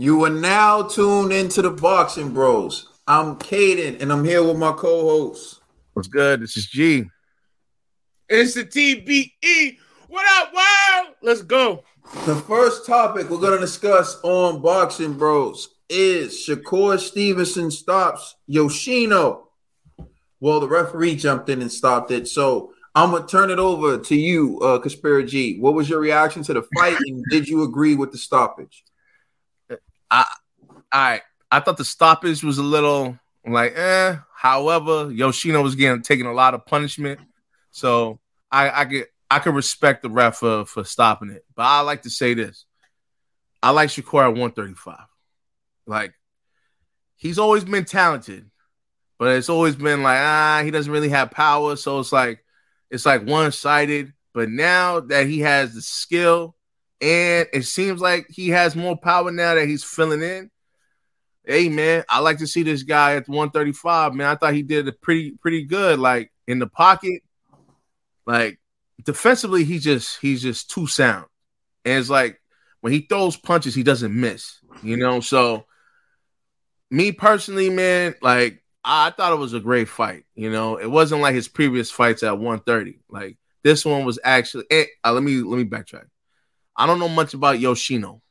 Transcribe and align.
You 0.00 0.24
are 0.24 0.30
now 0.30 0.84
tuned 0.84 1.30
into 1.30 1.60
the 1.60 1.68
Boxing 1.68 2.32
Bros. 2.32 2.88
I'm 3.06 3.36
Caden, 3.36 4.00
and 4.00 4.10
I'm 4.10 4.24
here 4.24 4.42
with 4.42 4.56
my 4.56 4.72
co-host. 4.72 5.60
What's 5.92 6.08
good? 6.08 6.40
This 6.40 6.56
is 6.56 6.68
G. 6.68 7.04
It's 8.26 8.54
the 8.54 8.64
TBE. 8.64 9.76
What 10.08 10.24
up, 10.42 10.54
wow? 10.54 11.08
Let's 11.20 11.42
go. 11.42 11.84
The 12.24 12.34
first 12.34 12.86
topic 12.86 13.28
we're 13.28 13.40
going 13.40 13.52
to 13.52 13.58
discuss 13.58 14.18
on 14.22 14.62
Boxing 14.62 15.18
Bros 15.18 15.68
is 15.90 16.46
Shakur 16.48 16.98
Stevenson 16.98 17.70
stops 17.70 18.36
Yoshino. 18.46 19.48
Well, 20.40 20.60
the 20.60 20.68
referee 20.68 21.16
jumped 21.16 21.50
in 21.50 21.60
and 21.60 21.70
stopped 21.70 22.10
it. 22.10 22.26
So 22.26 22.72
I'm 22.94 23.10
gonna 23.10 23.26
turn 23.26 23.50
it 23.50 23.58
over 23.58 23.98
to 23.98 24.16
you, 24.16 24.60
uh, 24.60 25.22
G. 25.26 25.58
What 25.58 25.74
was 25.74 25.90
your 25.90 26.00
reaction 26.00 26.42
to 26.44 26.54
the 26.54 26.62
fight, 26.74 26.96
and 27.06 27.22
did 27.30 27.46
you 27.46 27.64
agree 27.64 27.96
with 27.96 28.12
the 28.12 28.18
stoppage? 28.18 28.82
I 30.10 30.26
I 30.92 31.20
I 31.50 31.60
thought 31.60 31.76
the 31.76 31.84
stoppage 31.84 32.42
was 32.42 32.58
a 32.58 32.62
little 32.62 33.18
like 33.46 33.72
eh. 33.76 34.16
However, 34.34 35.10
Yoshino 35.10 35.62
was 35.62 35.74
getting 35.74 36.02
taking 36.02 36.26
a 36.26 36.32
lot 36.32 36.54
of 36.54 36.66
punishment, 36.66 37.20
so 37.70 38.20
I 38.50 38.70
I 38.70 38.84
get 38.84 39.08
I 39.30 39.38
could 39.38 39.54
respect 39.54 40.02
the 40.02 40.10
ref 40.10 40.38
for, 40.38 40.64
for 40.64 40.84
stopping 40.84 41.30
it. 41.30 41.44
But 41.54 41.62
I 41.62 41.80
like 41.80 42.02
to 42.02 42.10
say 42.10 42.34
this: 42.34 42.64
I 43.62 43.70
like 43.70 43.90
Shakur 43.90 44.22
at 44.22 44.28
135. 44.28 44.98
Like 45.86 46.14
he's 47.16 47.38
always 47.38 47.64
been 47.64 47.84
talented, 47.84 48.50
but 49.18 49.36
it's 49.36 49.48
always 49.48 49.76
been 49.76 50.02
like 50.02 50.18
ah 50.20 50.62
he 50.64 50.70
doesn't 50.70 50.92
really 50.92 51.10
have 51.10 51.30
power, 51.30 51.76
so 51.76 52.00
it's 52.00 52.12
like 52.12 52.44
it's 52.90 53.06
like 53.06 53.26
one 53.26 53.52
sided. 53.52 54.12
But 54.32 54.48
now 54.48 55.00
that 55.00 55.26
he 55.26 55.40
has 55.40 55.74
the 55.74 55.82
skill 55.82 56.54
and 57.00 57.48
it 57.52 57.64
seems 57.64 58.00
like 58.00 58.26
he 58.28 58.50
has 58.50 58.76
more 58.76 58.96
power 58.96 59.30
now 59.30 59.54
that 59.54 59.66
he's 59.66 59.84
filling 59.84 60.22
in. 60.22 60.50
Hey 61.44 61.68
man, 61.68 62.04
I 62.08 62.20
like 62.20 62.38
to 62.38 62.46
see 62.46 62.62
this 62.62 62.82
guy 62.82 63.16
at 63.16 63.28
135. 63.28 64.14
Man, 64.14 64.26
I 64.26 64.34
thought 64.34 64.54
he 64.54 64.62
did 64.62 64.86
it 64.86 65.00
pretty 65.00 65.32
pretty 65.32 65.64
good. 65.64 65.98
Like 65.98 66.30
in 66.46 66.58
the 66.58 66.66
pocket, 66.66 67.22
like 68.26 68.60
defensively, 69.04 69.64
he 69.64 69.78
just 69.78 70.20
he's 70.20 70.42
just 70.42 70.70
too 70.70 70.86
sound. 70.86 71.26
And 71.84 71.98
it's 71.98 72.10
like 72.10 72.40
when 72.82 72.92
he 72.92 73.00
throws 73.00 73.36
punches, 73.36 73.74
he 73.74 73.82
doesn't 73.82 74.14
miss. 74.14 74.60
You 74.82 74.96
know, 74.96 75.20
so 75.20 75.64
me 76.90 77.12
personally, 77.12 77.70
man, 77.70 78.14
like 78.20 78.62
I 78.84 79.10
thought 79.10 79.32
it 79.32 79.38
was 79.38 79.54
a 79.54 79.60
great 79.60 79.88
fight. 79.88 80.24
You 80.34 80.50
know, 80.50 80.76
it 80.76 80.90
wasn't 80.90 81.22
like 81.22 81.34
his 81.34 81.48
previous 81.48 81.90
fights 81.90 82.22
at 82.22 82.38
130. 82.38 83.00
Like 83.08 83.38
this 83.62 83.84
one 83.84 84.04
was 84.04 84.18
actually. 84.22 84.64
Eh, 84.70 84.84
uh, 85.04 85.12
let 85.12 85.22
me 85.22 85.36
let 85.36 85.56
me 85.56 85.64
backtrack. 85.64 86.04
I 86.80 86.86
don't 86.86 86.98
know 86.98 87.08
much 87.08 87.34
about 87.34 87.60
Yoshino, 87.60 88.22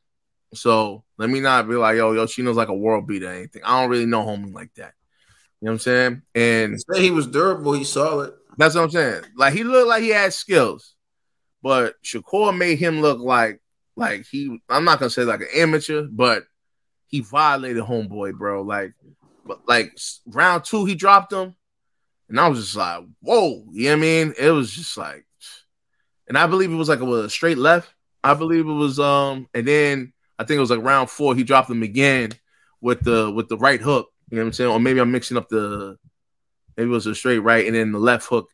so 0.54 1.04
let 1.18 1.30
me 1.30 1.38
not 1.38 1.68
be 1.68 1.76
like, 1.76 1.96
yo, 1.96 2.12
Yoshino's 2.12 2.56
like 2.56 2.66
a 2.68 2.74
world 2.74 3.06
beater 3.06 3.28
or 3.28 3.32
anything. 3.32 3.62
I 3.64 3.80
don't 3.80 3.90
really 3.90 4.06
know 4.06 4.24
homie 4.24 4.52
like 4.52 4.74
that. 4.74 4.94
You 5.60 5.66
know 5.66 5.70
what 5.70 5.74
I'm 5.74 5.78
saying? 5.78 6.22
And 6.34 6.80
Say 6.90 7.02
he 7.02 7.12
was 7.12 7.28
durable. 7.28 7.74
He 7.74 7.84
solid. 7.84 8.32
that's 8.56 8.74
what 8.74 8.82
I'm 8.82 8.90
saying. 8.90 9.22
Like 9.36 9.54
he 9.54 9.62
looked 9.62 9.86
like 9.86 10.02
he 10.02 10.08
had 10.08 10.32
skills, 10.32 10.96
but 11.62 11.94
Shakur 12.02 12.56
made 12.56 12.80
him 12.80 13.00
look 13.00 13.20
like 13.20 13.60
like 13.94 14.26
he. 14.26 14.58
I'm 14.68 14.84
not 14.84 14.98
gonna 14.98 15.10
say 15.10 15.22
like 15.22 15.42
an 15.42 15.48
amateur, 15.54 16.08
but 16.10 16.42
he 17.06 17.20
violated 17.20 17.84
homeboy, 17.84 18.36
bro. 18.36 18.62
Like, 18.62 18.94
but 19.46 19.60
like 19.68 19.96
round 20.26 20.64
two, 20.64 20.86
he 20.86 20.96
dropped 20.96 21.32
him, 21.32 21.54
and 22.28 22.40
I 22.40 22.48
was 22.48 22.64
just 22.64 22.76
like, 22.76 23.04
whoa. 23.20 23.64
You 23.70 23.84
know 23.84 23.90
what 23.90 23.96
I 23.96 24.00
mean? 24.00 24.34
It 24.36 24.50
was 24.50 24.72
just 24.72 24.96
like, 24.96 25.24
and 26.26 26.36
I 26.36 26.48
believe 26.48 26.72
it 26.72 26.76
was 26.76 26.88
like 26.88 27.00
a, 27.00 27.06
a 27.06 27.30
straight 27.30 27.58
left. 27.58 27.94
I 28.22 28.34
believe 28.34 28.66
it 28.68 28.72
was 28.72 28.98
um, 28.98 29.48
and 29.54 29.66
then 29.66 30.12
I 30.38 30.44
think 30.44 30.58
it 30.58 30.60
was 30.60 30.70
like 30.70 30.82
round 30.82 31.10
four, 31.10 31.34
he 31.34 31.44
dropped 31.44 31.70
him 31.70 31.82
again 31.82 32.32
with 32.80 33.02
the 33.02 33.30
with 33.30 33.48
the 33.48 33.58
right 33.58 33.80
hook. 33.80 34.08
You 34.30 34.36
know 34.36 34.42
what 34.42 34.48
I'm 34.48 34.52
saying? 34.52 34.70
Or 34.70 34.80
maybe 34.80 35.00
I'm 35.00 35.12
mixing 35.12 35.36
up 35.36 35.48
the 35.48 35.98
maybe 36.76 36.88
it 36.88 36.92
was 36.92 37.06
a 37.06 37.14
straight 37.14 37.38
right 37.38 37.66
and 37.66 37.74
then 37.74 37.92
the 37.92 37.98
left 37.98 38.26
hook 38.26 38.48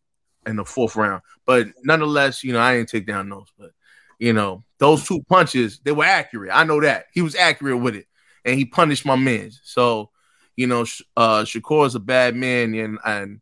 in 0.47 0.57
the 0.57 0.65
fourth 0.65 0.97
round. 0.97 1.23
But 1.45 1.69
nonetheless, 1.85 2.43
you 2.43 2.53
know, 2.53 2.61
I 2.61 2.77
didn't 2.77 2.89
take 2.89 3.07
down 3.07 3.29
those. 3.29 3.53
But 3.59 3.71
you 4.19 4.33
know, 4.33 4.65
those 4.79 5.07
two 5.07 5.23
punches, 5.29 5.81
they 5.85 5.93
were 5.93 6.05
accurate. 6.05 6.51
I 6.53 6.65
know 6.65 6.81
that. 6.81 7.07
He 7.13 7.23
was 7.23 7.35
accurate 7.35 7.81
with 7.81 7.97
it. 7.97 8.07
And 8.45 8.57
he 8.59 8.65
punished 8.65 9.05
my 9.05 9.17
man. 9.17 9.51
So, 9.63 10.11
you 10.55 10.67
know, 10.67 10.83
uh 11.17 11.43
Shakur 11.43 11.87
is 11.87 11.95
a 11.95 12.01
bad 12.01 12.35
man, 12.37 12.75
and 12.75 12.99
and 13.05 13.41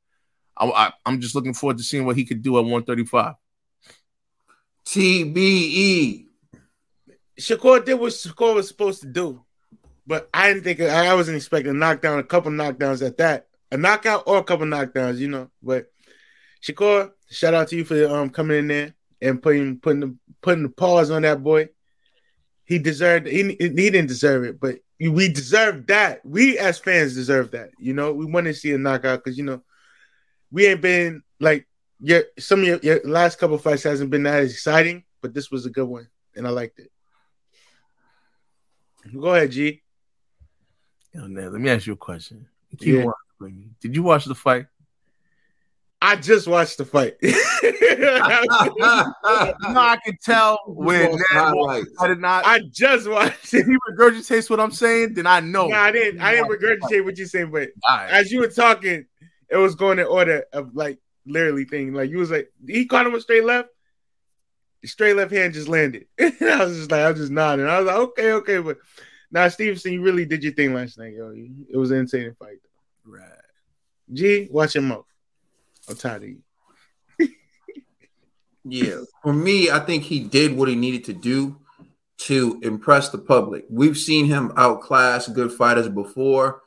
I, 0.56 0.66
I, 0.66 0.92
I'm 1.06 1.20
just 1.20 1.34
looking 1.34 1.54
forward 1.54 1.78
to 1.78 1.84
seeing 1.84 2.06
what 2.06 2.16
he 2.16 2.24
could 2.24 2.42
do 2.42 2.58
at 2.58 2.64
135. 2.64 3.34
TBE. 4.86 6.26
Shakur 7.38 7.84
did 7.84 7.94
what 7.94 8.12
Shakur 8.12 8.54
was 8.54 8.68
supposed 8.68 9.00
to 9.02 9.08
do, 9.08 9.44
but 10.06 10.28
I 10.32 10.48
didn't 10.48 10.64
think 10.64 10.80
I 10.80 11.14
wasn't 11.14 11.36
expecting 11.36 11.70
a 11.70 11.74
knockdown, 11.74 12.18
a 12.18 12.24
couple 12.24 12.52
knockdowns 12.52 13.04
at 13.04 13.16
that, 13.18 13.48
a 13.72 13.76
knockout 13.76 14.24
or 14.26 14.38
a 14.38 14.44
couple 14.44 14.66
knockdowns, 14.66 15.18
you 15.18 15.28
know. 15.28 15.50
But 15.62 15.90
Shakur, 16.62 17.10
shout 17.30 17.54
out 17.54 17.68
to 17.68 17.76
you 17.76 17.84
for 17.84 18.08
um 18.08 18.30
coming 18.30 18.58
in 18.58 18.68
there 18.68 18.94
and 19.20 19.42
putting 19.42 19.80
putting 19.80 20.00
the 20.00 20.16
putting 20.42 20.62
the 20.62 20.68
pause 20.68 21.10
on 21.10 21.22
that 21.22 21.42
boy. 21.42 21.70
He 22.64 22.78
deserved. 22.78 23.26
He 23.26 23.56
he 23.58 23.68
didn't 23.68 24.06
deserve 24.06 24.44
it, 24.44 24.60
but 24.60 24.76
we 25.00 25.28
deserve 25.28 25.86
that. 25.88 26.24
We 26.24 26.58
as 26.58 26.78
fans 26.78 27.14
deserve 27.14 27.50
that. 27.50 27.70
You 27.78 27.94
know, 27.94 28.12
we 28.12 28.26
want 28.26 28.46
to 28.46 28.54
see 28.54 28.72
a 28.72 28.78
knockout 28.78 29.24
because 29.24 29.36
you 29.36 29.44
know 29.44 29.62
we 30.50 30.66
ain't 30.66 30.80
been 30.80 31.22
like 31.40 31.66
your 32.00 32.24
some 32.38 32.60
of 32.60 32.66
your, 32.66 32.78
your 32.82 33.00
last 33.04 33.38
couple 33.38 33.56
fights 33.58 33.82
hasn't 33.84 34.10
been 34.10 34.22
that 34.24 34.42
exciting, 34.44 35.04
but 35.22 35.32
this 35.34 35.50
was 35.50 35.66
a 35.66 35.70
good 35.70 35.86
one 35.88 36.08
and 36.36 36.46
I 36.46 36.50
liked 36.50 36.78
it. 36.78 36.90
Go 39.20 39.34
ahead, 39.34 39.50
G. 39.50 39.82
Yo, 41.12 41.26
Ned, 41.26 41.52
let 41.52 41.60
me 41.60 41.70
ask 41.70 41.86
you 41.86 41.92
a 41.92 41.96
question. 41.96 42.46
Keep 42.78 42.94
Yeah. 42.94 43.04
watching. 43.40 43.74
Did 43.80 43.94
you 43.94 44.02
watch 44.02 44.24
the 44.24 44.34
fight? 44.34 44.66
I 46.02 46.16
just 46.16 46.46
watched 46.46 46.76
the 46.78 46.84
fight. 46.84 47.14
no, 47.22 47.30
I 49.80 49.96
can 50.04 50.16
tell 50.22 50.58
when 50.66 51.12
Lost 51.12 51.54
watched 51.56 51.86
it. 51.86 51.92
I 52.00 52.06
did 52.08 52.18
not. 52.20 52.44
I 52.46 52.60
just 52.70 53.08
watched 53.08 53.54
if 53.54 53.60
it. 53.60 53.66
he 53.66 53.76
regurgitates 53.90 54.50
what 54.50 54.60
I'm 54.60 54.70
saying, 54.72 55.14
then 55.14 55.26
I 55.26 55.40
know. 55.40 55.68
Nah, 55.68 55.80
I 55.82 55.92
didn't. 55.92 56.20
I 56.20 56.32
didn't 56.32 56.50
regurgitate 56.50 57.04
what 57.04 57.16
you're 57.16 57.26
saying, 57.26 57.50
but 57.50 57.70
All 57.88 57.96
right. 57.96 58.10
as 58.10 58.30
you 58.30 58.40
were 58.40 58.48
talking, 58.48 59.06
it 59.48 59.56
was 59.56 59.74
going 59.74 59.98
in 59.98 60.06
order 60.06 60.44
of 60.52 60.74
like 60.74 60.98
literally 61.26 61.64
thing. 61.64 61.92
Like 61.92 62.10
you 62.10 62.18
was 62.18 62.30
like, 62.30 62.50
he 62.66 62.86
caught 62.86 63.06
him 63.06 63.14
a 63.14 63.20
straight 63.20 63.44
left. 63.44 63.68
The 64.82 64.88
straight 64.88 65.16
left 65.16 65.32
hand 65.32 65.54
just 65.54 65.68
landed. 65.68 66.06
I 66.20 66.64
was 66.64 66.76
just 66.76 66.90
like, 66.90 67.00
I 67.00 67.10
was 67.10 67.20
just 67.20 67.32
nodding. 67.32 67.66
I 67.66 67.78
was 67.78 67.86
like, 67.86 67.96
okay, 67.96 68.32
okay, 68.32 68.58
but 68.58 68.78
now 69.30 69.48
Stevenson, 69.48 69.92
you 69.92 70.02
really 70.02 70.26
did 70.26 70.44
your 70.44 70.52
thing 70.52 70.74
last 70.74 70.98
night, 70.98 71.14
yo. 71.14 71.32
It 71.70 71.76
was 71.76 71.90
an 71.90 71.98
insane 71.98 72.34
fight. 72.38 72.58
Right. 73.04 73.22
G, 74.12 74.48
watch 74.50 74.74
your 74.74 74.82
mouth. 74.82 75.06
I'm 75.88 75.96
tired 75.96 76.22
of 76.22 76.28
you. 76.28 76.38
Yeah, 78.66 79.00
for 79.22 79.34
me, 79.34 79.68
I 79.68 79.78
think 79.78 80.04
he 80.04 80.20
did 80.20 80.56
what 80.56 80.70
he 80.70 80.74
needed 80.74 81.04
to 81.04 81.12
do 81.12 81.58
to 82.16 82.58
impress 82.62 83.10
the 83.10 83.18
public. 83.18 83.66
We've 83.68 83.98
seen 83.98 84.24
him 84.24 84.52
outclass 84.56 85.28
good 85.28 85.52
fighters 85.52 85.88
before 85.90 86.62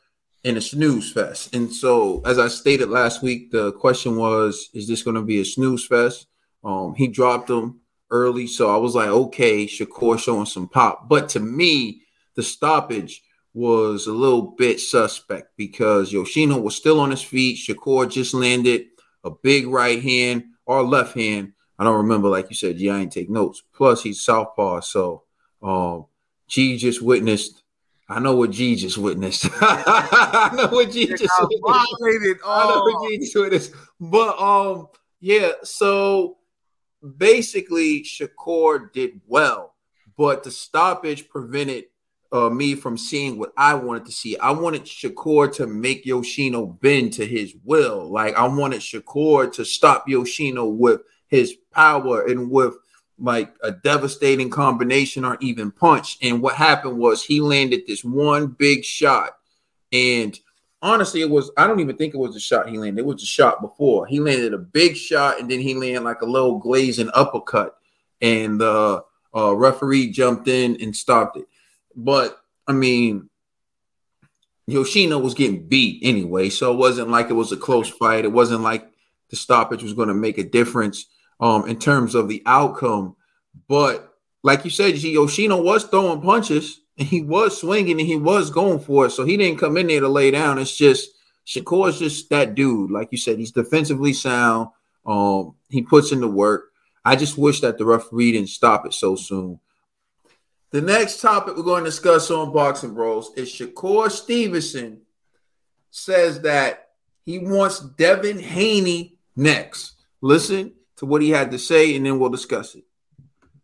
in 0.47 0.55
a 0.55 0.61
snooze 0.61 1.11
fest. 1.11 1.53
And 1.53 1.71
so, 1.73 2.21
as 2.25 2.39
I 2.39 2.47
stated 2.47 2.87
last 2.89 3.21
week, 3.21 3.51
the 3.51 3.73
question 3.73 4.15
was, 4.15 4.69
is 4.73 4.87
this 4.87 5.03
going 5.03 5.15
to 5.15 5.21
be 5.21 5.41
a 5.41 5.45
snooze 5.45 5.85
fest? 5.85 6.27
Um, 6.63 6.95
he 6.95 7.09
dropped 7.09 7.49
him 7.49 7.81
early, 8.11 8.47
so 8.47 8.73
I 8.73 8.77
was 8.77 8.95
like, 8.95 9.09
okay, 9.09 9.65
Shakur 9.65 10.17
showing 10.17 10.45
some 10.45 10.69
pop. 10.69 11.09
But 11.09 11.27
to 11.29 11.41
me, 11.41 12.03
the 12.35 12.43
stoppage 12.43 13.23
was 13.53 14.07
a 14.07 14.13
little 14.13 14.55
bit 14.57 14.79
suspect 14.79 15.51
because 15.57 16.13
Yoshino 16.13 16.57
was 16.57 16.77
still 16.77 17.01
on 17.01 17.11
his 17.11 17.21
feet. 17.21 17.57
Shakur 17.57 18.09
just 18.09 18.33
landed 18.33 18.85
a 19.25 19.31
big 19.31 19.67
right 19.67 20.01
hand 20.01 20.45
or 20.65 20.81
left 20.81 21.13
hand. 21.13 21.51
I 21.77 21.83
don't 21.83 21.97
remember, 21.97 22.29
like 22.29 22.49
you 22.49 22.55
said, 22.55 22.77
G, 22.77 22.89
I 22.89 22.99
ain't 22.99 23.11
take 23.11 23.29
notes. 23.29 23.63
Plus, 23.73 24.01
he's 24.01 24.21
southpaw, 24.21 24.79
so 24.79 25.23
um, 25.61 26.05
G 26.47 26.77
just 26.77 27.01
witnessed. 27.01 27.63
I 28.09 28.19
know 28.19 28.35
what 28.35 28.51
G 28.51 28.75
just 28.75 28.97
witnessed. 28.97 29.47
I 29.61 30.51
know 30.55 30.67
what 30.67 30.91
G 30.91 31.07
just 31.07 31.21
witnessed. 31.21 32.41
I 32.45 32.65
know 32.67 32.81
what 32.81 33.09
G 33.09 33.17
just 33.17 33.35
witnessed. 33.35 33.73
But 33.99 34.39
um, 34.39 34.87
yeah. 35.19 35.51
So 35.63 36.37
basically, 37.17 38.03
Shakur 38.03 38.91
did 38.93 39.19
well, 39.27 39.75
but 40.15 40.43
the 40.43 40.51
stoppage 40.51 41.27
prevented 41.27 41.85
uh, 42.31 42.49
me 42.49 42.75
from 42.75 42.97
seeing 42.97 43.37
what 43.37 43.51
I 43.57 43.73
wanted 43.73 44.05
to 44.05 44.11
see. 44.11 44.37
I 44.37 44.51
wanted 44.51 44.85
Shakur 44.85 45.53
to 45.55 45.67
make 45.67 46.05
Yoshino 46.05 46.65
bend 46.65 47.13
to 47.13 47.25
his 47.25 47.55
will. 47.63 48.09
Like 48.09 48.35
I 48.35 48.47
wanted 48.47 48.81
Shakur 48.81 49.51
to 49.53 49.65
stop 49.65 50.07
Yoshino 50.07 50.65
with 50.65 51.01
his 51.27 51.55
power 51.73 52.25
and 52.25 52.49
with 52.49 52.75
like 53.19 53.53
a 53.63 53.71
devastating 53.71 54.49
combination 54.49 55.25
or 55.25 55.37
even 55.41 55.71
punch. 55.71 56.17
And 56.21 56.41
what 56.41 56.55
happened 56.55 56.97
was 56.97 57.23
he 57.23 57.41
landed 57.41 57.81
this 57.87 58.03
one 58.03 58.47
big 58.47 58.83
shot. 58.83 59.37
And 59.91 60.39
honestly, 60.81 61.21
it 61.21 61.29
was 61.29 61.51
I 61.57 61.67
don't 61.67 61.79
even 61.79 61.97
think 61.97 62.13
it 62.13 62.19
was 62.19 62.35
a 62.35 62.39
shot 62.39 62.69
he 62.69 62.77
landed. 62.77 63.01
It 63.01 63.05
was 63.05 63.23
a 63.23 63.25
shot 63.25 63.61
before. 63.61 64.05
He 64.05 64.19
landed 64.19 64.53
a 64.53 64.59
big 64.59 64.95
shot 64.95 65.39
and 65.39 65.49
then 65.49 65.59
he 65.59 65.73
landed 65.73 66.03
like 66.03 66.21
a 66.21 66.25
little 66.25 66.59
glazing 66.59 67.09
uppercut. 67.13 67.75
And 68.21 68.61
the 68.61 69.03
uh, 69.35 69.55
referee 69.55 70.11
jumped 70.11 70.47
in 70.47 70.77
and 70.81 70.95
stopped 70.95 71.37
it. 71.37 71.47
But 71.95 72.37
I 72.67 72.73
mean, 72.73 73.29
Yoshino 74.67 75.17
was 75.17 75.33
getting 75.33 75.67
beat 75.67 76.01
anyway, 76.03 76.49
so 76.49 76.73
it 76.73 76.77
wasn't 76.77 77.09
like 77.09 77.29
it 77.29 77.33
was 77.33 77.51
a 77.51 77.57
close 77.57 77.89
fight. 77.89 78.25
It 78.25 78.31
wasn't 78.31 78.61
like 78.61 78.91
the 79.29 79.35
stoppage 79.35 79.81
was 79.81 79.93
going 79.93 80.09
to 80.09 80.13
make 80.13 80.37
a 80.37 80.43
difference 80.43 81.05
um, 81.39 81.67
in 81.67 81.79
terms 81.79 82.15
of 82.15 82.27
the 82.27 82.43
outcome. 82.45 83.15
But 83.67 84.13
like 84.43 84.63
you 84.65 84.71
said, 84.71 84.97
Yoshino 84.97 85.61
was 85.61 85.83
throwing 85.85 86.21
punches 86.21 86.81
and 86.97 87.07
he 87.07 87.21
was 87.21 87.59
swinging 87.59 87.99
and 87.99 88.07
he 88.07 88.15
was 88.15 88.49
going 88.49 88.79
for 88.79 89.05
it. 89.05 89.11
So 89.11 89.25
he 89.25 89.37
didn't 89.37 89.59
come 89.59 89.77
in 89.77 89.87
there 89.87 90.01
to 90.01 90.07
lay 90.07 90.31
down. 90.31 90.57
It's 90.57 90.75
just 90.75 91.11
Shakur's 91.45 91.99
just 91.99 92.29
that 92.29 92.55
dude. 92.55 92.91
Like 92.91 93.09
you 93.11 93.17
said, 93.17 93.39
he's 93.39 93.51
defensively 93.51 94.13
sound. 94.13 94.69
Um, 95.05 95.55
he 95.69 95.81
puts 95.81 96.11
in 96.11 96.19
the 96.19 96.27
work. 96.27 96.71
I 97.05 97.15
just 97.15 97.37
wish 97.37 97.61
that 97.61 97.77
the 97.77 97.85
referee 97.85 98.33
didn't 98.33 98.49
stop 98.49 98.85
it 98.85 98.93
so 98.93 99.15
soon. 99.15 99.59
The 100.71 100.81
next 100.81 101.21
topic 101.21 101.55
we're 101.55 101.63
going 101.63 101.85
to 101.85 101.89
discuss 101.89 102.29
on 102.29 102.51
Boxing 102.51 102.93
Bros 102.93 103.31
is 103.37 103.49
Shakur 103.49 104.11
Stevenson 104.11 105.01
says 105.89 106.41
that 106.41 106.89
he 107.25 107.39
wants 107.39 107.79
Devin 107.79 108.39
Haney 108.39 109.17
next. 109.35 109.93
Listen 110.21 110.73
to 110.97 111.05
what 111.05 111.21
he 111.21 111.29
had 111.29 111.51
to 111.51 111.59
say, 111.59 111.95
and 111.95 112.05
then 112.05 112.19
we'll 112.19 112.29
discuss 112.29 112.75
it. 112.75 112.83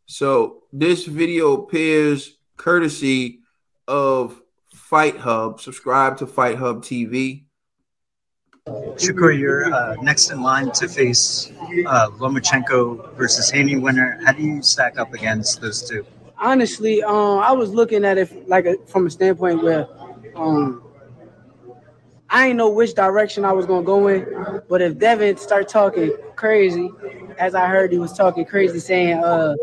So 0.06 0.64
this 0.72 1.06
video 1.06 1.54
appears 1.54 2.38
courtesy 2.58 3.40
of 3.88 4.42
Fight 4.74 5.18
Hub. 5.18 5.60
Subscribe 5.60 6.18
to 6.18 6.28
Fight 6.28 6.58
Hub 6.58 6.84
TV. 6.84 7.46
Shakur, 8.68 9.38
you're 9.38 9.74
uh, 9.74 9.96
next 10.02 10.32
in 10.32 10.42
line 10.42 10.72
to 10.72 10.88
face 10.88 11.52
uh, 11.86 12.10
Lomachenko 12.12 13.14
versus 13.16 13.50
Haney 13.50 13.76
winner. 13.76 14.20
How 14.24 14.32
do 14.32 14.42
you 14.42 14.62
stack 14.62 14.98
up 14.98 15.14
against 15.14 15.60
those 15.60 15.88
two? 15.88 16.06
Honestly, 16.38 17.04
um, 17.04 17.40
I 17.40 17.52
was 17.52 17.72
looking 17.72 18.06
at 18.06 18.18
it 18.18 18.48
like 18.48 18.66
a, 18.66 18.78
from 18.86 19.08
a 19.08 19.10
standpoint 19.10 19.64
where 19.64 19.88
um, 20.36 20.84
I 22.30 22.48
didn't 22.48 22.58
know 22.58 22.70
which 22.70 22.96
direction 22.96 23.46
I 23.46 23.52
was 23.52 23.66
gonna 23.66 23.86
go 23.86 24.08
in. 24.08 24.62
But 24.70 24.82
if 24.82 24.98
Devin 24.98 25.38
start 25.38 25.68
talking 25.68 26.12
crazy, 26.36 26.90
as 27.40 27.56
I 27.56 27.68
heard 27.68 27.92
he 27.92 27.98
was 28.00 28.14
talking 28.14 28.46
crazy, 28.46 28.80
saying 28.80 29.24
uh, 29.24 29.56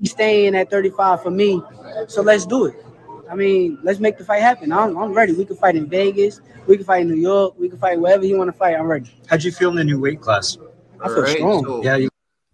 he's 0.00 0.10
staying 0.12 0.54
at 0.54 0.70
35 0.70 1.22
for 1.22 1.30
me, 1.30 1.62
so 2.06 2.22
let's 2.22 2.46
do 2.46 2.66
it. 2.66 2.84
I 3.30 3.34
mean, 3.34 3.78
let's 3.82 3.98
make 4.00 4.16
the 4.16 4.24
fight 4.24 4.40
happen. 4.40 4.72
I'm, 4.72 4.96
I'm 4.96 5.12
ready. 5.12 5.34
We 5.34 5.44
can 5.44 5.56
fight 5.56 5.76
in 5.76 5.86
Vegas. 5.88 6.40
We 6.66 6.76
can 6.76 6.86
fight 6.86 7.02
in 7.02 7.08
New 7.08 7.20
York. 7.20 7.54
We 7.58 7.68
can 7.68 7.78
fight 7.78 8.00
wherever 8.00 8.24
you 8.24 8.38
want 8.38 8.48
to 8.50 8.56
fight. 8.56 8.74
I'm 8.74 8.86
ready. 8.86 9.10
How'd 9.28 9.44
you 9.44 9.52
feel 9.52 9.70
in 9.70 9.76
the 9.76 9.84
new 9.84 10.00
weight 10.00 10.20
class? 10.20 10.56
I 11.00 11.08
feel 11.08 11.22
right, 11.22 11.36
strong. 11.36 11.64
So 11.64 11.82
yeah, 11.84 11.96
you- 11.96 12.08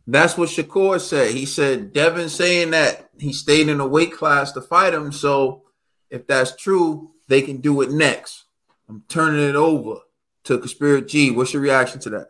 that's 0.06 0.36
what 0.36 0.50
Shakur 0.50 1.00
said. 1.00 1.30
He 1.30 1.46
said 1.46 1.92
Devin 1.92 2.28
saying 2.28 2.72
that 2.72 3.08
he 3.18 3.32
stayed 3.32 3.68
in 3.68 3.80
a 3.80 3.86
weight 3.86 4.12
class 4.12 4.52
to 4.52 4.60
fight 4.60 4.92
him. 4.92 5.12
So 5.12 5.62
if 6.10 6.26
that's 6.26 6.54
true, 6.56 7.12
they 7.28 7.40
can 7.40 7.58
do 7.58 7.80
it 7.80 7.90
next. 7.90 8.44
I'm 8.88 9.04
turning 9.08 9.48
it 9.48 9.54
over 9.56 10.00
to 10.44 10.58
Conspiracy 10.58 11.06
G. 11.06 11.30
What's 11.30 11.54
your 11.54 11.62
reaction 11.62 12.00
to 12.00 12.10
that? 12.10 12.28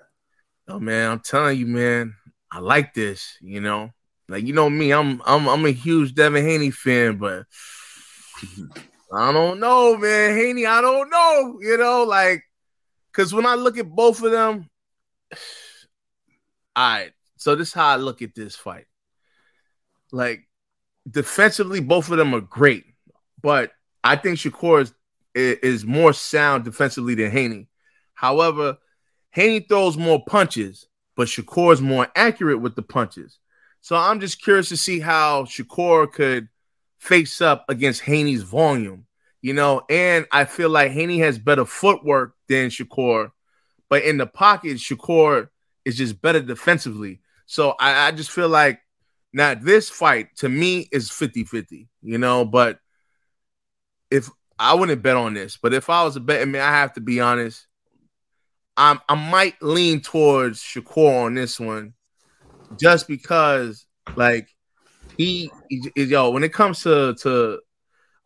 Oh 0.69 0.79
man, 0.79 1.11
I'm 1.11 1.21
telling 1.21 1.59
you, 1.59 1.67
man, 1.67 2.15
I 2.55 2.61
like 2.61 2.95
this. 2.95 3.37
You 3.41 3.61
know, 3.61 3.91
like 4.29 4.45
you 4.45 4.53
know 4.53 4.71
me, 4.71 4.93
I'm 4.93 5.21
I'm 5.27 5.49
I'm 5.49 5.67
a 5.67 5.73
huge 5.73 6.15
Devin 6.15 6.45
Haney 6.45 6.71
fan, 6.71 7.17
but 7.17 7.47
I 9.13 9.33
don't 9.33 9.59
know, 9.59 9.97
man. 9.97 10.37
Haney, 10.37 10.65
I 10.65 10.81
don't 10.81 11.11
know. 11.11 11.59
You 11.61 11.77
know, 11.77 12.05
like, 12.05 12.45
cause 13.13 13.35
when 13.35 13.45
I 13.45 13.57
look 13.57 13.77
at 13.77 13.91
both 13.91 14.23
of 14.23 14.31
them, 14.31 14.71
all 16.77 16.91
right. 16.91 17.13
So 17.37 17.57
this 17.57 17.69
is 17.69 17.75
how 17.75 17.89
I 17.89 17.97
look 17.97 18.23
at 18.23 18.35
this 18.35 18.55
fight. 18.55 18.87
Like, 20.13 20.49
defensively, 21.11 21.81
both 21.81 22.09
of 22.11 22.17
them 22.17 22.35
are 22.35 22.41
great, 22.41 22.85
but 23.43 23.73
I 24.03 24.17
think 24.17 24.39
Shakur 24.39 24.83
is, 24.83 24.95
is 25.35 25.85
more 25.85 26.13
sound 26.13 26.65
defensively 26.65 27.17
than 27.17 27.33
Haney. 27.33 27.69
However, 28.15 28.79
Haney 29.31 29.61
throws 29.61 29.97
more 29.97 30.25
punches, 30.25 30.87
but 31.17 31.29
Shakur 31.29 31.73
is 31.73 31.81
more 31.81 32.09
accurate 32.17 32.61
with 32.61 32.75
the 32.75 32.83
punches. 32.83 33.39
So 33.81 33.97
I'm 33.97 34.21
just 34.21 34.43
curious 34.43 34.69
to 34.71 34.77
see 34.77 35.01
how 35.01 35.45
Shakur 35.45 36.11
could 36.11 36.49
face 36.99 37.41
up 37.41 37.67
against 37.69 38.01
Haney's 38.03 38.43
volume, 38.43 39.07
you 39.43 39.53
know, 39.53 39.83
and 39.91 40.27
I 40.33 40.47
feel 40.47 40.71
like 40.71 40.93
Haney 40.93 41.19
has 41.19 41.39
better 41.39 41.65
footwork 41.65 42.35
than 42.49 42.71
Shakur, 42.71 43.31
but 43.91 44.03
in 44.03 44.17
the 44.17 44.27
pocket, 44.27 44.79
Shakur 44.79 45.49
is 45.85 45.97
just 45.97 46.23
better 46.23 46.41
defensively. 46.41 47.21
So 47.47 47.75
I, 47.79 48.09
I 48.09 48.11
just 48.13 48.31
feel 48.31 48.49
like 48.49 48.81
now 49.33 49.55
this 49.55 49.91
fight 49.91 50.35
to 50.37 50.49
me 50.49 50.89
is 50.91 51.11
50 51.11 51.45
50, 51.45 51.89
you 52.03 52.19
know, 52.19 52.45
but 52.45 52.79
if 54.11 54.31
I 54.59 54.75
wouldn't 54.75 55.03
bet 55.03 55.17
on 55.17 55.35
this, 55.35 55.59
but 55.61 55.75
if 55.75 55.91
I 55.91 56.05
was 56.05 56.17
a 56.17 56.21
betting 56.21 56.53
man, 56.53 56.63
I 56.63 56.73
have 56.73 56.95
to 56.95 57.01
be 57.01 57.21
honest. 57.21 57.67
I'm, 58.77 59.01
I 59.09 59.15
might 59.15 59.63
lean 59.63 60.01
towards 60.01 60.61
Shakur 60.61 61.27
on 61.27 61.35
this 61.35 61.61
one 61.61 61.95
just 62.79 63.07
because, 63.07 63.87
like, 64.17 64.49
he, 65.17 65.51
he 65.69 65.83
yo, 65.95 66.31
when 66.31 66.43
it 66.43 66.53
comes 66.53 66.83
to 66.83 67.15
to 67.23 67.61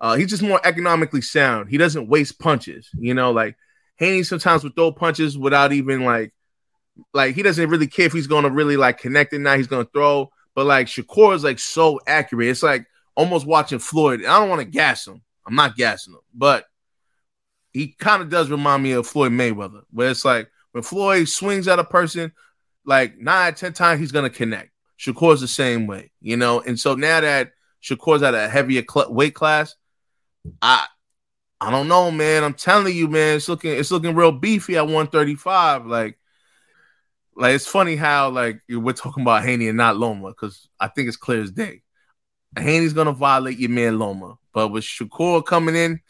uh, 0.00 0.17
he's 0.17 0.31
just 0.31 0.43
more 0.43 0.61
economically 0.65 1.21
sound. 1.21 1.69
He 1.69 1.77
doesn't 1.77 2.09
waste 2.09 2.39
punches. 2.39 2.89
You 2.99 3.15
know, 3.15 3.33
like 3.33 3.56
Haney 3.97 4.23
sometimes 4.23 4.62
would 4.62 4.77
throw 4.77 4.93
punches 4.93 5.37
without 5.37 5.73
even 5.73 6.05
like 6.05 6.33
like 7.12 7.35
he 7.35 7.43
doesn't 7.43 7.69
really 7.69 7.87
care 7.87 8.06
if 8.06 8.12
he's 8.12 8.27
gonna 8.27 8.50
really 8.50 8.77
like 8.77 8.99
connect 8.99 9.33
it 9.33 9.41
now. 9.41 9.56
He's 9.56 9.67
gonna 9.67 9.89
throw, 9.93 10.31
but 10.55 10.67
like 10.67 10.87
Shakur 10.87 11.35
is 11.35 11.45
like 11.45 11.59
so 11.59 12.00
accurate. 12.06 12.49
It's 12.49 12.62
like 12.62 12.87
almost 13.17 13.47
watching 13.47 13.81
Floyd. 13.81 14.21
I 14.25 14.39
don't 14.39 14.49
want 14.49 14.61
to 14.61 14.67
gas 14.67 15.06
him. 15.06 15.23
I'm 15.47 15.55
not 15.55 15.77
gassing 15.77 16.15
him, 16.15 16.21
but 16.33 16.67
he 17.79 17.95
kind 17.97 18.21
of 18.23 18.29
does 18.29 18.51
remind 18.51 18.83
me 18.83 18.91
of 18.91 19.07
Floyd 19.07 19.31
Mayweather, 19.31 19.83
where 19.93 20.11
it's 20.11 20.25
like 20.25 20.51
when 20.73 20.83
Floyd 20.83 21.29
swings 21.29 21.69
at 21.69 21.79
a 21.79 21.85
person, 21.85 22.33
like 22.85 23.17
nine, 23.19 23.55
ten 23.55 23.73
times 23.73 24.01
he's 24.01 24.11
gonna 24.11 24.31
connect. 24.31 24.73
Shakur's 24.99 25.41
the 25.41 25.47
same 25.47 25.87
way, 25.87 26.11
you 26.21 26.37
know. 26.37 26.61
And 26.61 26.79
so 26.79 26.97
now 26.97 27.21
that 27.21 27.53
Shakur's 27.81 28.25
at 28.25 28.35
a 28.35 28.49
heavier 28.49 28.83
cl- 28.89 29.13
weight 29.15 29.37
class, 29.37 29.77
I 30.61 30.87
I 31.61 31.71
don't 31.71 31.87
know, 31.87 32.11
man. 32.11 32.43
I'm 32.43 32.55
telling 32.55 32.97
you, 32.97 33.07
man, 33.07 33.37
it's 33.37 33.49
looking 33.49 33.71
it's 33.71 33.93
looking 33.93 34.17
real 34.17 34.33
beefy 34.33 34.77
at 34.77 34.87
135. 34.87 35.87
Like, 35.87 36.19
like 37.37 37.55
it's 37.55 37.69
funny 37.69 37.95
how 37.95 38.31
like 38.31 38.61
we're 38.69 38.93
talking 38.93 39.23
about 39.23 39.45
Haney 39.45 39.69
and 39.69 39.79
not 39.79 39.97
Loma 39.97 40.31
because 40.31 40.69
I 40.81 40.89
think 40.89 41.07
it's 41.07 41.17
clear 41.17 41.43
as 41.43 41.53
day. 41.53 41.83
Haney's 42.59 42.93
gonna 42.93 43.13
violate 43.13 43.59
your 43.59 43.71
man 43.71 44.01
Loma, 44.01 44.37
but 44.53 44.69
with 44.69 44.83
Shakur 44.83 45.47
coming 45.47 45.77
in, 45.77 46.01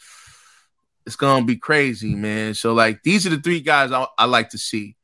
it's 1.09 1.17
gonna 1.17 1.47
be 1.47 1.57
crazy, 1.57 2.15
man. 2.15 2.53
So 2.53 2.75
like 2.75 3.03
these 3.03 3.27
are 3.27 3.31
the 3.31 3.41
three 3.41 3.61
guys 3.61 3.93
I, 3.93 4.07
I 4.19 4.27
like 4.27 4.51
to 4.51 4.59
see: 4.59 4.95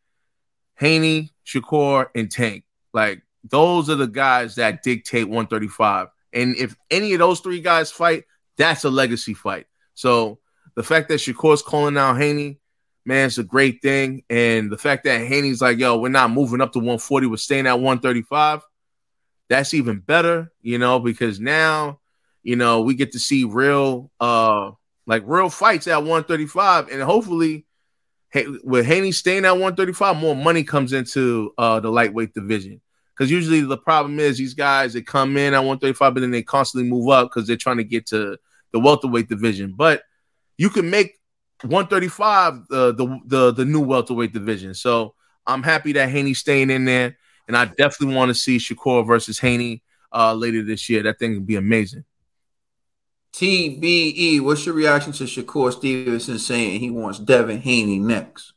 Haney, 0.74 1.32
Shakur, 1.46 2.08
and 2.14 2.30
Tank. 2.30 2.64
Like 2.92 3.22
those 3.42 3.88
are 3.88 3.94
the 3.94 4.06
guys 4.06 4.56
that 4.56 4.82
dictate 4.82 5.24
135. 5.24 6.08
And 6.34 6.56
if 6.56 6.76
any 6.90 7.14
of 7.14 7.20
those 7.20 7.40
three 7.40 7.62
guys 7.62 7.90
fight, 7.90 8.24
that's 8.58 8.84
a 8.84 8.90
legacy 8.90 9.32
fight. 9.32 9.66
So 9.94 10.40
the 10.74 10.82
fact 10.82 11.08
that 11.08 11.20
Shakur's 11.20 11.62
calling 11.62 11.96
out 11.96 12.18
Haney, 12.18 12.60
man, 13.06 13.28
it's 13.28 13.38
a 13.38 13.42
great 13.42 13.80
thing. 13.80 14.24
And 14.28 14.70
the 14.70 14.76
fact 14.76 15.04
that 15.04 15.26
Haney's 15.26 15.62
like, 15.62 15.78
yo, 15.78 15.98
we're 15.98 16.10
not 16.10 16.32
moving 16.32 16.60
up 16.60 16.72
to 16.72 16.80
140, 16.80 17.28
we're 17.28 17.36
staying 17.38 17.66
at 17.66 17.80
135. 17.80 18.60
That's 19.48 19.72
even 19.72 20.00
better, 20.00 20.52
you 20.60 20.76
know, 20.76 20.98
because 20.98 21.40
now, 21.40 22.00
you 22.42 22.56
know, 22.56 22.82
we 22.82 22.92
get 22.92 23.12
to 23.12 23.18
see 23.18 23.44
real 23.44 24.10
uh 24.20 24.72
like 25.06 25.22
real 25.26 25.50
fights 25.50 25.86
at 25.86 25.98
135. 25.98 26.88
And 26.88 27.02
hopefully 27.02 27.66
with 28.64 28.86
Haney 28.86 29.12
staying 29.12 29.44
at 29.44 29.52
135, 29.52 30.16
more 30.16 30.36
money 30.36 30.64
comes 30.64 30.92
into 30.92 31.52
uh 31.58 31.80
the 31.80 31.90
lightweight 31.90 32.34
division. 32.34 32.80
Because 33.16 33.30
usually 33.30 33.60
the 33.60 33.76
problem 33.76 34.18
is 34.18 34.38
these 34.38 34.54
guys 34.54 34.92
they 34.92 35.02
come 35.02 35.36
in 35.36 35.54
at 35.54 35.58
135, 35.58 36.14
but 36.14 36.20
then 36.20 36.30
they 36.30 36.42
constantly 36.42 36.88
move 36.88 37.08
up 37.10 37.30
because 37.30 37.46
they're 37.46 37.56
trying 37.56 37.76
to 37.76 37.84
get 37.84 38.06
to 38.06 38.36
the 38.72 38.80
welterweight 38.80 39.28
division. 39.28 39.74
But 39.76 40.02
you 40.58 40.68
can 40.68 40.90
make 40.90 41.18
135 41.62 42.54
uh, 42.54 42.92
the 42.92 43.20
the 43.26 43.52
the 43.52 43.64
new 43.64 43.80
welterweight 43.80 44.32
division. 44.32 44.74
So 44.74 45.14
I'm 45.46 45.62
happy 45.62 45.92
that 45.92 46.08
Haney's 46.08 46.38
staying 46.38 46.70
in 46.70 46.84
there, 46.84 47.16
and 47.46 47.56
I 47.56 47.66
definitely 47.66 48.16
want 48.16 48.30
to 48.30 48.34
see 48.34 48.58
Shakur 48.58 49.06
versus 49.06 49.38
Haney 49.38 49.82
uh, 50.12 50.34
later 50.34 50.62
this 50.62 50.88
year. 50.88 51.02
That 51.02 51.18
thing 51.18 51.34
would 51.34 51.46
be 51.46 51.56
amazing. 51.56 52.04
TBE, 53.34 54.40
what's 54.42 54.64
your 54.64 54.76
reaction 54.76 55.12
to 55.14 55.24
Shakur 55.24 55.72
Stevenson 55.72 56.38
saying 56.38 56.78
he 56.78 56.90
wants 56.90 57.18
Devin 57.18 57.60
Haney 57.60 57.98
next? 57.98 58.52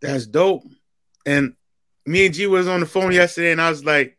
That's 0.00 0.26
dope. 0.26 0.64
And 1.24 1.54
me 2.04 2.26
and 2.26 2.34
G 2.34 2.48
was 2.48 2.66
on 2.66 2.80
the 2.80 2.86
phone 2.86 3.12
yesterday, 3.12 3.52
and 3.52 3.60
I 3.60 3.70
was 3.70 3.84
like, 3.84 4.18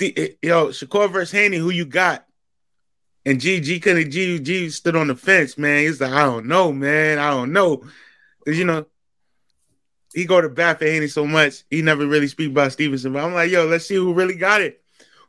eh, 0.00 0.28
yo, 0.40 0.68
Shakur 0.68 1.12
versus 1.12 1.32
Haney, 1.32 1.58
who 1.58 1.68
you 1.68 1.84
got? 1.84 2.24
And 3.26 3.38
G 3.38 3.60
G 3.60 3.80
couldn't 3.80 4.10
G 4.10 4.38
G 4.38 4.70
stood 4.70 4.96
on 4.96 5.08
the 5.08 5.14
fence, 5.14 5.58
man. 5.58 5.80
He's 5.80 6.00
like, 6.00 6.12
I 6.12 6.24
don't 6.24 6.46
know, 6.46 6.72
man. 6.72 7.18
I 7.18 7.30
don't 7.30 7.52
know. 7.52 7.82
Cause 8.46 8.58
you 8.58 8.64
know, 8.64 8.86
he 10.14 10.24
go 10.24 10.40
to 10.40 10.48
bat 10.48 10.78
for 10.78 10.86
Haney 10.86 11.08
so 11.08 11.26
much, 11.26 11.64
he 11.68 11.82
never 11.82 12.06
really 12.06 12.28
speak 12.28 12.50
about 12.50 12.72
Stevenson. 12.72 13.12
But 13.12 13.24
I'm 13.24 13.34
like, 13.34 13.50
yo, 13.50 13.66
let's 13.66 13.86
see 13.86 13.96
who 13.96 14.14
really 14.14 14.36
got 14.36 14.62
it. 14.62 14.83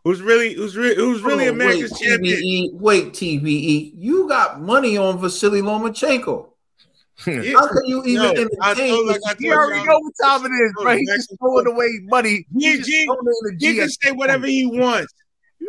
Who's 0.05 0.21
really 0.21 0.53
who's 0.53 0.77
really 0.77 0.95
who's 0.95 1.21
really 1.21 1.47
Oh, 1.47 1.51
America's 1.51 1.91
wait, 1.91 2.07
champion. 2.09 2.37
TBE, 2.37 2.73
wait, 2.79 3.05
TBE, 3.07 3.91
you 3.95 4.29
got 4.29 4.61
money 4.61 4.97
on 4.97 5.19
Vasily 5.19 5.61
Lomachenko. 5.61 6.49
Yeah. 7.25 7.53
How 7.53 7.67
can 7.69 7.85
you 7.85 8.03
even 8.03 8.25
I 8.25 8.29
entertain 8.31 9.07
like? 9.07 9.21
You 9.39 9.53
already 9.53 9.85
know 9.85 9.99
what 9.99 10.13
time 10.21 10.45
it 10.45 10.53
is, 10.53 10.73
bro. 10.73 10.97
He's 10.97 11.09
just 11.09 11.33
throwing 11.39 11.65
away 11.65 11.87
money. 12.03 12.45
Just 12.57 12.89
G, 12.89 13.05
throwing 13.05 13.19
it 13.25 13.51
in 13.53 13.57
the 13.57 13.67
He 13.67 13.75
can 13.75 13.89
say 13.89 14.11
whatever 14.11 14.45
he 14.47 14.65
wants. 14.65 15.13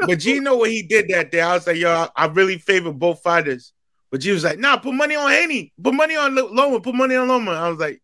But 0.01 0.19
G 0.19 0.41
know 0.41 0.57
what 0.57 0.71
he 0.71 0.83
did 0.83 1.07
that 1.11 1.31
day. 1.31 1.41
I 1.41 1.55
was 1.55 1.69
like, 1.69 1.77
yo, 1.77 2.09
I, 2.17 2.27
really 2.27 2.59
favor 2.59 2.93
both 2.93 3.23
fighters. 3.23 3.73
But 4.11 4.23
G 4.23 4.33
was 4.33 4.43
like, 4.43 4.59
nah, 4.59 4.77
put 4.77 4.93
money 4.95 5.15
on 5.15 5.31
Haney. 5.31 5.73
Put 5.81 5.95
money 5.95 6.17
on 6.17 6.35
Lo- 6.35 6.51
Loma. 6.53 6.81
Put 6.81 6.97
money 6.97 7.15
on 7.15 7.29
Loma. 7.29 7.53
I 7.53 7.69
was 7.69 7.79
like, 7.79 8.03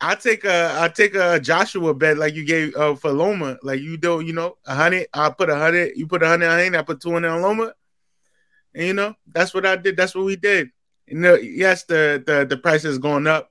I 0.00 0.14
take 0.14 0.44
a 0.44 0.80
I 0.80 0.88
take 0.88 1.14
a 1.14 1.40
Joshua 1.40 1.92
bet 1.92 2.18
like 2.18 2.34
you 2.34 2.44
gave 2.44 2.74
uh, 2.76 2.94
for 2.94 3.10
Loma. 3.10 3.58
Like 3.62 3.80
you 3.80 3.96
do, 3.96 4.20
you 4.20 4.32
know, 4.32 4.56
a 4.64 4.74
hundred. 4.74 5.08
I 5.12 5.30
put 5.30 5.50
a 5.50 5.56
hundred. 5.56 5.92
You 5.96 6.06
put 6.06 6.22
a 6.22 6.28
hundred 6.28 6.48
on 6.48 6.58
Haney. 6.58 6.76
I 6.78 6.82
put 6.82 7.00
two 7.00 7.12
hundred 7.12 7.30
on 7.30 7.42
Loma. 7.42 7.72
And 8.74 8.86
you 8.86 8.94
know, 8.94 9.14
that's 9.26 9.52
what 9.52 9.66
I 9.66 9.76
did. 9.76 9.96
That's 9.96 10.14
what 10.14 10.24
we 10.24 10.36
did. 10.36 10.70
You 11.06 11.18
know, 11.18 11.34
yes, 11.34 11.84
the 11.84 12.22
the 12.24 12.46
the 12.48 12.56
price 12.56 12.84
has 12.84 12.98
gone 12.98 13.26
up, 13.26 13.50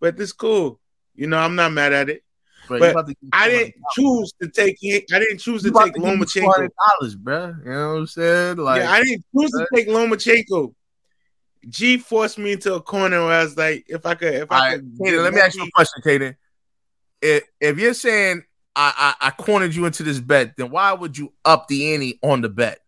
but 0.00 0.20
it's 0.20 0.32
cool. 0.32 0.78
You 1.14 1.26
know, 1.26 1.38
I'm 1.38 1.56
not 1.56 1.72
mad 1.72 1.92
at 1.92 2.08
it. 2.08 2.22
Bro, 2.68 2.78
But 2.78 3.06
to 3.08 3.14
I 3.32 3.48
didn't 3.48 3.74
choose 3.94 4.32
to 4.40 4.48
take. 4.48 4.76
it. 4.82 5.12
I 5.12 5.18
didn't 5.18 5.38
choose 5.38 5.62
to 5.64 5.72
take 5.72 5.94
to 5.94 6.00
Lomachenko. 6.00 6.68
$200, 7.02 7.16
bro. 7.18 7.54
You 7.64 7.70
know 7.70 7.88
what 7.88 7.98
I'm 7.98 8.06
saying? 8.06 8.56
Like, 8.58 8.82
yeah, 8.82 8.92
I 8.92 9.02
didn't 9.02 9.24
choose 9.36 9.50
to 9.50 9.66
take 9.74 9.88
Lomachenko. 9.88 10.72
G 11.68 11.98
forced 11.98 12.38
me 12.38 12.52
into 12.52 12.74
a 12.74 12.80
corner 12.80 13.24
where 13.24 13.40
I 13.40 13.44
was 13.44 13.56
like, 13.56 13.84
if 13.88 14.06
I 14.06 14.14
could, 14.14 14.34
if 14.34 14.50
I 14.50 14.58
right, 14.58 14.72
could. 14.72 14.98
Kaden, 14.98 15.22
let 15.22 15.34
me 15.34 15.40
ask 15.40 15.56
you 15.56 15.64
a 15.64 15.70
question, 15.74 16.02
Kaden. 16.02 16.36
If, 17.22 17.44
if 17.60 17.78
you're 17.78 17.94
saying 17.94 18.42
I, 18.74 19.14
I 19.20 19.28
I 19.28 19.30
cornered 19.30 19.74
you 19.74 19.84
into 19.84 20.02
this 20.02 20.20
bet, 20.20 20.56
then 20.56 20.70
why 20.70 20.92
would 20.92 21.18
you 21.18 21.32
up 21.44 21.68
the 21.68 21.94
ante 21.94 22.18
on 22.22 22.40
the 22.40 22.48
bet? 22.48 22.80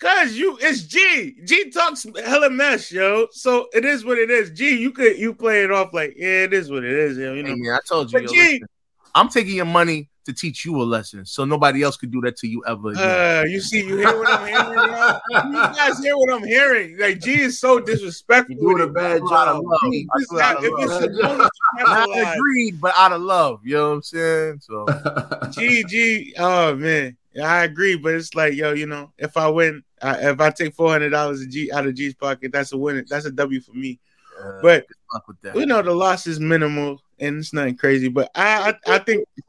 Cause 0.00 0.32
you, 0.32 0.58
it's 0.62 0.82
G. 0.82 1.36
G 1.44 1.70
talks 1.70 2.06
hella 2.24 2.48
mess, 2.48 2.90
yo. 2.90 3.26
So 3.32 3.68
it 3.74 3.84
is 3.84 4.04
what 4.04 4.18
it 4.18 4.30
is. 4.30 4.50
G, 4.50 4.78
you 4.78 4.92
could 4.92 5.18
you 5.18 5.34
play 5.34 5.62
it 5.62 5.70
off 5.70 5.92
like, 5.92 6.14
yeah, 6.16 6.44
it 6.44 6.54
is 6.54 6.70
what 6.70 6.84
it 6.84 6.92
is, 6.92 7.18
yo. 7.18 7.34
You 7.34 7.42
know. 7.42 7.50
Hey, 7.50 7.56
man, 7.56 7.74
I 7.74 7.80
told 7.86 8.10
you, 8.10 8.20
yo, 8.20 8.32
G- 8.32 8.38
listen, 8.38 8.66
I'm 9.14 9.28
taking 9.28 9.56
your 9.56 9.66
money 9.66 10.09
to 10.26 10.32
teach 10.32 10.64
you 10.64 10.80
a 10.80 10.84
lesson, 10.84 11.24
so 11.24 11.44
nobody 11.44 11.82
else 11.82 11.96
could 11.96 12.10
do 12.10 12.20
that 12.20 12.36
to 12.38 12.46
you 12.46 12.62
ever 12.66 12.90
again. 12.90 13.02
Uh, 13.40 13.44
you 13.48 13.60
see, 13.60 13.78
you 13.86 13.96
hear 13.96 14.16
what 14.18 14.28
I'm 14.28 14.46
hearing, 14.46 14.78
yo? 14.78 15.48
You 15.48 15.74
guys 15.74 15.98
hear 15.98 16.16
what 16.16 16.32
I'm 16.32 16.44
hearing? 16.44 16.98
Like 16.98 17.20
G 17.20 17.40
is 17.40 17.58
so 17.58 17.80
disrespectful. 17.80 18.54
You're 18.58 18.76
doing 18.78 18.88
a 18.88 18.92
bad 18.92 19.12
That's 19.12 19.22
of 19.22 19.28
job. 19.30 19.62
love. 19.64 19.80
G. 19.90 20.06
That's 20.14 20.20
a 20.20 20.22
It's 20.22 20.32
lot 20.32 20.38
not- 20.54 20.64
of 20.64 20.72
love. 20.72 20.80
it's 20.80 20.90
love. 20.90 21.02
a 21.02 21.36
bonus, 21.38 21.50
you 21.78 21.86
have 21.86 22.08
Not 22.08 22.14
to 22.14 22.32
agreed, 22.34 22.80
but 22.80 22.94
out 22.98 23.12
of 23.12 23.22
love. 23.22 23.60
You 23.64 23.74
know 23.76 23.88
what 23.88 23.94
I'm 23.96 24.02
saying? 24.02 24.60
So 24.60 24.86
G 25.52 25.84
G. 25.84 26.34
Oh 26.38 26.74
man, 26.76 27.16
I 27.42 27.64
agree, 27.64 27.96
but 27.96 28.14
it's 28.14 28.34
like 28.34 28.54
yo, 28.54 28.72
you 28.72 28.86
know, 28.86 29.12
if 29.18 29.36
I 29.36 29.48
win, 29.48 29.82
I, 30.02 30.30
if 30.30 30.40
I 30.40 30.50
take 30.50 30.74
four 30.74 30.90
hundred 30.90 31.10
dollars 31.10 31.46
G 31.46 31.72
out 31.72 31.86
of 31.86 31.94
G's 31.94 32.14
pocket, 32.14 32.52
that's 32.52 32.72
a 32.72 32.76
win. 32.76 33.04
That's 33.08 33.24
a 33.26 33.30
W 33.32 33.60
for 33.60 33.72
me. 33.72 33.98
uh, 34.42 34.60
But 34.62 34.86
good 35.10 35.20
with 35.28 35.40
that. 35.42 35.56
you 35.56 35.66
know, 35.66 35.80
the 35.82 35.92
loss 35.94 36.26
is 36.26 36.38
minimal 36.40 37.00
and 37.20 37.38
it's 37.38 37.52
nothing 37.52 37.76
crazy. 37.76 38.08
But 38.08 38.30
I, 38.34 38.74
I, 38.86 38.94
I 38.94 38.98
think 38.98 39.26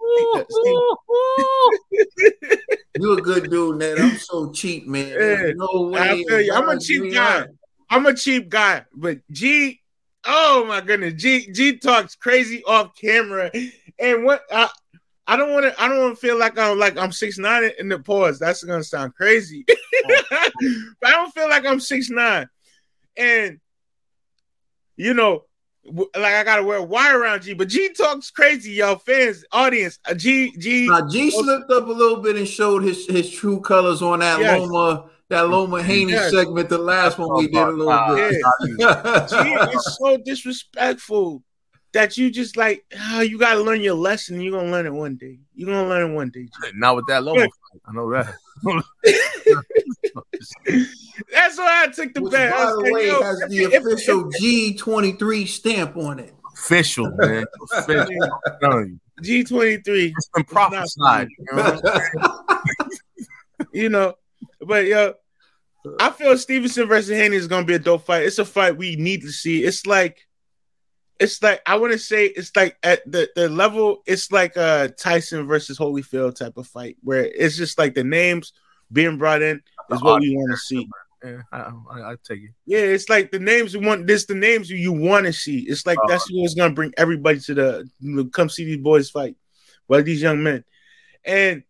you're 3.00 3.18
a 3.18 3.22
good 3.22 3.50
dude, 3.50 3.78
man. 3.78 4.00
I'm 4.00 4.18
so 4.18 4.52
cheap, 4.52 4.88
man. 4.88 5.10
There's 5.10 5.56
no 5.56 5.88
way. 5.88 6.00
I 6.00 6.24
feel 6.24 6.42
you. 6.42 6.54
I'm 6.54 6.70
a 6.70 6.80
cheap 6.80 7.14
guy. 7.14 7.42
green 7.42 7.58
I'm 7.92 8.06
a 8.06 8.16
cheap 8.16 8.48
guy, 8.48 8.86
but 8.96 9.20
G, 9.32 9.82
oh 10.26 10.66
my 10.66 10.80
goodness, 10.80 11.22
G 11.22 11.52
G 11.52 11.78
talks 11.78 12.16
crazy 12.16 12.64
off 12.64 12.96
camera, 12.96 13.52
and 14.00 14.24
what 14.24 14.44
I 14.50 14.70
I 15.28 15.36
don't 15.36 15.52
want 15.52 15.66
to 15.66 15.82
I 15.82 15.90
don't 15.90 16.00
want 16.00 16.16
to 16.16 16.22
feel 16.22 16.40
like 16.40 16.58
I'm 16.58 16.80
like 16.80 16.98
I'm 16.98 17.12
six 17.12 17.38
nine 17.38 17.70
in 17.78 17.90
the 17.90 18.00
pause. 18.00 18.40
That's 18.40 18.64
gonna 18.64 18.82
sound 18.82 19.14
crazy, 19.14 19.66
but 19.68 20.26
I 21.04 21.12
don't 21.12 21.34
feel 21.34 21.50
like 21.50 21.66
I'm 21.66 21.82
six 21.82 22.10
nine, 22.10 22.48
and 23.18 23.60
you 24.96 25.14
know. 25.14 25.44
W- 25.86 26.10
Like 26.16 26.34
I 26.36 26.44
gotta 26.44 26.64
wear 26.64 26.78
a 26.78 26.84
wire 26.84 27.20
around 27.20 27.44
G, 27.44 27.54
but 27.54 27.68
G 27.68 27.90
talks 27.94 28.30
crazy, 28.32 28.72
y'all 28.72 28.98
fans, 28.98 29.44
audience. 29.52 30.00
Uh, 30.06 30.14
G 30.14 30.54
G, 30.58 30.88
Now 30.88 31.08
G 31.08 31.32
slipped 31.32 31.72
up 31.72 31.88
a 31.88 31.92
little 31.92 32.22
bit 32.22 32.36
and 32.36 32.48
showed 32.48 32.84
his 32.84 33.06
his 33.08 33.30
true 33.30 33.60
colors 33.62 34.02
on 34.02 34.20
that 34.20 34.40
Yes. 34.40 34.60
Loma 34.60 35.10
that 35.30 35.48
Loma 35.50 35.82
Haney 35.82 36.12
Yes. 36.12 36.32
segment. 36.32 36.68
The 36.70 36.78
last 36.78 37.18
one 37.18 37.34
we 37.38 37.48
did 37.48 37.56
a 37.56 37.68
little 37.72 37.90
Uh, 37.90 38.16
bit. 38.16 38.42
G 39.30 39.76
is 39.76 39.98
so 39.98 40.18
disrespectful 40.18 41.42
that 41.94 42.18
you 42.18 42.32
just 42.32 42.56
like 42.58 42.86
ah, 42.98 43.22
you 43.22 43.38
gotta 43.38 43.62
learn 43.62 43.82
your 43.82 43.96
lesson. 43.96 44.40
You're 44.42 44.58
gonna 44.58 44.72
learn 44.72 44.86
it 44.86 44.94
one 44.94 45.16
day. 45.16 45.40
You're 45.54 45.70
gonna 45.70 45.88
learn 45.90 46.12
it 46.12 46.14
one 46.14 46.30
day. 46.30 46.44
G. 46.46 46.52
Not 46.76 46.96
with 46.96 47.08
that 47.08 47.24
logo. 47.24 47.48
I 47.86 47.92
know 47.94 48.12
that. 48.12 48.34
That's 51.32 51.58
why 51.58 51.84
I 51.84 51.88
took 51.94 52.14
the 52.14 52.22
Which, 52.22 52.32
bet. 52.32 52.52
By 52.54 52.66
the 52.66 52.78
like, 52.78 52.94
way, 52.94 53.08
yo, 53.08 53.22
has 53.22 53.40
the 53.48 53.64
if- 53.64 53.86
official 53.86 54.24
G23 54.42 55.48
stamp 55.48 55.98
on 55.98 56.20
it. 56.20 56.34
Official, 56.54 57.10
man. 57.16 57.46
Official. 57.74 58.06
I'm 58.46 58.60
telling 58.62 58.88
you. 58.90 59.00
if 59.18 59.48
G23, 59.48 60.14
It's 60.16 60.30
been 60.34 60.44
prophesied. 60.44 61.30
You 61.40 61.56
know? 61.56 61.82
you 63.74 63.90
know, 63.90 64.14
but 64.66 64.86
yo, 64.86 65.14
I 66.00 66.12
feel 66.12 66.38
Stevenson 66.38 66.88
versus 66.88 67.10
Haney 67.18 67.36
is 67.38 67.48
gonna 67.48 67.66
be 67.66 67.74
a 67.74 67.80
dope 67.80 68.06
fight. 68.06 68.24
It's 68.24 68.38
a 68.40 68.46
fight 68.46 68.78
we 68.78 68.96
need 68.96 69.22
to 69.22 69.32
see. 69.32 69.64
It's 69.64 69.88
like 69.88 70.28
it's 71.22 71.42
like 71.44 71.62
I 71.68 71.78
want 71.78 71.94
to 71.94 72.00
say 72.00 72.26
it's 72.26 72.54
like 72.56 72.78
at 72.82 73.10
the 73.10 73.30
the 73.36 73.48
level. 73.48 74.02
It's 74.08 74.32
like 74.32 74.56
a 74.56 74.92
Tyson 74.98 75.46
versus 75.46 75.78
Holyfield 75.78 76.36
type 76.36 76.58
of 76.58 76.68
fight 76.68 76.98
where 77.04 77.26
it's 77.26 77.56
just 77.56 77.78
like 77.78 77.94
the 77.94 78.04
names 78.04 78.54
being 78.92 79.20
brought 79.20 79.44
in 79.44 79.62
is 79.92 80.02
what 80.02 80.22
we 80.22 80.36
want 80.36 80.52
to 80.52 80.58
see. 80.58 80.90
Yeah, 81.24 81.42
I, 81.52 81.72
I, 81.92 82.12
I 82.12 82.16
take 82.24 82.42
it. 82.42 82.50
Yeah, 82.66 82.80
it's 82.80 83.08
like 83.08 83.30
the 83.30 83.38
names 83.38 83.76
you 83.76 83.82
want. 83.82 84.08
This 84.08 84.26
the 84.26 84.34
names 84.34 84.68
you, 84.68 84.78
you 84.78 84.92
want 84.92 85.28
to 85.28 85.34
see. 85.34 85.60
It's 85.60 85.86
like 85.86 86.00
that's 86.08 86.24
uh-huh. 86.24 86.42
what's 86.42 86.56
gonna 86.56 86.74
bring 86.74 86.92
everybody 86.98 87.40
to 87.42 87.54
the 87.54 88.30
come 88.34 88.50
see 88.50 88.66
these 88.66 88.78
boys 88.78 89.12
fight. 89.12 89.36
Well, 89.88 90.02
these 90.02 90.24
young 90.24 90.42
men, 90.42 90.64
and 91.24 91.62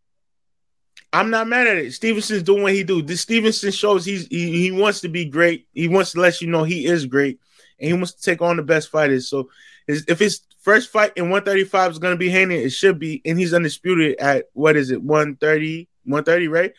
I'm 1.11 1.29
not 1.29 1.49
mad 1.49 1.67
at 1.67 1.75
it. 1.75 1.91
Stevenson's 1.91 2.43
doing 2.43 2.63
what 2.63 2.73
he 2.73 2.85
do. 2.85 3.01
This 3.01 3.19
Stevenson 3.19 3.71
shows 3.71 4.05
he's 4.05 4.27
he, 4.27 4.61
he 4.61 4.71
wants 4.71 5.01
to 5.01 5.09
be 5.09 5.25
great. 5.25 5.67
He 5.73 5.89
wants 5.89 6.13
to 6.13 6.21
let 6.21 6.39
you 6.39 6.47
know 6.47 6.63
he 6.63 6.85
is 6.85 7.05
great, 7.05 7.41
and 7.81 7.87
he 7.87 7.93
wants 7.93 8.13
to 8.13 8.21
take 8.21 8.41
on 8.41 8.57
the 8.57 8.63
best 8.63 8.89
fighters. 8.89 9.27
So, 9.27 9.49
his, 9.87 10.05
if 10.07 10.19
his 10.19 10.41
first 10.59 10.91
fight 10.91 11.13
in 11.17 11.23
135 11.23 11.91
is 11.91 11.99
gonna 11.99 12.15
be 12.15 12.29
Haney, 12.29 12.55
it 12.55 12.69
should 12.69 12.99
be, 12.99 13.21
and 13.25 13.37
he's 13.37 13.53
undisputed 13.53 14.17
at 14.19 14.45
what 14.53 14.77
is 14.77 14.91
it 14.91 15.01
130, 15.01 15.89
130, 16.05 16.47
right? 16.47 16.73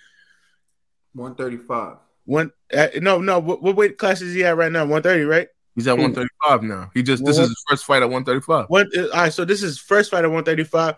135. 1.14 1.96
One 2.24 2.52
uh, 2.72 2.88
no 3.00 3.20
no. 3.20 3.40
What, 3.40 3.62
what 3.62 3.76
weight 3.76 3.98
class 3.98 4.22
is 4.22 4.34
he 4.34 4.44
at 4.44 4.56
right 4.56 4.70
now? 4.70 4.82
130, 4.82 5.24
right? 5.24 5.48
He's 5.74 5.88
at 5.88 5.98
135 5.98 6.62
now. 6.62 6.90
He 6.94 7.02
just 7.02 7.24
this 7.24 7.38
is 7.38 7.48
his 7.48 7.64
first 7.68 7.84
fight 7.84 8.02
at 8.02 8.10
135. 8.10 8.66
One, 8.68 8.88
uh, 8.96 9.02
all 9.02 9.08
right, 9.08 9.32
so 9.32 9.44
this 9.44 9.62
is 9.62 9.78
first 9.78 10.10
fight 10.10 10.24
at 10.24 10.30
135. 10.30 10.96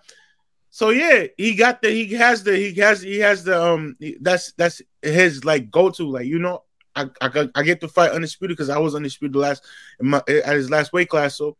So 0.71 0.91
yeah, 0.91 1.29
he 1.39 1.55
got 1.55 1.81
the 1.81 1.91
he 1.91 2.13
has 2.15 2.43
the 2.43 2.57
he 2.57 2.75
has 2.81 3.01
he 3.01 3.19
has 3.21 3.45
the 3.45 3.63
um 3.63 3.97
that's 4.21 4.53
that's 4.53 4.83
his 5.01 5.45
like 5.45 5.71
go 5.71 5.91
to 5.91 6.11
like 6.11 6.27
you 6.27 6.41
know 6.41 6.65
I 6.97 7.09
I, 7.21 7.49
I 7.55 7.63
get 7.63 7.81
to 7.81 7.89
fight 7.89 8.13
undisputed 8.13 8.57
because 8.57 8.71
I 8.71 8.79
was 8.79 8.95
undisputed 8.95 9.37
last 9.37 9.65
in 10.01 10.09
my 10.11 10.23
at 10.29 10.55
his 10.57 10.71
last 10.71 10.93
weight 10.93 11.09
class. 11.09 11.37
So 11.37 11.57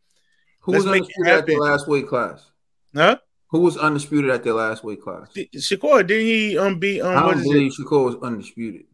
Who 0.61 0.73
was 0.73 0.87
undisputed 0.87 1.27
at 1.33 1.47
their 1.47 1.57
happen. 1.57 1.59
last 1.71 1.89
weight 1.89 2.07
class? 2.09 2.51
huh? 2.95 3.19
Who 3.49 3.61
was 3.61 3.77
undisputed 3.77 4.31
at 4.31 4.43
their 4.45 4.55
last 4.55 4.83
weight 4.85 5.01
class? 5.03 5.29
Sh- 5.37 5.57
Shakur 5.57 6.07
didn't 6.07 6.27
he 6.27 6.59
um 6.59 6.79
beat 6.79 7.01
um 7.01 7.17
I 7.17 7.23
don't 7.23 7.41
it? 7.41 7.45
believe 7.45 7.73
Shakur 7.73 8.05
was 8.05 8.17
undisputed. 8.23 8.85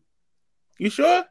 You 0.78 0.90
sure 0.90 1.24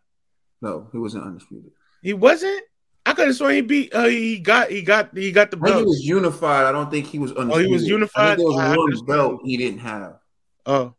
No, 0.62 0.88
he 0.92 0.98
wasn't 0.98 1.26
undisputed. 1.26 1.72
he 2.02 2.14
wasn't? 2.14 2.64
I 3.06 3.14
could 3.14 3.28
have 3.28 3.36
sworn 3.36 3.56
he 3.56 3.62
beat 3.62 3.94
uh 3.96 4.06
he 4.06 4.40
got 4.40 4.70
he 4.70 4.82
got 4.84 5.16
he 5.18 5.32
got 5.32 5.50
the 5.52 5.58
I 5.58 5.66
think 5.66 5.78
he 5.80 5.86
was 5.86 6.04
unified. 6.06 6.66
I 6.66 6.72
don't 6.72 6.92
think 6.92 7.08
he 7.08 7.18
was 7.18 7.32
undisputed. 7.32 7.66
Oh, 7.66 7.68
he 7.68 7.74
was 7.74 7.88
unified? 7.88 8.38
there 8.38 8.46
was 8.46 8.56
I 8.58 8.70
one 8.76 8.80
understand. 8.86 9.08
belt 9.08 9.42
he 9.44 9.58
didn't 9.58 9.80
have. 9.80 10.20
Oh, 10.66 10.94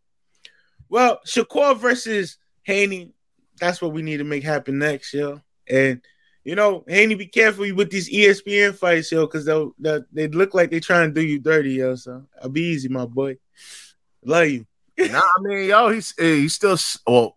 well, 0.88 1.20
Shakur 1.26 1.76
versus 1.78 2.38
Haney. 2.62 3.12
That's 3.60 3.80
what 3.80 3.92
we 3.92 4.02
need 4.02 4.16
to 4.16 4.24
make 4.24 4.42
happen 4.42 4.78
next, 4.78 5.14
yo. 5.14 5.40
And 5.68 6.00
you 6.44 6.54
know, 6.54 6.84
Haney, 6.88 7.14
be 7.14 7.26
careful 7.26 7.72
with 7.74 7.90
these 7.90 8.10
ESPN 8.10 8.74
fights, 8.74 9.12
yo, 9.12 9.26
because 9.26 9.44
they'll, 9.44 9.74
they'll 9.78 10.04
they 10.10 10.26
look 10.28 10.54
like 10.54 10.70
they're 10.70 10.80
trying 10.80 11.12
to 11.12 11.20
do 11.20 11.26
you 11.26 11.38
dirty, 11.38 11.74
yo. 11.74 11.94
So 11.96 12.24
I'll 12.42 12.48
be 12.48 12.62
easy, 12.62 12.88
my 12.88 13.04
boy. 13.04 13.36
Love 14.24 14.48
you. 14.48 14.66
nah, 14.98 15.20
I 15.20 15.42
mean, 15.42 15.68
yo, 15.68 15.90
he's 15.90 16.14
he's 16.18 16.54
still 16.54 16.78
well, 17.06 17.36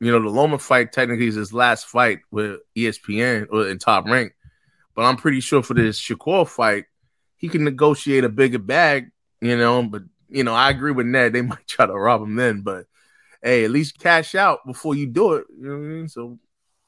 you 0.00 0.10
know, 0.10 0.20
the 0.20 0.28
Loma 0.28 0.58
fight 0.58 0.92
technically 0.92 1.28
is 1.28 1.36
his 1.36 1.52
last 1.52 1.86
fight 1.86 2.20
with 2.32 2.60
ESPN 2.76 3.46
or 3.50 3.60
uh, 3.60 3.64
in 3.66 3.78
top 3.78 4.06
rank. 4.06 4.34
But 4.94 5.02
I'm 5.02 5.16
pretty 5.16 5.40
sure 5.40 5.62
for 5.62 5.74
this 5.74 5.98
Shakur 6.00 6.46
fight, 6.46 6.86
he 7.36 7.48
can 7.48 7.64
negotiate 7.64 8.24
a 8.24 8.28
bigger 8.28 8.58
bag, 8.58 9.10
you 9.40 9.56
know. 9.56 9.84
But 9.84 10.02
you 10.28 10.42
know, 10.42 10.54
I 10.54 10.70
agree 10.70 10.90
with 10.92 11.06
Ned. 11.06 11.32
They 11.32 11.42
might 11.42 11.66
try 11.68 11.86
to 11.86 11.94
rob 11.94 12.22
him 12.22 12.34
then, 12.34 12.62
but 12.62 12.86
hey, 13.42 13.64
at 13.64 13.70
least 13.70 13.98
cash 13.98 14.34
out 14.34 14.60
before 14.66 14.94
you 14.94 15.06
do 15.06 15.34
it. 15.34 15.46
You 15.56 15.66
know 15.66 15.78
what 15.78 15.84
I 15.84 15.88
mean? 15.88 16.08
So 16.08 16.38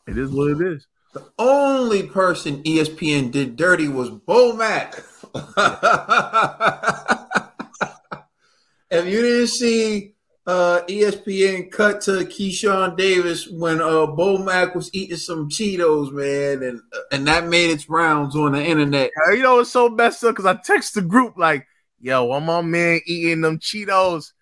it 0.07 0.17
is 0.17 0.31
what 0.31 0.53
it 0.53 0.61
is. 0.61 0.87
The 1.13 1.25
only 1.39 2.05
person 2.05 2.63
ESPN 2.65 3.31
did 3.31 3.57
dirty 3.57 3.89
was 3.89 4.11
Bomac. 4.11 5.03
if 8.91 9.07
you 9.07 9.23
didn't 9.23 9.47
see 9.49 10.15
uh, 10.47 10.81
ESPN 10.89 11.71
cut 11.71 12.01
to 12.03 12.25
Keyshawn 12.25 12.97
Davis 12.97 13.49
when 13.49 13.81
uh, 13.81 14.07
Bomac 14.07 14.75
was 14.75 14.91
eating 14.93 15.17
some 15.17 15.49
Cheetos, 15.49 16.13
man, 16.13 16.69
and 16.69 16.81
and 17.13 17.27
that 17.27 17.47
made 17.47 17.71
its 17.71 17.89
rounds 17.89 18.37
on 18.37 18.53
the 18.53 18.63
internet. 18.63 19.11
You 19.31 19.43
know 19.43 19.61
it's 19.61 19.71
so 19.71 19.89
messed 19.89 20.23
up 20.25 20.35
because 20.35 20.47
I 20.47 20.59
text 20.63 20.95
the 20.95 21.03
group 21.03 21.39
like, 21.39 21.67
"Yo, 22.01 22.25
one 22.25 22.45
my 22.45 22.61
man 22.61 23.01
eating 23.07 23.41
them 23.41 23.59
Cheetos." 23.59 24.33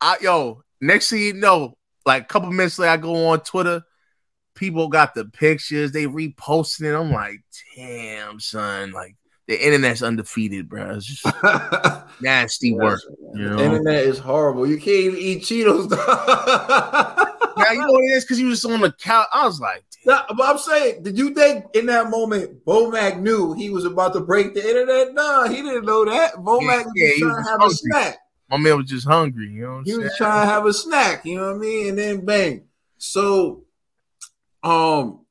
I 0.00 0.18
yo, 0.20 0.62
next 0.80 1.10
thing 1.10 1.20
you 1.22 1.32
know, 1.34 1.76
like 2.06 2.22
a 2.22 2.26
couple 2.26 2.50
minutes 2.50 2.78
later, 2.78 2.90
I 2.92 2.96
go 2.96 3.28
on 3.28 3.40
Twitter. 3.40 3.82
People 4.54 4.88
got 4.88 5.14
the 5.14 5.24
pictures, 5.26 5.92
they 5.92 6.06
reposting 6.06 6.82
it. 6.82 6.94
I'm 6.94 7.12
like, 7.12 7.38
damn, 7.76 8.40
son, 8.40 8.90
like 8.92 9.16
the 9.46 9.64
internet's 9.64 10.02
undefeated, 10.02 10.68
bro. 10.68 10.90
It's 10.96 11.06
just 11.06 11.24
nasty 12.22 12.74
work. 12.74 13.00
You 13.34 13.48
know? 13.48 13.56
The 13.56 13.64
internet 13.64 14.04
is 14.04 14.18
horrible. 14.18 14.66
You 14.66 14.76
can't 14.76 14.88
even 14.88 15.18
eat 15.18 15.42
Cheetos. 15.42 15.90
now 15.90 17.72
you 17.72 17.78
know 17.80 17.92
what 17.92 18.04
it 18.04 18.16
is 18.16 18.24
because 18.24 18.38
he 18.38 18.44
was 18.44 18.64
on 18.64 18.80
the 18.80 18.92
couch. 18.92 19.26
I 19.32 19.46
was 19.46 19.60
like, 19.60 19.84
nah, 20.04 20.24
but 20.36 20.48
I'm 20.48 20.58
saying, 20.58 21.02
did 21.04 21.16
you 21.18 21.32
think 21.34 21.64
in 21.74 21.86
that 21.86 22.10
moment 22.10 22.64
Bomac 22.64 23.20
knew 23.20 23.52
he 23.54 23.70
was 23.70 23.84
about 23.84 24.12
to 24.14 24.20
break 24.20 24.54
the 24.54 24.66
internet? 24.68 25.14
No, 25.14 25.48
he 25.48 25.56
didn't 25.62 25.84
know 25.86 26.04
that. 26.04 26.36
Bo 26.44 26.60
Yeah, 26.60 26.66
Mack 26.66 26.86
was 26.86 26.92
yeah, 26.96 27.08
just 27.08 27.18
trying 27.20 27.32
was 27.34 27.44
to 27.44 27.50
have 27.50 27.60
hungry. 27.60 27.74
a 27.74 27.76
snack. 27.76 28.18
My 28.50 28.56
man 28.56 28.76
was 28.78 28.86
just 28.90 29.06
hungry. 29.06 29.50
You 29.50 29.62
know 29.62 29.68
what 29.72 29.78
I'm 29.78 29.84
He 29.84 29.90
saying? 29.92 30.02
was 30.04 30.16
trying 30.16 30.46
to 30.46 30.52
have 30.52 30.66
a 30.66 30.72
snack, 30.72 31.24
you 31.24 31.36
know 31.36 31.46
what 31.48 31.56
I 31.56 31.58
mean? 31.58 31.88
And 31.90 31.98
then 31.98 32.24
bang. 32.24 32.64
So, 32.98 33.64
um, 34.62 35.24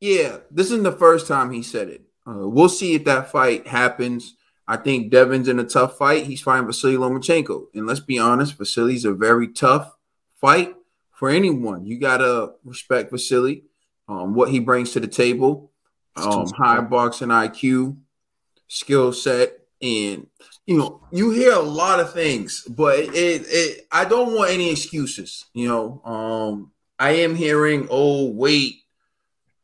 yeah, 0.00 0.38
this 0.50 0.66
isn't 0.66 0.82
the 0.82 0.92
first 0.92 1.26
time 1.26 1.50
he 1.50 1.62
said 1.62 1.88
it. 1.88 2.02
Uh, 2.26 2.48
we'll 2.48 2.68
see 2.68 2.94
if 2.94 3.04
that 3.04 3.30
fight 3.30 3.66
happens. 3.66 4.34
I 4.68 4.76
think 4.76 5.10
Devin's 5.12 5.46
in 5.48 5.60
a 5.60 5.64
tough 5.64 5.96
fight. 5.96 6.26
He's 6.26 6.40
fighting 6.42 6.66
Vasily 6.66 6.96
Lomachenko. 6.96 7.66
And 7.74 7.86
let's 7.86 8.00
be 8.00 8.18
honest, 8.18 8.58
Vasily's 8.58 9.04
a 9.04 9.12
very 9.12 9.48
tough 9.52 9.94
fight 10.40 10.74
for 11.12 11.30
anyone. 11.30 11.86
You 11.86 12.00
gotta 12.00 12.54
respect 12.64 13.12
Vasily, 13.12 13.62
um, 14.08 14.34
what 14.34 14.50
he 14.50 14.58
brings 14.58 14.90
to 14.92 15.00
the 15.00 15.06
table, 15.06 15.70
um, 16.16 16.46
high 16.56 16.80
boxing 16.80 17.28
IQ, 17.28 17.96
skill 18.66 19.12
set, 19.12 19.60
and 19.80 20.26
you 20.66 20.76
know, 20.76 21.00
you 21.12 21.30
hear 21.30 21.52
a 21.52 21.60
lot 21.60 22.00
of 22.00 22.12
things, 22.12 22.62
but 22.68 22.98
it, 22.98 23.12
it 23.14 23.86
I 23.90 24.04
don't 24.04 24.34
want 24.34 24.50
any 24.50 24.70
excuses. 24.70 25.46
You 25.54 25.68
know, 25.68 26.02
um, 26.04 26.72
I 26.98 27.10
am 27.10 27.36
hearing, 27.36 27.86
oh, 27.88 28.30
weight, 28.30 28.74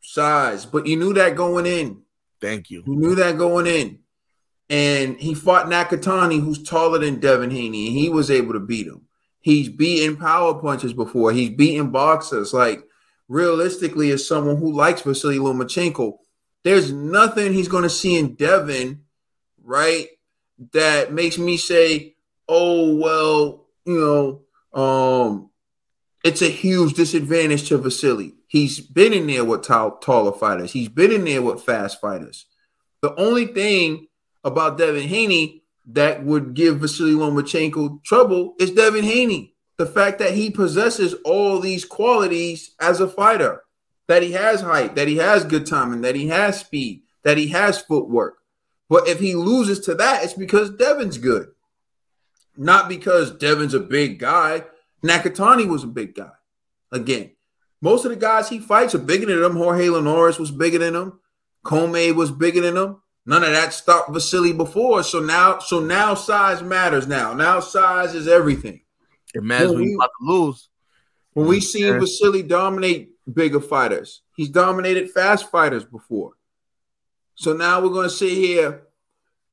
size, 0.00 0.64
but 0.64 0.86
you 0.86 0.96
knew 0.96 1.12
that 1.14 1.34
going 1.34 1.66
in. 1.66 2.02
Thank 2.40 2.70
you. 2.70 2.82
You 2.86 2.96
knew 2.96 3.14
that 3.16 3.36
going 3.36 3.66
in. 3.66 3.98
And 4.70 5.18
he 5.18 5.34
fought 5.34 5.66
Nakatani, 5.66 6.40
who's 6.40 6.62
taller 6.62 6.98
than 6.98 7.20
Devin 7.20 7.50
Haney, 7.50 7.88
and 7.88 7.96
he 7.96 8.08
was 8.08 8.30
able 8.30 8.52
to 8.52 8.60
beat 8.60 8.86
him. 8.86 9.02
He's 9.40 9.68
beaten 9.68 10.16
power 10.16 10.54
punches 10.54 10.92
before. 10.92 11.32
He's 11.32 11.50
beaten 11.50 11.90
boxers. 11.90 12.52
Like, 12.52 12.82
realistically, 13.28 14.10
as 14.12 14.26
someone 14.26 14.56
who 14.56 14.72
likes 14.72 15.02
Vasily 15.02 15.38
Lomachenko, 15.38 16.18
there's 16.62 16.92
nothing 16.92 17.52
he's 17.52 17.68
going 17.68 17.82
to 17.82 17.90
see 17.90 18.16
in 18.16 18.34
Devin, 18.34 19.02
right, 19.62 20.08
that 20.72 21.12
makes 21.12 21.38
me 21.38 21.56
say, 21.56 22.14
oh, 22.48 22.96
well, 22.96 23.66
you 23.84 23.98
know, 23.98 24.80
um, 24.80 25.50
it's 26.24 26.42
a 26.42 26.48
huge 26.48 26.94
disadvantage 26.94 27.68
to 27.68 27.78
Vasily. 27.78 28.34
He's 28.46 28.80
been 28.80 29.12
in 29.12 29.26
there 29.26 29.44
with 29.44 29.62
tall, 29.62 29.98
taller 29.98 30.32
fighters. 30.32 30.72
He's 30.72 30.88
been 30.88 31.10
in 31.10 31.24
there 31.24 31.42
with 31.42 31.64
fast 31.64 32.00
fighters. 32.00 32.46
The 33.00 33.14
only 33.16 33.46
thing 33.46 34.08
about 34.44 34.78
Devin 34.78 35.08
Haney 35.08 35.62
that 35.86 36.24
would 36.24 36.54
give 36.54 36.78
Vasily 36.78 37.12
Lomachenko 37.12 38.04
trouble 38.04 38.54
is 38.60 38.70
Devin 38.70 39.04
Haney. 39.04 39.54
The 39.78 39.86
fact 39.86 40.18
that 40.20 40.34
he 40.34 40.50
possesses 40.50 41.14
all 41.24 41.58
these 41.58 41.84
qualities 41.84 42.74
as 42.78 43.00
a 43.00 43.08
fighter, 43.08 43.62
that 44.06 44.22
he 44.22 44.32
has 44.32 44.60
height, 44.60 44.94
that 44.94 45.08
he 45.08 45.16
has 45.16 45.44
good 45.44 45.66
timing, 45.66 46.02
that 46.02 46.14
he 46.14 46.28
has 46.28 46.60
speed, 46.60 47.02
that 47.24 47.38
he 47.38 47.48
has 47.48 47.80
footwork. 47.80 48.38
But 48.88 49.08
if 49.08 49.20
he 49.20 49.34
loses 49.34 49.80
to 49.80 49.94
that, 49.94 50.24
it's 50.24 50.34
because 50.34 50.70
Devin's 50.70 51.18
good. 51.18 51.48
Not 52.56 52.88
because 52.88 53.30
Devin's 53.30 53.74
a 53.74 53.80
big 53.80 54.18
guy. 54.18 54.64
Nakatani 55.02 55.66
was 55.66 55.84
a 55.84 55.88
big 55.88 56.14
guy. 56.14 56.30
Again, 56.90 57.30
most 57.80 58.04
of 58.04 58.10
the 58.10 58.16
guys 58.16 58.48
he 58.48 58.58
fights 58.60 58.94
are 58.94 58.98
bigger 58.98 59.26
than 59.26 59.42
him. 59.42 59.56
Jorge 59.56 59.88
Linares 59.88 60.38
was 60.38 60.50
bigger 60.50 60.78
than 60.78 60.94
him. 60.94 61.20
Commey 61.64 62.14
was 62.14 62.30
bigger 62.30 62.60
than 62.60 62.76
him. 62.76 62.96
None 63.24 63.44
of 63.44 63.50
that 63.50 63.72
stopped 63.72 64.12
Vasily 64.12 64.52
before. 64.52 65.02
So 65.02 65.20
now, 65.20 65.60
so 65.60 65.80
now 65.80 66.14
size 66.14 66.62
matters. 66.62 67.06
Now, 67.06 67.32
now 67.34 67.60
size 67.60 68.14
is 68.14 68.28
everything. 68.28 68.82
It 69.34 69.42
matters 69.42 69.70
when 69.70 69.80
we- 69.80 69.90
you 69.90 69.96
about 69.96 70.10
to 70.20 70.26
lose. 70.26 70.68
When 71.32 71.46
we 71.46 71.58
Okay. 71.58 71.98
Vasily 71.98 72.42
dominate 72.42 73.12
bigger 73.32 73.60
fighters, 73.60 74.22
he's 74.36 74.50
dominated 74.50 75.10
fast 75.10 75.50
fighters 75.50 75.84
before. 75.84 76.32
So 77.42 77.52
now 77.54 77.80
we're 77.80 77.88
going 77.88 78.08
to 78.08 78.14
sit 78.14 78.30
here 78.30 78.82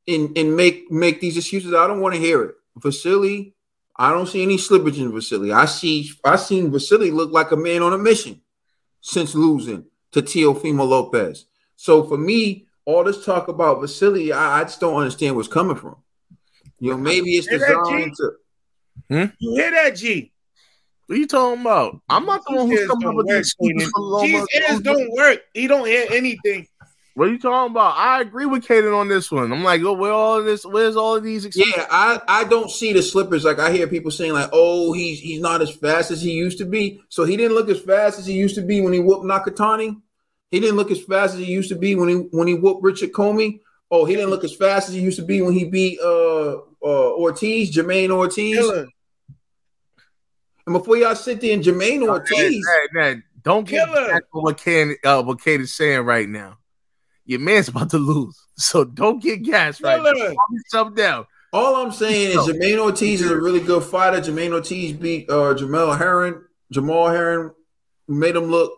and 0.07 0.37
and 0.37 0.55
make 0.55 0.91
make 0.91 1.19
these 1.19 1.37
excuses. 1.37 1.73
I 1.73 1.87
don't 1.87 2.01
want 2.01 2.13
to 2.13 2.21
hear 2.21 2.43
it. 2.43 2.55
Vasily, 2.77 3.55
I 3.97 4.11
don't 4.11 4.27
see 4.27 4.43
any 4.43 4.57
slippage 4.57 4.99
in 4.99 5.11
Vasily. 5.11 5.51
I 5.51 5.65
see 5.65 6.07
I 6.23 6.35
seen 6.35 6.71
Vasily 6.71 7.09
look 7.09 7.31
like 7.31 7.51
a 7.51 7.57
man 7.57 7.81
on 7.81 7.93
a 7.93 7.97
mission 7.97 8.41
since 9.01 9.33
losing 9.33 9.85
to 10.11 10.21
Teofimo 10.21 10.87
Lopez. 10.87 11.45
So 11.77 12.03
for 12.03 12.15
me, 12.15 12.67
all 12.85 13.03
this 13.03 13.25
talk 13.25 13.47
about 13.47 13.81
Vasily, 13.81 14.31
I, 14.33 14.59
I 14.59 14.63
just 14.65 14.79
don't 14.79 14.95
understand 15.01 15.35
what's 15.35 15.47
coming 15.47 15.75
from. 15.75 15.95
You 16.79 16.91
know, 16.91 16.97
maybe 16.97 17.31
it's 17.31 17.49
Hey, 17.49 17.57
that 17.57 17.85
designed 17.87 18.15
G? 18.15 18.15
to. 18.17 18.31
Hmm? 19.09 19.33
You 19.39 19.55
hear 19.55 19.71
that, 19.71 19.95
G? 19.95 20.31
What 21.07 21.15
are 21.15 21.17
you 21.17 21.25
talking 21.27 21.61
about? 21.61 21.99
I'm 22.07 22.27
not 22.27 22.41
the 22.47 22.55
one 22.55 22.67
who's 22.67 22.87
coming 22.87 23.07
up 23.07 23.15
with 23.15 23.25
work, 23.25 23.37
these 23.37 23.47
excuses 23.59 23.89
Kaden. 23.89 23.91
for 23.95 24.01
Loma. 24.01 24.27
G's 24.27 24.47
ears 24.69 24.79
don't 24.81 25.11
work. 25.13 25.39
He 25.55 25.65
don't 25.65 25.87
hear 25.87 26.05
anything. 26.11 26.67
What 27.19 27.27
are 27.27 27.31
you 27.33 27.39
talking 27.39 27.71
about? 27.71 27.97
I 27.97 28.21
agree 28.21 28.45
with 28.45 28.65
Kaden 28.65 28.97
on 28.97 29.09
this 29.09 29.29
one. 29.29 29.51
I'm 29.51 29.61
like, 29.61 29.81
oh, 29.81 29.91
where 29.91 30.13
all 30.13 30.39
of 30.39 30.45
this? 30.45 30.65
Where's 30.65 30.95
all 30.95 31.17
of 31.17 31.23
these 31.25 31.43
excuses? 31.43 31.73
Yeah, 31.75 31.85
I, 31.91 32.21
I 32.29 32.43
don't 32.45 32.71
see 32.71 32.93
the 32.93 33.03
slippers. 33.03 33.43
Like 33.43 33.59
I 33.59 33.73
hear 33.73 33.87
people 33.87 34.09
saying, 34.09 34.31
like, 34.31 34.49
oh, 34.53 34.93
he's 34.93 35.19
he's 35.19 35.41
not 35.41 35.61
as 35.61 35.69
fast 35.69 36.11
as 36.11 36.21
he 36.21 36.31
used 36.31 36.59
to 36.59 36.65
be. 36.65 37.01
So 37.09 37.25
he 37.25 37.35
didn't 37.35 37.55
look 37.55 37.67
as 37.67 37.81
fast 37.81 38.19
as 38.19 38.25
he 38.25 38.35
used 38.35 38.55
to 38.55 38.61
be 38.61 38.79
when 38.79 38.93
he 38.93 38.99
whooped 38.99 39.25
Nakatani. 39.25 40.01
He 40.49 40.61
didn't 40.61 40.77
look 40.77 40.91
as 40.91 41.03
fast 41.03 41.33
as 41.33 41.41
he 41.41 41.47
used 41.47 41.67
to 41.67 41.75
be 41.75 41.93
when 41.93 42.07
he 42.07 42.15
when 42.31 42.47
he 42.47 42.53
whooped 42.53 42.83
Richard 42.83 43.11
Commey. 43.11 43.59
Oh, 43.91 44.05
he 44.05 44.15
didn't 44.15 44.29
look 44.29 44.45
as 44.45 44.55
fast 44.55 44.87
as 44.87 44.95
he 44.95 45.01
used 45.01 45.19
to 45.19 45.25
be 45.25 45.41
when 45.41 45.51
he 45.51 45.65
beat 45.65 45.99
uh 45.99 46.59
uh 46.81 47.11
Ortiz, 47.17 47.75
Jermaine 47.75 48.11
Ortiz. 48.11 48.55
Killer. 48.55 48.87
And 50.65 50.73
before 50.73 50.95
y'all 50.95 51.15
sit 51.15 51.41
there 51.41 51.53
and 51.53 51.65
Jermaine 51.65 52.07
Ortiz, 52.07 52.65
Hey, 52.65 52.87
hey, 52.93 53.15
don't 53.43 53.67
get 53.67 53.89
Killer. 53.89 54.07
back 54.07 54.23
on 54.33 54.43
what 54.43 54.57
Ken 54.57 54.95
uh, 55.03 55.21
what 55.21 55.41
Kate 55.41 55.59
is 55.59 55.75
saying 55.75 56.05
right 56.05 56.29
now. 56.29 56.58
Your 57.29 57.41
man's 57.41 57.67
about 57.67 57.91
to 57.91 57.99
lose, 57.99 58.43
so 58.57 58.83
don't 58.83 59.21
get 59.21 59.43
gas 59.43 59.79
right. 59.81 60.01
Calm 60.01 60.35
yourself 60.51 60.95
down. 60.95 61.27
all 61.53 61.75
I'm 61.75 61.91
saying 61.91 62.31
is 62.31 62.37
Jermaine 62.37 62.79
Ortiz 62.79 63.21
is 63.21 63.29
a 63.29 63.35
really 63.35 63.59
good 63.59 63.83
fighter. 63.83 64.19
Jermaine 64.19 64.51
Ortiz 64.51 64.93
beat 64.93 65.29
uh 65.29 65.53
Jamel 65.53 65.95
Herring. 65.95 66.41
Jamel 66.73 67.11
Herring 67.11 67.51
made 68.07 68.35
him 68.35 68.45
look 68.45 68.71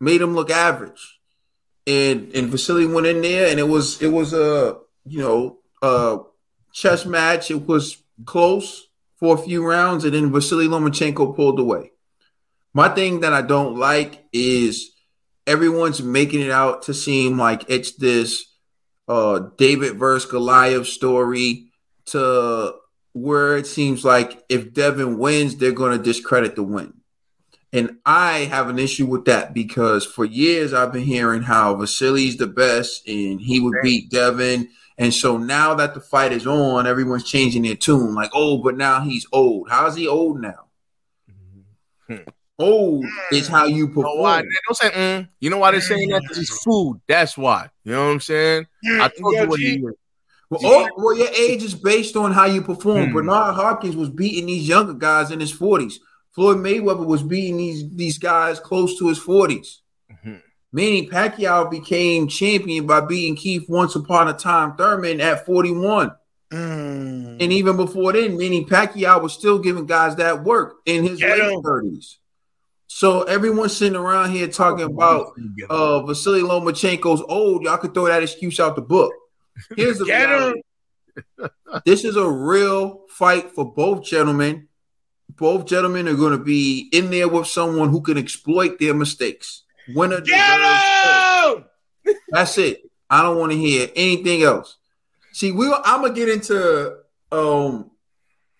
made 0.00 0.20
him 0.20 0.34
look 0.34 0.50
average. 0.50 1.18
And 1.86 2.30
and 2.34 2.48
Vasily 2.48 2.86
went 2.86 3.06
in 3.06 3.22
there 3.22 3.48
and 3.48 3.58
it 3.58 3.68
was 3.68 4.02
it 4.02 4.08
was 4.08 4.34
a 4.34 4.76
you 5.06 5.20
know 5.20 5.56
a 5.80 6.18
chess 6.74 7.06
match. 7.06 7.50
It 7.50 7.66
was 7.66 8.02
close 8.26 8.86
for 9.14 9.34
a 9.34 9.38
few 9.38 9.66
rounds, 9.66 10.04
and 10.04 10.12
then 10.12 10.30
Vasily 10.30 10.68
Lomachenko 10.68 11.34
pulled 11.34 11.58
away. 11.58 11.92
My 12.74 12.90
thing 12.90 13.20
that 13.20 13.32
I 13.32 13.40
don't 13.40 13.78
like 13.78 14.26
is 14.30 14.90
everyone's 15.46 16.02
making 16.02 16.40
it 16.40 16.50
out 16.50 16.82
to 16.82 16.94
seem 16.94 17.38
like 17.38 17.64
it's 17.68 17.92
this 17.96 18.46
uh 19.08 19.40
David 19.56 19.96
versus 19.96 20.30
Goliath 20.30 20.86
story 20.86 21.70
to 22.06 22.74
where 23.12 23.56
it 23.56 23.66
seems 23.66 24.04
like 24.04 24.44
if 24.50 24.74
Devin 24.74 25.18
wins, 25.18 25.56
they're 25.56 25.72
going 25.72 25.96
to 25.96 26.04
discredit 26.04 26.54
the 26.54 26.62
win. 26.62 26.92
And 27.72 27.98
I 28.04 28.40
have 28.40 28.68
an 28.68 28.78
issue 28.78 29.06
with 29.06 29.24
that 29.24 29.54
because 29.54 30.04
for 30.04 30.24
years 30.24 30.72
I've 30.72 30.92
been 30.92 31.02
hearing 31.02 31.42
how 31.42 31.74
Vasily's 31.74 32.36
the 32.36 32.46
best 32.46 33.08
and 33.08 33.40
he 33.40 33.58
would 33.60 33.76
beat 33.82 34.10
Devin. 34.10 34.68
And 34.98 35.12
so 35.12 35.36
now 35.36 35.74
that 35.74 35.94
the 35.94 36.00
fight 36.00 36.32
is 36.32 36.46
on, 36.46 36.86
everyone's 36.86 37.28
changing 37.28 37.62
their 37.62 37.74
tune. 37.74 38.14
Like, 38.14 38.30
oh, 38.34 38.58
but 38.58 38.76
now 38.76 39.00
he's 39.00 39.26
old. 39.32 39.68
How's 39.70 39.96
he 39.96 40.06
old 40.06 40.40
now? 40.40 40.66
Old 42.58 43.04
is 43.32 43.48
how 43.48 43.66
you 43.66 43.86
You 43.88 44.02
know 44.02 44.14
why? 44.16 44.38
perform. 44.42 44.48
Don't 44.66 44.76
say. 44.76 44.90
Mm. 44.90 45.28
You 45.40 45.50
know 45.50 45.58
why 45.58 45.70
they're 45.72 45.80
saying 45.80 46.08
that? 46.08 46.22
Because 46.22 46.38
he's 46.38 46.50
food. 46.62 47.00
That's 47.06 47.36
why. 47.36 47.68
You 47.84 47.92
know 47.92 48.06
what 48.06 48.12
I'm 48.12 48.20
saying? 48.20 48.66
I 48.84 49.08
told 49.08 49.34
Yo, 49.34 49.42
you 49.42 49.48
what 49.48 49.58
G, 49.60 49.64
he 49.70 49.76
is. 49.76 49.94
Well, 50.48 50.60
oh, 50.62 50.88
well, 50.96 51.16
your 51.16 51.28
age 51.28 51.62
is 51.64 51.74
based 51.74 52.16
on 52.16 52.32
how 52.32 52.44
you 52.46 52.62
perform. 52.62 53.08
Hmm. 53.08 53.12
Bernard 53.12 53.54
Hopkins 53.56 53.96
was 53.96 54.08
beating 54.10 54.46
these 54.46 54.66
younger 54.68 54.94
guys 54.94 55.30
in 55.32 55.40
his 55.40 55.52
40s. 55.52 55.94
Floyd 56.32 56.58
Mayweather 56.58 57.04
was 57.04 57.22
beating 57.22 57.56
these 57.56 57.84
these 57.94 58.18
guys 58.18 58.60
close 58.60 58.98
to 58.98 59.08
his 59.08 59.18
40s. 59.18 59.80
Mhm. 60.24 60.40
Manny 60.72 61.08
Pacquiao 61.08 61.70
became 61.70 62.28
champion 62.28 62.86
by 62.86 63.00
beating 63.00 63.34
Keith 63.36 63.64
once 63.68 63.96
upon 63.96 64.28
a 64.28 64.32
time 64.34 64.76
Thurman 64.76 65.20
at 65.20 65.44
41. 65.46 66.12
Mm. 66.52 67.38
And 67.40 67.52
even 67.52 67.76
before 67.76 68.12
then, 68.12 68.36
Manny 68.38 68.64
Pacquiao 68.64 69.20
was 69.22 69.32
still 69.32 69.58
giving 69.58 69.84
guys 69.86 70.16
that 70.16 70.44
work 70.44 70.76
in 70.86 71.02
his 71.04 71.18
Get 71.18 71.38
late 71.38 71.52
him. 71.52 71.62
thirties. 71.62 72.18
So 72.96 73.24
everyone's 73.24 73.76
sitting 73.76 73.94
around 73.94 74.30
here 74.30 74.48
talking 74.48 74.86
about 74.86 75.38
uh 75.68 76.00
Vasily 76.06 76.40
Lomachenko's 76.40 77.22
old. 77.28 77.62
Y'all 77.62 77.76
could 77.76 77.92
throw 77.92 78.06
that 78.06 78.22
excuse 78.22 78.58
out 78.58 78.74
the 78.74 78.80
book. 78.80 79.12
Here's 79.76 79.98
the 79.98 80.04
Get 80.06 80.30
reality. 80.30 80.62
This 81.84 82.06
is 82.06 82.16
a 82.16 82.26
real 82.26 83.02
fight 83.10 83.54
for 83.54 83.70
both 83.70 84.02
gentlemen. 84.02 84.68
Both 85.28 85.66
gentlemen 85.66 86.08
are 86.08 86.14
going 86.14 86.38
to 86.38 86.42
be 86.42 86.88
in 86.90 87.10
there 87.10 87.28
with 87.28 87.48
someone 87.48 87.90
who 87.90 88.00
can 88.00 88.16
exploit 88.16 88.78
their 88.78 88.94
mistakes. 88.94 89.64
Winner 89.94 90.22
deserves 90.22 90.40
credit. 90.40 91.64
Him! 92.06 92.14
That's 92.30 92.56
it. 92.56 92.90
I 93.10 93.22
don't 93.22 93.36
want 93.36 93.52
to 93.52 93.58
hear 93.58 93.90
anything 93.94 94.42
else. 94.42 94.78
See, 95.32 95.52
we 95.52 95.66
I'm 95.84 96.00
gonna 96.00 96.14
get 96.14 96.30
into 96.30 96.96
um 97.30 97.90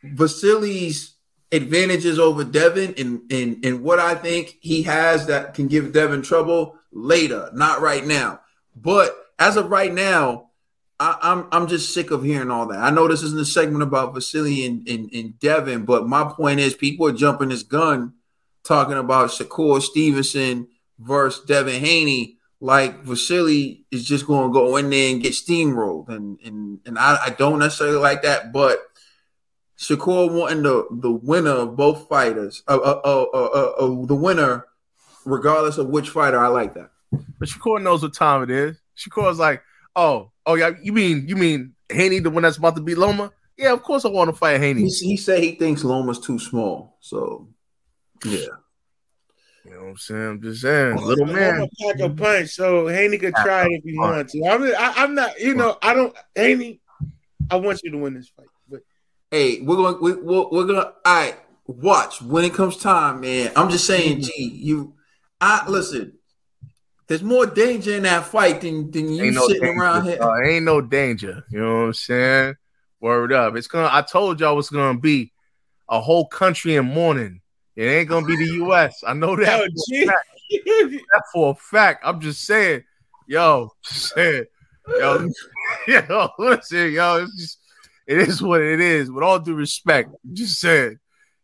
Vasily's 0.05 1.16
advantages 1.53 2.19
over 2.19 2.45
Devin 2.45 2.95
and, 2.99 3.33
and 3.33 3.65
and 3.65 3.83
what 3.83 3.99
I 3.99 4.15
think 4.15 4.59
he 4.61 4.83
has 4.83 5.27
that 5.27 5.55
can 5.55 5.69
give 5.69 5.93
Devin 5.93 6.23
trouble 6.23 6.77
later, 6.93 7.51
not 7.53 7.81
right 7.81 8.05
now. 8.05 8.41
But 8.75 9.17
as 9.39 9.57
of 9.57 9.71
right 9.71 9.93
now, 9.93 10.51
I, 10.99 11.17
I'm 11.23 11.47
I'm 11.53 11.67
just 11.69 11.95
sick 11.95 12.11
of 12.11 12.23
hearing 12.23 12.51
all 12.51 12.67
that. 12.67 12.79
I 12.79 12.91
know 12.91 13.09
this 13.09 13.23
isn't 13.23 13.41
a 13.41 13.45
segment 13.45 13.83
about 13.83 14.15
Vasily 14.15 14.67
and, 14.67 14.87
and, 14.89 15.11
and 15.13 15.39
Devin, 15.39 15.85
but 15.85 16.09
my 16.09 16.25
point 16.25 16.61
is 16.61 16.75
people 16.75 17.07
are 17.07 17.13
jumping 17.13 17.51
this 17.51 17.63
gun 17.63 18.15
talking 18.65 18.97
about 18.97 19.31
Shakur 19.31 19.81
Stevenson 19.81 20.69
versus 20.99 21.45
Devin 21.45 21.81
Haney 21.81 22.37
like 22.61 23.03
Vasily 23.05 23.85
is 23.91 24.05
just 24.05 24.27
going 24.27 24.49
to 24.49 24.53
go 24.53 24.77
in 24.77 24.91
there 24.91 25.13
and 25.13 25.23
get 25.23 25.33
steamrolled, 25.33 26.09
and 26.09 26.39
and 26.45 26.81
and 26.87 26.99
I, 26.99 27.27
I 27.27 27.31
don't 27.31 27.59
necessarily 27.59 27.99
like 27.99 28.23
that, 28.23 28.53
but 28.53 28.79
Shakur 29.79 30.33
wanting 30.33 30.63
the 30.63 30.87
the 30.91 31.11
winner 31.11 31.51
of 31.51 31.77
both 31.77 32.09
fighters, 32.09 32.63
uh, 32.67 32.77
uh, 32.77 33.01
uh, 33.05 33.23
uh, 33.35 33.45
uh, 33.45 33.73
uh, 33.85 34.07
the 34.07 34.15
winner, 34.15 34.67
regardless 35.25 35.77
of 35.79 35.89
which 35.89 36.11
fighter, 36.11 36.39
I 36.39 36.49
like 36.49 36.75
that. 36.75 36.91
But 37.39 37.49
Shakur 37.49 37.83
knows 37.83 38.03
what 38.03 38.15
time 38.15 38.43
it 38.43 38.51
is. 38.51 38.77
Shakur's 38.97 39.39
like, 39.39 39.63
oh, 39.95 40.31
oh 40.47 40.55
yeah, 40.55 40.71
you 40.83 40.93
mean 40.93 41.29
you 41.29 41.37
mean 41.37 41.75
Haney, 41.91 42.21
the 42.21 42.31
one 42.31 42.43
that's 42.43 42.57
about 42.57 42.77
to 42.77 42.83
beat 42.83 42.99
Loma? 42.99 43.33
Yeah, 43.59 43.73
of 43.73 43.83
course 43.83 44.05
I 44.05 44.09
want 44.09 44.31
to 44.31 44.37
fight 44.37 44.61
Haney. 44.61 44.83
He, 44.83 45.09
he 45.09 45.17
said 45.17 45.43
he 45.43 45.53
thinks 45.53 45.85
Loma's 45.85 46.21
too 46.21 46.39
small, 46.39 46.97
so 47.01 47.49
yeah. 48.25 48.47
You 49.65 49.73
know 49.73 49.81
what 49.81 49.89
I'm 49.89 49.97
saying? 49.97 50.27
I'm 50.29 50.43
just 50.43 50.63
saying, 50.63 50.97
little 50.97 51.27
man. 51.27 51.55
I'm 51.55 51.59
gonna 51.59 51.95
pack 51.95 52.01
a 52.01 52.09
punch, 52.11 52.51
so 52.51 52.87
Haney 52.87 53.19
could 53.19 53.35
try 53.35 53.65
it 53.65 53.73
if 53.73 53.85
he 53.85 53.99
wants 53.99 54.33
to. 54.33 54.45
I'm, 54.47 54.63
I, 54.63 54.95
I'm 54.97 55.15
not, 55.15 55.41
you 55.41 55.55
know, 55.55 55.77
I 55.83 55.93
don't. 55.93 56.15
Haney, 56.37 56.81
I 57.51 57.57
want 57.57 57.81
you 57.83 57.91
to 57.91 57.99
win 57.99 58.15
this 58.15 58.29
fight, 58.29 58.47
but 58.47 58.56
Hey, 59.37 59.61
we're 59.61 59.77
going. 59.77 59.99
We, 60.01 60.15
we're, 60.15 60.49
we're 60.49 60.65
gonna. 60.65 60.95
All 61.05 61.15
right, 61.15 61.37
watch 61.67 62.23
when 62.23 62.43
it 62.43 62.55
comes 62.55 62.79
time, 62.79 63.21
man. 63.21 63.53
I'm 63.55 63.69
just 63.69 63.87
saying, 63.87 64.23
G. 64.23 64.33
You, 64.35 64.95
I 65.43 65.69
listen. 65.69 66.15
There's 67.07 67.23
more 67.23 67.45
danger 67.45 67.95
in 67.95 68.05
that 68.05 68.25
fight 68.25 68.63
than 68.63 68.91
than 68.91 69.13
you 69.13 69.25
Ain't 69.25 69.35
no 69.35 69.47
sitting 69.47 69.63
danger. 69.63 69.79
around 69.79 70.07
here. 70.07 70.23
Uh, 70.23 70.41
ain't 70.43 70.65
no 70.65 70.81
danger. 70.81 71.45
You 71.51 71.59
know 71.61 71.81
what 71.81 71.85
I'm 71.85 71.93
saying? 71.93 72.55
Word 73.01 73.35
up. 73.35 73.57
It's 73.57 73.67
gonna. 73.67 73.91
I 73.93 74.01
told 74.01 74.41
y'all 74.41 74.59
it's 74.59 74.71
gonna 74.71 74.99
be 74.99 75.35
a 75.91 76.01
whole 76.01 76.27
country 76.29 76.77
in 76.77 76.87
mourning. 76.87 77.43
It 77.77 77.85
ain't 77.85 78.09
gonna 78.09 78.27
be 78.27 78.37
the 78.37 78.55
U.S. 78.55 79.05
I 79.07 79.13
know 79.13 79.37
that. 79.37 79.47
yo, 79.47 79.59
for 79.59 79.65
a 79.67 79.69
G, 79.69 80.07
fact. 80.07 80.29
that 81.13 81.23
for 81.35 81.51
a 81.51 81.55
fact. 81.57 82.03
I'm 82.07 82.21
just 82.23 82.45
saying, 82.45 82.85
yo, 83.27 83.71
saying, 83.83 84.47
yo, 84.89 85.29
yo, 85.89 86.29
listen, 86.39 86.91
yo, 86.91 87.17
it's 87.17 87.37
just, 87.39 87.59
it 88.07 88.19
is 88.19 88.43
what 88.43 88.61
it 88.61 88.81
is. 88.81 89.11
With 89.11 89.25
all 89.25 89.39
due 89.39 89.55
respect, 89.55 90.11
I'm 90.25 90.35
just 90.35 90.61
saying, 90.61 90.99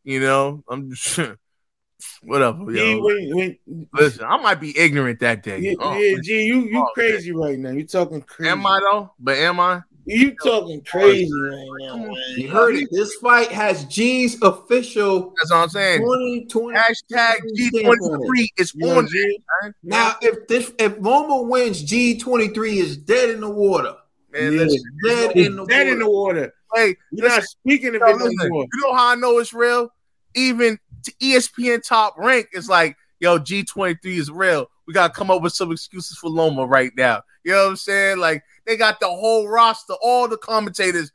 you 0.04 0.20
know, 0.20 0.62
I'm 0.68 0.90
just 0.90 1.18
whatever, 2.22 2.72
G, 2.72 2.78
yo. 2.78 3.02
when, 3.02 3.56
when, 3.66 3.88
Listen, 3.92 4.24
I 4.24 4.36
might 4.38 4.60
be 4.60 4.76
ignorant 4.76 5.20
that 5.20 5.42
day. 5.42 5.58
yeah, 5.58 5.74
Oh, 5.80 5.92
yeah, 5.92 6.18
G, 6.22 6.42
you 6.42 6.60
you 6.60 6.80
Oh, 6.80 6.88
crazy 6.94 7.32
right 7.32 7.58
now. 7.58 7.70
You 7.70 7.86
talking 7.86 8.22
crazy. 8.22 8.50
am 8.50 8.66
I 8.66 8.80
though? 8.80 9.12
But 9.18 9.38
am 9.38 9.60
I? 9.60 9.82
You 10.04 10.34
talking 10.42 10.82
crazy 10.82 11.30
right 11.32 11.68
now, 11.80 11.96
man. 11.96 12.14
You 12.36 12.48
heard 12.48 12.74
it. 12.74 12.88
This 12.90 13.14
fight 13.16 13.52
has 13.52 13.84
G's 13.84 14.40
official 14.42 15.32
That's 15.36 15.50
what 15.52 15.58
I'm 15.58 15.68
saying. 15.68 16.00
2020 16.00 16.76
Hashtag 16.76 17.36
G23 17.56 18.48
is 18.58 18.72
You 18.74 18.90
on 18.90 19.06
G. 19.06 19.38
Now, 19.84 20.16
if 20.20 20.48
this 20.48 20.72
if 20.78 20.98
Loma 20.98 21.42
wins, 21.42 21.84
G23 21.84 22.76
is 22.76 22.96
dead 22.96 23.30
in 23.30 23.40
the 23.40 23.50
water. 23.50 23.94
Man, 24.32 24.52
Yeah. 24.52 24.60
listen, 24.62 24.82
Dead 25.04 25.36
in 25.36 25.56
the 25.56 25.64
dead 25.66 25.78
water. 25.86 25.92
in 25.92 25.98
the 25.98 26.10
water. 26.10 26.54
hey, 26.74 26.96
You're 27.10 27.28
not 27.28 27.42
speaking 27.44 27.94
of 27.94 28.00
Yo, 28.00 28.08
it 28.08 28.16
listen, 28.16 28.48
more. 28.48 28.64
you 28.72 28.80
know 28.82 28.94
how 28.94 29.08
I 29.08 29.14
know 29.14 29.38
it's 29.38 29.52
real? 29.52 29.90
Even 30.34 30.78
to 31.04 31.12
ESPN 31.20 31.82
top 31.86 32.16
rank 32.16 32.48
is 32.52 32.68
like, 32.68 32.96
yo, 33.20 33.38
G23 33.38 33.98
is 34.04 34.30
real. 34.30 34.68
We 34.86 34.94
gotta 34.94 35.12
come 35.12 35.30
up 35.30 35.42
with 35.42 35.52
some 35.52 35.70
excuses 35.70 36.16
for 36.18 36.30
Loma 36.30 36.66
right 36.66 36.92
now. 36.96 37.22
You 37.44 37.52
know 37.52 37.64
what 37.64 37.70
I'm 37.70 37.76
saying? 37.76 38.18
Like 38.18 38.42
they 38.66 38.76
got 38.76 39.00
the 39.00 39.08
whole 39.08 39.48
roster, 39.48 39.94
all 40.02 40.28
the 40.28 40.36
commentators. 40.38 41.12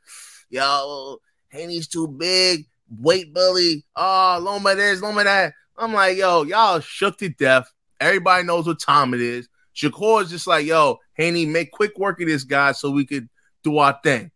Yo, 0.50 1.18
Haney's 1.50 1.88
too 1.88 2.06
big, 2.08 2.66
weight 3.00 3.34
bully. 3.34 3.84
Oh, 3.96 4.38
Loma 4.40 4.74
this, 4.74 5.02
Loma 5.02 5.24
that. 5.24 5.54
I'm 5.76 5.92
like, 5.92 6.16
yo, 6.16 6.42
y'all 6.44 6.80
shook 6.80 7.18
to 7.18 7.28
death. 7.28 7.70
Everybody 8.00 8.44
knows 8.44 8.66
what 8.66 8.80
time 8.80 9.12
it 9.14 9.20
is. 9.20 9.48
Shakur 9.78 10.24
is 10.24 10.30
just 10.30 10.46
like, 10.48 10.66
yo, 10.66 10.98
Haney, 11.14 11.46
make 11.46 11.70
quick 11.70 11.96
work 11.98 12.20
of 12.20 12.26
this 12.26 12.42
guy 12.42 12.72
so 12.72 12.90
we 12.90 13.06
could 13.06 13.28
do 13.62 13.78
our 13.78 13.98
thing. 14.02 14.30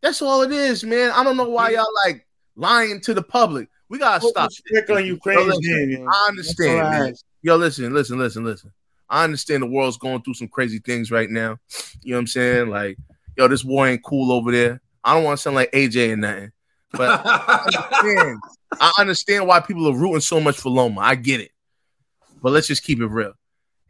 That's 0.00 0.22
all 0.22 0.42
it 0.42 0.52
is, 0.52 0.84
man. 0.84 1.10
I 1.10 1.24
don't 1.24 1.36
know 1.36 1.48
why 1.48 1.70
y'all 1.70 1.86
like 2.04 2.26
lying 2.54 3.00
to 3.00 3.14
the 3.14 3.22
public. 3.22 3.68
We 3.88 3.98
gotta 3.98 4.20
Put 4.20 4.30
stop. 4.30 4.50
respect 4.50 4.90
on 4.90 5.04
Ukraine's 5.04 5.40
Yo, 5.40 5.46
listen, 5.46 5.90
name. 5.90 6.08
I 6.08 6.26
understand, 6.28 6.90
man. 6.90 7.14
Yo, 7.42 7.56
listen, 7.56 7.92
listen, 7.92 8.18
listen, 8.18 8.44
listen. 8.44 8.72
I 9.08 9.24
understand 9.24 9.64
the 9.64 9.66
world's 9.66 9.96
going 9.96 10.22
through 10.22 10.34
some 10.34 10.48
crazy 10.48 10.78
things 10.78 11.10
right 11.10 11.30
now. 11.30 11.58
You 12.02 12.12
know 12.12 12.18
what 12.18 12.20
I'm 12.20 12.26
saying? 12.28 12.68
Like, 12.70 12.96
yo, 13.36 13.48
this 13.48 13.64
war 13.64 13.88
ain't 13.88 14.04
cool 14.04 14.30
over 14.30 14.52
there. 14.52 14.80
I 15.02 15.14
don't 15.14 15.24
want 15.24 15.38
to 15.38 15.42
sound 15.42 15.56
like 15.56 15.72
AJ 15.72 16.12
or 16.12 16.16
nothing, 16.16 16.52
but 16.92 17.26
understand. 17.26 18.38
I 18.80 18.92
understand 18.98 19.46
why 19.46 19.60
people 19.60 19.88
are 19.88 19.96
rooting 19.96 20.20
so 20.20 20.40
much 20.40 20.56
for 20.56 20.70
Loma. 20.70 21.00
I 21.00 21.16
get 21.16 21.40
it. 21.40 21.50
But 22.42 22.52
let's 22.52 22.66
just 22.66 22.84
keep 22.84 23.00
it 23.00 23.06
real. 23.06 23.32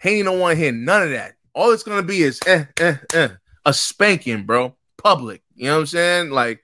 Don't 0.03 0.39
want 0.39 0.57
to 0.57 0.63
hear 0.63 0.73
none 0.73 1.03
of 1.03 1.11
that. 1.11 1.35
All 1.55 1.73
it's 1.73 1.83
gonna 1.83 2.03
be 2.03 2.23
is 2.23 2.41
eh, 2.47 2.65
eh, 2.79 2.97
eh, 3.15 3.29
a 3.65 3.73
spanking, 3.73 4.45
bro. 4.45 4.77
Public. 5.03 5.43
You 5.55 5.67
know 5.67 5.75
what 5.75 5.81
I'm 5.81 5.87
saying? 5.87 6.31
Like, 6.31 6.63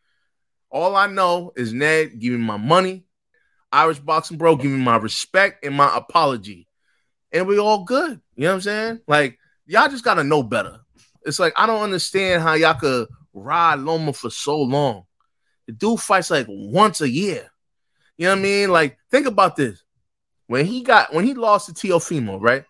all 0.70 0.96
I 0.96 1.06
know 1.06 1.52
is 1.56 1.72
Ned, 1.72 2.18
give 2.18 2.32
me 2.32 2.38
my 2.38 2.56
money. 2.56 3.04
Irish 3.72 4.00
boxing, 4.00 4.36
bro, 4.36 4.56
give 4.56 4.70
me 4.70 4.78
my 4.78 4.96
respect 4.96 5.64
and 5.64 5.74
my 5.74 5.96
apology. 5.96 6.68
And 7.32 7.46
we 7.46 7.58
all 7.58 7.84
good. 7.84 8.20
You 8.34 8.44
know 8.44 8.48
what 8.48 8.54
I'm 8.54 8.60
saying? 8.60 9.00
Like, 9.06 9.38
y'all 9.66 9.88
just 9.88 10.04
gotta 10.04 10.24
know 10.24 10.42
better. 10.42 10.80
It's 11.24 11.38
like 11.38 11.54
I 11.56 11.66
don't 11.66 11.82
understand 11.82 12.42
how 12.42 12.54
y'all 12.54 12.74
could 12.74 13.08
ride 13.32 13.80
Loma 13.80 14.12
for 14.12 14.30
so 14.30 14.60
long. 14.60 15.04
The 15.66 15.72
dude 15.72 16.00
fights 16.00 16.30
like 16.30 16.46
once 16.48 17.00
a 17.00 17.08
year. 17.08 17.50
You 18.18 18.26
know 18.26 18.32
what 18.32 18.40
I 18.40 18.42
mean? 18.42 18.70
Like, 18.70 18.98
think 19.10 19.26
about 19.26 19.56
this. 19.56 19.82
When 20.48 20.66
he 20.66 20.82
got 20.82 21.14
when 21.14 21.24
he 21.24 21.34
lost 21.34 21.66
to 21.66 21.72
Teofimo, 21.72 22.38
right? 22.40 22.64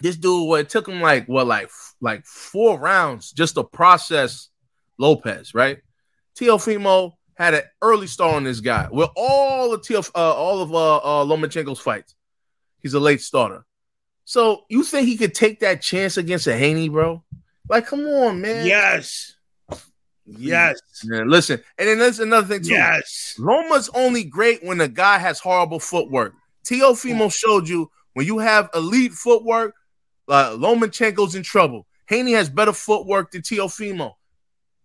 This 0.00 0.16
dude, 0.16 0.48
what 0.48 0.60
it 0.60 0.68
took 0.68 0.88
him 0.88 1.00
like 1.00 1.26
what, 1.26 1.46
like 1.46 1.70
like 2.00 2.24
four 2.26 2.78
rounds 2.78 3.30
just 3.32 3.54
to 3.54 3.64
process 3.64 4.48
Lopez, 4.98 5.54
right? 5.54 5.78
Teofimo 6.38 7.12
had 7.34 7.54
an 7.54 7.62
early 7.80 8.06
start 8.06 8.34
on 8.34 8.44
this 8.44 8.60
guy. 8.60 8.88
With 8.90 9.10
all 9.16 9.70
the 9.70 9.78
Teof, 9.78 10.10
uh, 10.14 10.34
all 10.34 10.60
of 10.60 10.72
uh, 10.72 10.96
uh, 10.96 11.24
Lomachenko's 11.24 11.80
fights, 11.80 12.14
he's 12.80 12.94
a 12.94 13.00
late 13.00 13.20
starter. 13.20 13.64
So 14.24 14.64
you 14.68 14.82
think 14.82 15.08
he 15.08 15.16
could 15.16 15.34
take 15.34 15.60
that 15.60 15.82
chance 15.82 16.16
against 16.16 16.46
a 16.46 16.56
Haney, 16.56 16.88
bro? 16.88 17.22
Like, 17.68 17.86
come 17.86 18.06
on, 18.06 18.40
man. 18.40 18.66
Yes. 18.66 19.36
Yes. 20.24 20.78
Man, 21.04 21.28
listen, 21.28 21.60
and 21.78 21.88
then 21.88 21.98
there's 21.98 22.20
another 22.20 22.46
thing 22.46 22.62
too. 22.62 22.70
Yes. 22.70 23.34
Loma's 23.38 23.90
only 23.94 24.24
great 24.24 24.64
when 24.64 24.78
the 24.78 24.88
guy 24.88 25.18
has 25.18 25.40
horrible 25.40 25.80
footwork. 25.80 26.34
Teofimo 26.64 27.32
showed 27.32 27.68
you 27.68 27.90
when 28.14 28.26
you 28.26 28.38
have 28.38 28.70
elite 28.74 29.12
footwork, 29.12 29.74
uh, 30.28 30.50
Lomachenko's 30.50 31.34
in 31.34 31.42
trouble. 31.42 31.86
Haney 32.06 32.32
has 32.32 32.48
better 32.48 32.72
footwork 32.72 33.30
than 33.30 33.42
Teofimo. 33.42 34.12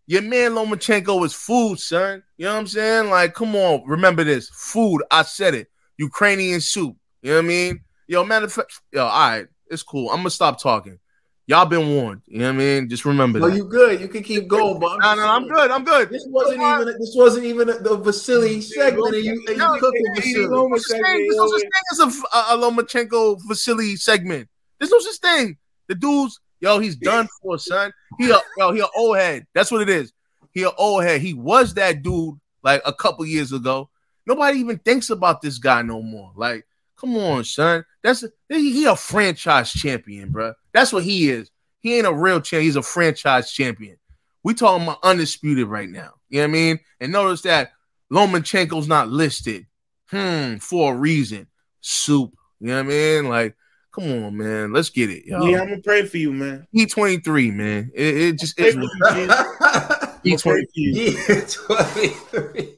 Your 0.06 0.22
man 0.22 0.52
Lomachenko 0.52 1.26
is 1.26 1.34
food, 1.34 1.80
son. 1.80 2.24
You 2.38 2.46
know 2.46 2.54
what 2.54 2.60
I'm 2.60 2.68
saying? 2.68 3.10
Like, 3.10 3.34
come 3.34 3.56
on, 3.56 3.84
remember 3.86 4.24
this. 4.24 4.50
Food, 4.50 5.02
I 5.12 5.24
said 5.24 5.54
it. 5.54 5.68
Ukrainian 5.98 6.62
soup. 6.62 6.96
You 7.22 7.32
know 7.32 7.38
what 7.38 7.46
I 7.46 7.48
mean? 7.48 7.80
Yo, 8.08 8.24
matter 8.24 8.46
of 8.46 8.54
fact, 8.54 8.80
yo, 8.94 9.04
all 9.04 9.30
right, 9.30 9.48
it's 9.70 9.84
cool. 9.84 10.10
I'm 10.12 10.18
gonna 10.18 10.30
stop 10.30 10.62
talking. 10.62 10.98
Y'all 11.46 11.66
been 11.66 11.88
warned. 11.96 12.22
You 12.28 12.40
know 12.40 12.46
what 12.48 12.56
I 12.56 12.58
mean? 12.58 12.90
Just 12.90 13.06
remember 13.06 13.40
No, 13.40 13.50
that. 13.50 13.56
you 13.56 13.66
good. 13.66 14.00
You 14.02 14.08
can 14.10 14.22
keep 14.24 14.48
going, 14.50 14.80
but 14.80 14.98
no, 15.00 15.16
no, 15.16 15.28
I'm 15.28 15.48
good. 15.48 15.72
I'm 15.72 15.84
good. 15.86 16.10
This 16.10 16.26
wasn't 16.28 16.62
even 16.62 16.88
A, 16.88 16.98
this 16.98 17.14
wasn't 17.16 17.46
even 17.46 17.70
a, 17.70 17.80
the 17.80 17.98
Vasily 17.98 18.62
segment, 18.62 19.16
and 19.16 19.24
you, 19.26 19.32
and 19.48 19.50
you 19.50 19.56
No, 19.58 19.78
cooking 19.80 20.06
Vasily. 20.16 20.34
There's 20.34 20.50
no 20.50 20.70
such 20.78 20.88
thing- 20.92 21.04
segment, 21.04 21.18
there's 21.28 21.38
no 21.38 21.44
yo. 21.46 21.52
such 21.52 21.62
thing 21.62 21.72
as 21.92 22.00
a, 22.00 22.38
a, 22.38 22.42
a 22.50 22.58
Lomachenko 22.72 23.40
Vasily 23.48 23.96
segment. 23.96 24.48
There's 24.80 24.92
no 24.92 25.00
such 25.00 25.18
thing. 25.18 25.58
The 25.88 25.96
dude's 25.96 26.40
yo, 26.60 26.80
he's 26.80 26.96
done 26.96 27.28
for, 27.42 27.58
son. 27.58 27.92
He 28.18 28.30
a 28.32 28.40
yo, 28.58 28.72
he 28.74 28.80
a 28.80 28.88
old 28.96 29.18
head. 29.18 29.46
That's 29.54 29.72
what 29.72 29.82
it 29.82 29.90
is. 29.90 30.14
He 30.52 30.64
an 30.64 30.72
old 30.78 31.04
head. 31.04 31.22
He 31.22 31.34
was 31.34 31.74
that 31.76 32.02
dude 32.02 32.40
like 32.64 32.82
a 32.86 32.94
couple 32.94 33.26
years 33.26 33.54
ago. 33.54 33.90
Nobody 34.26 34.60
even 34.60 34.78
thinks 34.80 35.10
about 35.10 35.42
this 35.42 35.58
guy 35.58 35.82
no 35.82 36.02
more. 36.02 36.32
Like, 36.36 36.66
come 36.98 37.16
on, 37.16 37.44
son. 37.44 37.86
That's 38.04 38.24
he, 38.50 38.74
he 38.74 38.86
a 38.86 38.96
franchise 38.96 39.72
champion, 39.72 40.32
bro. 40.32 40.54
That's 40.74 40.92
what 40.92 41.04
he 41.04 41.30
is. 41.30 41.50
He 41.80 41.98
ain't 41.98 42.08
a 42.08 42.14
real 42.14 42.42
champ. 42.42 42.64
He's 42.64 42.76
a 42.76 42.82
franchise 42.82 43.52
champion. 43.52 43.98
We 44.44 44.54
talking 44.54 44.84
about 44.84 45.00
undisputed 45.04 45.68
right 45.68 45.90
now. 45.90 46.14
You 46.30 46.40
know 46.40 46.44
what 46.44 46.50
I 46.50 46.52
mean? 46.52 46.80
And 47.00 47.12
notice 47.12 47.42
that 47.44 47.72
Lomachenko's 48.12 48.88
not 48.88 49.10
listed. 49.10 49.66
Hmm, 50.10 50.58
for 50.58 50.94
a 50.94 50.98
reason. 50.98 51.48
Soup. 51.82 52.34
You 52.60 52.68
know 52.68 52.78
what 52.78 52.86
I 52.86 52.90
mean? 52.90 53.30
Like, 53.30 53.56
come 53.98 54.24
on, 54.24 54.38
man. 54.38 54.74
Let's 54.74 54.90
get 54.90 55.10
it. 55.10 55.26
Yo. 55.26 55.46
Yeah, 55.46 55.62
I'm 55.62 55.70
gonna 55.70 55.82
pray 55.82 56.06
for 56.06 56.18
you, 56.18 56.32
man. 56.32 56.68
E23, 56.76 57.54
man. 57.54 57.92
It, 57.94 58.18
it 58.18 58.40
just 58.40 58.60
is. 58.60 58.76
E23. 58.76 60.68
Yeah, 60.76 61.42
23. 61.46 62.74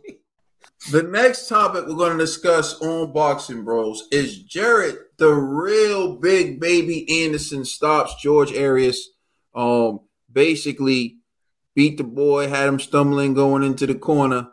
The 0.92 1.04
next 1.04 1.48
topic 1.48 1.86
we're 1.86 1.96
going 1.96 2.18
to 2.18 2.26
discuss 2.26 2.82
on 2.82 3.12
Boxing 3.12 3.64
Bros 3.64 4.08
is 4.12 4.40
Jared, 4.44 4.98
the 5.18 5.32
real 5.32 6.16
big 6.16 6.60
baby 6.60 7.24
Anderson 7.24 7.66
stops 7.66 8.16
George 8.22 8.56
Arias. 8.56 9.10
Um, 9.54 10.00
basically 10.32 11.18
beat 11.76 11.98
the 11.98 12.04
boy, 12.04 12.48
had 12.48 12.68
him 12.68 12.80
stumbling 12.80 13.34
going 13.34 13.64
into 13.64 13.86
the 13.86 13.96
corner, 13.96 14.50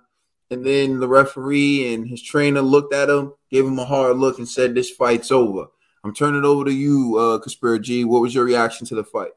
and 0.50 0.64
then 0.64 1.00
the 1.00 1.08
referee 1.08 1.94
and 1.94 2.08
his 2.08 2.22
trainer 2.22 2.60
looked 2.60 2.92
at 2.92 3.08
him, 3.08 3.32
gave 3.50 3.64
him 3.64 3.78
a 3.78 3.84
hard 3.84 4.18
look, 4.18 4.38
and 4.38 4.48
said, 4.48 4.74
"This 4.74 4.90
fight's 4.90 5.30
over." 5.30 5.66
I'm 6.06 6.14
turning 6.14 6.44
it 6.44 6.46
over 6.46 6.64
to 6.64 6.72
you, 6.72 7.18
uh, 7.18 7.38
Conspiracy 7.40 7.82
G. 7.82 8.04
What 8.04 8.22
was 8.22 8.32
your 8.32 8.44
reaction 8.44 8.86
to 8.86 8.94
the 8.94 9.02
fight? 9.02 9.32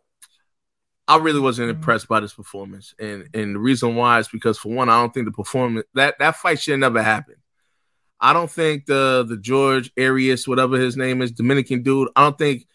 I 1.08 1.17
really 1.17 1.39
wasn't 1.39 1.71
impressed 1.71 2.08
by 2.08 2.19
this 2.19 2.36
performance, 2.36 2.93
and 2.99 3.27
and 3.34 3.55
the 3.55 3.60
reason 3.60 3.95
why 3.95 4.19
is 4.19 4.27
because 4.27 4.60
for 4.60 4.69
one, 4.69 4.88
I 4.88 5.01
don't 5.01 5.12
think 5.12 5.25
the 5.25 5.32
performance 5.32 5.88
that 5.95 6.19
that 6.19 6.36
fight 6.36 6.60
should 6.60 6.79
never 6.79 7.01
happen. 7.01 7.38
I 8.21 8.34
don't 8.34 8.51
think 8.51 8.86
the 8.86 9.25
the 9.27 9.38
George 9.38 9.91
Arias, 9.97 10.47
whatever 10.47 10.77
his 10.77 10.95
name 10.95 11.23
is, 11.23 11.32
Dominican 11.32 11.82
dude. 11.82 12.10
I 12.15 12.21
don't 12.21 12.38
think 12.38 12.67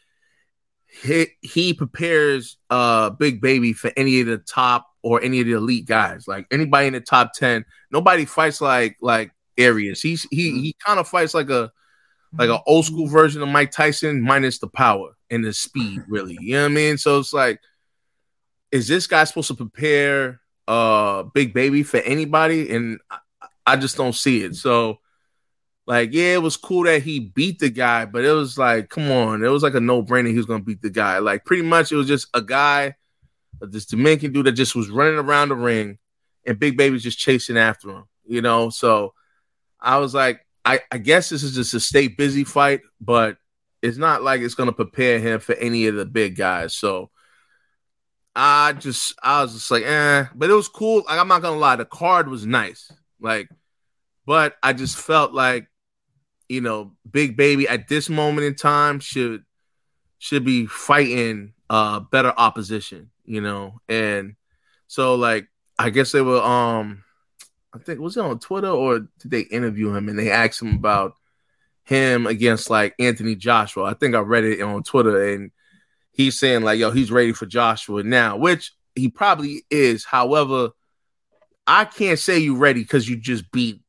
he 0.88 1.28
he 1.42 1.72
prepares 1.72 2.56
uh 2.70 3.10
Big 3.10 3.40
Baby 3.40 3.74
for 3.74 3.92
any 3.96 4.20
of 4.22 4.26
the 4.26 4.38
top 4.38 4.88
or 5.02 5.22
any 5.22 5.38
of 5.38 5.46
the 5.46 5.52
elite 5.52 5.86
guys. 5.86 6.26
Like 6.26 6.48
anybody 6.50 6.88
in 6.88 6.94
the 6.94 7.00
top 7.00 7.32
ten, 7.34 7.64
nobody 7.92 8.24
fights 8.24 8.60
like 8.60 8.96
like 9.00 9.30
Arias. 9.56 10.02
He's 10.02 10.26
he 10.32 10.60
he 10.60 10.74
kind 10.84 10.98
of 10.98 11.06
fights 11.06 11.34
like 11.34 11.50
a 11.50 11.70
like 12.38 12.50
an 12.50 12.58
old 12.66 12.84
school 12.84 13.06
version 13.06 13.42
of 13.42 13.48
Mike 13.48 13.70
Tyson 13.70 14.20
minus 14.20 14.58
the 14.58 14.68
power 14.68 15.16
and 15.30 15.44
the 15.44 15.52
speed, 15.52 16.02
really. 16.08 16.36
You 16.40 16.54
know 16.54 16.62
what 16.62 16.72
I 16.72 16.74
mean? 16.74 16.98
So 16.98 17.18
it's 17.18 17.32
like 17.32 17.60
is 18.72 18.88
this 18.88 19.06
guy 19.06 19.22
supposed 19.22 19.48
to 19.48 19.54
prepare 19.54 20.40
uh 20.66 21.22
big 21.22 21.54
baby 21.54 21.82
for 21.82 21.98
anybody? 21.98 22.74
And 22.74 22.98
I, 23.10 23.18
I 23.66 23.76
just 23.76 23.96
don't 23.96 24.14
see 24.14 24.42
it. 24.42 24.56
So 24.56 24.98
like, 25.86 26.12
yeah, 26.12 26.34
it 26.34 26.42
was 26.42 26.56
cool 26.56 26.84
that 26.84 27.02
he 27.02 27.20
beat 27.20 27.58
the 27.58 27.68
guy, 27.68 28.06
but 28.06 28.24
it 28.24 28.32
was 28.32 28.58
like, 28.58 28.88
come 28.88 29.10
on, 29.10 29.44
it 29.44 29.48
was 29.48 29.62
like 29.62 29.74
a 29.74 29.80
no-brainer 29.80 30.30
he 30.30 30.36
was 30.36 30.46
gonna 30.46 30.64
beat 30.64 30.82
the 30.82 30.90
guy. 30.90 31.18
Like 31.18 31.44
pretty 31.44 31.62
much 31.62 31.92
it 31.92 31.96
was 31.96 32.08
just 32.08 32.28
a 32.34 32.42
guy, 32.42 32.94
this 33.60 33.86
Dominican 33.86 34.32
dude 34.32 34.46
that 34.46 34.52
just 34.52 34.74
was 34.74 34.88
running 34.90 35.18
around 35.18 35.50
the 35.50 35.56
ring 35.56 35.98
and 36.46 36.58
Big 36.58 36.76
Baby's 36.76 37.02
just 37.02 37.18
chasing 37.18 37.56
after 37.56 37.90
him, 37.90 38.04
you 38.26 38.42
know. 38.42 38.70
So 38.70 39.14
I 39.80 39.98
was 39.98 40.14
like, 40.14 40.44
I, 40.64 40.80
I 40.90 40.98
guess 40.98 41.28
this 41.28 41.42
is 41.42 41.54
just 41.54 41.74
a 41.74 41.80
stay 41.80 42.08
busy 42.08 42.44
fight, 42.44 42.80
but 43.00 43.36
it's 43.82 43.98
not 43.98 44.22
like 44.22 44.40
it's 44.40 44.54
gonna 44.54 44.72
prepare 44.72 45.18
him 45.18 45.40
for 45.40 45.54
any 45.56 45.86
of 45.86 45.94
the 45.94 46.06
big 46.06 46.36
guys. 46.36 46.74
So 46.74 47.10
I 48.34 48.72
just 48.72 49.14
I 49.22 49.42
was 49.42 49.52
just 49.52 49.70
like, 49.70 49.84
eh, 49.84 50.24
but 50.34 50.50
it 50.50 50.54
was 50.54 50.68
cool. 50.68 51.04
Like 51.06 51.18
I'm 51.18 51.28
not 51.28 51.42
gonna 51.42 51.58
lie, 51.58 51.76
the 51.76 51.84
card 51.84 52.28
was 52.28 52.46
nice. 52.46 52.90
Like, 53.20 53.48
but 54.26 54.56
I 54.62 54.72
just 54.72 54.96
felt 54.96 55.32
like, 55.32 55.68
you 56.48 56.60
know, 56.60 56.92
Big 57.10 57.36
Baby 57.36 57.68
at 57.68 57.88
this 57.88 58.08
moment 58.08 58.46
in 58.46 58.54
time 58.54 59.00
should 59.00 59.44
should 60.18 60.44
be 60.44 60.66
fighting 60.66 61.52
uh 61.70 62.00
better 62.00 62.32
opposition, 62.36 63.10
you 63.24 63.40
know. 63.40 63.80
And 63.88 64.36
so 64.86 65.14
like 65.14 65.46
I 65.78 65.90
guess 65.90 66.12
they 66.12 66.22
were 66.22 66.42
um 66.42 67.04
I 67.74 67.78
think 67.78 68.00
was 68.00 68.16
it 68.16 68.24
on 68.24 68.38
Twitter 68.38 68.68
or 68.68 69.00
did 69.00 69.30
they 69.30 69.40
interview 69.40 69.94
him 69.94 70.08
and 70.08 70.18
they 70.18 70.30
asked 70.30 70.62
him 70.62 70.74
about 70.74 71.14
him 71.84 72.26
against 72.26 72.70
like 72.70 72.94
Anthony 72.98 73.34
Joshua. 73.34 73.84
I 73.84 73.94
think 73.94 74.14
I 74.14 74.20
read 74.20 74.44
it 74.44 74.62
on 74.62 74.82
Twitter 74.82 75.32
and 75.32 75.50
he's 76.12 76.38
saying 76.38 76.62
like, 76.62 76.78
yo, 76.78 76.90
he's 76.90 77.10
ready 77.10 77.32
for 77.32 77.46
Joshua 77.46 78.02
now, 78.02 78.36
which 78.36 78.72
he 78.94 79.08
probably 79.08 79.64
is. 79.70 80.04
However, 80.04 80.70
I 81.66 81.84
can't 81.84 82.18
say 82.18 82.38
you 82.38 82.56
ready 82.56 82.82
because 82.82 83.08
you 83.08 83.16
just 83.16 83.50
beat 83.50 83.82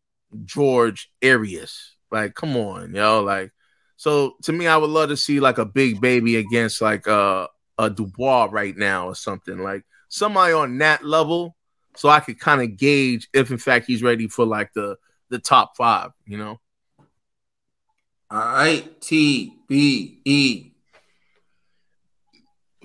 George 0.44 1.12
Arias. 1.24 1.96
Like, 2.12 2.34
come 2.36 2.58
on, 2.58 2.94
yo. 2.94 3.22
Like, 3.22 3.52
so 3.98 4.36
to 4.44 4.52
me, 4.52 4.68
I 4.68 4.78
would 4.78 4.90
love 4.90 5.10
to 5.10 5.18
see 5.18 5.40
like 5.40 5.58
a 5.58 5.66
big 5.66 6.02
baby 6.02 6.36
against 6.38 6.82
like 6.82 7.08
uh, 7.08 7.48
a 7.78 7.90
Dubois 7.90 8.50
right 8.52 8.76
now 8.76 9.08
or 9.08 9.16
something 9.16 9.60
like 9.60 9.84
somebody 10.10 10.54
on 10.54 10.78
that 10.80 11.04
level, 11.06 11.56
so 11.96 12.10
I 12.10 12.20
could 12.20 12.40
kind 12.40 12.62
of 12.62 12.78
gauge 12.78 13.28
if 13.34 13.52
in 13.52 13.58
fact 13.58 13.88
he's 13.88 14.04
ready 14.04 14.28
for 14.28 14.46
like 14.46 14.74
the 14.74 14.98
the 15.30 15.40
top 15.40 15.76
five. 15.78 16.12
You 16.26 16.38
know. 16.38 16.60
All 18.32 18.40
right, 18.40 19.02
T 19.02 19.54
B 19.68 20.20
E 20.26 20.72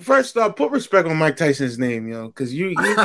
First 0.01 0.37
off, 0.39 0.57
put 0.57 0.71
respect 0.71 1.07
on 1.09 1.17
Mike 1.19 1.37
Tyson's 1.37 1.79
name, 1.79 2.09
yo, 2.09 2.29
because 2.29 2.55
you, 2.55 2.69
you 2.69 2.97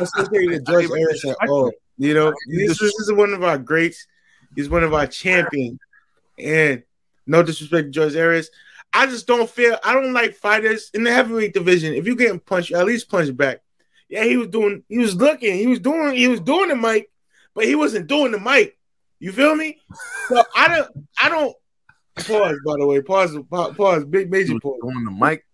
associated 0.00 0.64
George 0.64 0.88
Arias 0.88 1.24
at 1.24 1.48
all. 1.48 1.72
You 1.98 2.14
know, 2.14 2.32
this, 2.46 2.78
this 2.78 2.94
is 3.00 3.12
one 3.12 3.32
of 3.32 3.42
our 3.42 3.58
greats. 3.58 4.06
He's 4.54 4.68
one 4.68 4.84
of 4.84 4.94
our 4.94 5.08
champions. 5.08 5.80
And 6.38 6.84
no 7.26 7.42
disrespect 7.42 7.86
to 7.86 7.90
George 7.90 8.16
Arias. 8.16 8.50
I 8.92 9.06
just 9.06 9.26
don't 9.26 9.50
feel 9.50 9.76
I 9.82 9.92
don't 9.94 10.12
like 10.12 10.34
fighters 10.34 10.90
in 10.94 11.02
the 11.02 11.12
heavyweight 11.12 11.54
division. 11.54 11.92
If 11.94 12.06
you're 12.06 12.16
getting 12.16 12.40
punched, 12.40 12.72
at 12.72 12.86
least 12.86 13.10
punch 13.10 13.36
back. 13.36 13.60
Yeah, 14.10 14.24
he 14.24 14.36
was 14.36 14.48
doing, 14.48 14.82
he 14.88 14.98
was 14.98 15.14
looking, 15.14 15.56
he 15.56 15.68
was 15.68 15.78
doing, 15.78 16.16
he 16.16 16.26
was 16.26 16.40
doing 16.40 16.68
the 16.68 16.76
mic, 16.76 17.10
but 17.54 17.64
he 17.64 17.76
wasn't 17.76 18.08
doing 18.08 18.32
the 18.32 18.40
mic. 18.40 18.76
You 19.20 19.30
feel 19.30 19.54
me? 19.54 19.80
So 20.28 20.42
I 20.56 20.68
don't, 20.68 21.06
I 21.22 21.28
don't 21.28 21.54
pause. 22.16 22.56
By 22.66 22.74
the 22.78 22.86
way, 22.86 23.00
pause, 23.02 23.38
pause, 23.48 23.76
pause 23.76 24.04
big 24.04 24.30
major 24.30 24.58
pause. 24.60 24.80
On 24.82 25.04
the 25.04 25.10
mic. 25.12 25.46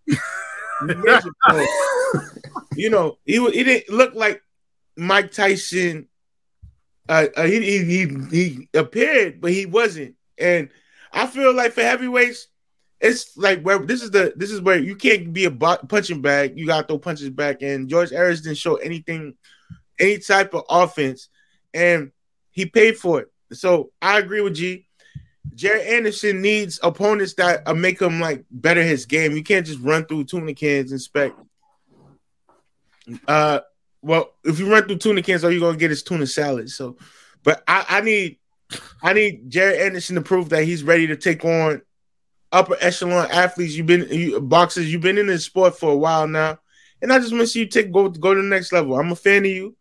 major 0.83 1.31
pause. 1.47 1.69
you 2.77 2.88
know, 2.90 3.19
he 3.27 3.45
he 3.51 3.62
didn't 3.62 3.95
look 3.95 4.14
like 4.14 4.42
Mike 4.97 5.33
Tyson. 5.33 6.09
Uh, 7.09 7.27
uh, 7.37 7.45
he, 7.45 7.61
he 7.61 7.85
he 7.85 8.09
he 8.31 8.69
appeared, 8.75 9.40
but 9.40 9.53
he 9.53 9.66
wasn't. 9.66 10.14
And 10.38 10.71
I 11.12 11.27
feel 11.27 11.55
like 11.55 11.73
for 11.73 11.83
heavyweights, 11.83 12.49
it's 13.01 13.37
like 13.37 13.63
where 13.63 13.79
this 13.79 14.03
is 14.03 14.11
the 14.11 14.33
this 14.37 14.51
is 14.51 14.61
where 14.61 14.79
you 14.79 14.97
can't 14.97 15.33
be 15.33 15.45
a 15.45 15.51
punching 15.51 16.23
bag. 16.23 16.59
You 16.59 16.67
got 16.67 16.83
to 16.83 16.87
throw 16.87 16.99
punches 16.99 17.31
back. 17.31 17.63
And 17.63 17.89
George 17.89 18.13
Arias 18.13 18.41
didn't 18.41 18.59
show 18.59 18.77
anything, 18.77 19.35
any 19.99 20.19
type 20.19 20.55
of 20.55 20.65
offense, 20.69 21.29
and 21.75 22.13
he 22.51 22.67
paid 22.67 22.97
for 22.97 23.21
it. 23.21 23.33
So 23.53 23.93
I 24.01 24.19
agree 24.19 24.41
with 24.41 24.55
G. 24.55 24.87
Jared 25.55 25.87
Anderson 25.87 26.43
needs 26.43 26.81
opponents 26.83 27.35
that 27.35 27.67
uh, 27.67 27.75
make 27.75 28.01
him 28.01 28.21
like 28.21 28.45
better 28.51 28.83
his 28.83 29.07
game. 29.07 29.33
You 29.33 29.43
can't 29.43 29.67
just 29.67 29.81
run 29.81 30.05
through 30.05 30.25
tuna 30.25 30.55
cans 30.55 30.91
and 30.91 31.01
spec. 31.01 31.33
Uh, 33.29 33.61
well, 34.03 34.35
if 34.45 34.59
you 34.59 34.71
run 34.71 34.87
through 34.87 34.99
tuna 34.99 35.23
cans, 35.23 35.45
all 35.45 35.51
you're 35.51 35.61
gonna 35.61 35.79
get 35.79 35.93
is 35.93 36.03
tuna 36.03 36.27
salad. 36.27 36.71
So, 36.71 36.97
but 37.43 37.63
I, 37.69 37.87
I 37.89 38.01
need, 38.01 38.39
I 39.03 39.13
need 39.13 39.49
Jared 39.49 39.81
Anderson 39.81 40.17
to 40.17 40.23
prove 40.23 40.49
that 40.49 40.65
he's 40.65 40.83
ready 40.83 41.07
to 41.07 41.17
take 41.17 41.45
on 41.45 41.83
upper 42.57 42.77
echelon 42.81 43.31
athletes. 43.31 43.77
You've 43.77 43.87
been 43.87 44.09
you, 44.11 44.40
boxers. 44.40 44.90
You've 44.90 45.03
been 45.03 45.19
in 45.19 45.27
this 45.27 45.45
sport 45.45 45.79
for 45.79 45.92
a 45.92 45.97
while 45.97 46.27
now, 46.27 46.59
and 47.03 47.12
I 47.12 47.19
just 47.19 47.33
want 47.33 47.42
to 47.42 47.47
see 47.47 47.61
you 47.61 47.66
take 47.66 47.92
go 47.92 48.09
go 48.09 48.35
to 48.35 48.40
the 48.40 48.49
next 48.49 48.73
level. 48.73 48.99
I'm 48.99 49.12
a 49.12 49.16
fan 49.16 49.45
of 49.45 49.51
you, 49.51 49.77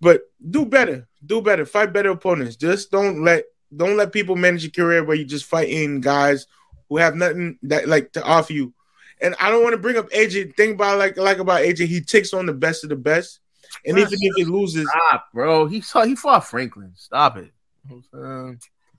but 0.00 0.22
do 0.50 0.66
better, 0.66 1.08
do 1.24 1.40
better, 1.40 1.64
fight 1.64 1.92
better 1.92 2.10
opponents. 2.10 2.56
Just 2.56 2.90
don't 2.90 3.22
let 3.22 3.44
don't 3.74 3.96
let 3.96 4.12
people 4.12 4.36
manage 4.36 4.64
your 4.64 4.72
career 4.72 5.04
where 5.04 5.16
you're 5.16 5.26
just 5.26 5.46
fighting 5.46 6.00
guys 6.00 6.46
who 6.88 6.98
have 6.98 7.14
nothing 7.14 7.58
that 7.62 7.88
like 7.88 8.12
to 8.12 8.22
offer 8.22 8.52
you. 8.52 8.74
And 9.20 9.34
I 9.40 9.50
don't 9.50 9.62
want 9.62 9.74
to 9.74 9.80
bring 9.80 9.96
up 9.96 10.10
AJ. 10.10 10.56
Think 10.56 10.74
about 10.74 10.98
like 10.98 11.16
like 11.16 11.38
about 11.38 11.62
AJ. 11.62 11.86
He 11.86 12.00
takes 12.00 12.34
on 12.34 12.46
the 12.46 12.52
best 12.52 12.82
of 12.82 12.90
the 12.90 12.96
best, 12.96 13.38
and 13.86 13.96
even 13.96 14.12
if 14.12 14.36
he 14.36 14.44
loses, 14.44 14.88
stop, 14.90 15.28
bro. 15.32 15.66
He 15.66 15.80
saw 15.80 16.04
he 16.04 16.16
fought 16.16 16.46
Franklin. 16.46 16.92
Stop 16.96 17.36
it. 17.36 17.52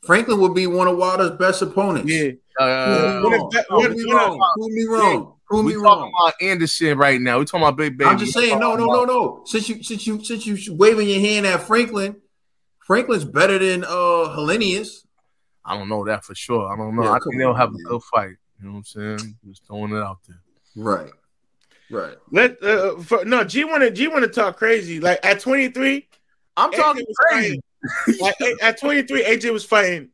Franklin 0.05 0.39
would 0.39 0.53
be 0.53 0.67
one 0.67 0.87
of 0.87 0.97
Wilder's 0.97 1.31
best 1.31 1.61
opponents. 1.61 2.11
Yeah. 2.11 2.31
Uh, 2.59 3.21
Prove 3.69 3.95
me 3.95 4.11
wrong. 4.11 4.39
Prove 4.57 4.71
me 4.71 4.85
wrong. 4.85 5.33
Prove 5.47 5.65
me 5.65 5.75
we 5.75 5.81
wrong. 5.81 6.11
talking 6.11 6.13
about 6.23 6.33
Anderson 6.41 6.97
right 6.97 7.21
now. 7.21 7.39
We 7.39 7.45
talking 7.45 7.61
about 7.61 7.77
Big 7.77 7.97
Baby. 7.97 8.09
I'm 8.09 8.17
just 8.17 8.33
saying, 8.33 8.59
no, 8.59 8.75
no, 8.75 8.85
no, 8.85 9.03
no. 9.03 9.41
Since 9.45 9.69
you 9.69 9.83
since 9.83 10.07
you 10.07 10.23
since 10.23 10.45
you 10.45 10.73
waving 10.73 11.07
your 11.07 11.19
hand 11.19 11.45
at 11.45 11.61
Franklin, 11.61 12.15
Franklin's 12.85 13.25
better 13.25 13.59
than 13.59 13.83
uh 13.83 13.87
Helenius. 14.35 15.05
I 15.63 15.77
don't 15.77 15.89
know 15.89 16.05
that 16.05 16.23
for 16.23 16.35
sure. 16.35 16.71
I 16.71 16.75
don't 16.75 16.95
know. 16.95 17.03
Yeah, 17.03 17.11
I 17.11 17.19
come 17.19 17.31
think 17.31 17.41
they'll 17.41 17.53
have 17.53 17.71
man. 17.71 17.81
a 17.85 17.89
good 17.89 18.03
fight. 18.03 18.35
You 18.59 18.67
know 18.67 18.71
what 18.71 18.77
I'm 18.77 18.83
saying? 19.17 19.37
Just 19.47 19.65
throwing 19.67 19.95
it 19.95 20.01
out 20.01 20.19
there. 20.27 20.41
Right. 20.75 21.11
Right. 21.91 22.15
Let 22.31 22.61
uh, 22.63 22.97
for, 22.97 23.25
no 23.25 23.43
G 23.43 23.63
want 23.63 23.83
to 23.83 23.91
G 23.91 24.07
want 24.07 24.23
to 24.23 24.29
talk 24.29 24.57
crazy. 24.57 24.99
Like 24.99 25.23
at 25.23 25.39
23, 25.39 26.07
I'm 26.57 26.71
talking 26.71 27.05
was 27.07 27.17
crazy. 27.17 27.61
Fighting- 28.19 28.35
like, 28.41 28.55
at 28.63 28.79
23, 28.79 29.23
AJ 29.23 29.51
was 29.53 29.65
fighting 29.65 30.09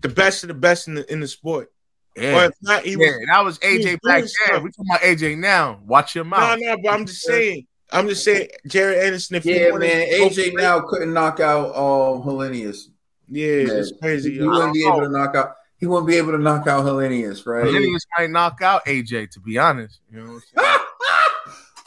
the 0.00 0.08
best 0.08 0.44
of 0.44 0.48
the 0.48 0.54
best 0.54 0.88
in 0.88 0.94
the 0.94 1.12
in 1.12 1.20
the 1.20 1.28
sport. 1.28 1.72
Or 2.16 2.22
Yeah. 2.22 2.44
if 2.46 2.52
not, 2.62 2.82
he 2.84 2.92
yeah, 2.92 2.96
was 2.98 3.26
that 3.28 3.44
was 3.44 3.58
he 3.62 3.76
was 3.78 3.86
AJ 3.86 3.98
back 4.02 4.18
then. 4.20 4.28
stuff. 4.28 4.62
We 4.62 4.70
talking 4.70 4.86
about 4.90 5.00
AJ 5.02 5.38
now. 5.38 5.80
Watch 5.86 6.14
your 6.14 6.24
mouth. 6.24 6.58
no. 6.60 6.74
No, 6.74 6.76
but 6.82 6.92
I'm 6.92 7.06
just 7.06 7.22
saying. 7.22 7.66
I'm 7.90 8.06
just 8.08 8.22
saying, 8.22 8.48
Jared 8.66 8.98
Anderson. 9.02 9.36
If 9.36 9.46
Yeah, 9.46 9.70
man. 9.70 9.80
to 9.80 9.86
AJ 9.88 10.50
for 10.52 10.60
now 10.60 10.80
couldn't 10.80 11.12
knock 11.12 11.40
out 11.40 11.68
um 11.74 12.22
Helenius. 12.22 12.88
yeah, 13.28 13.46
Yeah. 13.46 13.72
it's 13.74 13.92
crazy. 14.00 14.32
He 14.32 14.36
yo. 14.38 14.46
wouldn't 14.48 14.74
be 14.74 14.86
able 14.86 15.00
to 15.00 15.08
knock 15.08 15.34
out. 15.34 15.54
He 15.78 15.86
wouldn't 15.86 16.08
be 16.08 16.16
able 16.16 16.32
to 16.32 16.38
knock 16.38 16.66
out 16.66 16.84
Helenius, 16.84 17.46
right? 17.46 17.64
Helenius 17.64 18.00
might 18.18 18.30
knock 18.30 18.60
out 18.62 18.84
AJ. 18.86 19.30
To 19.32 19.40
be 19.40 19.56
honest, 19.58 20.00
you 20.12 20.20
know. 20.20 20.40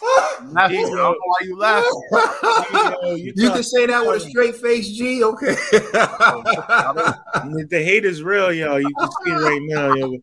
What 0.01 0.41
I'm? 0.41 0.53
Laughing, 0.53 0.85
I 0.85 0.89
know 0.89 1.15
why 1.23 1.35
you 1.43 1.57
laughing. 1.57 2.03
Yo, 3.03 3.15
you 3.15 3.33
you 3.35 3.51
can 3.51 3.63
say 3.63 3.85
that 3.85 4.05
with 4.05 4.23
a 4.23 4.29
straight 4.29 4.55
face, 4.55 4.89
G. 4.89 5.23
Okay. 5.23 5.55
The 7.69 7.81
hate 7.83 8.05
is 8.05 8.23
real, 8.23 8.51
yo. 8.51 8.77
You 8.77 8.93
can 8.97 9.09
see 9.23 9.31
it 9.31 9.35
right 9.35 9.61
now, 9.63 9.93
yo. 9.93 10.17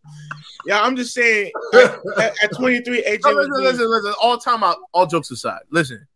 Yeah, 0.67 0.83
I'm 0.83 0.97
just 0.97 1.15
saying. 1.15 1.53
At, 1.75 2.35
at 2.43 2.53
23, 2.57 3.05
AJ 3.05 3.21
No, 3.25 3.35
was 3.35 3.49
listen, 3.49 3.65
listen, 3.65 3.91
listen. 3.91 4.15
All 4.21 4.37
time 4.37 4.65
out, 4.65 4.77
all 4.93 5.07
jokes 5.07 5.31
aside. 5.31 5.61
Listen, 5.71 6.07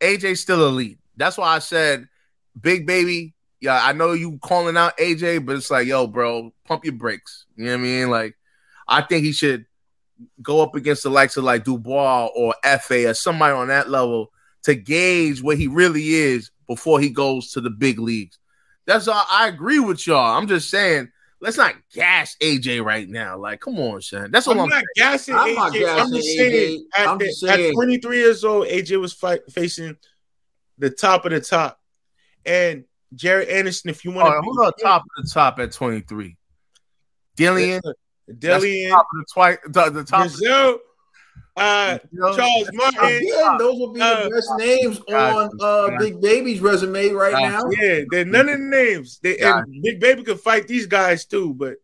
AJ's 0.00 0.40
still 0.40 0.68
elite. 0.68 0.98
That's 1.16 1.38
why 1.38 1.56
I 1.56 1.60
said, 1.60 2.06
big 2.60 2.86
baby. 2.86 3.34
Yeah, 3.60 3.80
I 3.82 3.92
know 3.92 4.12
you 4.12 4.38
calling 4.42 4.76
out 4.76 4.96
AJ, 4.98 5.46
but 5.46 5.56
it's 5.56 5.70
like, 5.70 5.86
yo, 5.86 6.06
bro, 6.06 6.52
pump 6.66 6.84
your 6.84 6.92
brakes. 6.92 7.46
You 7.56 7.64
know 7.64 7.70
what 7.72 7.78
I 7.78 7.82
mean? 7.82 8.10
Like, 8.10 8.36
I 8.86 9.00
think 9.00 9.24
he 9.24 9.32
should 9.32 9.64
go 10.42 10.62
up 10.62 10.74
against 10.74 11.02
the 11.02 11.10
likes 11.10 11.36
of 11.36 11.44
like 11.44 11.64
Dubois 11.64 12.26
or 12.36 12.54
Efe 12.64 13.08
or 13.10 13.14
somebody 13.14 13.52
on 13.54 13.68
that 13.68 13.90
level 13.90 14.30
to 14.64 14.74
gauge 14.74 15.42
what 15.42 15.58
he 15.58 15.66
really 15.66 16.08
is 16.14 16.50
before 16.66 17.00
he 17.00 17.10
goes 17.10 17.50
to 17.52 17.60
the 17.60 17.70
big 17.70 17.98
leagues. 17.98 18.38
That's 18.86 19.08
all. 19.08 19.24
I 19.30 19.48
agree 19.48 19.78
with 19.80 20.06
y'all. 20.06 20.36
I'm 20.38 20.46
just 20.46 20.70
saying, 20.70 21.10
let's 21.40 21.56
not 21.56 21.74
gas 21.92 22.36
AJ 22.42 22.84
right 22.84 23.08
now. 23.08 23.36
Like, 23.38 23.60
come 23.60 23.78
on, 23.78 24.00
son. 24.02 24.30
That's 24.30 24.46
all 24.46 24.54
I'm 24.54 24.60
I'm, 24.60 24.68
not 24.68 24.84
gassing 24.96 25.34
I'm 25.34 25.48
AJ. 25.48 25.54
not 25.54 25.66
I'm 25.66 25.72
gassing 25.72 26.14
just 26.14 26.28
AJ. 26.28 26.50
saying, 26.50 26.86
at, 26.96 27.08
I'm 27.08 27.18
just 27.18 27.40
the- 27.42 27.50
at 27.50 27.56
saying. 27.56 27.74
23 27.74 28.16
years 28.18 28.44
old, 28.44 28.66
AJ 28.68 29.00
was 29.00 29.12
fight, 29.12 29.40
facing 29.50 29.96
the 30.78 30.90
top 30.90 31.24
of 31.24 31.32
the 31.32 31.40
top. 31.40 31.78
And 32.46 32.84
Jared 33.14 33.48
Anderson, 33.48 33.90
if 33.90 34.04
you 34.04 34.10
want 34.12 34.28
Oh, 34.28 34.40
who's 34.42 34.58
on 34.58 34.72
top 34.82 35.02
of 35.02 35.24
the 35.24 35.30
top 35.30 35.58
at 35.58 35.72
23? 35.72 36.36
Dillian, 37.36 37.80
Dillian, 38.30 38.90
the, 39.12 39.24
twi- 39.32 39.58
the, 39.66 39.90
the 39.90 40.04
top. 40.04 40.26
Breazeale, 40.26 40.78
uh, 41.56 41.98
you 42.10 42.18
know? 42.18 42.36
Charles 42.36 42.70
Martin. 42.72 43.16
Again, 43.16 43.58
those 43.58 43.78
will 43.78 43.92
be 43.92 44.00
Uh, 44.00 44.24
the 44.24 44.30
best 44.30 44.50
names 44.56 45.00
on 45.08 45.50
uh, 45.60 45.98
Big 45.98 46.20
Baby's 46.20 46.60
resume 46.60 47.10
right 47.10 47.32
now. 47.32 47.60
Yeah, 47.80 48.04
they're 48.10 48.24
none 48.24 48.48
of 48.48 48.58
the 48.58 48.64
names. 48.64 49.18
They, 49.22 49.38
and 49.38 49.82
Big 49.82 50.00
Baby 50.00 50.22
could 50.24 50.40
fight 50.40 50.66
these 50.66 50.86
guys 50.86 51.26
too, 51.26 51.54
but 51.54 51.76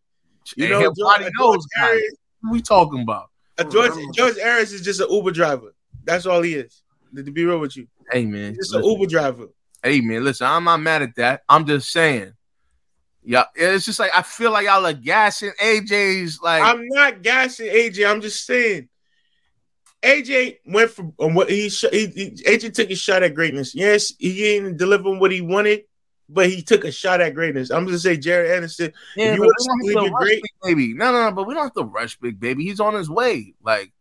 you 0.56 0.64
And 0.64 0.72
know, 0.72 0.80
George, 0.80 0.96
body 0.98 1.26
knows, 1.38 1.66
guys. 1.78 1.84
Arias, 1.88 2.14
we 2.50 2.62
talking 2.62 3.02
about? 3.02 3.28
uh, 3.58 3.64
George, 3.64 3.92
George 4.14 4.38
Arias 4.38 4.72
is 4.72 4.80
just 4.80 5.00
an 5.00 5.08
Uber 5.10 5.30
driver. 5.32 5.74
That's 6.04 6.24
all 6.26 6.40
he 6.42 6.54
is. 6.54 6.82
To 7.14 7.22
be 7.24 7.44
real 7.44 7.58
with 7.58 7.76
you, 7.76 7.86
Hey 8.10 8.24
man, 8.24 8.54
just 8.54 8.72
an. 8.72 8.82
Uber 8.84 9.06
driver. 9.06 9.48
hey 9.82 10.00
man, 10.00 10.24
listen, 10.24 10.46
I'm 10.46 10.64
not 10.64 10.78
mad 10.80 11.02
at 11.02 11.14
that. 11.16 11.42
I'm 11.48 11.66
just 11.66 11.90
saying, 11.90 12.32
yeah, 13.22 13.44
it's 13.54 13.84
just 13.84 13.98
like 13.98 14.10
I 14.14 14.22
feel 14.22 14.50
like 14.50 14.66
y'all 14.66 14.86
are 14.86 14.92
gassing 14.92 15.52
AJ's 15.62 16.40
like. 16.42 16.62
I'm 16.62 16.86
not 16.88 17.22
gassing 17.22 17.66
AJ. 17.68 18.10
I'm 18.10 18.20
just 18.20 18.46
saying 18.46 18.88
AJ 20.02 20.58
went 20.66 20.90
from 20.90 21.12
um, 21.20 21.34
what 21.34 21.50
he, 21.50 21.68
sh- 21.68 21.84
he, 21.92 22.06
he 22.06 22.30
AJ 22.46 22.72
took 22.74 22.90
a 22.90 22.94
shot 22.94 23.22
at 23.22 23.34
greatness. 23.34 23.74
Yes, 23.74 24.12
he 24.18 24.34
didn't 24.34 24.78
deliver 24.78 25.12
what 25.18 25.30
he 25.30 25.42
wanted, 25.42 25.82
but 26.28 26.48
he 26.48 26.62
took 26.62 26.84
a 26.84 26.92
shot 26.92 27.20
at 27.20 27.34
greatness. 27.34 27.70
I'm 27.70 27.86
just 27.86 28.02
say 28.02 28.16
Jared 28.16 28.52
Anderson. 28.52 28.92
yeah, 29.16 29.34
you 29.34 29.42
we 29.42 29.48
to 29.48 29.54
don't 29.58 29.96
have 29.96 30.04
to 30.04 30.10
rush 30.14 30.22
great- 30.22 30.42
Big 30.42 30.52
Baby. 30.76 30.94
No, 30.94 31.12
no, 31.12 31.28
no, 31.28 31.32
but 31.32 31.46
we 31.46 31.52
don't 31.54 31.64
have 31.64 31.74
to 31.74 31.84
rush 31.84 32.18
Big 32.18 32.40
Baby. 32.40 32.64
He's 32.64 32.80
on 32.80 32.94
his 32.94 33.10
way. 33.10 33.54
Like, 33.62 33.92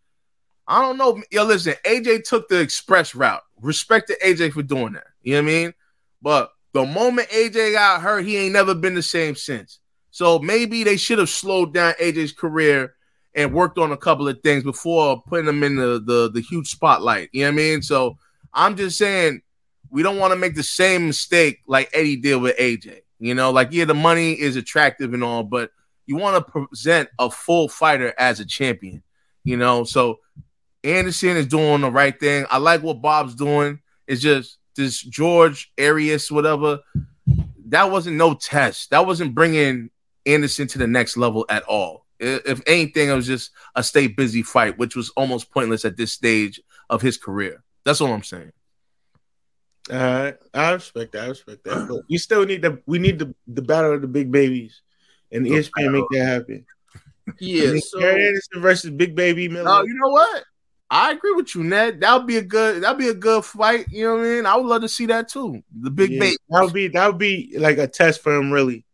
I 0.68 0.82
don't 0.82 0.98
know. 0.98 1.22
Yo, 1.32 1.44
listen, 1.44 1.74
AJ 1.86 2.24
took 2.24 2.48
the 2.48 2.62
express 2.62 3.14
route. 3.14 3.42
Respect 3.62 4.08
to 4.08 4.18
AJ 4.24 4.54
for 4.54 4.64
doing 4.64 4.94
that. 4.94 5.08
You 5.22 5.34
know 5.36 5.42
what 5.44 5.50
I 5.50 5.54
mean? 5.54 5.74
But 6.22 6.52
the 6.74 6.86
moment 6.86 7.30
AJ 7.30 7.74
got 7.74 8.02
hurt, 8.02 8.26
he 8.26 8.38
ain't 8.38 8.54
never 8.54 8.76
been 8.76 8.96
the 8.96 9.04
same 9.04 9.36
since. 9.36 9.80
So 10.12 10.40
maybe 10.40 10.84
they 10.84 10.98
should 10.98 11.20
have 11.20 11.30
slowed 11.30 11.74
down 11.74 11.94
AJ's 11.94 12.32
career 12.32 12.96
and 13.36 13.54
worked 13.54 13.78
on 13.78 13.92
a 13.92 13.98
couple 13.98 14.28
of 14.28 14.42
things 14.42 14.64
before 14.64 15.22
putting 15.28 15.48
him 15.48 15.64
in 15.64 15.76
the 15.76 16.02
the, 16.04 16.30
the 16.32 16.42
huge 16.42 16.68
spotlight. 16.68 17.30
You 17.32 17.44
know 17.44 17.48
what 17.50 17.54
I 17.54 17.58
mean? 17.58 17.82
So 17.82 18.18
I'm 18.54 18.76
just 18.76 18.98
saying 18.98 19.42
we 19.90 20.04
don't 20.04 20.18
want 20.18 20.34
to 20.34 20.40
make 20.40 20.56
the 20.56 20.64
same 20.64 21.08
mistake 21.08 21.60
like 21.68 21.90
Eddie 21.94 22.18
did 22.18 22.36
with 22.36 22.58
AJ. 22.58 23.02
You 23.20 23.34
know, 23.34 23.52
like 23.52 23.70
yeah, 23.72 23.86
the 23.86 23.94
money 23.94 24.34
is 24.34 24.56
attractive 24.56 25.14
and 25.14 25.24
all, 25.24 25.44
but 25.44 25.72
you 26.06 26.16
want 26.16 26.46
to 26.46 26.52
present 26.52 27.10
a 27.20 27.30
full 27.30 27.68
fighter 27.68 28.14
as 28.18 28.40
a 28.40 28.46
champion. 28.46 29.04
You 29.44 29.58
know, 29.58 29.84
so 29.84 30.20
Anderson 30.84 31.38
is 31.38 31.48
doing 31.48 31.82
the 31.82 31.92
right 31.92 32.18
thing. 32.18 32.46
I 32.50 32.58
like 32.58 32.82
what 32.82 33.02
Bob's 33.02 33.36
doing. 33.36 33.80
It's 34.08 34.22
just 34.22 34.58
this 34.80 35.02
George 35.02 35.72
Arias, 35.80 36.32
whatever. 36.32 36.80
That 37.68 37.92
wasn't 37.92 38.18
no 38.18 38.34
test. 38.34 38.90
That 38.90 39.06
wasn't 39.06 39.36
bringing 39.36 39.90
Anderson 40.26 40.68
to 40.70 40.78
the 40.80 40.88
next 40.88 41.18
level 41.18 41.46
at 41.50 41.64
all. 41.64 42.06
I- 42.22 42.42
If 42.46 42.62
anything, 42.68 43.10
it 43.10 43.14
was 43.14 43.28
just 43.28 43.52
a 43.76 43.84
stay 43.84 44.08
busy 44.08 44.42
fight, 44.44 44.78
which 44.78 44.96
was 44.96 45.10
almost 45.16 45.52
pointless 45.52 45.86
at 45.86 45.96
this 45.98 46.12
stage 46.12 46.60
of 46.90 47.02
his 47.02 47.18
career. 47.18 47.64
That's 47.86 48.02
all 48.02 48.12
I'm 48.12 48.24
saying. 48.24 48.52
Uh, 49.90 50.34
I 50.54 50.72
respect 50.74 51.14
that. 51.14 51.24
I 51.24 51.28
respect 51.28 51.64
that. 51.64 51.88
But 51.88 52.02
we 52.10 52.18
still 52.18 52.46
need 52.46 52.62
the 52.62 52.82
we 52.86 53.00
need 53.00 53.20
the, 53.20 53.34
the 53.48 53.62
battle 53.62 53.94
of 53.94 54.02
the 54.02 54.08
big 54.08 54.32
babies, 54.32 54.82
and 55.32 55.48
E 55.48 55.52
ESPN 55.52 55.92
make 55.92 56.04
that 56.12 56.26
happen. 56.26 56.66
Yeah, 57.40 57.62
Jared 57.66 57.84
so 57.84 58.00
Anderson 58.00 58.62
versus 58.62 58.90
Big 58.92 59.16
Baby 59.16 59.48
Miller. 59.48 59.66
No, 59.66 59.82
you 59.84 59.94
know 59.94 60.10
what? 60.10 60.44
I 60.92 61.12
agree 61.12 61.34
with 61.34 61.54
you, 61.54 61.64
Ned. 61.64 62.02
That 62.02 62.16
would 62.18 62.28
be 62.28 62.38
a 62.38 62.42
good. 62.42 62.82
That'd 62.84 62.98
be 62.98 63.10
a 63.10 63.14
good 63.14 63.46
fight. 63.46 63.86
You 63.92 64.06
know 64.06 64.16
what 64.16 64.22
I 64.22 64.30
mean? 64.30 64.46
I 64.46 64.56
would 64.56 64.66
love 64.66 64.82
to 64.82 64.90
see 64.90 65.06
that 65.08 65.30
too. 65.30 65.62
The 65.82 65.92
big 65.92 66.12
Yeah, 66.12 66.20
bait. 66.20 66.38
That 66.50 66.64
would 66.64 66.74
be 66.74 66.88
that 66.88 67.08
would 67.08 67.18
be 67.20 67.54
like 67.58 67.78
a 67.78 67.88
test 67.88 68.22
for 68.22 68.36
him, 68.36 68.52
really. 68.52 68.86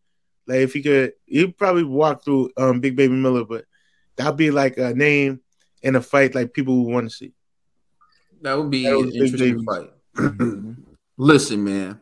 Like 0.46 0.60
if 0.60 0.74
he 0.74 0.82
could, 0.84 1.14
he'd 1.26 1.58
probably 1.58 1.84
walk 1.84 2.24
through 2.24 2.50
um 2.58 2.82
Big 2.82 2.96
Baby 2.96 3.14
Miller, 3.14 3.46
but 3.46 3.66
that'd 4.18 4.36
be 4.38 4.52
like 4.52 4.78
a 4.78 4.94
name 4.94 5.40
in 5.82 5.96
a 5.96 6.02
fight 6.02 6.36
like 6.36 6.54
people 6.54 6.84
would 6.84 6.92
want 6.94 7.10
to 7.10 7.16
see. 7.16 7.34
that 8.42 8.58
would 8.58 8.70
be 8.70 8.84
That 8.84 8.98
an 8.98 9.12
interesting 9.12 9.66
Baby's. 9.66 9.66
fight. 9.66 10.76
Listen, 11.18 11.64
man. 11.64 12.02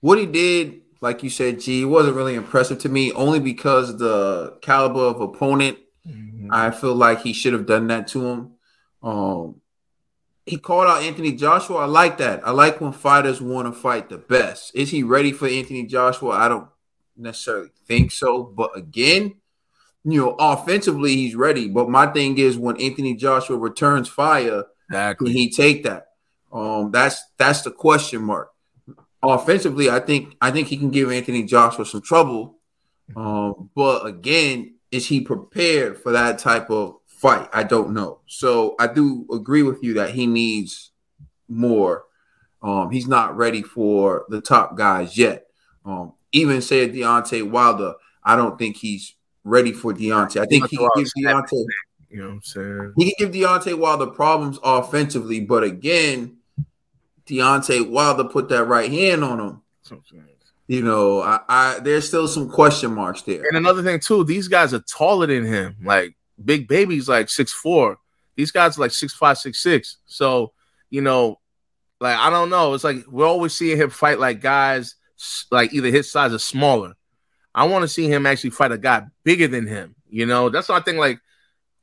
What 0.00 0.18
he 0.18 0.26
did, 0.26 0.80
like 1.00 1.22
you 1.22 1.30
said, 1.30 1.60
G, 1.60 1.84
wasn't 1.84 2.16
really 2.16 2.36
impressive 2.36 2.78
to 2.80 2.88
me, 2.88 3.12
only 3.12 3.40
because 3.40 3.98
the 3.98 4.56
caliber 4.62 5.00
of 5.00 5.20
opponent 5.20 5.78
I 6.50 6.70
feel 6.70 6.94
like 6.94 7.22
he 7.22 7.32
should 7.32 7.52
have 7.52 7.66
done 7.66 7.88
that 7.88 8.08
to 8.08 8.26
him. 8.26 8.50
Um, 9.02 9.60
he 10.46 10.56
called 10.56 10.88
out 10.88 11.02
Anthony 11.02 11.32
Joshua. 11.32 11.78
I 11.78 11.84
like 11.84 12.18
that. 12.18 12.46
I 12.46 12.50
like 12.52 12.80
when 12.80 12.92
fighters 12.92 13.40
want 13.40 13.72
to 13.72 13.78
fight 13.78 14.08
the 14.08 14.18
best. 14.18 14.74
Is 14.74 14.90
he 14.90 15.02
ready 15.02 15.32
for 15.32 15.46
Anthony 15.46 15.84
Joshua? 15.84 16.30
I 16.30 16.48
don't 16.48 16.68
necessarily 17.16 17.70
think 17.86 18.12
so. 18.12 18.44
But 18.44 18.76
again, 18.76 19.34
you 20.04 20.20
know, 20.20 20.36
offensively, 20.38 21.14
he's 21.16 21.34
ready. 21.34 21.68
But 21.68 21.90
my 21.90 22.06
thing 22.06 22.38
is 22.38 22.56
when 22.56 22.80
Anthony 22.80 23.14
Joshua 23.14 23.58
returns 23.58 24.08
fire, 24.08 24.64
can 24.90 25.26
he 25.26 25.50
take 25.50 25.84
that? 25.84 26.06
Um, 26.50 26.90
that's 26.90 27.22
that's 27.36 27.62
the 27.62 27.70
question 27.70 28.22
mark. 28.22 28.50
Offensively, 29.22 29.90
I 29.90 30.00
think 30.00 30.34
I 30.40 30.50
think 30.50 30.68
he 30.68 30.78
can 30.78 30.90
give 30.90 31.12
Anthony 31.12 31.42
Joshua 31.42 31.84
some 31.84 32.00
trouble. 32.00 32.58
Um, 33.14 33.70
but 33.74 34.06
again, 34.06 34.76
is 34.90 35.06
he 35.06 35.20
prepared 35.20 35.98
for 35.98 36.12
that 36.12 36.38
type 36.38 36.70
of 36.70 36.96
fight? 37.06 37.48
I 37.52 37.62
don't 37.64 37.92
know. 37.92 38.20
So 38.26 38.74
I 38.78 38.86
do 38.86 39.26
agree 39.32 39.62
with 39.62 39.82
you 39.82 39.94
that 39.94 40.10
he 40.10 40.26
needs 40.26 40.92
more. 41.48 42.04
Um, 42.62 42.90
he's 42.90 43.06
not 43.06 43.36
ready 43.36 43.62
for 43.62 44.24
the 44.28 44.40
top 44.40 44.76
guys 44.76 45.16
yet. 45.16 45.46
Um, 45.84 46.14
even 46.32 46.60
say 46.60 46.88
Deontay 46.88 47.48
Wilder, 47.48 47.94
I 48.24 48.36
don't 48.36 48.58
think 48.58 48.76
he's 48.76 49.14
ready 49.44 49.72
for 49.72 49.94
Deontay. 49.94 50.40
I 50.40 50.46
think 50.46 50.68
he 50.68 50.76
can 50.76 50.88
give 50.96 51.08
Deontay 51.16 51.64
You 52.10 52.18
know 52.18 52.26
what 52.26 52.32
I'm 52.34 52.42
saying? 52.42 52.92
he 52.96 53.14
can 53.14 53.30
give 53.30 53.42
Deontay 53.42 53.78
Wilder 53.78 54.06
problems 54.08 54.58
offensively, 54.62 55.40
but 55.40 55.62
again, 55.64 56.38
Deontay 57.26 57.88
Wilder 57.88 58.24
put 58.24 58.48
that 58.48 58.64
right 58.64 58.90
hand 58.90 59.22
on 59.22 59.40
him. 59.40 59.62
That's 60.68 60.82
what 60.82 60.84
I'm 60.84 60.84
saying. 60.84 60.84
You 60.84 60.84
know, 60.84 61.20
I, 61.22 61.40
I 61.48 61.78
there's 61.80 62.08
still 62.08 62.28
some 62.28 62.50
question 62.50 62.94
marks 62.94 63.22
there. 63.22 63.42
And 63.46 63.56
another 63.56 63.82
thing 63.82 64.00
too, 64.00 64.24
these 64.24 64.48
guys 64.48 64.74
are 64.74 64.80
taller 64.80 65.26
than 65.26 65.44
him. 65.44 65.76
Like 65.82 66.16
Big 66.44 66.68
Baby's 66.68 67.08
like 67.08 67.28
six 67.28 67.52
four. 67.52 67.98
These 68.36 68.52
guys 68.52 68.78
are 68.78 68.82
like 68.82 68.92
six 68.92 69.14
five, 69.14 69.38
six 69.38 69.62
six. 69.62 69.96
So 70.06 70.52
you 70.90 71.00
know, 71.00 71.40
like 72.00 72.18
I 72.18 72.30
don't 72.30 72.50
know. 72.50 72.74
It's 72.74 72.84
like 72.84 73.06
we're 73.08 73.26
always 73.26 73.54
seeing 73.54 73.78
him 73.78 73.90
fight 73.90 74.18
like 74.18 74.40
guys 74.40 74.94
like 75.50 75.72
either 75.72 75.88
his 75.88 76.10
size 76.10 76.32
or 76.32 76.38
smaller. 76.38 76.94
I 77.54 77.64
want 77.64 77.82
to 77.82 77.88
see 77.88 78.06
him 78.06 78.26
actually 78.26 78.50
fight 78.50 78.72
a 78.72 78.78
guy 78.78 79.04
bigger 79.24 79.48
than 79.48 79.66
him. 79.66 79.96
You 80.08 80.26
know, 80.26 80.48
that's 80.48 80.68
what 80.68 80.80
I 80.80 80.84
think. 80.84 80.98
Like 80.98 81.20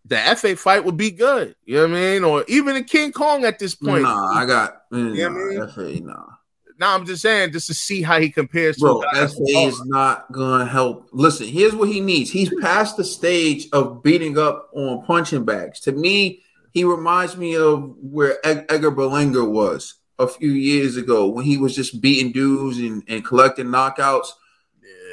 the 0.06 0.16
Efe 0.16 0.58
fight 0.58 0.86
would 0.86 0.98
be 0.98 1.12
good. 1.12 1.56
You 1.66 1.76
know 1.76 1.82
what 1.82 1.92
I 1.92 1.94
mean? 1.94 2.24
Or 2.24 2.46
even 2.48 2.76
a 2.76 2.84
King 2.84 3.12
Kong 3.12 3.44
at 3.44 3.60
this 3.60 3.76
point. 3.76 4.04
Nah, 4.04 4.34
I 4.34 4.46
got 4.46 4.90
mm, 4.92 5.16
Yeah, 5.16 5.28
nah, 5.28 5.34
man. 5.34 5.68
Efe, 5.68 6.02
nah. 6.04 6.26
Now 6.78 6.94
I'm 6.94 7.06
just 7.06 7.22
saying, 7.22 7.52
just 7.54 7.68
to 7.68 7.74
see 7.74 8.02
how 8.02 8.20
he 8.20 8.30
compares 8.30 8.78
Bro, 8.78 9.02
to 9.02 9.08
Efe 9.08 9.14
that's- 9.14 9.34
is 9.40 9.86
not 9.86 10.32
gonna 10.32 10.66
help. 10.66 11.08
Listen, 11.14 11.48
here's 11.48 11.74
what 11.76 11.90
he 11.90 12.02
needs. 12.02 12.30
He's 12.30 12.54
past 12.62 12.98
the 12.98 13.04
stage 13.04 13.68
of 13.72 14.04
beating 14.04 14.38
up 14.38 14.70
on 14.74 15.04
punching 15.06 15.46
bags. 15.46 15.80
To 15.82 15.92
me, 15.94 16.42
he 16.72 16.84
reminds 16.84 17.38
me 17.38 17.56
of 17.56 17.94
where 18.02 18.46
Ed- 18.46 18.66
Edgar 18.70 18.92
Berlanga 18.92 19.50
was 19.50 19.96
a 20.20 20.28
few 20.28 20.52
years 20.52 20.98
ago 20.98 21.28
when 21.28 21.46
he 21.46 21.58
was 21.58 21.74
just 21.76 22.02
beating 22.02 22.32
dudes 22.34 22.78
and, 22.80 23.04
and 23.08 23.24
collecting 23.24 23.68
knockouts. 23.68 24.28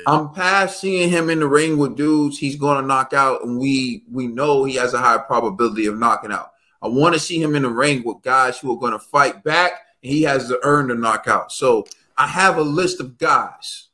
I'm 0.07 0.31
past 0.31 0.81
seeing 0.81 1.11
him 1.11 1.31
in 1.31 1.39
the 1.39 1.47
ring 1.47 1.79
with 1.79 1.97
dudes 1.97 2.37
he's 2.39 2.57
going 2.57 2.81
to 2.81 2.87
knock 2.87 3.13
out, 3.13 3.45
and 3.45 3.57
we 3.59 4.03
we 4.11 4.27
know 4.27 4.65
he 4.65 4.75
has 4.75 4.95
a 4.95 4.99
high 4.99 5.19
probability 5.19 5.87
of 5.87 5.97
knocking 5.97 6.33
out. 6.33 6.51
I 6.83 6.89
want 6.89 7.15
to 7.15 7.21
see 7.21 7.41
him 7.41 7.55
in 7.55 7.63
the 7.63 7.69
ring 7.71 8.03
with 8.05 8.23
guys 8.23 8.59
who 8.59 8.73
are 8.73 8.81
going 8.81 8.93
to 8.93 8.99
fight 8.99 9.45
back, 9.45 9.73
he 10.03 10.23
has 10.23 10.49
to 10.49 10.61
earn 10.63 10.89
the 10.89 10.95
knockout. 10.95 11.53
So 11.53 11.87
I 12.17 12.27
have 12.27 12.59
a 12.59 12.63
list 12.63 13.01
of 13.01 13.17
guys 13.17 13.89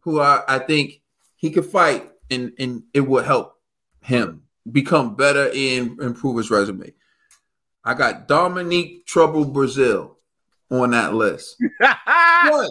who 0.00 0.20
I, 0.20 0.42
I 0.48 0.58
think 0.58 1.02
he 1.36 1.50
could 1.50 1.66
fight, 1.66 2.10
and 2.30 2.52
and 2.58 2.84
it 2.94 3.00
will 3.00 3.22
help 3.22 3.58
him 4.00 4.44
become 4.70 5.16
better 5.16 5.50
and 5.54 6.00
improve 6.00 6.38
his 6.38 6.50
resume. 6.50 6.92
I 7.84 7.94
got 7.94 8.28
Dominique 8.28 9.06
Trouble 9.06 9.44
Breazeale 9.44 10.14
on 10.70 10.90
that 10.90 11.14
list. 11.14 11.56
What? 12.44 12.70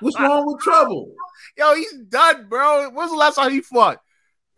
What's 0.00 0.18
wrong 0.18 0.46
with 0.46 0.60
Trouble? 0.60 1.12
Yo, 1.56 1.74
he's 1.74 1.92
done, 2.08 2.48
bro. 2.48 2.90
When's 2.90 3.10
the 3.10 3.16
last 3.16 3.34
time 3.36 3.50
he 3.50 3.60
fought? 3.60 4.00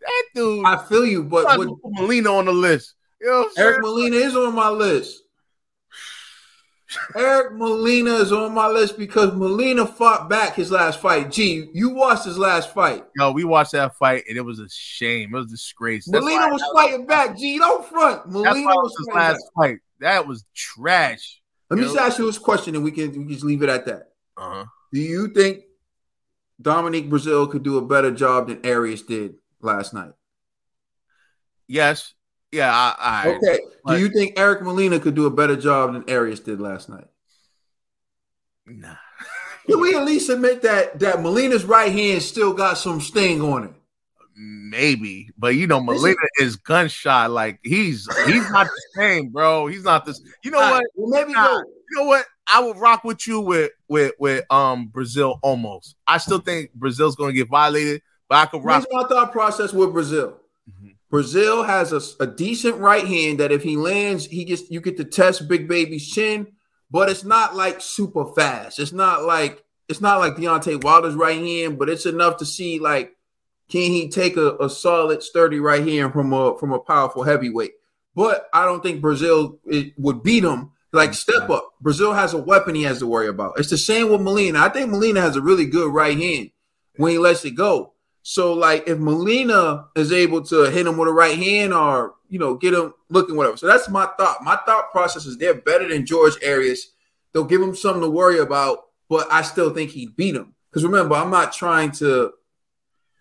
That 0.01 0.23
dude. 0.35 0.65
I 0.65 0.77
feel 0.85 1.05
you, 1.05 1.23
but 1.23 1.55
put 1.55 1.69
Molina 1.83 2.33
on 2.33 2.45
the 2.45 2.51
list. 2.51 2.93
You 3.21 3.27
know 3.27 3.49
Eric? 3.57 3.81
Molina 3.81 4.17
is 4.17 4.35
on 4.35 4.53
my 4.53 4.69
list. 4.69 5.22
Eric 7.15 7.53
Molina 7.53 8.13
is 8.15 8.31
on 8.31 8.53
my 8.53 8.67
list 8.67 8.97
because 8.97 9.33
Molina 9.33 9.85
fought 9.85 10.29
back 10.29 10.55
his 10.55 10.71
last 10.71 10.99
fight. 10.99 11.31
Gee, 11.31 11.69
you 11.73 11.89
watched 11.89 12.25
his 12.25 12.37
last 12.37 12.73
fight. 12.73 13.05
Yo, 13.17 13.31
we 13.31 13.43
watched 13.43 13.71
that 13.73 13.95
fight 13.97 14.23
and 14.27 14.37
it 14.37 14.41
was 14.41 14.59
a 14.59 14.67
shame. 14.69 15.33
It 15.33 15.37
was 15.37 15.47
a 15.47 15.49
disgrace. 15.49 16.05
That's 16.05 16.23
Molina 16.23 16.49
was 16.49 16.63
fighting 16.73 17.05
back. 17.05 17.37
Gee, 17.37 17.57
don't 17.57 17.85
front. 17.85 18.29
Molina 18.29 18.65
was 18.65 18.93
his 18.97 19.07
fighting 19.07 19.19
back. 19.19 19.33
last 19.33 19.51
fight. 19.55 19.77
That 19.99 20.27
was 20.27 20.45
trash. 20.55 21.41
Let 21.69 21.79
me 21.79 21.85
just 21.85 21.97
ask 21.97 22.19
you 22.19 22.25
this 22.25 22.37
question, 22.37 22.75
and 22.75 22.83
we 22.83 22.91
can 22.91 23.09
we 23.09 23.23
can 23.25 23.29
just 23.29 23.43
leave 23.43 23.63
it 23.63 23.69
at 23.69 23.85
that. 23.85 24.09
Uh-huh. 24.37 24.65
Do 24.91 24.99
you 24.99 25.29
think 25.29 25.63
Dominique 26.61 27.09
Breazeale 27.09 27.49
could 27.49 27.63
do 27.63 27.77
a 27.77 27.85
better 27.85 28.11
job 28.11 28.47
than 28.47 28.63
Arias 28.63 29.01
did 29.01 29.35
last 29.59 29.93
night? 29.93 30.11
Yes. 31.67 32.13
Yeah, 32.53 32.71
I, 32.71 32.95
I 32.99 33.29
Okay. 33.35 33.59
Do 33.87 33.99
you 33.99 34.09
think 34.09 34.37
Eric 34.37 34.61
Molina 34.61 34.99
could 34.99 35.15
do 35.15 35.25
a 35.25 35.31
better 35.31 35.55
job 35.55 35.93
than 35.93 36.03
Arias 36.07 36.39
did 36.39 36.61
last 36.61 36.87
night? 36.87 37.07
nah. 38.67 38.95
Can 39.65 39.79
we 39.79 39.95
at 39.95 40.03
least 40.05 40.29
admit 40.29 40.61
that 40.61 40.99
that 40.99 41.21
Molina's 41.21 41.63
right 41.63 41.91
hand 41.91 42.21
still 42.21 42.53
got 42.53 42.77
some 42.77 43.01
sting 43.01 43.41
on 43.41 43.63
it? 43.63 43.73
Maybe, 44.35 45.29
but 45.37 45.55
you 45.55 45.67
know, 45.67 45.79
Molina 45.79 46.15
is 46.39 46.57
gunshot. 46.57 47.31
Like 47.31 47.59
he's 47.63 48.07
he's 48.25 48.49
not 48.51 48.67
the 48.67 48.81
same, 48.95 49.29
bro. 49.29 49.67
He's 49.67 49.83
not 49.83 50.05
this. 50.05 50.21
You 50.43 50.51
know 50.51 50.59
what? 50.59 50.83
well, 50.95 51.09
maybe 51.09 51.33
Nah. 51.33 51.57
You 51.57 52.01
know 52.01 52.05
what? 52.05 52.25
I 52.45 52.59
would 52.59 52.77
rock 52.77 53.03
with 53.03 53.25
you 53.25 53.39
with 53.39 53.71
with 53.87 54.13
with 54.19 54.43
um 54.51 54.89
Breazeale 54.93 55.39
almost. 55.41 55.95
I 56.05 56.17
still 56.17 56.39
think 56.39 56.71
Breazeale's 56.77 57.15
going 57.15 57.31
to 57.31 57.37
get 57.37 57.47
violated, 57.49 58.01
but 58.27 58.35
I 58.35 58.45
could 58.47 58.63
rock. 58.63 58.85
Here's 58.89 59.03
my 59.03 59.07
thought 59.07 59.31
process 59.31 59.71
with 59.71 59.89
Breazeale. 59.89 60.33
Breazeale 61.13 61.67
has 61.67 61.93
a, 61.93 62.23
a 62.23 62.25
decent 62.25 62.77
right 62.77 63.05
hand 63.05 63.39
that 63.39 63.51
if 63.51 63.61
he 63.61 63.77
lands, 63.77 64.25
he 64.25 64.45
gets 64.45 64.71
you 64.71 64.81
get 64.81 64.97
to 64.97 65.03
test 65.03 65.47
Big 65.47 65.67
Baby's 65.67 66.09
chin, 66.09 66.47
but 66.89 67.07
it's 67.07 67.23
not 67.23 67.55
like 67.55 67.81
super 67.81 68.25
fast. 68.33 68.79
It's 68.79 68.91
not 68.91 69.23
like 69.23 69.63
it's 69.87 70.01
not 70.01 70.17
like 70.17 70.35
Deontay 70.35 70.83
Wilder's 70.83 71.13
right 71.13 71.37
hand, 71.37 71.77
but 71.77 71.87
it's 71.87 72.07
enough 72.07 72.37
to 72.37 72.45
see 72.45 72.79
like 72.79 73.15
can 73.69 73.91
he 73.91 74.09
take 74.09 74.37
a, 74.37 74.55
a 74.57 74.67
solid, 74.67 75.21
sturdy 75.21 75.59
right 75.59 75.87
hand 75.87 76.13
from 76.13 76.33
a 76.33 76.57
from 76.57 76.73
a 76.73 76.79
powerful 76.79 77.21
heavyweight. 77.21 77.73
But 78.15 78.47
I 78.51 78.65
don't 78.65 78.81
think 78.81 79.03
Breazeale 79.03 79.59
it, 79.67 79.93
would 79.97 80.23
beat 80.23 80.43
him. 80.43 80.71
Like 80.91 81.11
mm-hmm. 81.11 81.31
step 81.31 81.49
up. 81.51 81.73
Breazeale 81.83 82.15
has 82.15 82.33
a 82.33 82.39
weapon 82.39 82.73
he 82.73 82.83
has 82.83 82.99
to 82.99 83.07
worry 83.07 83.27
about. 83.27 83.59
It's 83.59 83.69
the 83.69 83.77
same 83.77 84.09
with 84.11 84.21
Molina. 84.21 84.59
I 84.59 84.69
think 84.69 84.89
Molina 84.89 85.21
has 85.21 85.35
a 85.35 85.41
really 85.41 85.67
good 85.67 85.93
right 85.93 86.17
hand 86.17 86.49
when 86.95 87.11
he 87.11 87.19
lets 87.19 87.45
it 87.45 87.51
go. 87.51 87.92
So, 88.23 88.53
like, 88.53 88.87
if 88.87 88.97
Molina 88.99 89.87
is 89.95 90.13
able 90.13 90.41
to 90.43 90.71
hit 90.71 90.87
him 90.87 90.97
with 90.97 91.09
a 91.09 91.13
right 91.13 91.37
hand 91.37 91.73
or, 91.73 92.15
you 92.29 92.39
know, 92.39 92.55
get 92.55 92.73
him 92.73 92.93
looking, 93.09 93.35
whatever. 93.35 93.57
So, 93.57 93.67
that's 93.67 93.89
my 93.89 94.07
thought. 94.17 94.43
My 94.43 94.57
thought 94.65 94.91
process 94.91 95.25
is 95.25 95.37
they're 95.37 95.53
better 95.53 95.87
than 95.87 96.05
George 96.05 96.41
Arias. 96.43 96.93
They'll 97.33 97.43
give 97.43 97.61
him 97.61 97.75
something 97.75 98.01
to 98.01 98.09
worry 98.09 98.39
about, 98.39 98.85
but 99.09 99.27
I 99.31 99.41
still 99.41 99.71
think 99.71 99.91
he'd 99.91 100.15
beat 100.15 100.35
him. 100.35 100.53
Because 100.69 100.85
remember, 100.85 101.15
I'm 101.15 101.29
not 101.29 101.51
trying 101.51 101.91
to 101.93 102.31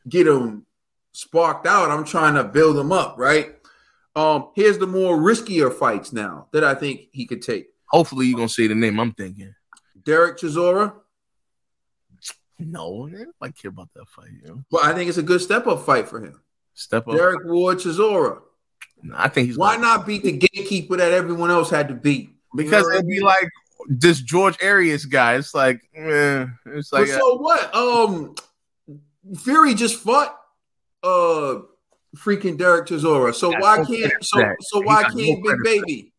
get 0.08 0.26
him 0.26 0.66
sparked 1.12 1.66
out. 1.66 1.90
I'm 1.90 2.04
trying 2.04 2.34
to 2.34 2.44
build 2.44 2.78
him 2.78 2.92
up, 2.92 3.16
right? 3.18 3.56
Um, 4.14 4.50
here's 4.54 4.78
the 4.78 4.86
more 4.86 5.16
riskier 5.16 5.72
fights 5.72 6.12
now 6.12 6.48
that 6.52 6.64
I 6.64 6.74
think 6.74 7.08
he 7.12 7.26
could 7.26 7.42
take. 7.42 7.68
Hopefully, 7.86 8.26
you're 8.26 8.36
gonna 8.36 8.48
say 8.48 8.66
the 8.66 8.74
name 8.74 9.00
I'm 9.00 9.12
thinking. 9.12 9.54
Derek 10.04 10.38
Chisora, 10.38 10.94
No, 12.58 13.10
I 13.40 13.50
care 13.50 13.70
about 13.70 13.88
that 13.94 14.08
fight. 14.08 14.28
You 14.42 14.48
know, 14.48 14.64
but 14.70 14.84
I 14.84 14.94
think 14.94 15.08
it's 15.08 15.18
a 15.18 15.22
good 15.22 15.40
step 15.40 15.66
up 15.66 15.84
fight 15.84 16.08
for 16.08 16.20
him. 16.20 16.40
step 16.74 17.06
up. 17.08 17.16
Derek 17.16 17.44
Ward 17.44 17.78
Chisora. 17.78 18.40
Nah, 19.02 19.16
I 19.18 19.28
think 19.28 19.48
he's 19.48 19.58
Why 19.58 19.74
gonna- 19.74 19.86
not 19.88 20.06
beat 20.06 20.22
the 20.22 20.32
gatekeeper 20.32 20.96
that 20.96 21.12
everyone 21.12 21.50
else 21.50 21.70
had 21.70 21.88
to 21.88 21.94
beat? 21.94 22.30
because 22.54 22.82
You 22.82 22.88
know 22.90 22.94
it'd 22.96 23.08
be 23.08 23.20
like 23.20 23.48
this 23.88 24.20
George 24.20 24.62
Arias 24.62 25.06
guy. 25.06 25.34
It's 25.36 25.54
like, 25.54 25.80
eh, 25.94 26.46
it's 26.66 26.90
But 26.90 27.00
like 27.00 27.08
so 27.08 27.36
what? 27.38 27.74
Um, 27.74 28.34
Fury 29.38 29.74
just 29.74 29.96
fought 29.96 30.36
uh 31.02 31.60
freaking 32.16 32.58
Derek 32.58 32.86
Chisora. 32.86 33.34
So 33.34 33.50
why 33.58 33.84
can't 33.84 34.12
so 34.24 34.42
so 34.60 34.80
why 34.82 35.02
can't 35.04 35.16
Big 35.16 35.56
Baby? 35.64 36.12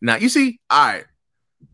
Now 0.00 0.16
you 0.16 0.28
see, 0.28 0.58
all 0.70 0.86
right. 0.86 1.04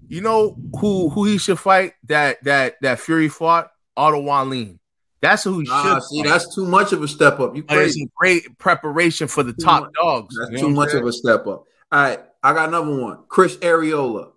You 0.09 0.21
know 0.21 0.57
who 0.81 1.09
who 1.11 1.25
he 1.25 1.39
should 1.39 1.59
fight? 1.59 1.95
That 2.05 2.43
that 2.45 2.77
that 2.83 2.99
Fury 3.01 3.29
fought 3.29 3.71
Otto 3.97 4.21
Wallin. 4.21 4.79
That's 5.21 5.45
who 5.45 5.61
he 5.61 5.69
Nah, 5.69 5.95
should. 5.95 6.03
see, 6.05 6.23
fight. 6.23 6.29
that's 6.31 6.55
too 6.55 6.67
much 6.67 6.93
of 6.93 7.03
a 7.03 7.09
step 7.09 7.39
up. 7.39 7.55
You 7.55 7.63
crazy? 7.63 8.03
a 8.05 8.07
great 8.17 8.59
preparation 8.59 9.29
for 9.29 9.43
the 9.45 9.53
Too 9.53 9.63
top 9.65 9.83
much. 9.85 9.93
dogs. 10.01 10.37
That's 10.39 10.61
too 10.61 10.71
much 10.71 10.95
of 10.95 11.07
a 11.07 11.13
step 11.13 11.41
up. 11.47 11.47
All 11.47 11.67
right, 11.93 12.21
I 12.43 12.53
got 12.55 12.69
another 12.69 12.97
one. 12.97 13.19
Chris 13.29 13.57
Arreola. 13.59 14.31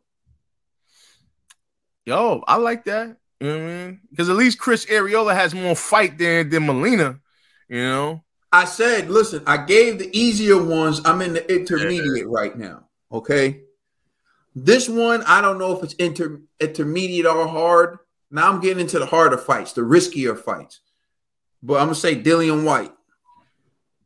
Yo, 2.06 2.44
I 2.48 2.58
like 2.58 2.86
that. 2.86 3.18
You 3.40 3.48
know 3.48 3.54
what 3.58 3.64
I 3.64 3.66
mean? 3.86 4.00
Because 4.10 4.30
at 4.30 4.36
least 4.36 4.60
Chris 4.60 4.86
Arreola 4.86 5.34
has 5.34 5.56
more 5.56 5.76
fight 5.76 6.18
than 6.18 6.50
than 6.50 6.66
Molina. 6.66 7.20
You 7.68 7.78
know, 7.84 8.24
I 8.52 8.66
said, 8.66 9.10
listen, 9.10 9.42
I 9.48 9.58
gave 9.58 9.98
the 10.00 10.16
easier 10.18 10.62
ones. 10.64 11.02
I'm 11.04 11.22
in 11.22 11.34
the 11.34 11.52
intermediate 11.54 12.28
right 12.28 12.56
now. 12.58 12.86
Okay. 13.12 13.62
This 14.54 14.88
one, 14.88 15.22
I 15.24 15.42
don't 15.42 15.58
know 15.58 15.76
if 15.76 15.84
it's 15.84 15.94
inter- 15.96 16.42
intermediate 16.60 17.26
or 17.26 17.48
hard. 17.48 17.98
Now 18.32 18.52
I'm 18.52 18.60
getting 18.60 18.80
into 18.82 19.00
the 19.00 19.06
harder 19.06 19.38
fights, 19.38 19.74
the 19.74 19.82
riskier 19.82 20.38
fights. 20.38 20.80
But 21.64 21.76
I'm 21.76 21.86
gonna 21.88 21.96
say 21.96 22.16
Dillian 22.22 22.64
Whyte. 22.64 22.92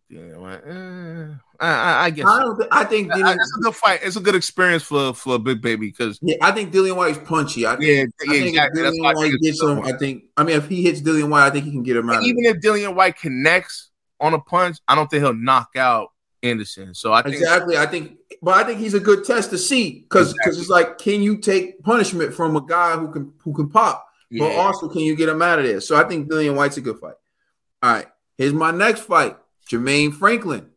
yeah, 0.09 0.21
eh, 0.65 1.35
I, 1.59 1.67
I, 1.69 2.05
I 2.05 2.09
guess 2.09 2.25
I. 2.27 2.45
I 2.71 2.83
think 2.85 3.11
I- 3.11 3.17
Dillian, 3.17 3.35
it's 3.35 3.57
a 3.57 3.61
good 3.61 3.75
fight. 3.75 3.99
It's 4.03 4.15
a 4.15 4.21
good 4.21 4.35
experience 4.35 4.83
for 4.83 5.13
for 5.13 5.35
a 5.35 5.39
big 5.39 5.61
baby 5.61 5.87
because 5.87 6.19
yeah, 6.21 6.37
I 6.41 6.51
think 6.51 6.71
Dillian 6.73 6.95
Whyte's 6.95 7.17
punchy. 7.19 7.65
I 7.67 7.75
think, 7.75 7.81
yeah, 7.83 7.93
I 7.97 8.33
yeah, 8.33 8.39
think 8.39 8.47
exactly. 8.49 8.81
That's 8.81 8.99
why 8.99 9.11
I 9.11 9.13
Whyte 9.13 9.21
think 9.31 9.41
gets 9.41 9.47
it's 9.55 9.61
a 9.63 9.65
good 9.65 9.77
him. 9.79 9.85
I 9.95 9.97
think. 9.97 10.23
I 10.37 10.43
mean, 10.43 10.55
if 10.57 10.67
he 10.69 10.81
hits 10.83 11.01
Dillian 11.01 11.29
Whyte, 11.29 11.47
I 11.47 11.49
think 11.49 11.65
he 11.65 11.71
can 11.71 11.83
get 11.83 11.97
him 11.97 12.09
out. 12.09 12.23
even 12.23 12.45
if 12.45 12.57
Dillian 12.57 12.95
Whyte 12.95 13.17
connects 13.17 13.89
on 14.19 14.33
a 14.33 14.39
punch, 14.39 14.77
I 14.87 14.95
don't 14.95 15.09
think 15.09 15.23
he'll 15.23 15.33
knock 15.33 15.69
out 15.75 16.09
Anderson. 16.43 16.93
So 16.93 17.11
I 17.13 17.21
think 17.21 17.35
Exactly. 17.35 17.77
I 17.77 17.85
think, 17.85 18.17
but 18.41 18.55
I 18.55 18.63
think 18.63 18.79
he's 18.79 18.93
a 18.93 18.99
good 18.99 19.25
test 19.25 19.49
to 19.51 19.57
see 19.57 19.99
because 20.01 20.33
because 20.33 20.57
it's 20.59 20.69
like, 20.69 20.97
can 20.97 21.21
you 21.21 21.37
take 21.37 21.83
punishment 21.83 22.33
from 22.33 22.55
a 22.55 22.65
guy 22.65 22.95
who 22.97 23.11
can 23.11 23.33
who 23.43 23.53
can 23.53 23.69
pop? 23.69 24.05
Yeah. 24.29 24.47
But 24.47 24.55
also, 24.57 24.87
can 24.89 25.01
you 25.01 25.15
get 25.15 25.29
him 25.29 25.41
out 25.41 25.59
of 25.59 25.65
there? 25.65 25.81
So 25.81 25.95
I 25.95 26.07
think 26.07 26.29
Dillian 26.29 26.55
Whyte's 26.55 26.77
a 26.77 26.81
good 26.81 26.99
fight. 26.99 27.15
All 27.81 27.93
right. 27.93 28.07
Here's 28.37 28.53
my 28.53 28.71
next 28.71 29.01
fight. 29.01 29.37
Jermaine 29.69 30.13
Franklin. 30.13 30.69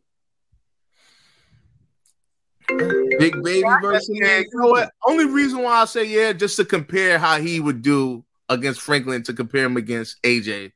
Big 3.19 3.41
baby 3.43 3.67
versus 3.81 4.09
Yeah, 4.13 4.39
you 4.39 4.49
know 4.53 4.67
what? 4.67 4.91
Only 5.05 5.25
reason 5.25 5.61
why 5.61 5.81
I 5.81 5.85
say 5.85 6.05
yeah, 6.05 6.33
just 6.33 6.55
to 6.57 6.65
compare 6.65 7.19
how 7.19 7.39
he 7.39 7.59
would 7.59 7.81
do 7.81 8.23
against 8.49 8.81
Franklin 8.81 9.23
to 9.23 9.33
compare 9.33 9.65
him 9.65 9.77
against 9.77 10.21
AJ. 10.23 10.71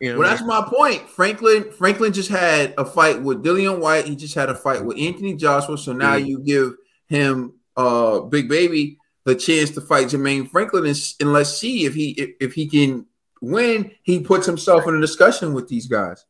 You 0.00 0.12
know, 0.12 0.18
Well, 0.20 0.28
that's 0.28 0.42
my 0.42 0.66
point. 0.68 1.08
Franklin 1.08 1.70
Franklin 1.72 2.12
just 2.12 2.30
had 2.30 2.74
a 2.78 2.84
fight 2.84 3.22
with 3.22 3.44
Dillian 3.44 3.78
Whyte. 3.78 4.06
He 4.06 4.16
just 4.16 4.34
had 4.34 4.48
a 4.48 4.54
fight 4.54 4.84
with 4.84 4.98
Anthony 4.98 5.34
Joshua. 5.34 5.76
So 5.76 5.92
now 5.92 6.14
Yeah. 6.14 6.26
you 6.26 6.38
give 6.40 6.72
him 7.08 7.52
uh 7.76 8.20
Big 8.20 8.48
Baby 8.48 8.98
the 9.28 9.34
chance 9.34 9.70
to 9.70 9.80
fight 9.82 10.08
Jermaine 10.08 10.48
Franklin 10.48 10.86
and, 10.86 10.96
and 11.20 11.32
let's 11.34 11.54
see 11.56 11.84
if 11.84 11.94
he 11.94 12.10
if, 12.12 12.30
if 12.40 12.52
he 12.54 12.66
can 12.66 13.06
win, 13.42 13.92
he 14.02 14.20
puts 14.20 14.46
himself 14.46 14.88
in 14.88 14.94
a 14.94 15.00
discussion 15.00 15.52
with 15.52 15.68
these 15.68 15.86
guys. 15.86 16.24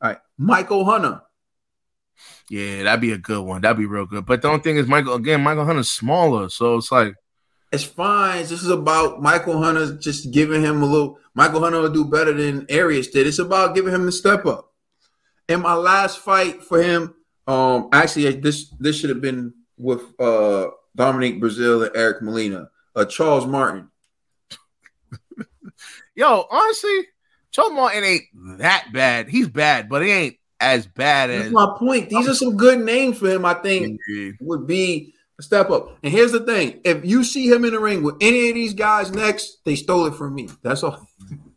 All 0.00 0.10
right. 0.10 0.18
Michael 0.36 0.84
Hunter. 0.84 1.22
Yeah, 2.50 2.82
that'd 2.82 3.00
be 3.00 3.12
a 3.12 3.18
good 3.18 3.42
one. 3.42 3.62
That'd 3.62 3.78
be 3.78 3.86
real 3.86 4.06
good. 4.06 4.26
But 4.26 4.42
the 4.42 4.48
only 4.48 4.60
thing 4.60 4.76
is, 4.76 4.86
Michael 4.88 5.14
again, 5.14 5.40
Michael 5.40 5.64
Hunter's 5.64 5.88
smaller, 5.88 6.48
so 6.48 6.76
it's 6.76 6.90
like 6.90 7.14
It's 7.70 7.84
fine. 7.84 8.40
This 8.40 8.62
is 8.62 8.68
about 8.70 9.22
Michael 9.22 9.62
Hunter 9.62 9.96
just 9.96 10.32
giving 10.32 10.62
him 10.62 10.82
a 10.82 10.86
little. 10.86 11.18
Michael 11.34 11.60
Hunter 11.60 11.80
will 11.80 11.90
do 11.90 12.04
better 12.04 12.32
than 12.32 12.66
Arias 12.70 13.08
did. 13.08 13.26
It's 13.26 13.38
about 13.38 13.74
giving 13.74 13.94
him 13.94 14.04
the 14.04 14.12
step 14.12 14.44
up. 14.46 14.72
In 15.48 15.60
my 15.60 15.74
last 15.74 16.18
fight 16.18 16.62
for 16.62 16.82
him, 16.82 17.14
um, 17.46 17.88
actually 17.92 18.32
this 18.40 18.68
this 18.80 18.98
should 18.98 19.10
have 19.10 19.20
been 19.20 19.54
with 19.78 20.02
uh 20.20 20.66
Dominic 20.94 21.40
Breazeale 21.40 21.86
and 21.86 21.96
Eric 21.96 22.22
Molina. 22.22 22.70
Uh, 22.94 23.04
Charles 23.04 23.46
Martin. 23.46 23.88
yo, 26.14 26.46
honestly, 26.50 27.06
Charles 27.50 27.72
Martin 27.72 28.04
ain't 28.04 28.24
that 28.58 28.88
bad. 28.92 29.28
He's 29.28 29.48
bad, 29.48 29.88
but 29.88 30.02
he 30.02 30.10
ain't 30.10 30.36
as 30.60 30.86
bad 30.86 31.30
That's 31.30 31.46
as 31.46 31.52
my 31.52 31.74
point. 31.78 32.08
These 32.08 32.28
are 32.28 32.34
some 32.34 32.56
good 32.56 32.80
names 32.80 33.18
for 33.18 33.30
him. 33.30 33.44
I 33.44 33.54
think 33.54 34.00
would 34.40 34.66
be 34.66 35.14
a 35.38 35.42
step 35.42 35.70
up. 35.70 35.98
And 36.02 36.12
here's 36.12 36.32
the 36.32 36.40
thing: 36.40 36.80
if 36.84 37.04
you 37.04 37.24
see 37.24 37.48
him 37.48 37.64
in 37.64 37.72
the 37.72 37.80
ring 37.80 38.02
with 38.02 38.16
any 38.20 38.48
of 38.48 38.54
these 38.54 38.74
guys 38.74 39.10
next, 39.10 39.64
they 39.64 39.74
stole 39.74 40.06
it 40.06 40.14
from 40.14 40.34
me. 40.34 40.48
That's 40.62 40.82
all. 40.82 41.06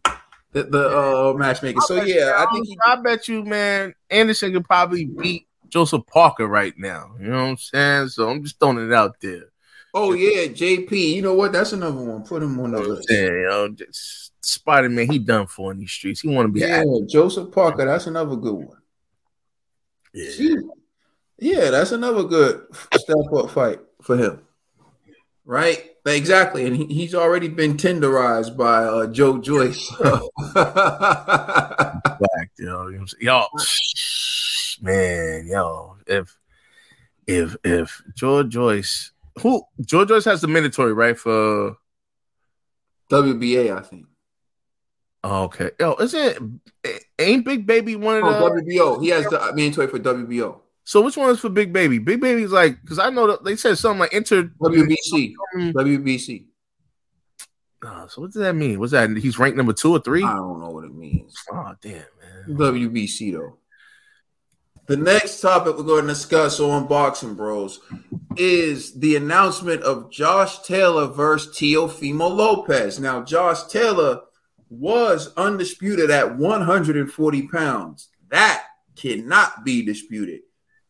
the 0.52 0.64
the 0.64 0.98
uh, 0.98 1.34
matchmaker. 1.34 1.82
So 1.82 2.04
yeah, 2.04 2.34
I 2.38 2.52
think 2.52 2.68
he, 2.68 2.78
I 2.86 2.96
bet 2.98 3.28
you, 3.28 3.44
man, 3.44 3.94
Anderson 4.10 4.54
could 4.54 4.66
probably 4.66 5.06
beat 5.06 5.48
Joseph 5.76 6.08
Parker 6.08 6.48
right 6.48 6.74
now. 6.78 7.12
You 7.20 7.28
know 7.28 7.44
what 7.44 7.50
I'm 7.50 7.58
saying? 7.58 8.08
So 8.08 8.30
I'm 8.30 8.42
just 8.42 8.58
throwing 8.58 8.78
it 8.78 8.94
out 8.94 9.20
there. 9.20 9.50
Oh 9.94 10.14
yeah, 10.14 10.48
JP. 10.48 10.92
You 10.94 11.22
know 11.22 11.34
what? 11.34 11.52
That's 11.52 11.74
another 11.74 12.02
one. 12.02 12.24
Put 12.24 12.44
him 12.44 12.58
on 12.62 12.72
the 12.72 12.80
list. 12.80 13.10
Yeah, 13.12 13.26
you 13.26 13.48
know, 13.50 13.68
just 13.68 14.32
Spider 14.42 14.88
Man, 14.88 15.12
he 15.12 15.20
done 15.20 15.48
for 15.48 15.74
in 15.74 15.80
these 15.80 15.92
streets. 15.92 16.22
He 16.22 16.30
want 16.30 16.48
to 16.48 16.52
be 16.54 16.62
Yeah, 16.62 16.80
an 16.80 17.10
Joseph 17.10 17.52
Parker. 17.52 17.84
That's 17.84 18.08
another 18.08 18.38
good 18.38 18.54
one. 18.54 18.78
Yeah. 20.14 20.56
Yeah, 21.40 21.72
that's 21.72 21.92
another 21.92 22.24
good 22.24 22.64
step 22.94 23.18
up 23.36 23.50
fight 23.50 23.80
for 24.02 24.16
him. 24.16 24.44
Right? 25.44 25.92
Exactly. 26.06 26.66
And 26.66 26.78
he, 26.78 26.86
he's 26.86 27.14
already 27.14 27.50
been 27.50 27.76
tenderized 27.76 28.56
by 28.56 28.86
uh, 28.86 29.08
Joe 29.08 29.40
Joyce. 29.40 29.94
Black, 30.00 30.30
yo, 32.58 32.88
you 32.88 33.06
know 34.82 34.92
what 34.92 34.94
I'm 34.94 34.98
saying? 34.98 35.48
yo, 35.48 35.54
man, 35.54 35.98
yo, 36.08 36.18
if 36.22 36.38
if 37.28 37.56
if 37.64 38.02
George 38.16 38.50
Joyce, 38.50 39.12
who 39.42 39.64
George 39.82 40.10
Joyce 40.10 40.26
has 40.26 40.42
the 40.42 40.48
mandatory 40.48 40.94
right 40.94 41.18
for 41.18 41.78
WBA, 43.10 43.76
I 43.76 43.82
think. 43.82 44.06
okay, 45.24 45.72
yo, 45.80 45.94
is 45.96 46.14
it 46.14 46.38
ain't 47.20 47.46
Big 47.46 47.66
Baby 47.66 47.96
one 47.96 48.18
of 48.18 48.24
the 48.24 48.30
Oh, 48.38 48.50
WBO. 48.52 49.02
He 49.02 49.10
has 49.10 49.26
the 49.26 49.40
mandatory 49.56 49.88
for 49.88 50.00
WBO. 50.00 50.60
so 50.84 51.02
which 51.02 51.18
one 51.18 51.30
is 51.32 51.40
for 51.40 51.50
Big 51.50 51.74
Baby? 51.74 52.00
Big 52.00 52.20
Baby's 52.22 52.52
like 52.52 52.82
because 52.82 53.00
I 53.00 53.10
know 53.10 53.28
that 53.28 53.44
they 53.44 53.56
said 53.56 53.78
something 53.78 54.00
like 54.00 54.14
enter 54.14 54.44
WBC. 54.62 55.34
WBC. 55.56 56.46
Uh, 57.86 58.08
so 58.08 58.22
what 58.22 58.32
does 58.32 58.42
that 58.42 58.56
mean? 58.56 58.80
What's 58.80 58.94
that? 58.94 59.16
He's 59.18 59.38
ranked 59.38 59.58
number 59.58 59.74
two 59.74 59.92
or 59.92 60.00
three? 60.00 60.24
I 60.24 60.34
don't 60.36 60.60
know 60.60 60.70
what 60.70 60.86
it 60.86 60.94
means. 60.96 61.36
Oh 61.52 61.74
damn, 61.82 61.94
man. 61.94 62.58
WBC 62.58 63.34
though. 63.34 63.58
The 64.88 64.98
next 64.98 65.42
topic 65.42 65.78
we're 65.78 65.84
going 65.84 66.04
to 66.04 66.14
discuss 66.14 66.60
on 66.60 66.86
Boxing 66.86 67.34
Bros 67.34 67.80
is 68.38 68.94
the 68.94 69.16
announcement 69.16 69.82
of 69.82 70.12
Josh 70.12 70.60
Taylor 70.62 71.08
versus 71.08 71.58
Teofimo 71.58 72.30
Lopez. 72.30 73.00
Now, 73.00 73.24
Josh 73.24 73.64
Taylor 73.64 74.22
was 74.70 75.34
undisputed 75.38 76.12
at 76.12 76.38
140 76.38 77.48
pounds. 77.48 78.10
That 78.30 78.64
cannot 78.96 79.66
be 79.66 79.84
disputed. 79.84 80.42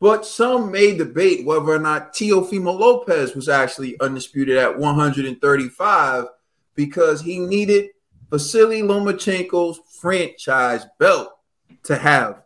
But 0.02 0.26
some 0.26 0.72
may 0.72 0.98
debate 0.98 1.46
whether 1.46 1.72
or 1.72 1.80
not 1.80 2.14
Teofimo 2.14 2.78
Lopez 2.78 3.34
was 3.34 3.48
actually 3.48 3.98
undisputed 4.02 4.58
at 4.58 4.78
135 4.78 6.26
because 6.74 7.22
he 7.22 7.40
needed 7.40 7.92
Vasily 8.30 8.82
Lomachenko's 8.82 9.80
franchise 10.02 10.86
belt 11.00 11.32
to 11.84 11.96
have 11.96 12.45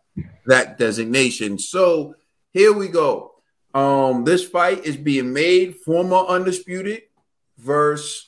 that 0.49 0.77
designation. 0.77 1.57
So 1.57 2.15
here 2.51 2.73
we 2.73 2.87
go. 2.87 3.31
Um, 3.73 4.23
this 4.25 4.43
fight 4.43 4.85
is 4.85 4.97
being 4.97 5.31
made 5.31 5.75
former 5.77 6.17
undisputed 6.17 7.03
versus 7.57 8.27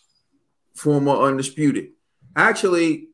former 0.76 1.14
undisputed. 1.14 1.90
Actually, 2.36 3.10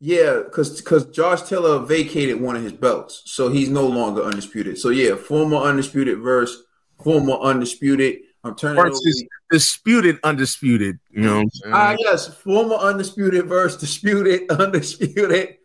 yeah, 0.00 0.42
because 0.44 0.80
because 0.80 1.06
Josh 1.06 1.42
Taylor 1.42 1.78
vacated 1.78 2.40
one 2.40 2.56
of 2.56 2.62
his 2.62 2.72
belts, 2.72 3.22
so 3.26 3.48
he's 3.48 3.70
no 3.70 3.86
longer 3.86 4.22
undisputed. 4.22 4.78
So 4.78 4.90
yeah, 4.90 5.14
former 5.14 5.56
undisputed 5.56 6.18
versus 6.18 6.64
former 7.02 7.34
undisputed. 7.34 8.18
I'm 8.44 8.54
turning. 8.56 8.82
Versus 8.82 9.24
disputed, 9.50 10.18
undisputed. 10.22 10.98
You 11.10 11.22
know 11.22 11.36
what 11.36 11.42
I'm 11.42 11.50
saying? 11.50 11.74
Ah, 11.74 11.96
yes, 11.98 12.28
former 12.28 12.76
undisputed 12.76 13.46
versus 13.46 13.80
disputed, 13.80 14.50
undisputed. 14.50 15.56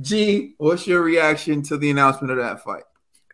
G, 0.00 0.54
what's 0.58 0.86
your 0.86 1.02
reaction 1.02 1.62
to 1.64 1.76
the 1.76 1.90
announcement 1.90 2.32
of 2.32 2.38
that 2.38 2.62
fight? 2.62 2.84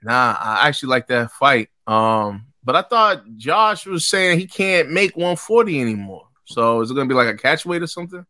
Nah, 0.02 0.36
I 0.38 0.68
actually 0.68 0.90
like 0.90 1.06
that 1.08 1.30
fight. 1.32 1.68
Um, 1.86 2.46
but 2.64 2.76
I 2.76 2.82
thought 2.82 3.22
Josh 3.36 3.86
was 3.86 4.08
saying 4.08 4.38
he 4.38 4.46
can't 4.46 4.90
make 4.90 5.16
140 5.16 5.80
anymore. 5.80 6.28
So 6.44 6.80
is 6.80 6.90
it 6.90 6.94
gonna 6.94 7.08
be 7.08 7.14
like 7.14 7.28
a 7.28 7.36
catch 7.36 7.64
weight 7.64 7.82
or 7.82 7.86
something? 7.86 8.24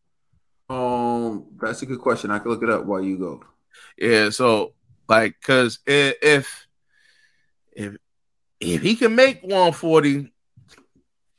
Um, 0.69 1.47
that's 1.61 1.83
a 1.83 1.87
good 1.87 2.01
question. 2.01 2.31
I 2.31 2.39
can 2.39 2.51
look 2.51 2.63
it 2.63 2.71
up 2.71 2.85
while 2.85 3.03
you 3.03 3.17
go. 3.17 3.43
Yeah. 3.97 4.31
So 4.31 4.75
like, 5.09 5.41
cause 5.41 5.79
if 5.87 6.67
if 7.73 7.97
if 8.61 8.83
he 8.83 8.97
can 8.97 9.15
make 9.15 9.43
140, 9.43 10.33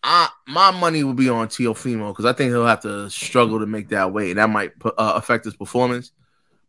I 0.01 0.29
my 0.47 0.71
money 0.71 1.03
will 1.03 1.13
be 1.13 1.29
on 1.29 1.47
Teofimo 1.47 2.11
because 2.11 2.25
I 2.25 2.33
think 2.33 2.51
he'll 2.51 2.65
have 2.65 2.81
to 2.81 3.09
struggle 3.09 3.59
to 3.59 3.65
make 3.65 3.89
that 3.89 4.11
weight, 4.11 4.31
and 4.31 4.39
that 4.39 4.49
might 4.49 4.71
uh, 4.83 4.89
affect 4.97 5.45
his 5.45 5.55
performance. 5.55 6.11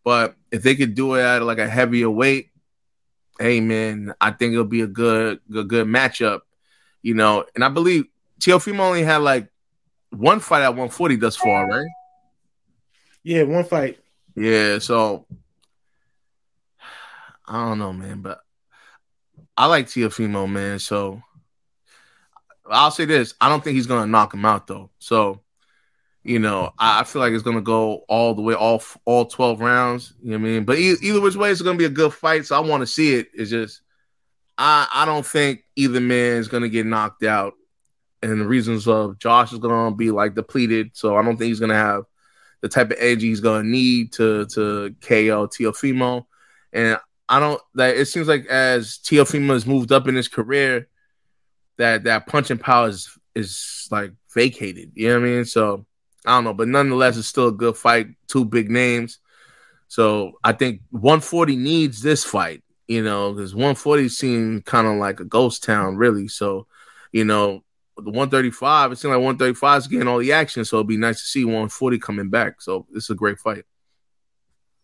But 0.04 0.36
if 0.50 0.62
they 0.62 0.74
could 0.74 0.94
do 0.94 1.14
it 1.14 1.22
at 1.22 1.42
like 1.42 1.58
a 1.58 1.68
heavier 1.68 2.10
weight, 2.10 2.50
hey 3.38 3.60
man, 3.60 4.14
I 4.20 4.30
think 4.30 4.52
it'll 4.52 4.64
be 4.64 4.82
a 4.82 4.86
good 4.86 5.40
good 5.50 5.68
good 5.68 5.86
matchup. 5.86 6.40
You 7.02 7.14
know, 7.14 7.44
and 7.54 7.64
I 7.64 7.68
believe 7.68 8.04
Teofimo 8.40 8.80
only 8.80 9.02
had 9.02 9.18
like 9.18 9.48
one 10.10 10.40
fight 10.40 10.62
at 10.62 10.70
140 10.70 11.16
thus 11.16 11.36
far, 11.36 11.66
right? 11.66 11.88
Yeah, 13.22 13.42
one 13.44 13.64
fight. 13.64 13.98
Yeah, 14.34 14.78
so 14.78 15.26
I 17.46 17.68
don't 17.68 17.78
know, 17.78 17.92
man, 17.92 18.22
but 18.22 18.40
I 19.56 19.66
like 19.66 19.86
Teofimo, 19.86 20.50
man. 20.50 20.78
So 20.78 21.22
I'll 22.70 22.90
say 22.90 23.04
this: 23.04 23.34
I 23.40 23.48
don't 23.48 23.62
think 23.62 23.74
he's 23.74 23.86
gonna 23.86 24.06
knock 24.06 24.32
him 24.32 24.44
out, 24.44 24.66
though. 24.66 24.90
So 24.98 25.40
you 26.22 26.38
know, 26.38 26.72
I, 26.78 27.04
feel 27.04 27.22
like 27.22 27.32
it's 27.32 27.42
gonna 27.42 27.62
go 27.62 28.04
all 28.08 28.34
the 28.34 28.42
way, 28.42 28.54
all 28.54 28.82
all 29.06 29.24
twelve 29.24 29.60
rounds. 29.60 30.12
You 30.22 30.32
know 30.32 30.38
what 30.38 30.48
I 30.48 30.50
mean? 30.50 30.64
But 30.64 30.78
e- 30.78 30.96
either 31.02 31.20
which 31.20 31.36
way, 31.36 31.50
it's 31.50 31.62
gonna 31.62 31.78
be 31.78 31.86
a 31.86 31.90
good 31.90 32.12
fight. 32.12 32.46
So 32.46 32.56
I 32.56 32.60
want 32.60 32.82
to 32.82 32.86
see 32.86 33.14
it. 33.14 33.28
It's 33.32 33.50
just 33.50 33.80
I 34.58 34.86
I 34.92 35.04
don't 35.06 35.24
think 35.24 35.64
either 35.76 36.00
man 36.00 36.36
is 36.36 36.48
gonna 36.48 36.68
get 36.68 36.84
knocked 36.84 37.22
out, 37.22 37.54
and 38.22 38.38
the 38.38 38.46
reasons 38.46 38.86
of 38.86 39.18
Josh 39.18 39.52
is 39.52 39.58
gonna 39.60 39.96
be 39.96 40.10
like 40.10 40.34
depleted. 40.34 40.90
So 40.92 41.16
I 41.16 41.22
don't 41.22 41.38
think 41.38 41.48
he's 41.48 41.60
gonna 41.60 41.74
have 41.74 42.04
the 42.60 42.68
type 42.68 42.90
of 42.90 42.98
energy 42.98 43.28
he's 43.28 43.40
gonna 43.40 43.66
need 43.66 44.12
to 44.14 44.44
to 44.46 44.94
KO 45.00 45.46
Teofimo. 45.46 46.26
And 46.74 46.98
I 47.30 47.40
don't 47.40 47.62
that 47.76 47.96
it 47.96 48.06
seems 48.06 48.28
like 48.28 48.44
as 48.46 48.98
Teofimo 48.98 49.54
has 49.54 49.66
moved 49.66 49.90
up 49.90 50.06
in 50.06 50.16
his 50.16 50.28
career, 50.28 50.86
that 51.78 52.04
that 52.04 52.26
punching 52.26 52.58
power 52.58 52.88
is 52.88 53.08
is 53.34 53.88
like 53.90 54.12
vacated. 54.34 54.92
You 54.94 55.08
know 55.08 55.20
what 55.20 55.26
I 55.26 55.30
mean? 55.30 55.44
So 55.46 55.86
I 56.26 56.36
don't 56.36 56.44
know, 56.44 56.54
but 56.54 56.68
nonetheless, 56.68 57.16
it's 57.16 57.28
still 57.28 57.48
a 57.48 57.52
good 57.52 57.76
fight. 57.76 58.08
Two 58.28 58.44
big 58.44 58.70
names. 58.70 59.18
So 59.88 60.32
I 60.44 60.52
think 60.52 60.82
140 60.90 61.56
needs 61.56 62.02
this 62.02 62.24
fight, 62.24 62.62
you 62.86 63.02
know, 63.02 63.32
because 63.32 63.54
140 63.54 64.08
seemed 64.08 64.64
kind 64.64 64.86
of 64.86 64.96
like 64.96 65.20
a 65.20 65.24
ghost 65.24 65.64
town, 65.64 65.96
really. 65.96 66.28
So, 66.28 66.66
you 67.12 67.24
know, 67.24 67.64
the 67.96 68.10
135, 68.10 68.92
it 68.92 68.96
seemed 68.96 69.12
like 69.12 69.22
135 69.22 69.78
is 69.78 69.88
getting 69.88 70.08
all 70.08 70.18
the 70.18 70.32
action. 70.32 70.64
So 70.64 70.76
it'd 70.76 70.86
be 70.86 70.96
nice 70.96 71.20
to 71.20 71.26
see 71.26 71.44
140 71.44 71.98
coming 71.98 72.30
back. 72.30 72.60
So 72.60 72.86
this 72.92 73.04
is 73.04 73.10
a 73.10 73.14
great 73.14 73.38
fight. 73.38 73.64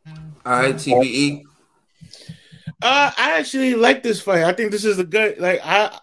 All 0.06 0.52
right, 0.52 0.74
TBE. 0.74 1.42
Uh, 2.82 3.10
I 3.16 3.38
actually 3.38 3.74
like 3.74 4.02
this 4.02 4.20
fight. 4.20 4.44
I 4.44 4.52
think 4.52 4.70
this 4.70 4.84
is 4.84 4.98
a 4.98 5.04
good 5.04 5.38
like 5.38 5.60
I, 5.64 5.98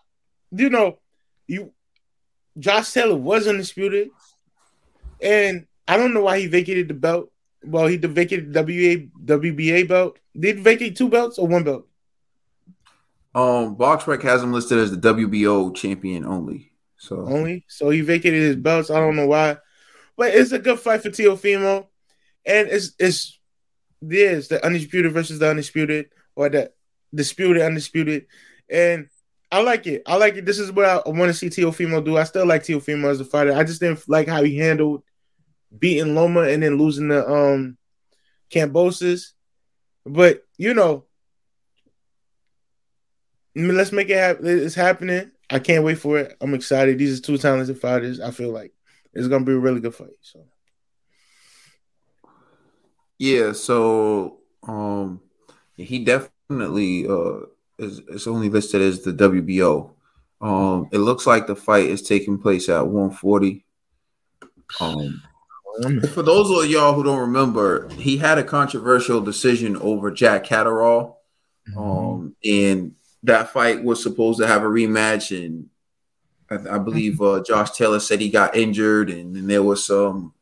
you 0.51 0.69
know, 0.69 0.99
you, 1.47 1.71
Josh 2.57 2.91
Taylor 2.91 3.15
was 3.15 3.47
undisputed, 3.47 4.09
and 5.23 5.67
I 5.87 5.97
don't 5.97 6.13
know 6.13 6.21
why 6.23 6.39
he 6.39 6.47
vacated 6.47 6.87
the 6.87 6.93
belt. 6.93 7.31
Well, 7.63 7.87
he 7.87 7.97
vacated 7.97 8.53
the 8.53 8.61
WA 8.61 9.35
WBA 9.37 9.87
belt. 9.87 10.19
Did 10.37 10.57
he 10.57 10.63
vacate 10.63 10.95
two 10.95 11.09
belts 11.09 11.37
or 11.37 11.47
one 11.47 11.63
belt? 11.63 11.87
Um, 13.35 13.75
BoxRec 13.75 14.21
has 14.23 14.43
him 14.43 14.53
listed 14.53 14.77
as 14.77 14.91
the 14.91 14.97
WBO 14.97 15.75
champion 15.75 16.25
only. 16.25 16.71
So 16.97 17.25
Only 17.25 17.65
so 17.67 17.89
he 17.89 18.01
vacated 18.01 18.41
his 18.41 18.55
belts. 18.55 18.89
I 18.89 18.99
don't 18.99 19.15
know 19.15 19.27
why, 19.27 19.57
but 20.15 20.33
it's 20.33 20.51
a 20.51 20.59
good 20.59 20.79
fight 20.79 21.01
for 21.01 21.09
Teofimo, 21.09 21.87
and 22.45 22.69
it's 22.69 22.93
it's 22.97 23.39
this 24.01 24.47
the 24.47 24.63
undisputed 24.65 25.11
versus 25.11 25.39
the 25.39 25.49
undisputed 25.49 26.11
or 26.35 26.49
the 26.49 26.71
disputed, 27.13 27.61
undisputed, 27.61 28.27
and 28.69 29.09
I 29.51 29.61
like 29.61 29.85
it. 29.85 30.03
I 30.05 30.15
like 30.15 30.35
it. 30.35 30.45
This 30.45 30.59
is 30.59 30.71
what 30.71 30.85
I 30.85 31.09
want 31.09 31.29
to 31.29 31.33
see 31.33 31.49
Teofimo 31.49 32.03
do. 32.03 32.17
I 32.17 32.23
still 32.23 32.45
like 32.45 32.63
Teofimo 32.63 33.09
as 33.09 33.19
a 33.19 33.25
fighter. 33.25 33.53
I 33.53 33.63
just 33.63 33.81
didn't 33.81 34.07
like 34.07 34.27
how 34.27 34.41
he 34.41 34.57
handled 34.57 35.03
beating 35.77 36.15
Loma 36.15 36.41
and 36.41 36.63
then 36.63 36.77
losing 36.77 37.07
the 37.09 37.27
um 37.27 37.77
Kambosos. 38.51 39.31
But 40.05 40.43
you 40.57 40.73
know, 40.73 41.05
let's 43.55 43.91
make 43.91 44.09
it 44.09 44.17
happen. 44.17 44.45
It's 44.47 44.75
happening. 44.75 45.31
I 45.49 45.59
can't 45.59 45.83
wait 45.83 45.99
for 45.99 46.17
it. 46.17 46.35
I'm 46.41 46.53
excited. 46.53 46.97
These 46.97 47.19
are 47.19 47.21
two 47.21 47.37
talented 47.37 47.79
fighters. 47.79 48.19
I 48.19 48.31
feel 48.31 48.51
like 48.51 48.73
it's 49.13 49.27
gonna 49.27 49.45
be 49.45 49.53
a 49.53 49.59
really 49.59 49.79
good 49.79 49.95
fight. 49.95 50.15
So 50.21 50.45
yeah, 53.17 53.53
so 53.53 54.39
um 54.67 55.21
he 55.75 56.03
definitely 56.03 57.07
uh 57.07 57.41
is, 57.79 57.99
is 58.07 58.27
only 58.27 58.49
listed 58.49 58.81
as 58.81 59.01
the 59.01 59.13
WBO. 59.13 59.91
Um 60.41 60.89
it 60.91 60.99
looks 60.99 61.25
like 61.25 61.47
the 61.47 61.55
fight 61.55 61.85
is 61.85 62.01
taking 62.01 62.37
place 62.39 62.69
at 62.69 62.85
140. 62.85 63.65
Um 64.79 65.21
for 66.13 66.21
those 66.21 66.49
of 66.49 66.69
y'all 66.69 66.93
who 66.93 67.03
don't 67.03 67.19
remember, 67.19 67.89
he 67.97 68.17
had 68.17 68.37
a 68.37 68.43
controversial 68.43 69.21
decision 69.21 69.75
over 69.77 70.11
Jack 70.11 70.43
Catterall. 70.43 71.19
Mm-hmm. 71.69 71.79
Um, 71.79 72.35
and 72.43 72.95
that 73.23 73.49
fight 73.49 73.83
was 73.83 74.03
supposed 74.03 74.39
to 74.39 74.47
have 74.47 74.63
a 74.63 74.67
rematch, 74.67 75.35
and 75.35 75.69
I, 76.49 76.75
I 76.75 76.77
believe 76.77 77.21
uh, 77.21 77.41
Josh 77.41 77.71
Taylor 77.71 77.99
said 77.99 78.21
he 78.21 78.29
got 78.29 78.55
injured, 78.55 79.09
and, 79.09 79.35
and, 79.35 79.49
there 79.49 79.63
was 79.63 79.85
some 79.85 80.33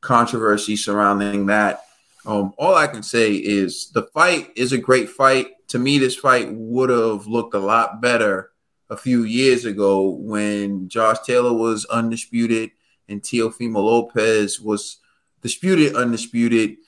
controversy 0.00 0.76
surrounding 0.76 1.46
that. 1.46 1.84
Um, 2.24 2.54
all 2.56 2.74
I 2.74 2.86
can 2.86 3.02
say 3.02 3.34
is 3.34 3.90
the 3.90 4.04
fight 4.14 4.50
is 4.56 4.72
a 4.72 4.78
great 4.78 5.10
fight. 5.10 5.48
To 5.68 5.78
me, 5.78 5.98
this 5.98 6.16
fight 6.16 6.48
would 6.52 6.90
have 6.90 7.26
looked 7.26 7.54
a 7.54 7.58
lot 7.58 8.00
better 8.00 8.50
a 8.88 8.96
few 8.96 9.24
years 9.24 9.64
ago 9.64 10.08
when 10.08 10.88
Josh 10.88 11.18
Taylor 11.20 11.52
was 11.52 11.84
undisputed 11.86 12.70
and 13.12 13.22
Teofimo 13.22 13.76
Lopez 13.76 14.60
was 14.60 14.98
disputed, 15.42 15.94
undisputed. 15.94 16.78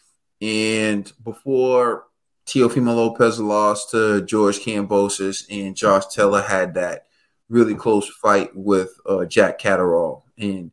And 0.40 1.10
before 1.22 2.06
Teofimo 2.46 2.96
Lopez 2.96 3.38
lost 3.38 3.90
to 3.90 4.22
George 4.22 4.58
Kambosos, 4.58 5.46
and 5.50 5.76
Josh 5.76 6.06
Taylor 6.06 6.42
had 6.42 6.74
that 6.74 7.06
really 7.48 7.74
close 7.74 8.08
fight 8.08 8.50
with 8.54 8.90
uh, 9.06 9.24
Jack 9.26 9.58
Catterall. 9.58 10.24
And 10.38 10.72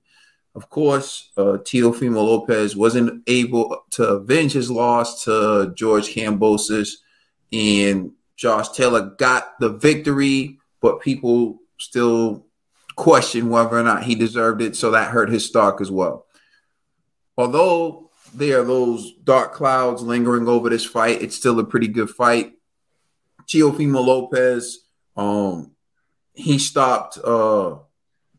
of 0.56 0.70
course, 0.70 1.30
uh, 1.38 1.58
Teofimo 1.64 2.16
Lopez 2.16 2.76
wasn't 2.76 3.24
able 3.28 3.84
to 3.92 4.04
avenge 4.04 4.54
his 4.54 4.70
loss 4.70 5.24
to 5.26 5.74
George 5.76 6.14
Kambosos, 6.14 6.96
and 7.54 8.12
Josh 8.36 8.70
Taylor 8.70 9.14
got 9.18 9.60
the 9.60 9.70
victory, 9.70 10.58
but 10.82 11.02
people 11.02 11.60
still 11.78 12.46
question 13.02 13.50
whether 13.50 13.80
or 13.80 13.84
not 13.84 14.04
he 14.04 14.14
deserved 14.14 14.62
it. 14.62 14.76
So 14.76 14.92
that 14.92 15.10
hurt 15.10 15.32
his 15.32 15.44
stock 15.44 15.82
as 15.82 15.90
well. 15.90 16.28
Although 17.36 18.12
there 18.32 18.62
are 18.62 18.64
those 18.64 19.14
dark 19.24 19.54
clouds 19.54 20.04
lingering 20.04 20.48
over 20.48 20.70
this 20.70 20.86
fight, 20.86 21.22
it's 21.22 21.36
still 21.36 21.60
a 21.60 21.64
pretty 21.64 21.88
good 21.88 22.12
fight. 22.12 22.54
Teofimo 23.48 24.06
Lopez, 24.06 24.86
um, 25.18 25.72
he 26.34 26.60
stopped 26.60 27.18
uh, 27.18 27.80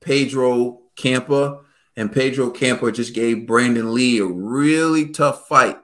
Pedro 0.01 0.83
Campa, 0.97 1.65
and 1.97 2.13
Pedro 2.13 2.51
Campa 2.51 2.95
just 2.95 3.15
gave 3.15 3.49
Brandon 3.49 3.93
Lee 3.93 4.21
a 4.21 4.27
really 4.27 5.09
tough 5.09 5.49
fight 5.49 5.79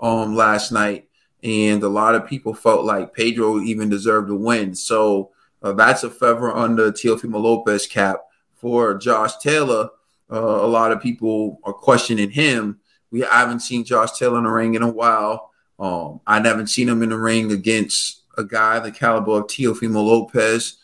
um, 0.00 0.34
last 0.34 0.72
night. 0.72 1.08
And 1.44 1.80
a 1.84 1.88
lot 1.88 2.16
of 2.16 2.26
people 2.26 2.52
felt 2.52 2.84
like 2.84 3.14
Pedro 3.14 3.60
even 3.60 3.88
deserved 3.90 4.28
to 4.28 4.34
win. 4.34 4.74
So 4.74 5.30
uh, 5.64 5.72
that's 5.72 6.04
a 6.04 6.10
feather 6.10 6.54
under 6.54 6.92
Teofimo 6.92 7.40
Lopez 7.40 7.86
cap 7.86 8.20
for 8.54 8.94
Josh 8.98 9.38
Taylor. 9.38 9.88
Uh, 10.30 10.36
a 10.36 10.66
lot 10.66 10.92
of 10.92 11.00
people 11.00 11.58
are 11.64 11.72
questioning 11.72 12.30
him. 12.30 12.78
We 13.10 13.20
haven't 13.20 13.60
seen 13.60 13.84
Josh 13.84 14.18
Taylor 14.18 14.38
in 14.38 14.44
the 14.44 14.50
ring 14.50 14.74
in 14.74 14.82
a 14.82 14.90
while. 14.90 15.50
Um, 15.78 16.20
I 16.26 16.40
haven't 16.40 16.68
seen 16.68 16.88
him 16.88 17.02
in 17.02 17.08
the 17.08 17.18
ring 17.18 17.50
against 17.50 18.22
a 18.36 18.44
guy 18.44 18.78
the 18.78 18.92
caliber 18.92 19.32
of 19.32 19.46
Teofimo 19.46 20.04
Lopez. 20.04 20.76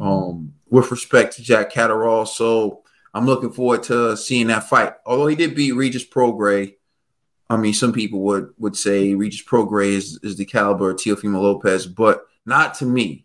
Um, 0.00 0.54
with 0.70 0.90
respect 0.90 1.36
to 1.36 1.42
Jack 1.42 1.70
Catterall, 1.70 2.26
so 2.26 2.82
I'm 3.12 3.26
looking 3.26 3.52
forward 3.52 3.82
to 3.84 4.16
seeing 4.16 4.46
that 4.46 4.68
fight. 4.68 4.94
Although 5.04 5.26
he 5.26 5.36
did 5.36 5.54
beat 5.54 5.72
Regis 5.72 6.06
Prograis, 6.06 6.76
I 7.50 7.58
mean, 7.58 7.74
some 7.74 7.92
people 7.92 8.20
would 8.20 8.54
would 8.58 8.76
say 8.76 9.14
Regis 9.14 9.44
Prograis 9.44 9.96
is, 9.96 10.18
is 10.22 10.36
the 10.36 10.46
caliber 10.46 10.90
of 10.90 10.96
Teofimo 10.96 11.42
Lopez, 11.42 11.86
but 11.86 12.24
not 12.46 12.74
to 12.74 12.86
me 12.86 13.23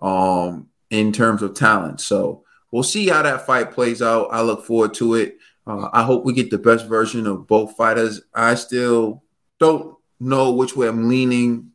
um, 0.00 0.68
in 0.90 1.12
terms 1.12 1.42
of 1.42 1.54
talent. 1.54 2.00
So 2.00 2.44
we'll 2.70 2.82
see 2.82 3.08
how 3.08 3.22
that 3.22 3.46
fight 3.46 3.72
plays 3.72 4.02
out. 4.02 4.28
I 4.30 4.42
look 4.42 4.64
forward 4.64 4.94
to 4.94 5.14
it. 5.14 5.38
Uh, 5.66 5.88
I 5.92 6.02
hope 6.02 6.24
we 6.24 6.32
get 6.32 6.50
the 6.50 6.58
best 6.58 6.86
version 6.86 7.26
of 7.26 7.46
both 7.46 7.76
fighters. 7.76 8.22
I 8.34 8.54
still 8.54 9.22
don't 9.58 9.96
know 10.18 10.52
which 10.52 10.74
way 10.74 10.88
I'm 10.88 11.08
leaning 11.08 11.72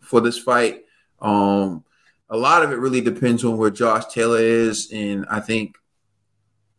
for 0.00 0.20
this 0.20 0.38
fight. 0.38 0.84
Um, 1.20 1.84
a 2.30 2.36
lot 2.36 2.62
of 2.62 2.72
it 2.72 2.78
really 2.78 3.00
depends 3.00 3.44
on 3.44 3.56
where 3.56 3.70
Josh 3.70 4.06
Taylor 4.06 4.40
is, 4.40 4.90
and 4.92 5.26
I 5.30 5.40
think 5.40 5.76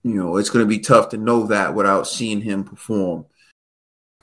you 0.03 0.13
know 0.13 0.37
it's 0.37 0.49
going 0.49 0.65
to 0.65 0.69
be 0.69 0.79
tough 0.79 1.09
to 1.09 1.17
know 1.17 1.47
that 1.47 1.75
without 1.75 2.07
seeing 2.07 2.41
him 2.41 2.63
perform. 2.63 3.25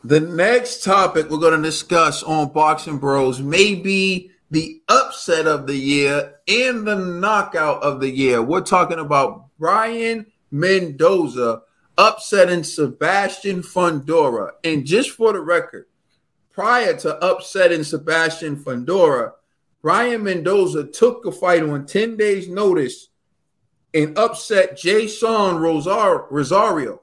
The 0.05 0.21
next 0.21 0.83
topic 0.83 1.31
we're 1.31 1.39
going 1.39 1.57
to 1.57 1.63
discuss 1.63 2.25
on 2.25 2.53
Boxing 2.53 2.99
Bros 2.99 3.41
may 3.41 3.77
be 3.77 4.32
the 4.53 4.83
upset 4.91 5.47
of 5.47 5.67
the 5.67 5.75
year 5.75 6.35
and 6.47 6.87
the 6.87 6.95
knockout 6.95 7.83
of 7.83 8.01
the 8.01 8.11
year. 8.11 8.43
We're 8.43 8.61
talking 8.61 8.99
about 8.99 9.47
Brian 9.59 10.27
Mendoza 10.51 11.63
upsetting 11.97 12.63
Sebastian 12.63 13.63
Fundora. 13.63 14.51
And 14.63 14.85
just 14.85 15.13
for 15.13 15.33
the 15.33 15.41
record, 15.41 15.87
prior 16.51 16.95
to 16.99 17.17
upsetting 17.27 17.83
Sebastian 17.83 18.57
Fundora, 18.57 19.33
Brian 19.81 20.23
Mendoza 20.23 20.85
took 20.85 21.25
a 21.25 21.33
fight 21.33 21.63
on 21.63 21.87
10 21.87 22.19
days' 22.19 22.47
notice 22.47 23.09
and 23.95 24.19
upset 24.19 24.77
Jeison 24.77 25.61
Rosario. 25.61 27.01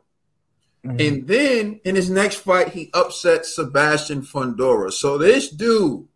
Mm-hmm. 0.85 0.99
And 0.99 1.27
then 1.27 1.81
in 1.83 1.95
his 1.95 2.11
next 2.11 2.35
fight, 2.35 2.69
he 2.69 2.91
upset 2.93 3.47
Sebastian 3.47 4.21
Fundora. 4.21 4.93
So 4.93 5.17
this 5.17 5.49
dude 5.49 6.08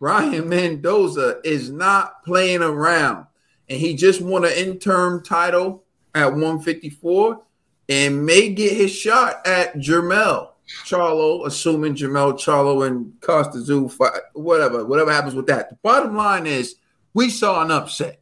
Ryan 0.00 0.48
Mendoza 0.48 1.40
is 1.44 1.70
not 1.70 2.24
playing 2.24 2.62
around. 2.62 3.26
And 3.68 3.78
he 3.78 3.94
just 3.94 4.20
won 4.20 4.44
an 4.44 4.52
interim 4.52 5.22
title 5.22 5.84
at 6.14 6.32
154 6.32 7.40
and 7.88 8.24
may 8.26 8.48
get 8.48 8.72
his 8.72 8.92
shot 8.92 9.46
at 9.46 9.76
Jermell 9.76 10.48
Charlo, 10.84 11.46
assuming 11.46 11.94
Jermell 11.94 12.32
Charlo 12.34 12.86
and 12.86 13.12
Kostya 13.20 13.60
Tszyu 13.60 13.92
fight, 13.92 14.12
whatever, 14.32 14.84
whatever 14.84 15.12
happens 15.12 15.34
with 15.34 15.46
that. 15.46 15.70
The 15.70 15.76
bottom 15.82 16.16
line 16.16 16.46
is 16.46 16.76
we 17.12 17.28
saw 17.28 17.62
an 17.62 17.70
upset. 17.70 18.20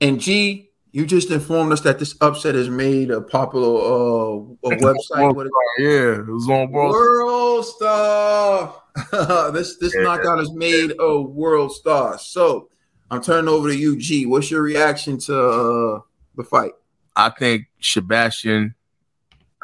And 0.00 0.20
G, 0.20 0.70
you 0.92 1.06
just 1.06 1.30
informed 1.30 1.72
us 1.72 1.82
that 1.82 1.98
this 1.98 2.16
upset 2.20 2.54
has 2.54 2.68
made 2.68 3.10
a 3.10 3.20
popular 3.20 3.66
uh, 3.66 4.36
a 4.64 4.76
website. 4.76 5.34
World 5.34 5.48
yeah, 5.78 6.20
it 6.20 6.26
was 6.26 6.48
on 6.48 6.70
World, 6.70 6.92
World 6.92 7.66
Star. 7.66 8.79
this 9.52 9.76
this 9.76 9.94
yeah. 9.94 10.02
knockout 10.02 10.38
has 10.38 10.52
made 10.52 10.92
a 10.98 11.20
world 11.20 11.72
star. 11.72 12.18
So 12.18 12.68
I'm 13.10 13.22
turning 13.22 13.48
over 13.48 13.68
to 13.68 13.76
you, 13.76 13.96
G. 13.96 14.26
What's 14.26 14.50
your 14.50 14.62
reaction 14.62 15.18
to 15.18 15.38
uh, 15.38 16.00
the 16.36 16.44
fight? 16.44 16.72
I 17.16 17.30
think 17.30 17.66
Sebastian 17.80 18.74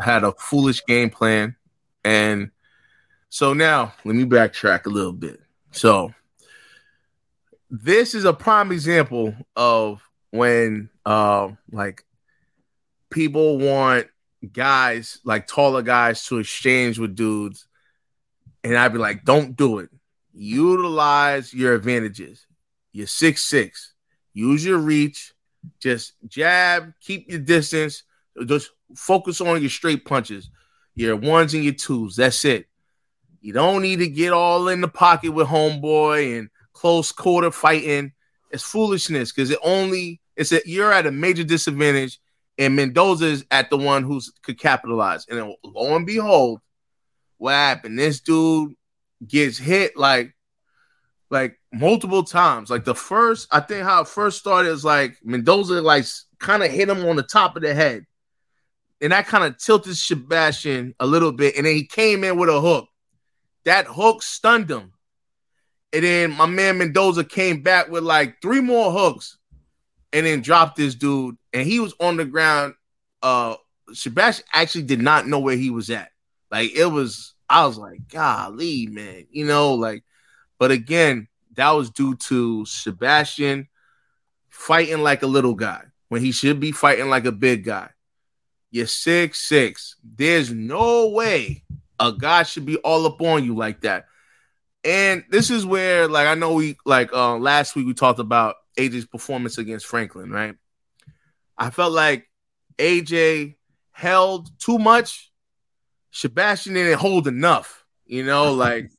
had 0.00 0.24
a 0.24 0.32
foolish 0.32 0.84
game 0.86 1.10
plan, 1.10 1.56
and 2.04 2.50
so 3.28 3.52
now 3.52 3.92
let 4.04 4.16
me 4.16 4.24
backtrack 4.24 4.86
a 4.86 4.90
little 4.90 5.12
bit. 5.12 5.40
So 5.70 6.12
this 7.70 8.14
is 8.14 8.24
a 8.24 8.32
prime 8.32 8.72
example 8.72 9.34
of 9.54 10.02
when 10.30 10.90
uh, 11.04 11.50
like 11.70 12.04
people 13.10 13.58
want 13.58 14.06
guys 14.52 15.18
like 15.24 15.46
taller 15.46 15.82
guys 15.82 16.24
to 16.26 16.38
exchange 16.38 16.98
with 16.98 17.14
dudes 17.14 17.65
and 18.66 18.76
I'd 18.76 18.92
be 18.92 18.98
like, 18.98 19.24
don't 19.24 19.56
do 19.56 19.78
it. 19.78 19.90
Utilize 20.32 21.54
your 21.54 21.74
advantages. 21.74 22.46
You're 22.92 23.06
six 23.06 23.44
six. 23.44 23.94
Use 24.34 24.64
your 24.64 24.78
reach. 24.78 25.32
Just 25.80 26.14
jab. 26.26 26.92
Keep 27.00 27.30
your 27.30 27.38
distance. 27.38 28.02
Just 28.46 28.70
focus 28.96 29.40
on 29.40 29.60
your 29.60 29.70
straight 29.70 30.04
punches. 30.04 30.50
Your 30.96 31.14
ones 31.14 31.54
and 31.54 31.62
your 31.62 31.74
twos. 31.74 32.16
That's 32.16 32.44
it. 32.44 32.66
You 33.40 33.52
don't 33.52 33.82
need 33.82 34.00
to 34.00 34.08
get 34.08 34.32
all 34.32 34.66
in 34.68 34.80
the 34.80 34.88
pocket 34.88 35.30
with 35.30 35.46
homeboy 35.46 36.38
and 36.38 36.48
close 36.72 37.12
quarter 37.12 37.52
fighting. 37.52 38.12
It's 38.50 38.64
foolishness 38.64 39.32
because 39.32 39.50
it 39.50 39.58
only 39.62 40.20
it's 40.34 40.50
that 40.50 40.66
you're 40.66 40.92
at 40.92 41.06
a 41.06 41.12
major 41.12 41.44
disadvantage, 41.44 42.18
and 42.58 42.74
Mendoza 42.74 43.26
is 43.26 43.44
at 43.50 43.70
the 43.70 43.76
one 43.76 44.02
who's 44.02 44.32
could 44.42 44.58
capitalize. 44.58 45.24
And 45.28 45.54
lo 45.62 45.94
and 45.94 46.06
behold, 46.06 46.60
what 47.38 47.52
happened? 47.52 47.98
This 47.98 48.20
dude 48.20 48.74
gets 49.26 49.58
hit 49.58 49.96
like 49.96 50.34
like 51.30 51.58
multiple 51.72 52.22
times. 52.22 52.70
Like 52.70 52.84
the 52.84 52.94
first, 52.94 53.48
I 53.50 53.60
think 53.60 53.84
how 53.84 54.02
it 54.02 54.08
first 54.08 54.38
started 54.38 54.70
is 54.70 54.84
like 54.84 55.16
Mendoza 55.24 55.80
like 55.80 56.04
kind 56.38 56.62
of 56.62 56.70
hit 56.70 56.88
him 56.88 57.04
on 57.06 57.16
the 57.16 57.22
top 57.22 57.56
of 57.56 57.62
the 57.62 57.74
head. 57.74 58.06
And 59.00 59.12
that 59.12 59.26
kind 59.26 59.44
of 59.44 59.58
tilted 59.58 59.96
Sebastian 59.96 60.94
a 60.98 61.06
little 61.06 61.32
bit. 61.32 61.56
And 61.56 61.66
then 61.66 61.74
he 61.74 61.86
came 61.86 62.24
in 62.24 62.38
with 62.38 62.48
a 62.48 62.60
hook. 62.60 62.88
That 63.64 63.86
hook 63.86 64.22
stunned 64.22 64.70
him. 64.70 64.92
And 65.92 66.04
then 66.04 66.32
my 66.32 66.46
man 66.46 66.78
Mendoza 66.78 67.24
came 67.24 67.62
back 67.62 67.90
with 67.90 68.04
like 68.04 68.40
three 68.40 68.60
more 68.60 68.90
hooks 68.90 69.38
and 70.12 70.24
then 70.24 70.40
dropped 70.40 70.76
this 70.76 70.94
dude. 70.94 71.36
And 71.52 71.66
he 71.66 71.80
was 71.80 71.94
on 72.00 72.16
the 72.16 72.24
ground. 72.24 72.74
Uh 73.22 73.56
Sebastian 73.92 74.46
actually 74.52 74.82
did 74.82 75.00
not 75.00 75.28
know 75.28 75.38
where 75.38 75.56
he 75.56 75.70
was 75.70 75.90
at. 75.90 76.10
Like 76.50 76.72
it 76.72 76.86
was, 76.86 77.34
I 77.48 77.66
was 77.66 77.78
like, 77.78 78.08
golly, 78.08 78.86
man, 78.86 79.26
you 79.30 79.46
know, 79.46 79.74
like, 79.74 80.04
but 80.58 80.70
again, 80.70 81.28
that 81.54 81.70
was 81.70 81.90
due 81.90 82.16
to 82.16 82.64
Sebastian 82.66 83.68
fighting 84.48 85.02
like 85.02 85.22
a 85.22 85.26
little 85.26 85.54
guy 85.54 85.82
when 86.08 86.22
he 86.22 86.32
should 86.32 86.60
be 86.60 86.72
fighting 86.72 87.08
like 87.08 87.24
a 87.24 87.32
big 87.32 87.64
guy. 87.64 87.90
You're 88.70 88.86
six 88.86 89.40
six. 89.40 89.96
There's 90.02 90.52
no 90.52 91.08
way 91.08 91.64
a 91.98 92.12
guy 92.12 92.42
should 92.42 92.66
be 92.66 92.76
all 92.78 93.06
up 93.06 93.20
on 93.20 93.44
you 93.44 93.54
like 93.54 93.82
that. 93.82 94.06
And 94.84 95.24
this 95.30 95.50
is 95.50 95.66
where, 95.66 96.08
like, 96.08 96.26
I 96.26 96.34
know 96.34 96.54
we 96.54 96.76
like 96.84 97.12
uh 97.12 97.36
last 97.38 97.74
week 97.74 97.86
we 97.86 97.94
talked 97.94 98.18
about 98.18 98.56
AJ's 98.78 99.06
performance 99.06 99.58
against 99.58 99.86
Franklin, 99.86 100.30
right? 100.30 100.54
I 101.58 101.70
felt 101.70 101.92
like 101.92 102.28
AJ 102.78 103.56
held 103.92 104.48
too 104.60 104.78
much. 104.78 105.32
Sebastian 106.16 106.72
didn't 106.72 106.98
hold 106.98 107.28
enough. 107.28 107.84
You 108.06 108.24
know, 108.24 108.54
like 108.54 108.90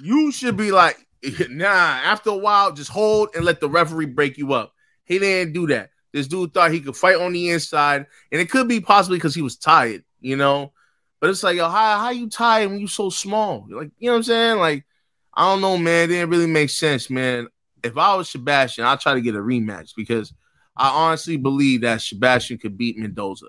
you 0.00 0.32
should 0.32 0.56
be 0.56 0.72
like, 0.72 0.96
nah, 1.50 1.66
after 1.66 2.30
a 2.30 2.36
while, 2.36 2.72
just 2.72 2.90
hold 2.90 3.28
and 3.34 3.44
let 3.44 3.60
the 3.60 3.68
referee 3.68 4.06
break 4.06 4.38
you 4.38 4.54
up. 4.54 4.72
He 5.04 5.18
didn't 5.18 5.52
do 5.52 5.66
that. 5.66 5.90
This 6.12 6.26
dude 6.26 6.54
thought 6.54 6.72
he 6.72 6.80
could 6.80 6.96
fight 6.96 7.16
on 7.16 7.34
the 7.34 7.50
inside, 7.50 8.06
and 8.32 8.40
it 8.40 8.50
could 8.50 8.66
be 8.66 8.80
possibly 8.80 9.18
because 9.18 9.34
he 9.34 9.42
was 9.42 9.58
tired, 9.58 10.04
you 10.20 10.36
know. 10.36 10.72
But 11.20 11.28
it's 11.28 11.42
like, 11.42 11.56
yo, 11.56 11.68
how 11.68 11.98
how 11.98 12.10
you 12.10 12.30
tired 12.30 12.70
when 12.70 12.80
you 12.80 12.86
so 12.86 13.10
small? 13.10 13.66
Like, 13.68 13.90
you 13.98 14.06
know 14.06 14.12
what 14.12 14.16
I'm 14.18 14.22
saying? 14.22 14.58
Like, 14.58 14.86
I 15.34 15.52
don't 15.52 15.60
know, 15.60 15.76
man. 15.76 16.04
It 16.04 16.14
didn't 16.14 16.30
really 16.30 16.46
make 16.46 16.70
sense, 16.70 17.10
man. 17.10 17.48
If 17.84 17.98
I 17.98 18.14
was 18.14 18.30
Sebastian, 18.30 18.86
I'd 18.86 19.00
try 19.00 19.12
to 19.12 19.20
get 19.20 19.34
a 19.34 19.38
rematch 19.38 19.90
because 19.94 20.32
I 20.74 20.88
honestly 20.88 21.36
believe 21.36 21.82
that 21.82 22.00
Sebastian 22.00 22.56
could 22.56 22.78
beat 22.78 22.96
Mendoza. 22.96 23.48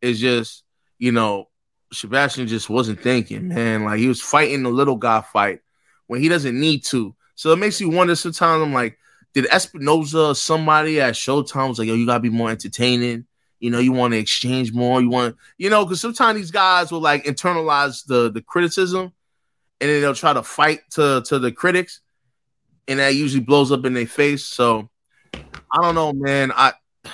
It's 0.00 0.20
just, 0.20 0.62
you 0.98 1.10
know, 1.10 1.48
Sebastian 1.92 2.46
just 2.46 2.68
wasn't 2.68 3.00
thinking, 3.00 3.48
man. 3.48 3.84
Like 3.84 3.98
he 3.98 4.08
was 4.08 4.20
fighting 4.20 4.62
the 4.62 4.70
little 4.70 4.96
guy 4.96 5.20
fight 5.20 5.60
when 6.06 6.20
he 6.20 6.28
doesn't 6.28 6.58
need 6.58 6.84
to. 6.86 7.14
So 7.34 7.52
it 7.52 7.56
makes 7.56 7.80
you 7.80 7.90
wonder 7.90 8.16
sometimes. 8.16 8.62
I'm 8.62 8.72
like, 8.72 8.98
did 9.34 9.44
Espinoza, 9.46 10.36
somebody 10.36 11.00
at 11.00 11.14
Showtime, 11.14 11.68
was 11.68 11.78
like, 11.78 11.88
yo, 11.88 11.94
you 11.94 12.06
gotta 12.06 12.20
be 12.20 12.30
more 12.30 12.50
entertaining. 12.50 13.26
You 13.60 13.70
know, 13.70 13.78
you 13.78 13.92
want 13.92 14.12
to 14.12 14.18
exchange 14.18 14.72
more. 14.72 15.00
You 15.00 15.08
want, 15.08 15.36
you 15.58 15.70
know, 15.70 15.84
because 15.84 16.00
sometimes 16.00 16.38
these 16.38 16.50
guys 16.50 16.90
will 16.90 17.00
like 17.00 17.24
internalize 17.24 18.04
the 18.06 18.30
the 18.30 18.42
criticism, 18.42 19.12
and 19.80 19.90
then 19.90 20.00
they'll 20.00 20.14
try 20.14 20.32
to 20.32 20.42
fight 20.42 20.80
to 20.92 21.22
to 21.26 21.38
the 21.38 21.52
critics, 21.52 22.00
and 22.88 22.98
that 22.98 23.14
usually 23.14 23.42
blows 23.42 23.72
up 23.72 23.84
in 23.84 23.94
their 23.94 24.06
face. 24.06 24.44
So 24.44 24.88
I 25.34 25.82
don't 25.82 25.94
know, 25.94 26.12
man. 26.12 26.52
I 26.54 26.72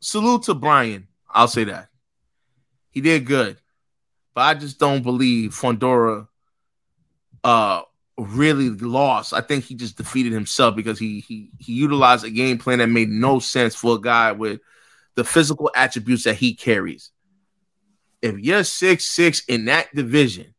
salute 0.00 0.44
to 0.44 0.54
Brian. 0.54 1.08
I'll 1.28 1.48
say 1.48 1.64
that 1.64 1.90
he 2.96 3.02
did 3.02 3.26
good, 3.26 3.58
but 4.36 4.42
I 4.42 4.54
just 4.54 4.78
don't 4.78 5.02
believe 5.02 5.52
Fundora 5.52 6.28
uh 7.42 7.82
really 8.18 8.70
lost. 8.70 9.32
I 9.32 9.40
think 9.40 9.64
he 9.64 9.74
just 9.74 9.96
defeated 9.96 10.32
himself 10.32 10.76
because 10.76 10.98
he 10.98 11.20
he 11.20 11.50
he 11.58 11.72
utilized 11.72 12.24
a 12.24 12.30
game 12.30 12.58
plan 12.58 12.78
that 12.78 12.88
made 12.88 13.08
no 13.08 13.38
sense 13.38 13.74
for 13.74 13.96
a 13.96 14.00
guy 14.00 14.32
with 14.32 14.60
the 15.14 15.24
physical 15.24 15.70
attributes 15.74 16.24
that 16.24 16.36
he 16.36 16.54
carries. 16.54 17.10
If 18.20 18.38
you're 18.38 18.62
six 18.64 19.06
six 19.06 19.42
in 19.46 19.64
that 19.64 19.94
division, 19.94 20.54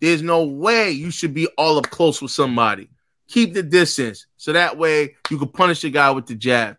there's 0.00 0.22
no 0.22 0.44
way 0.44 0.90
you 0.90 1.12
should 1.12 1.32
be 1.32 1.46
all 1.56 1.78
up 1.78 1.90
close 1.90 2.20
with 2.20 2.32
somebody. 2.32 2.90
Keep 3.28 3.54
the 3.54 3.62
distance 3.62 4.26
so 4.36 4.52
that 4.52 4.76
way 4.76 5.14
you 5.30 5.38
can 5.38 5.48
punish 5.48 5.82
the 5.82 5.90
guy 5.90 6.10
with 6.10 6.26
the 6.26 6.34
jab. 6.34 6.76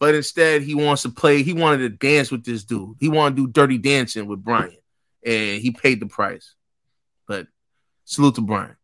But 0.00 0.16
instead, 0.16 0.62
he 0.62 0.74
wants 0.74 1.02
to 1.02 1.10
play. 1.10 1.44
He 1.44 1.52
wanted 1.52 1.78
to 1.78 1.88
dance 1.88 2.32
with 2.32 2.44
this 2.44 2.64
dude. 2.64 2.96
He 2.98 3.08
wanted 3.08 3.36
to 3.36 3.46
do 3.46 3.52
dirty 3.52 3.78
dancing 3.78 4.26
with 4.26 4.42
Brian, 4.42 4.76
and 5.24 5.60
he 5.60 5.70
paid 5.70 6.00
the 6.00 6.06
price. 6.06 6.54
But 7.26 7.46
salute 8.04 8.34
to 8.36 8.40
Brian. 8.40 8.76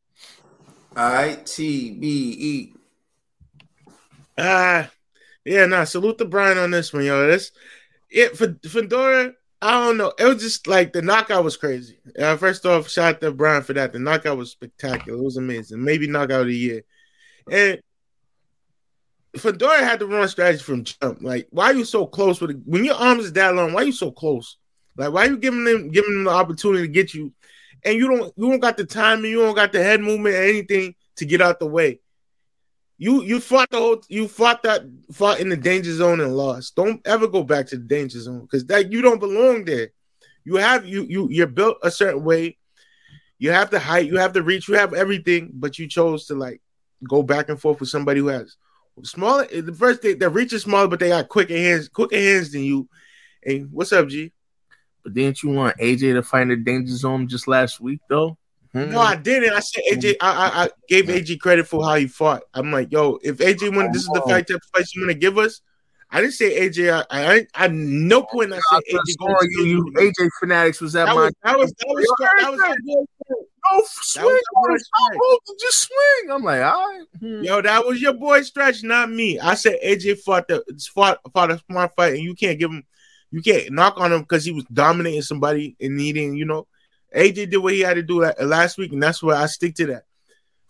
I 0.96 1.38
T 1.44 1.92
B 1.92 2.36
E. 2.38 2.72
Ah, 4.36 4.90
yeah, 5.44 5.66
nah. 5.66 5.84
Salute 5.84 6.18
to 6.18 6.24
Brian 6.24 6.58
on 6.58 6.70
this 6.70 6.92
one, 6.92 7.04
yo. 7.04 7.26
This 7.26 7.52
it 8.10 8.36
for 8.36 8.48
Fundora. 8.48 9.34
I 9.60 9.72
don't 9.72 9.96
know. 9.96 10.12
It 10.18 10.24
was 10.24 10.40
just 10.40 10.68
like 10.68 10.92
the 10.92 11.02
knockout 11.02 11.42
was 11.42 11.56
crazy. 11.56 11.98
Uh, 12.16 12.36
first 12.36 12.64
off, 12.64 12.88
shout 12.88 13.16
out 13.16 13.20
to 13.20 13.32
Brian 13.32 13.62
for 13.62 13.72
that. 13.72 13.92
The 13.92 13.98
knockout 13.98 14.36
was 14.36 14.52
spectacular. 14.52 15.18
It 15.18 15.22
was 15.22 15.36
amazing. 15.36 15.82
Maybe 15.82 16.06
knockout 16.06 16.42
of 16.42 16.46
the 16.46 16.56
year. 16.56 16.82
And 17.50 17.80
Fundora 19.36 19.80
had 19.80 19.98
the 19.98 20.06
wrong 20.06 20.28
strategy 20.28 20.62
from 20.62 20.84
jump. 20.84 21.22
Like, 21.22 21.48
why 21.50 21.72
are 21.72 21.74
you 21.74 21.84
so 21.84 22.06
close 22.06 22.40
with 22.40 22.50
it? 22.50 22.58
When 22.64 22.84
your 22.84 22.94
arms 22.94 23.24
is 23.24 23.32
that 23.32 23.54
long, 23.54 23.72
why 23.72 23.82
are 23.82 23.86
you 23.86 23.92
so 23.92 24.12
close? 24.12 24.58
Like, 24.98 25.12
why 25.12 25.26
are 25.26 25.30
you 25.30 25.38
giving 25.38 25.64
them 25.64 25.90
giving 25.90 26.12
them 26.12 26.24
the 26.24 26.30
opportunity 26.30 26.82
to 26.82 26.92
get 26.92 27.14
you, 27.14 27.32
and 27.84 27.96
you 27.96 28.08
don't 28.08 28.32
you 28.36 28.50
don't 28.50 28.58
got 28.58 28.76
the 28.76 28.84
timing, 28.84 29.30
you 29.30 29.38
don't 29.38 29.54
got 29.54 29.72
the 29.72 29.82
head 29.82 30.00
movement, 30.00 30.34
or 30.34 30.42
anything 30.42 30.96
to 31.16 31.24
get 31.24 31.40
out 31.40 31.60
the 31.60 31.66
way. 31.66 32.00
You 32.98 33.22
you 33.22 33.38
fought 33.38 33.70
the 33.70 33.78
whole 33.78 34.02
you 34.08 34.26
fought 34.26 34.64
that 34.64 34.82
fought 35.12 35.38
in 35.38 35.50
the 35.50 35.56
danger 35.56 35.92
zone 35.94 36.20
and 36.20 36.36
lost. 36.36 36.74
Don't 36.74 37.00
ever 37.06 37.28
go 37.28 37.44
back 37.44 37.68
to 37.68 37.76
the 37.76 37.84
danger 37.84 38.18
zone 38.18 38.40
because 38.40 38.66
that 38.66 38.90
you 38.90 39.00
don't 39.00 39.20
belong 39.20 39.64
there. 39.64 39.90
You 40.44 40.56
have 40.56 40.84
you 40.84 41.04
you 41.04 41.28
you're 41.30 41.46
built 41.46 41.78
a 41.84 41.92
certain 41.92 42.24
way. 42.24 42.58
You 43.38 43.52
have 43.52 43.70
the 43.70 43.78
height, 43.78 44.06
you 44.06 44.16
have 44.16 44.32
the 44.32 44.42
reach, 44.42 44.66
you 44.66 44.74
have 44.74 44.94
everything, 44.94 45.52
but 45.54 45.78
you 45.78 45.86
chose 45.86 46.26
to 46.26 46.34
like 46.34 46.60
go 47.08 47.22
back 47.22 47.48
and 47.48 47.60
forth 47.60 47.78
with 47.78 47.88
somebody 47.88 48.18
who 48.18 48.26
has 48.26 48.56
smaller. 49.04 49.46
The 49.46 49.72
first 49.72 50.02
they, 50.02 50.14
their 50.14 50.30
reach 50.30 50.52
is 50.52 50.62
smaller, 50.62 50.88
but 50.88 50.98
they 50.98 51.10
got 51.10 51.28
quicker 51.28 51.56
hands, 51.56 51.88
quicker 51.88 52.16
hands 52.16 52.50
than 52.50 52.64
you. 52.64 52.88
Hey, 53.44 53.60
what's 53.60 53.92
up, 53.92 54.08
G? 54.08 54.32
But 55.08 55.14
didn't 55.14 55.42
you 55.42 55.48
want 55.48 55.78
AJ 55.78 56.12
to 56.14 56.22
find 56.22 56.50
the 56.50 56.56
danger 56.56 56.94
zone 56.94 57.28
just 57.28 57.48
last 57.48 57.80
week 57.80 58.00
though? 58.10 58.36
Hmm. 58.72 58.90
No, 58.90 59.00
I 59.00 59.16
didn't. 59.16 59.54
I 59.54 59.60
said 59.60 59.84
AJ. 59.90 60.16
I, 60.20 60.30
I, 60.30 60.64
I 60.64 60.70
gave 60.86 61.06
AJ 61.06 61.40
credit 61.40 61.66
for 61.66 61.82
how 61.82 61.94
he 61.94 62.06
fought. 62.06 62.42
I'm 62.52 62.70
like, 62.70 62.92
yo, 62.92 63.18
if 63.22 63.38
AJ 63.38 63.74
won, 63.74 63.90
this 63.90 64.02
is 64.02 64.08
the 64.08 64.20
fight 64.20 64.46
type 64.46 64.56
of 64.56 64.62
fight 64.74 64.84
you 64.94 65.02
want 65.02 65.12
to 65.12 65.18
give 65.18 65.38
us. 65.38 65.62
I 66.10 66.20
didn't 66.20 66.34
say 66.34 66.68
AJ. 66.68 67.06
I, 67.08 67.36
I, 67.36 67.46
I 67.54 67.68
no 67.68 68.22
point. 68.22 68.52
I 68.52 68.56
said 68.56 68.82
AJ. 68.92 69.46
You, 69.52 69.64
you, 69.64 69.92
AJ 69.96 70.28
fanatics 70.38 70.82
was 70.82 70.92
that, 70.92 71.06
that 71.06 71.14
my. 71.14 71.22
Was, 71.22 71.34
that 71.42 71.58
was 71.58 71.72
that 71.78 71.86
was 71.88 72.14
that 72.18 72.50
was, 72.50 72.60
that 72.60 72.76
was, 72.84 73.46
no 73.72 73.82
swing. 73.86 75.58
Just 75.58 75.88
swing. 75.88 76.30
I'm 76.30 76.42
like, 76.42 76.62
all 76.62 76.86
right. 76.86 77.06
Hmm. 77.20 77.42
Yo, 77.42 77.62
that 77.62 77.86
was 77.86 78.02
your 78.02 78.12
boy 78.12 78.42
stretch, 78.42 78.82
not 78.82 79.10
me. 79.10 79.38
I 79.40 79.54
said 79.54 79.78
AJ 79.82 80.20
fought 80.20 80.48
the 80.48 80.62
fought 80.94 81.20
fought 81.32 81.52
a 81.52 81.62
smart 81.70 81.94
fight, 81.96 82.14
and 82.14 82.22
you 82.22 82.34
can't 82.34 82.58
give 82.58 82.70
him, 82.70 82.84
you 83.30 83.42
can't 83.42 83.72
knock 83.72 83.98
on 83.98 84.12
him 84.12 84.20
because 84.20 84.44
he 84.44 84.52
was 84.52 84.64
dominating 84.72 85.22
somebody 85.22 85.76
and 85.80 85.96
needing, 85.96 86.34
you 86.34 86.44
know. 86.44 86.66
AJ 87.14 87.50
did 87.50 87.58
what 87.58 87.72
he 87.72 87.80
had 87.80 87.94
to 87.94 88.02
do 88.02 88.20
last 88.40 88.78
week, 88.78 88.92
and 88.92 89.02
that's 89.02 89.22
why 89.22 89.34
I 89.34 89.46
stick 89.46 89.74
to 89.76 89.86
that. 89.86 90.04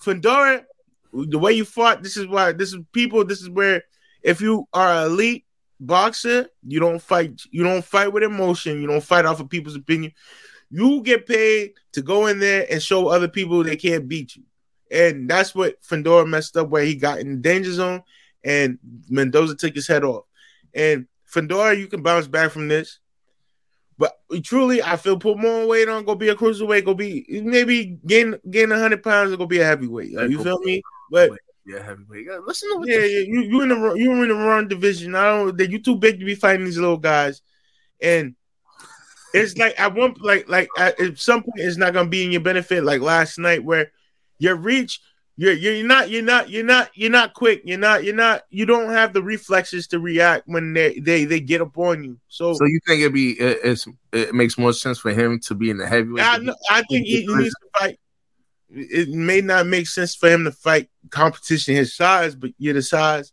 Fundora, 0.00 0.64
the 1.12 1.38
way 1.38 1.52
you 1.52 1.64
fought, 1.64 2.02
this 2.02 2.16
is 2.16 2.26
why 2.26 2.52
this 2.52 2.72
is 2.72 2.80
people. 2.92 3.24
This 3.24 3.40
is 3.40 3.50
where 3.50 3.82
if 4.22 4.40
you 4.40 4.68
are 4.72 4.88
an 4.88 5.12
elite 5.12 5.44
boxer, 5.80 6.48
you 6.66 6.78
don't 6.78 7.02
fight. 7.02 7.42
You 7.50 7.64
don't 7.64 7.84
fight 7.84 8.12
with 8.12 8.22
emotion. 8.22 8.80
You 8.80 8.86
don't 8.86 9.02
fight 9.02 9.24
off 9.24 9.40
of 9.40 9.48
people's 9.48 9.76
opinion. 9.76 10.12
You 10.70 11.02
get 11.02 11.26
paid 11.26 11.72
to 11.92 12.02
go 12.02 12.26
in 12.26 12.38
there 12.38 12.66
and 12.70 12.82
show 12.82 13.08
other 13.08 13.28
people 13.28 13.64
they 13.64 13.76
can't 13.76 14.06
beat 14.06 14.36
you. 14.36 14.44
And 14.90 15.28
that's 15.28 15.54
what 15.54 15.82
Fundora 15.82 16.28
messed 16.28 16.56
up 16.56 16.68
where 16.68 16.84
he 16.84 16.94
got 16.94 17.18
in 17.18 17.30
the 17.30 17.36
danger 17.36 17.72
zone 17.72 18.02
and 18.44 18.78
Mendoza 19.08 19.56
took 19.56 19.74
his 19.74 19.88
head 19.88 20.04
off. 20.04 20.24
And 20.74 21.07
Fundora, 21.32 21.78
you 21.78 21.86
can 21.86 22.02
bounce 22.02 22.26
back 22.26 22.50
from 22.50 22.68
this. 22.68 22.98
But 23.98 24.16
truly, 24.44 24.80
I 24.80 24.96
feel 24.96 25.18
put 25.18 25.38
more 25.38 25.66
weight 25.66 25.88
on, 25.88 26.04
go 26.04 26.14
be 26.14 26.28
a 26.28 26.36
cruiserweight, 26.36 26.84
go 26.84 26.94
be 26.94 27.26
maybe 27.28 27.98
gain 28.06 28.36
gain 28.48 28.70
hundred 28.70 29.02
pounds 29.02 29.30
and 29.30 29.38
go 29.38 29.46
be 29.46 29.58
a 29.58 29.64
heavyweight. 29.64 30.10
you 30.10 30.42
feel 30.42 30.60
me? 30.60 30.82
But 31.10 31.32
yeah, 31.66 31.82
heavyweight. 31.82 32.28
Listen 32.46 32.80
to 32.80 32.90
yeah, 32.90 33.00
yeah, 33.00 33.24
you 33.26 33.40
you 33.40 33.62
in 33.62 33.68
the 33.70 33.94
you 33.94 34.22
in 34.22 34.28
the 34.28 34.34
wrong 34.34 34.68
division. 34.68 35.16
I 35.16 35.24
don't 35.24 35.58
that 35.58 35.70
you 35.70 35.80
too 35.80 35.96
big 35.96 36.20
to 36.20 36.24
be 36.24 36.36
fighting 36.36 36.64
these 36.64 36.78
little 36.78 36.96
guys. 36.96 37.42
And 38.00 38.36
it's 39.34 39.56
like 39.58 39.78
at 39.78 39.94
one 39.94 40.14
like 40.20 40.48
like 40.48 40.68
at, 40.78 40.98
at 41.00 41.18
some 41.18 41.42
point 41.42 41.58
it's 41.58 41.76
not 41.76 41.92
gonna 41.92 42.08
be 42.08 42.24
in 42.24 42.30
your 42.30 42.40
benefit. 42.40 42.84
Like 42.84 43.00
last 43.00 43.38
night 43.38 43.64
where 43.64 43.90
your 44.38 44.54
reach, 44.54 45.00
you're 45.40 45.52
you're 45.52 45.86
not 45.86 46.10
you're 46.10 46.20
not 46.20 46.50
you're 46.50 46.64
not 46.64 46.90
you're 46.94 47.12
not 47.12 47.32
quick. 47.32 47.62
You're 47.64 47.78
not 47.78 48.02
you're 48.02 48.12
not 48.12 48.42
you 48.50 48.66
don't 48.66 48.90
have 48.90 49.12
the 49.12 49.22
reflexes 49.22 49.86
to 49.86 50.00
react 50.00 50.48
when 50.48 50.72
they 50.72 50.98
they 50.98 51.26
they 51.26 51.38
get 51.38 51.60
up 51.60 51.78
on 51.78 52.02
you. 52.02 52.18
So 52.26 52.54
so 52.54 52.64
you 52.64 52.80
think 52.84 53.02
it'd 53.02 53.12
be 53.12 53.38
it, 53.38 53.86
it 54.12 54.34
makes 54.34 54.58
more 54.58 54.72
sense 54.72 54.98
for 54.98 55.12
him 55.12 55.38
to 55.44 55.54
be 55.54 55.70
in 55.70 55.78
the 55.78 55.86
heavyweight? 55.86 56.24
I, 56.24 56.40
I 56.72 56.82
think 56.82 57.06
he, 57.06 57.20
he 57.20 57.34
needs 57.36 57.54
to 57.54 57.78
fight. 57.78 58.00
it 58.68 59.10
may 59.10 59.40
not 59.40 59.68
make 59.68 59.86
sense 59.86 60.16
for 60.16 60.28
him 60.28 60.42
to 60.42 60.50
fight 60.50 60.90
competition 61.10 61.76
his 61.76 61.94
size, 61.94 62.34
but 62.34 62.50
you're 62.58 62.74
the 62.74 62.82
size, 62.82 63.32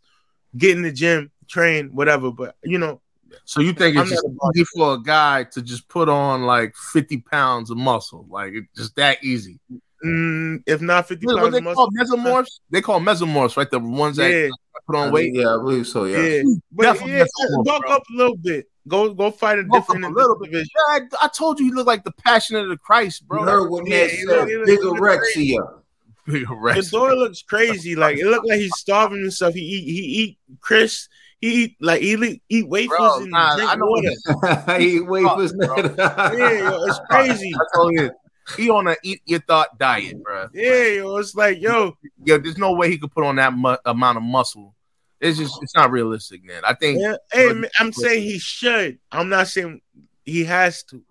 get 0.56 0.76
in 0.76 0.82
the 0.82 0.92
gym, 0.92 1.32
train, 1.48 1.88
whatever. 1.88 2.30
But 2.30 2.54
you 2.62 2.78
know, 2.78 3.00
So 3.46 3.60
you 3.60 3.72
think 3.72 3.96
it's 3.96 4.10
just 4.10 4.24
easy 4.54 4.64
for 4.76 4.94
a 4.94 5.02
guy 5.02 5.42
to 5.42 5.60
just 5.60 5.88
put 5.88 6.08
on 6.08 6.42
like 6.42 6.76
50 6.76 7.16
pounds 7.22 7.68
of 7.68 7.78
muscle? 7.78 8.28
Like 8.30 8.52
it's 8.52 8.68
just 8.76 8.94
that 8.94 9.24
easy. 9.24 9.58
Mm, 10.04 10.62
if 10.66 10.80
not 10.80 11.08
50 11.08 11.26
What 11.26 11.36
pounds 11.38 11.52
they 11.52 11.58
of 11.58 11.74
call 11.74 11.90
mesomorphs? 11.90 12.60
They 12.70 12.80
call 12.80 13.00
mesomorphs, 13.00 13.56
right? 13.56 13.70
The 13.70 13.78
ones 13.78 14.16
that 14.16 14.30
yeah, 14.30 14.48
put 14.86 14.96
on 14.96 15.12
weight. 15.12 15.34
Yeah, 15.34 15.54
I 15.54 15.56
believe 15.58 15.86
so. 15.86 16.04
Yeah. 16.04 16.18
yeah. 16.18 16.42
But 16.72 16.82
Definitely 16.84 17.12
yeah, 17.18 17.24
mesomorph, 17.24 17.64
bulk 17.64 17.84
up 17.90 18.02
a 18.12 18.16
little 18.16 18.36
bit. 18.36 18.66
Go 18.88 19.12
go 19.14 19.30
fight 19.32 19.58
a 19.58 19.64
Bulk 19.64 19.82
different 19.86 20.04
a 20.04 20.08
little 20.08 20.38
bit. 20.38 20.52
division. 20.52 20.68
Yeah, 20.90 20.98
I, 21.20 21.24
I 21.24 21.28
told 21.28 21.58
you 21.58 21.66
you 21.66 21.74
look 21.74 21.86
like 21.88 22.04
the 22.04 22.12
passion 22.24 22.54
of 22.56 22.68
the 22.68 22.76
Christ, 22.76 23.22
You 23.22 23.26
bro. 23.28 23.42
heard 23.42 23.68
what 23.68 23.86
Yeah, 23.88 23.98
Ned 23.98 24.10
he 24.10 24.16
said. 24.18 24.26
look- 24.26 24.48
he 24.48 24.56
look- 24.56 24.66
Big 24.66 24.78
he 24.78 24.84
look 24.84 24.98
orexia. 24.98 25.80
Big 26.26 26.50
arrest. 26.50 26.90
Fedora 26.90 27.14
looks 27.16 27.42
crazy. 27.42 27.94
Like 27.96 28.18
it 28.18 28.26
looked 28.26 28.46
like 28.48 28.58
he's 28.58 28.76
starving 28.76 29.20
himself. 29.22 29.54
He 29.54 29.60
eat 29.60 29.84
he 29.84 30.00
eat 30.22 30.38
Chris. 30.60 31.08
He 31.40 31.64
eat 31.64 31.76
like 31.80 32.00
he 32.00 32.12
eat, 32.14 32.42
eat 32.48 32.68
wafers 32.68 32.96
Bro, 32.96 33.16
and 33.22 33.30
nah, 33.30 33.54
drink 33.56 33.70
I 33.70 33.74
know 33.76 33.86
water. 33.86 34.78
he 34.80 35.00
wafers. 35.00 35.52
Yeah, 35.60 36.52
yo, 36.52 36.82
it's 36.84 37.00
crazy. 37.10 37.52
That's 37.52 37.70
all 37.78 37.88
it 37.90 38.00
is. 38.04 38.10
He 38.56 38.70
on 38.70 38.86
a 38.86 38.96
eat 39.02 39.22
your 39.24 39.40
thought 39.40 39.78
diet, 39.78 40.22
bro. 40.22 40.48
Yeah, 40.54 40.86
yo, 40.86 41.16
it's 41.16 41.34
like 41.34 41.60
yo, 41.60 41.96
Yo, 42.24 42.38
there's 42.38 42.58
no 42.58 42.72
way 42.72 42.90
he 42.90 42.98
could 42.98 43.10
put 43.10 43.24
on 43.24 43.36
that 43.36 43.54
mu- 43.54 43.76
amount 43.84 44.18
of 44.18 44.22
muscle. 44.22 44.74
It's 45.20 45.38
just, 45.38 45.58
it's 45.62 45.74
not 45.74 45.90
realistic, 45.90 46.44
man. 46.44 46.62
I 46.64 46.74
think 46.74 47.00
yeah, 47.00 47.16
hey, 47.32 47.52
man, 47.52 47.70
I'm 47.80 47.92
saying 47.92 48.22
he 48.22 48.38
should. 48.38 48.98
I'm 49.10 49.28
not 49.28 49.48
saying 49.48 49.80
he 50.24 50.44
has 50.44 50.82
to, 50.84 51.02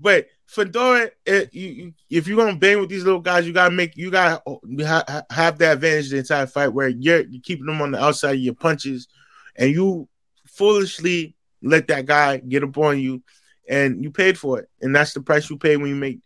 but 0.00 0.26
Fedora, 0.46 1.10
it, 1.24 1.52
you, 1.54 1.68
you, 1.68 1.94
if 2.10 2.26
you're 2.26 2.36
gonna 2.36 2.56
bang 2.56 2.80
with 2.80 2.88
these 2.88 3.04
little 3.04 3.20
guys, 3.20 3.46
you 3.46 3.52
gotta 3.52 3.74
make 3.74 3.96
you 3.96 4.10
gotta 4.10 4.42
oh, 4.46 4.60
ha- 4.80 5.22
have 5.30 5.58
the 5.58 5.72
advantage 5.72 6.10
the 6.10 6.18
entire 6.18 6.46
fight 6.46 6.68
where 6.68 6.88
you're, 6.88 7.20
you're 7.20 7.42
keeping 7.42 7.66
them 7.66 7.80
on 7.80 7.92
the 7.92 8.02
outside 8.02 8.34
of 8.34 8.40
your 8.40 8.54
punches, 8.54 9.08
and 9.56 9.70
you 9.70 10.08
foolishly 10.46 11.34
let 11.62 11.88
that 11.88 12.06
guy 12.06 12.38
get 12.38 12.64
up 12.64 12.76
on 12.78 12.98
you, 12.98 13.22
and 13.68 14.02
you 14.02 14.10
paid 14.10 14.38
for 14.38 14.60
it, 14.60 14.68
and 14.80 14.94
that's 14.94 15.14
the 15.14 15.20
price 15.20 15.48
you 15.48 15.56
pay 15.56 15.76
when 15.76 15.88
you 15.88 15.96
make 15.96 16.20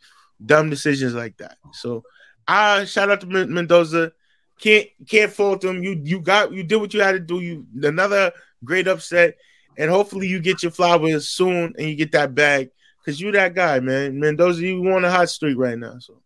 dumb 0.44 0.70
decisions 0.70 1.14
like 1.14 1.36
that. 1.38 1.58
So, 1.72 2.04
I 2.46 2.84
shout 2.84 3.10
out 3.10 3.20
to 3.20 3.26
Mendoza. 3.26 4.12
Can't 4.60 4.88
can't 5.08 5.32
fault 5.32 5.64
him. 5.64 5.82
You 5.82 6.00
you 6.04 6.20
got 6.20 6.52
you 6.52 6.62
did 6.62 6.76
what 6.76 6.92
you 6.92 7.00
had 7.00 7.12
to 7.12 7.20
do. 7.20 7.40
You 7.40 7.66
another 7.82 8.32
great 8.64 8.88
upset, 8.88 9.36
and 9.78 9.90
hopefully 9.90 10.26
you 10.28 10.40
get 10.40 10.62
your 10.62 10.72
flowers 10.72 11.28
soon 11.28 11.74
and 11.78 11.88
you 11.88 11.94
get 11.94 12.12
that 12.12 12.34
bag 12.34 12.70
because 12.98 13.20
you 13.20 13.32
that 13.32 13.54
guy, 13.54 13.80
man. 13.80 14.20
Mendoza, 14.20 14.62
you 14.62 14.86
on 14.92 15.04
a 15.04 15.10
hot 15.10 15.30
streak 15.30 15.56
right 15.56 15.78
now. 15.78 15.98
So, 15.98 16.20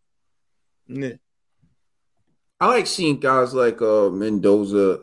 yeah. 0.89 1.15
I 2.61 2.67
like 2.69 2.87
seeing 2.87 3.21
guys 3.21 3.55
like 3.55 3.83
uh, 3.83 4.11
Mendoza 4.11 5.01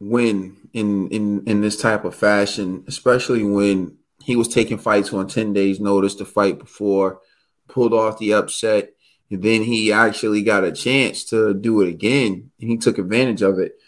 win 0.00 0.56
in 0.72 1.08
in 1.08 1.44
in 1.46 1.60
this 1.60 1.76
type 1.76 2.04
of 2.04 2.14
fashion, 2.14 2.84
especially 2.86 3.42
when 3.42 3.96
he 4.22 4.36
was 4.36 4.48
taking 4.48 4.78
fights 4.78 5.12
on 5.12 5.28
ten 5.28 5.52
days' 5.52 5.80
notice 5.80 6.14
to 6.16 6.24
fight 6.24 6.58
before, 6.58 7.20
pulled 7.68 7.92
off 7.92 8.18
the 8.18 8.32
upset, 8.34 8.90
and 9.30 9.42
then 9.42 9.62
he 9.62 9.92
actually 9.92 10.42
got 10.42 10.64
a 10.64 10.72
chance 10.72 11.24
to 11.26 11.54
do 11.54 11.80
it 11.80 11.88
again, 11.88 12.50
and 12.60 12.70
he 12.70 12.76
took 12.76 12.98
advantage 12.98 13.42
of 13.42 13.58
it. 13.58 13.78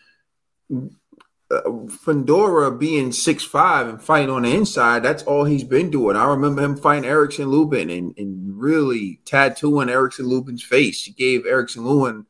Uh, 1.51 1.89
Fedora 1.89 2.70
being 2.70 3.11
six 3.11 3.43
five 3.43 3.89
and 3.89 4.01
fighting 4.01 4.31
on 4.31 4.43
the 4.43 4.55
inside, 4.55 5.03
that's 5.03 5.24
all 5.24 5.45
he's 5.45 5.64
been 5.64 5.91
doing. 5.91 6.16
I 6.16 6.26
remember 6.26 6.62
him 6.62 6.76
fighting 6.76 7.09
Erickson 7.09 7.47
Lubin 7.47 7.91
and, 7.91 8.14
and 8.16 8.61
really 8.61 9.20
tattooing 9.24 9.89
Erickson 9.89 10.26
Lubin's 10.26 10.62
face. 10.62 11.03
He 11.03 11.12
gave 11.12 11.47
Erickson 11.47 11.85
Lubin 11.85 12.26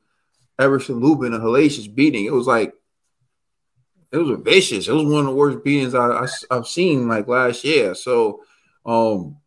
Everson 0.61 1.01
Lubin 1.01 1.33
a 1.33 1.39
hellacious 1.39 1.93
beating. 1.93 2.27
It 2.27 2.33
was 2.33 2.47
like 2.47 2.75
it 4.13 4.19
was 4.19 4.39
vicious. 4.43 4.89
It 4.89 4.93
was 4.93 5.05
one 5.05 5.21
of 5.21 5.27
the 5.27 5.35
worst 5.35 5.65
beatings 5.65 5.95
I, 5.95 6.27
I 6.51 6.55
have 6.55 6.67
seen 6.67 7.09
like 7.09 7.29
last 7.29 7.65
year. 7.65 7.95
So, 7.95 8.43
um, 8.85 9.39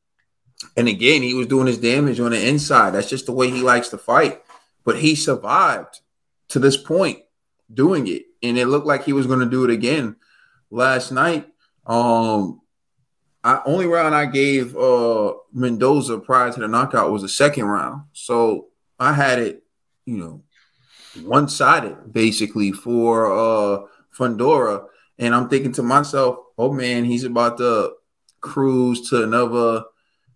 and 0.75 0.87
again, 0.87 1.21
he 1.21 1.33
was 1.33 1.47
doing 1.47 1.67
his 1.67 1.77
damage 1.77 2.19
on 2.19 2.31
the 2.31 2.47
inside. 2.47 2.91
That's 2.91 3.09
just 3.09 3.25
the 3.25 3.31
way 3.31 3.49
he 3.49 3.61
likes 3.61 3.89
to 3.89 3.97
fight. 3.97 4.41
But 4.83 4.99
he 4.99 5.15
survived 5.15 6.01
to 6.49 6.59
this 6.59 6.77
point 6.77 7.19
doing 7.73 8.07
it, 8.07 8.25
and 8.41 8.57
it 8.57 8.67
looked 8.67 8.87
like 8.87 9.03
he 9.03 9.13
was 9.13 9.27
going 9.27 9.39
to 9.39 9.45
do 9.45 9.63
it 9.63 9.69
again 9.69 10.15
last 10.69 11.11
night. 11.11 11.47
Um, 11.85 12.61
I 13.43 13.61
only 13.65 13.85
round 13.85 14.15
I 14.15 14.25
gave 14.25 14.75
uh 14.77 15.33
Mendoza 15.51 16.19
prior 16.19 16.51
to 16.51 16.59
the 16.59 16.67
knockout 16.67 17.11
was 17.11 17.23
the 17.23 17.29
second 17.29 17.65
round. 17.65 18.03
So 18.13 18.67
I 18.99 19.13
had 19.13 19.39
it, 19.39 19.63
you 20.05 20.17
know, 20.17 20.43
one 21.25 21.49
sided 21.49 22.11
basically 22.11 22.71
for 22.71 23.31
uh 23.31 23.85
Fundora. 24.17 24.85
And 25.19 25.35
I'm 25.35 25.49
thinking 25.49 25.73
to 25.73 25.83
myself, 25.83 26.37
oh 26.57 26.71
man, 26.71 27.05
he's 27.05 27.23
about 27.23 27.57
to 27.57 27.93
cruise 28.41 29.09
to 29.09 29.23
another, 29.23 29.83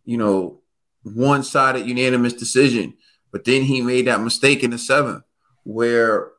you 0.07 0.17
know, 0.17 0.61
one 1.03 1.43
sided 1.43 1.85
unanimous 1.85 2.33
decision. 2.33 2.95
But 3.31 3.43
then 3.43 3.63
he 3.63 3.81
made 3.81 4.07
that 4.07 4.21
mistake 4.21 4.63
in 4.63 4.71
the 4.71 4.77
seventh 4.77 5.23
where 5.63 6.31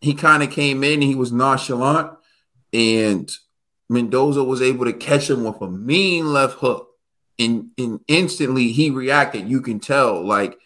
he 0.00 0.12
kind 0.12 0.42
of 0.42 0.50
came 0.50 0.82
in, 0.82 0.94
and 0.94 1.02
he 1.04 1.14
was 1.14 1.32
nonchalant, 1.32 2.10
and 2.72 3.30
Mendoza 3.88 4.42
was 4.42 4.60
able 4.60 4.84
to 4.84 4.92
catch 4.92 5.30
him 5.30 5.44
with 5.44 5.60
a 5.60 5.70
mean 5.70 6.32
left 6.32 6.58
hook. 6.58 6.88
And, 7.38 7.70
and 7.78 8.00
instantly 8.08 8.72
he 8.72 8.90
reacted. 8.90 9.48
You 9.48 9.62
can 9.62 9.80
tell, 9.80 10.24
like 10.24 10.58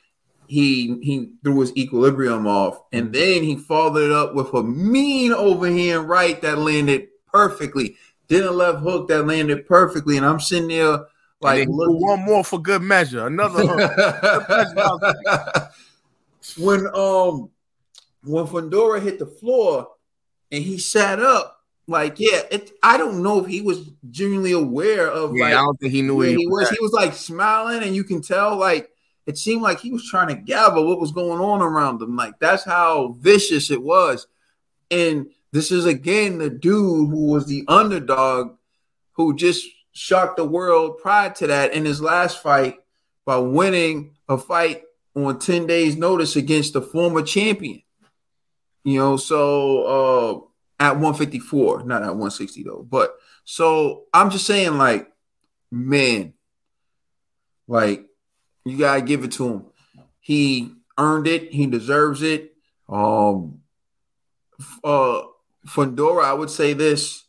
he 0.48 0.98
he 1.02 1.32
threw 1.44 1.60
his 1.60 1.76
equilibrium 1.76 2.46
off, 2.46 2.80
and 2.92 3.06
mm-hmm. 3.06 3.12
then 3.12 3.42
he 3.42 3.56
followed 3.56 4.02
it 4.02 4.12
up 4.12 4.34
with 4.34 4.52
a 4.54 4.62
mean 4.62 5.32
overhand 5.32 6.08
right 6.08 6.40
that 6.42 6.58
landed 6.58 7.08
perfectly. 7.30 7.96
Then 8.28 8.44
a 8.44 8.50
left 8.50 8.80
hook 8.80 9.08
that 9.08 9.26
landed 9.26 9.66
perfectly, 9.66 10.16
and 10.16 10.26
I'm 10.26 10.40
sitting 10.40 10.68
there 10.68 11.06
like 11.40 11.68
one 11.68 12.24
more 12.24 12.44
for 12.44 12.60
good 12.60 12.82
measure. 12.82 13.26
Another 13.26 13.66
when 16.58 16.86
um 16.94 17.50
when 18.24 18.46
Fedora 18.46 19.00
hit 19.00 19.18
the 19.18 19.26
floor 19.26 19.88
and 20.50 20.62
he 20.62 20.78
sat 20.78 21.20
up, 21.20 21.60
like 21.86 22.18
yeah, 22.18 22.40
it, 22.50 22.72
I 22.82 22.96
don't 22.96 23.22
know 23.22 23.40
if 23.40 23.46
he 23.46 23.60
was 23.60 23.90
genuinely 24.10 24.52
aware 24.52 25.08
of 25.08 25.36
Yeah, 25.36 25.44
like 25.44 25.54
I 25.54 25.56
don't 25.56 25.78
think 25.78 25.92
he 25.92 26.02
knew 26.02 26.16
where 26.16 26.28
he, 26.28 26.36
he 26.36 26.46
was. 26.46 26.70
He 26.70 26.78
was 26.80 26.92
like 26.92 27.12
smiling, 27.12 27.82
and 27.82 27.94
you 27.94 28.04
can 28.04 28.22
tell 28.22 28.56
like 28.56 28.90
it 29.26 29.36
seemed 29.36 29.62
like 29.62 29.80
he 29.80 29.90
was 29.90 30.08
trying 30.08 30.28
to 30.28 30.34
gather 30.34 30.80
what 30.80 31.00
was 31.00 31.12
going 31.12 31.40
on 31.40 31.60
around 31.60 32.00
him. 32.00 32.16
Like 32.16 32.38
that's 32.38 32.64
how 32.64 33.16
vicious 33.18 33.70
it 33.70 33.82
was. 33.82 34.26
And 34.90 35.28
this 35.52 35.70
is 35.70 35.84
again 35.84 36.38
the 36.38 36.50
dude 36.50 37.10
who 37.10 37.26
was 37.26 37.46
the 37.46 37.64
underdog 37.68 38.56
who 39.12 39.34
just 39.34 39.66
shocked 39.96 40.36
the 40.36 40.44
world 40.44 40.98
prior 40.98 41.30
to 41.30 41.46
that 41.46 41.72
in 41.72 41.86
his 41.86 42.02
last 42.02 42.42
fight 42.42 42.76
by 43.24 43.38
winning 43.38 44.14
a 44.28 44.36
fight 44.36 44.82
on 45.14 45.38
10 45.38 45.66
days 45.66 45.96
notice 45.96 46.36
against 46.36 46.74
the 46.74 46.82
former 46.82 47.22
champion. 47.22 47.82
You 48.84 48.98
know, 48.98 49.16
so 49.16 50.50
uh 50.78 50.84
at 50.84 50.92
154, 50.92 51.84
not 51.84 52.02
at 52.02 52.08
160 52.08 52.62
though. 52.62 52.86
But 52.88 53.16
so 53.44 54.04
I'm 54.12 54.28
just 54.30 54.46
saying, 54.46 54.76
like, 54.76 55.10
man, 55.70 56.34
like 57.66 58.04
you 58.66 58.76
gotta 58.76 59.00
give 59.00 59.24
it 59.24 59.32
to 59.32 59.48
him. 59.48 59.66
He 60.20 60.72
earned 60.98 61.26
it, 61.26 61.52
he 61.52 61.66
deserves 61.66 62.20
it. 62.20 62.54
Um 62.86 63.62
uh 64.84 65.22
Fundora, 65.66 66.24
I 66.24 66.34
would 66.34 66.50
say 66.50 66.74
this. 66.74 67.25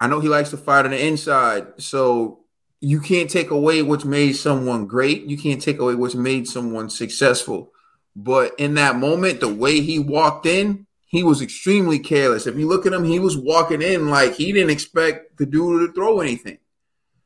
I 0.00 0.06
know 0.06 0.20
he 0.20 0.28
likes 0.28 0.50
to 0.50 0.56
fight 0.56 0.84
on 0.84 0.92
the 0.92 1.06
inside, 1.06 1.66
so 1.78 2.40
you 2.80 3.00
can't 3.00 3.28
take 3.28 3.50
away 3.50 3.82
what's 3.82 4.04
made 4.04 4.32
someone 4.34 4.86
great. 4.86 5.24
You 5.24 5.36
can't 5.36 5.60
take 5.60 5.78
away 5.78 5.94
what's 5.94 6.14
made 6.14 6.46
someone 6.46 6.90
successful. 6.90 7.72
But 8.14 8.52
in 8.58 8.74
that 8.74 8.96
moment, 8.96 9.40
the 9.40 9.52
way 9.52 9.80
he 9.80 9.98
walked 9.98 10.46
in, 10.46 10.86
he 11.06 11.22
was 11.22 11.40
extremely 11.40 11.98
careless. 11.98 12.46
If 12.46 12.56
you 12.56 12.68
look 12.68 12.86
at 12.86 12.92
him, 12.92 13.04
he 13.04 13.18
was 13.18 13.36
walking 13.36 13.82
in 13.82 14.10
like 14.10 14.34
he 14.34 14.52
didn't 14.52 14.70
expect 14.70 15.38
the 15.38 15.46
dude 15.46 15.88
to 15.88 15.92
throw 15.94 16.20
anything. 16.20 16.58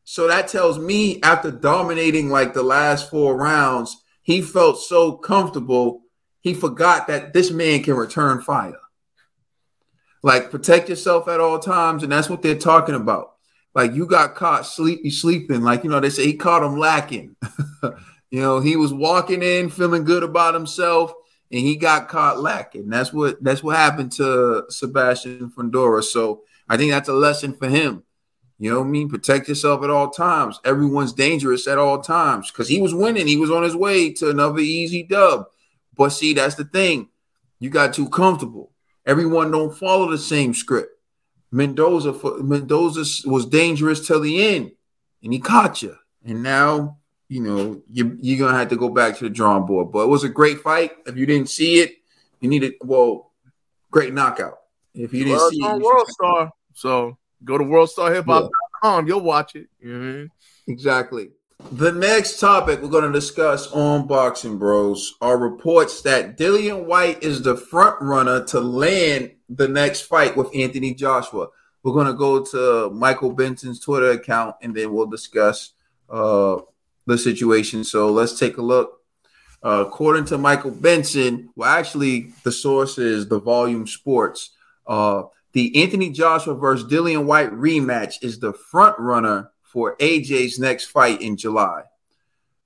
So 0.04 0.28
that 0.28 0.48
tells 0.48 0.78
me 0.78 1.20
after 1.22 1.50
dominating 1.50 2.28
like 2.28 2.54
the 2.54 2.62
last 2.62 3.10
four 3.10 3.36
rounds, 3.36 4.02
he 4.22 4.40
felt 4.40 4.78
so 4.78 5.12
comfortable, 5.12 6.02
he 6.40 6.54
forgot 6.54 7.06
that 7.08 7.32
this 7.32 7.50
man 7.50 7.82
can 7.82 7.94
return 7.94 8.40
fire. 8.40 8.78
Like 10.22 10.50
protect 10.50 10.88
yourself 10.88 11.28
at 11.28 11.40
all 11.40 11.58
times, 11.58 12.02
and 12.02 12.12
that's 12.12 12.30
what 12.30 12.42
they're 12.42 12.54
talking 12.54 12.94
about. 12.94 13.32
Like 13.74 13.92
you 13.92 14.06
got 14.06 14.34
caught 14.34 14.66
sleepy 14.66 15.10
sleeping, 15.10 15.62
like 15.62 15.82
you 15.82 15.90
know 15.90 16.00
they 16.00 16.10
say 16.10 16.26
he 16.26 16.34
caught 16.34 16.62
him 16.62 16.78
lacking. 16.78 17.36
you 18.30 18.40
know 18.40 18.60
he 18.60 18.76
was 18.76 18.92
walking 18.92 19.42
in 19.42 19.70
feeling 19.70 20.04
good 20.04 20.22
about 20.22 20.54
himself, 20.54 21.12
and 21.50 21.60
he 21.60 21.76
got 21.76 22.08
caught 22.08 22.40
lacking. 22.40 22.88
That's 22.88 23.12
what 23.12 23.42
that's 23.42 23.62
what 23.62 23.76
happened 23.76 24.12
to 24.12 24.64
Sebastian 24.68 25.50
Fundora. 25.50 26.04
So 26.04 26.42
I 26.68 26.76
think 26.76 26.92
that's 26.92 27.08
a 27.08 27.14
lesson 27.14 27.54
for 27.54 27.68
him. 27.68 28.04
You 28.58 28.70
know 28.70 28.78
what 28.78 28.86
I 28.86 28.90
mean? 28.90 29.08
Protect 29.08 29.48
yourself 29.48 29.82
at 29.82 29.90
all 29.90 30.10
times. 30.10 30.60
Everyone's 30.64 31.12
dangerous 31.12 31.66
at 31.66 31.78
all 31.78 32.00
times 32.00 32.50
because 32.50 32.68
he 32.68 32.80
was 32.80 32.94
winning. 32.94 33.26
He 33.26 33.36
was 33.36 33.50
on 33.50 33.64
his 33.64 33.74
way 33.74 34.12
to 34.14 34.30
another 34.30 34.60
easy 34.60 35.02
dub. 35.02 35.46
But 35.96 36.10
see, 36.10 36.32
that's 36.32 36.54
the 36.54 36.64
thing. 36.64 37.08
You 37.58 37.70
got 37.70 37.92
too 37.92 38.08
comfortable. 38.08 38.71
Everyone 39.06 39.50
don't 39.50 39.76
follow 39.76 40.10
the 40.10 40.18
same 40.18 40.54
script. 40.54 40.90
Mendoza 41.50 42.14
Mendoza 42.42 43.28
was 43.28 43.46
dangerous 43.46 44.06
till 44.06 44.20
the 44.20 44.42
end, 44.54 44.72
and 45.22 45.32
he 45.32 45.38
caught 45.38 45.82
you. 45.82 45.96
And 46.24 46.42
now, 46.42 46.98
you 47.28 47.40
know, 47.42 47.82
you, 47.90 48.16
you're 48.20 48.38
gonna 48.38 48.56
have 48.56 48.68
to 48.70 48.76
go 48.76 48.88
back 48.88 49.18
to 49.18 49.24
the 49.24 49.30
drawing 49.30 49.66
board. 49.66 49.92
But 49.92 50.04
it 50.04 50.08
was 50.08 50.24
a 50.24 50.28
great 50.28 50.60
fight. 50.60 50.92
If 51.06 51.16
you 51.16 51.26
didn't 51.26 51.50
see 51.50 51.80
it, 51.80 51.96
you 52.40 52.48
need 52.48 52.62
needed 52.62 52.74
well, 52.82 53.32
great 53.90 54.14
knockout. 54.14 54.58
If 54.94 55.12
you 55.12 55.24
didn't 55.24 55.38
Well, 55.38 55.50
see 55.50 55.62
it, 55.62 55.82
World 55.82 56.08
Star. 56.08 56.52
So 56.74 57.18
go 57.44 57.58
to 57.58 57.64
worldstarhiphop.com. 57.64 59.06
You'll 59.06 59.20
watch 59.20 59.54
it. 59.56 59.68
You 59.80 59.92
know 59.92 59.98
what 59.98 60.04
I 60.04 60.16
mean? 60.16 60.28
Exactly. 60.68 61.30
The 61.70 61.92
next 61.92 62.38
topic 62.38 62.82
we're 62.82 62.88
going 62.88 63.10
to 63.10 63.12
discuss 63.12 63.70
on 63.72 64.06
Boxing 64.06 64.58
Bros 64.58 65.14
are 65.20 65.38
reports 65.38 66.02
that 66.02 66.36
Dillian 66.36 66.84
Whyte 66.84 67.22
is 67.22 67.42
the 67.42 67.56
front 67.56 68.00
runner 68.02 68.44
to 68.46 68.60
land 68.60 69.32
the 69.48 69.68
next 69.68 70.02
fight 70.02 70.36
with 70.36 70.54
Anthony 70.54 70.92
Joshua. 70.92 71.48
We're 71.82 71.94
going 71.94 72.08
to 72.08 72.14
go 72.14 72.44
to 72.44 72.90
Michael 72.90 73.32
Benson's 73.32 73.80
Twitter 73.80 74.10
account 74.10 74.56
and 74.60 74.74
then 74.74 74.92
we'll 74.92 75.06
discuss 75.06 75.72
uh, 76.10 76.58
the 77.06 77.16
situation. 77.16 77.84
So 77.84 78.10
let's 78.10 78.38
take 78.38 78.58
a 78.58 78.62
look. 78.62 79.00
Uh, 79.64 79.84
according 79.86 80.24
to 80.26 80.38
Michael 80.38 80.72
Benson, 80.72 81.50
well, 81.54 81.70
actually, 81.70 82.32
the 82.42 82.52
source 82.52 82.98
is 82.98 83.28
the 83.28 83.38
Volume 83.38 83.86
Sports. 83.86 84.50
Uh, 84.86 85.24
the 85.52 85.82
Anthony 85.82 86.10
Joshua 86.10 86.54
versus 86.54 86.90
Dillian 86.90 87.24
Whyte 87.24 87.52
rematch 87.52 88.22
is 88.22 88.40
the 88.40 88.52
front 88.52 88.98
runner 88.98 89.51
for 89.72 89.96
AJ's 89.96 90.58
next 90.58 90.86
fight 90.86 91.22
in 91.22 91.36
July. 91.36 91.84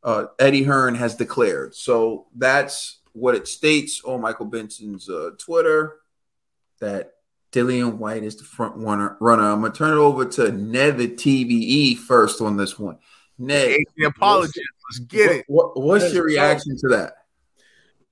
Uh, 0.03 0.27
Eddie 0.39 0.65
Hearn 0.65 0.95
has 0.97 1.15
declared. 1.15 1.75
So 1.75 2.27
that's 2.37 2.99
what 3.13 3.35
it 3.35 3.49
states 3.49 4.03
on 4.05 4.21
Michael 4.21 4.47
Benson's 4.47 5.09
uh, 5.09 5.31
Twitter 5.39 5.97
that 6.81 7.13
Dillian 7.53 7.95
Whyte 7.97 8.23
is 8.25 8.37
the 8.37 8.45
front 8.45 8.77
runner. 8.77 9.17
runner. 9.21 9.45
I'm 9.45 9.61
going 9.61 9.73
to 9.73 9.79
turn 9.79 9.93
it 9.97 10.01
over 10.01 10.25
to 10.25 10.53
Ned 10.53 10.99
the 10.99 11.09
TVE 11.09 11.97
first 11.97 12.41
on 12.41 12.57
this 12.57 12.79
one. 12.79 12.99
Ned, 13.39 13.69
Hey, 13.69 13.85
the 13.97 14.07
apologist. 14.07 14.61
Let's 14.91 14.99
get 15.01 15.31
it. 15.31 15.45
what- 15.49 15.81
what's 15.81 16.13
your 16.13 16.25
reaction 16.25 16.77
to 16.79 16.89
that? 16.89 17.15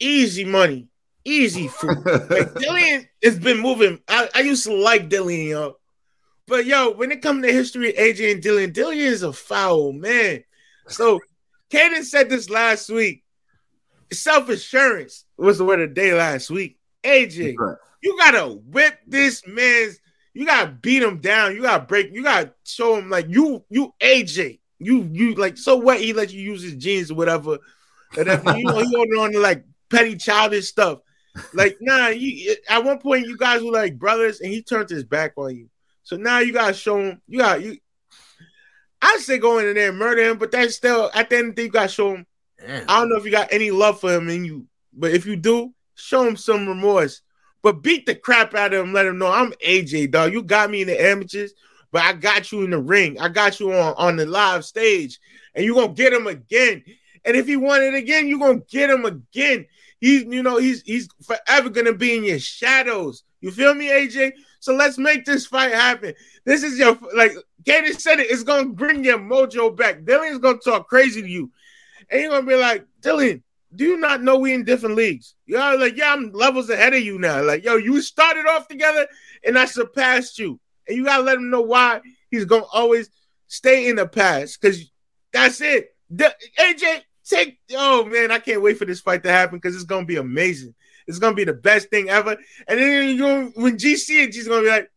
Easy 0.00 0.44
money, 0.44 0.88
easy 1.24 1.68
food. 1.68 1.98
Like 2.04 2.52
Dillian 2.54 3.06
has 3.22 3.38
been 3.38 3.58
moving. 3.58 4.00
I, 4.08 4.28
I 4.34 4.40
used 4.40 4.64
to 4.64 4.74
like 4.74 5.08
Dillian, 5.08 5.48
yo. 5.48 5.76
But 6.46 6.66
yo, 6.66 6.90
when 6.90 7.10
it 7.10 7.22
comes 7.22 7.44
to 7.44 7.52
history 7.52 7.92
AJ 7.92 8.32
and 8.32 8.42
Dillian, 8.42 8.72
Dillian 8.72 8.96
is 9.06 9.22
a 9.22 9.32
foul 9.32 9.92
man. 9.92 10.44
So 10.88 11.20
Kaden 11.70 12.04
said 12.04 12.28
this 12.28 12.50
last 12.50 12.90
week. 12.90 13.22
Self-assurance 14.12 15.24
was 15.36 15.58
the 15.58 15.64
word 15.64 15.80
of 15.80 15.90
the 15.90 15.94
day 15.94 16.14
last 16.14 16.50
week. 16.50 16.78
AJ, 17.02 17.54
Right. 17.58 17.76
you 18.02 18.16
gotta 18.18 18.46
whip 18.48 18.98
this 19.06 19.46
man's, 19.46 19.98
you 20.34 20.46
gotta 20.46 20.70
beat 20.70 21.02
him 21.02 21.18
down, 21.20 21.54
you 21.54 21.62
gotta 21.62 21.84
break, 21.84 22.12
you 22.12 22.22
gotta 22.22 22.52
show 22.64 22.96
him 22.96 23.10
like 23.10 23.26
you, 23.28 23.64
you 23.70 23.94
AJ, 24.00 24.60
you 24.78 25.08
you 25.12 25.34
like 25.34 25.56
so 25.56 25.76
what 25.76 26.00
he 26.00 26.12
let 26.12 26.32
you 26.32 26.40
use 26.40 26.62
his 26.62 26.76
jeans 26.76 27.10
or 27.10 27.14
whatever. 27.14 27.58
And 28.16 28.28
if, 28.28 28.44
you 28.44 28.64
know, 28.64 28.78
he 28.78 28.84
holding 28.94 29.18
on 29.18 29.32
to 29.32 29.40
like 29.40 29.64
petty 29.90 30.16
childish 30.16 30.68
stuff. 30.68 31.00
Like, 31.52 31.78
nah, 31.80 32.08
you 32.08 32.54
at 32.68 32.84
one 32.84 32.98
point 32.98 33.26
you 33.26 33.36
guys 33.36 33.62
were 33.62 33.72
like 33.72 33.98
brothers, 33.98 34.40
and 34.40 34.52
he 34.52 34.62
turned 34.62 34.88
his 34.90 35.02
back 35.04 35.32
on 35.36 35.56
you. 35.56 35.68
So 36.04 36.16
now 36.16 36.38
you 36.38 36.52
gotta 36.52 36.74
show 36.74 36.98
him. 36.98 37.20
You 37.26 37.38
got 37.40 37.62
you. 37.62 37.78
I 39.02 39.18
say 39.18 39.38
go 39.38 39.58
in 39.58 39.74
there 39.74 39.90
and 39.90 39.98
murder 39.98 40.22
him, 40.30 40.38
but 40.38 40.50
that's 40.50 40.76
still 40.76 41.10
at 41.14 41.28
the 41.28 41.36
end 41.36 41.48
of 41.50 41.56
the 41.56 41.62
day, 41.62 41.66
you 41.66 41.72
gotta 41.72 41.88
show 41.88 42.14
him. 42.14 42.26
Damn. 42.58 42.84
I 42.88 43.00
don't 43.00 43.08
know 43.08 43.16
if 43.16 43.24
you 43.24 43.30
got 43.30 43.52
any 43.52 43.70
love 43.70 44.00
for 44.00 44.14
him 44.14 44.28
in 44.28 44.44
you, 44.44 44.66
but 44.92 45.10
if 45.10 45.26
you 45.26 45.36
do, 45.36 45.74
show 45.94 46.26
him 46.26 46.36
some 46.36 46.68
remorse. 46.68 47.22
But 47.62 47.82
beat 47.82 48.04
the 48.04 48.14
crap 48.14 48.54
out 48.54 48.74
of 48.74 48.84
him. 48.84 48.92
Let 48.92 49.06
him 49.06 49.18
know 49.18 49.32
I'm 49.32 49.52
AJ, 49.52 50.10
dog. 50.10 50.32
You 50.32 50.42
got 50.42 50.70
me 50.70 50.82
in 50.82 50.86
the 50.86 51.02
amateurs, 51.02 51.54
but 51.90 52.02
I 52.02 52.12
got 52.12 52.52
you 52.52 52.62
in 52.62 52.70
the 52.70 52.78
ring. 52.78 53.18
I 53.18 53.28
got 53.28 53.58
you 53.58 53.72
on, 53.72 53.94
on 53.96 54.16
the 54.16 54.26
live 54.26 54.64
stage, 54.64 55.18
and 55.54 55.64
you're 55.64 55.74
gonna 55.74 55.94
get 55.94 56.12
him 56.12 56.26
again. 56.26 56.84
And 57.24 57.36
if 57.36 57.46
he 57.46 57.56
won 57.56 57.82
it 57.82 57.94
again, 57.94 58.28
you're 58.28 58.38
gonna 58.38 58.60
get 58.68 58.90
him 58.90 59.06
again. 59.06 59.66
He's, 60.00 60.24
you 60.24 60.42
know, 60.42 60.58
he's 60.58 60.82
he's 60.82 61.08
forever 61.22 61.70
gonna 61.70 61.94
be 61.94 62.16
in 62.16 62.24
your 62.24 62.38
shadows. 62.38 63.24
You 63.40 63.50
feel 63.50 63.74
me, 63.74 63.88
AJ? 63.88 64.32
So 64.64 64.74
let's 64.74 64.96
make 64.96 65.26
this 65.26 65.44
fight 65.44 65.74
happen. 65.74 66.14
This 66.46 66.62
is 66.62 66.78
your 66.78 66.98
like 67.14 67.32
Katie 67.66 67.92
said 67.92 68.18
it, 68.18 68.30
it's 68.30 68.42
gonna 68.42 68.70
bring 68.70 69.04
your 69.04 69.18
mojo 69.18 69.76
back. 69.76 70.04
Dillian's 70.04 70.38
gonna 70.38 70.56
talk 70.56 70.88
crazy 70.88 71.20
to 71.20 71.28
you. 71.28 71.50
And 72.08 72.22
you're 72.22 72.30
gonna 72.30 72.46
be 72.46 72.56
like, 72.56 72.86
Dillian, 73.02 73.42
do 73.76 73.84
you 73.84 73.98
not 73.98 74.22
know 74.22 74.38
we 74.38 74.54
in 74.54 74.64
different 74.64 74.96
leagues? 74.96 75.34
You 75.44 75.58
know, 75.58 75.76
like, 75.76 75.98
yeah, 75.98 76.14
I'm 76.14 76.32
levels 76.32 76.70
ahead 76.70 76.94
of 76.94 77.02
you 77.02 77.18
now. 77.18 77.42
Like, 77.42 77.62
yo, 77.62 77.76
you 77.76 78.00
started 78.00 78.46
off 78.46 78.66
together 78.66 79.06
and 79.44 79.58
I 79.58 79.66
surpassed 79.66 80.38
you. 80.38 80.58
And 80.88 80.96
you 80.96 81.04
gotta 81.04 81.22
let 81.22 81.36
him 81.36 81.50
know 81.50 81.60
why 81.60 82.00
he's 82.30 82.46
gonna 82.46 82.64
always 82.72 83.10
stay 83.48 83.90
in 83.90 83.96
the 83.96 84.08
past. 84.08 84.62
Cause 84.62 84.90
that's 85.30 85.60
it. 85.60 85.94
AJ, 86.10 87.02
take 87.22 87.58
oh 87.76 88.06
man, 88.06 88.30
I 88.30 88.38
can't 88.38 88.62
wait 88.62 88.78
for 88.78 88.86
this 88.86 89.00
fight 89.00 89.24
to 89.24 89.30
happen 89.30 89.58
because 89.58 89.74
it's 89.74 89.84
gonna 89.84 90.06
be 90.06 90.16
amazing. 90.16 90.74
It's 91.06 91.18
gonna 91.18 91.34
be 91.36 91.44
the 91.44 91.52
best 91.52 91.90
thing 91.90 92.08
ever. 92.10 92.36
And 92.66 92.78
then 92.80 93.08
you 93.10 93.16
know, 93.16 93.52
when 93.56 93.76
GC 93.76 94.24
and 94.24 94.32
G's 94.32 94.48
gonna 94.48 94.62
be 94.62 94.68
like, 94.68 94.90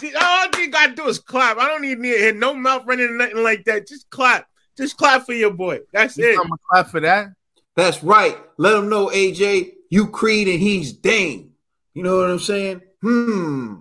G- 0.00 0.14
all 0.20 0.46
you 0.58 0.70
gotta 0.70 0.94
do 0.94 1.06
is 1.06 1.18
clap. 1.18 1.56
I 1.58 1.66
don't 1.66 1.84
even 1.84 2.02
need 2.02 2.12
to 2.12 2.18
hear 2.18 2.34
no 2.34 2.54
mouth 2.54 2.84
running 2.86 3.06
or 3.08 3.16
nothing 3.16 3.42
like 3.42 3.64
that. 3.64 3.86
Just 3.88 4.08
clap. 4.10 4.46
Just 4.76 4.96
clap 4.96 5.26
for 5.26 5.32
your 5.32 5.50
boy. 5.52 5.80
That's 5.92 6.16
You 6.18 6.30
it. 6.30 6.36
gonna 6.36 6.50
clap 6.70 6.88
for 6.88 7.00
that. 7.00 7.28
That's 7.74 8.02
right. 8.04 8.36
Let 8.58 8.74
him 8.76 8.88
know, 8.88 9.06
AJ, 9.08 9.72
you 9.90 10.08
Creed 10.08 10.48
and 10.48 10.60
he's 10.60 10.92
Dane. 10.92 11.52
You 11.94 12.02
know 12.02 12.16
what 12.18 12.30
I'm 12.30 12.38
saying? 12.38 12.80
Hmm. 13.02 13.74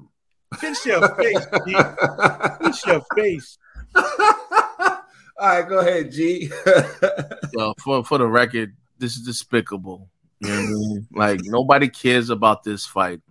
Fix 0.60 0.86
your 0.86 1.08
face, 1.16 1.46
G. 1.68 1.76
Fix 2.64 2.86
your 2.86 3.02
face. 3.16 3.58
All 3.96 5.50
right, 5.50 5.68
go 5.68 5.80
ahead, 5.80 6.12
G. 6.12 6.50
Well, 7.54 7.74
for 7.84 8.04
for 8.04 8.18
the 8.20 8.28
record, 8.28 8.76
this 9.00 9.16
is 9.16 9.24
despicable. 9.24 10.10
You 10.40 10.50
know 10.50 10.56
what 10.56 10.64
I 10.64 10.68
mean? 10.70 11.08
Like 11.14 11.40
nobody 11.44 11.90
cares 11.90 12.30
about 12.30 12.64
this 12.64 12.86
fight. 12.86 13.22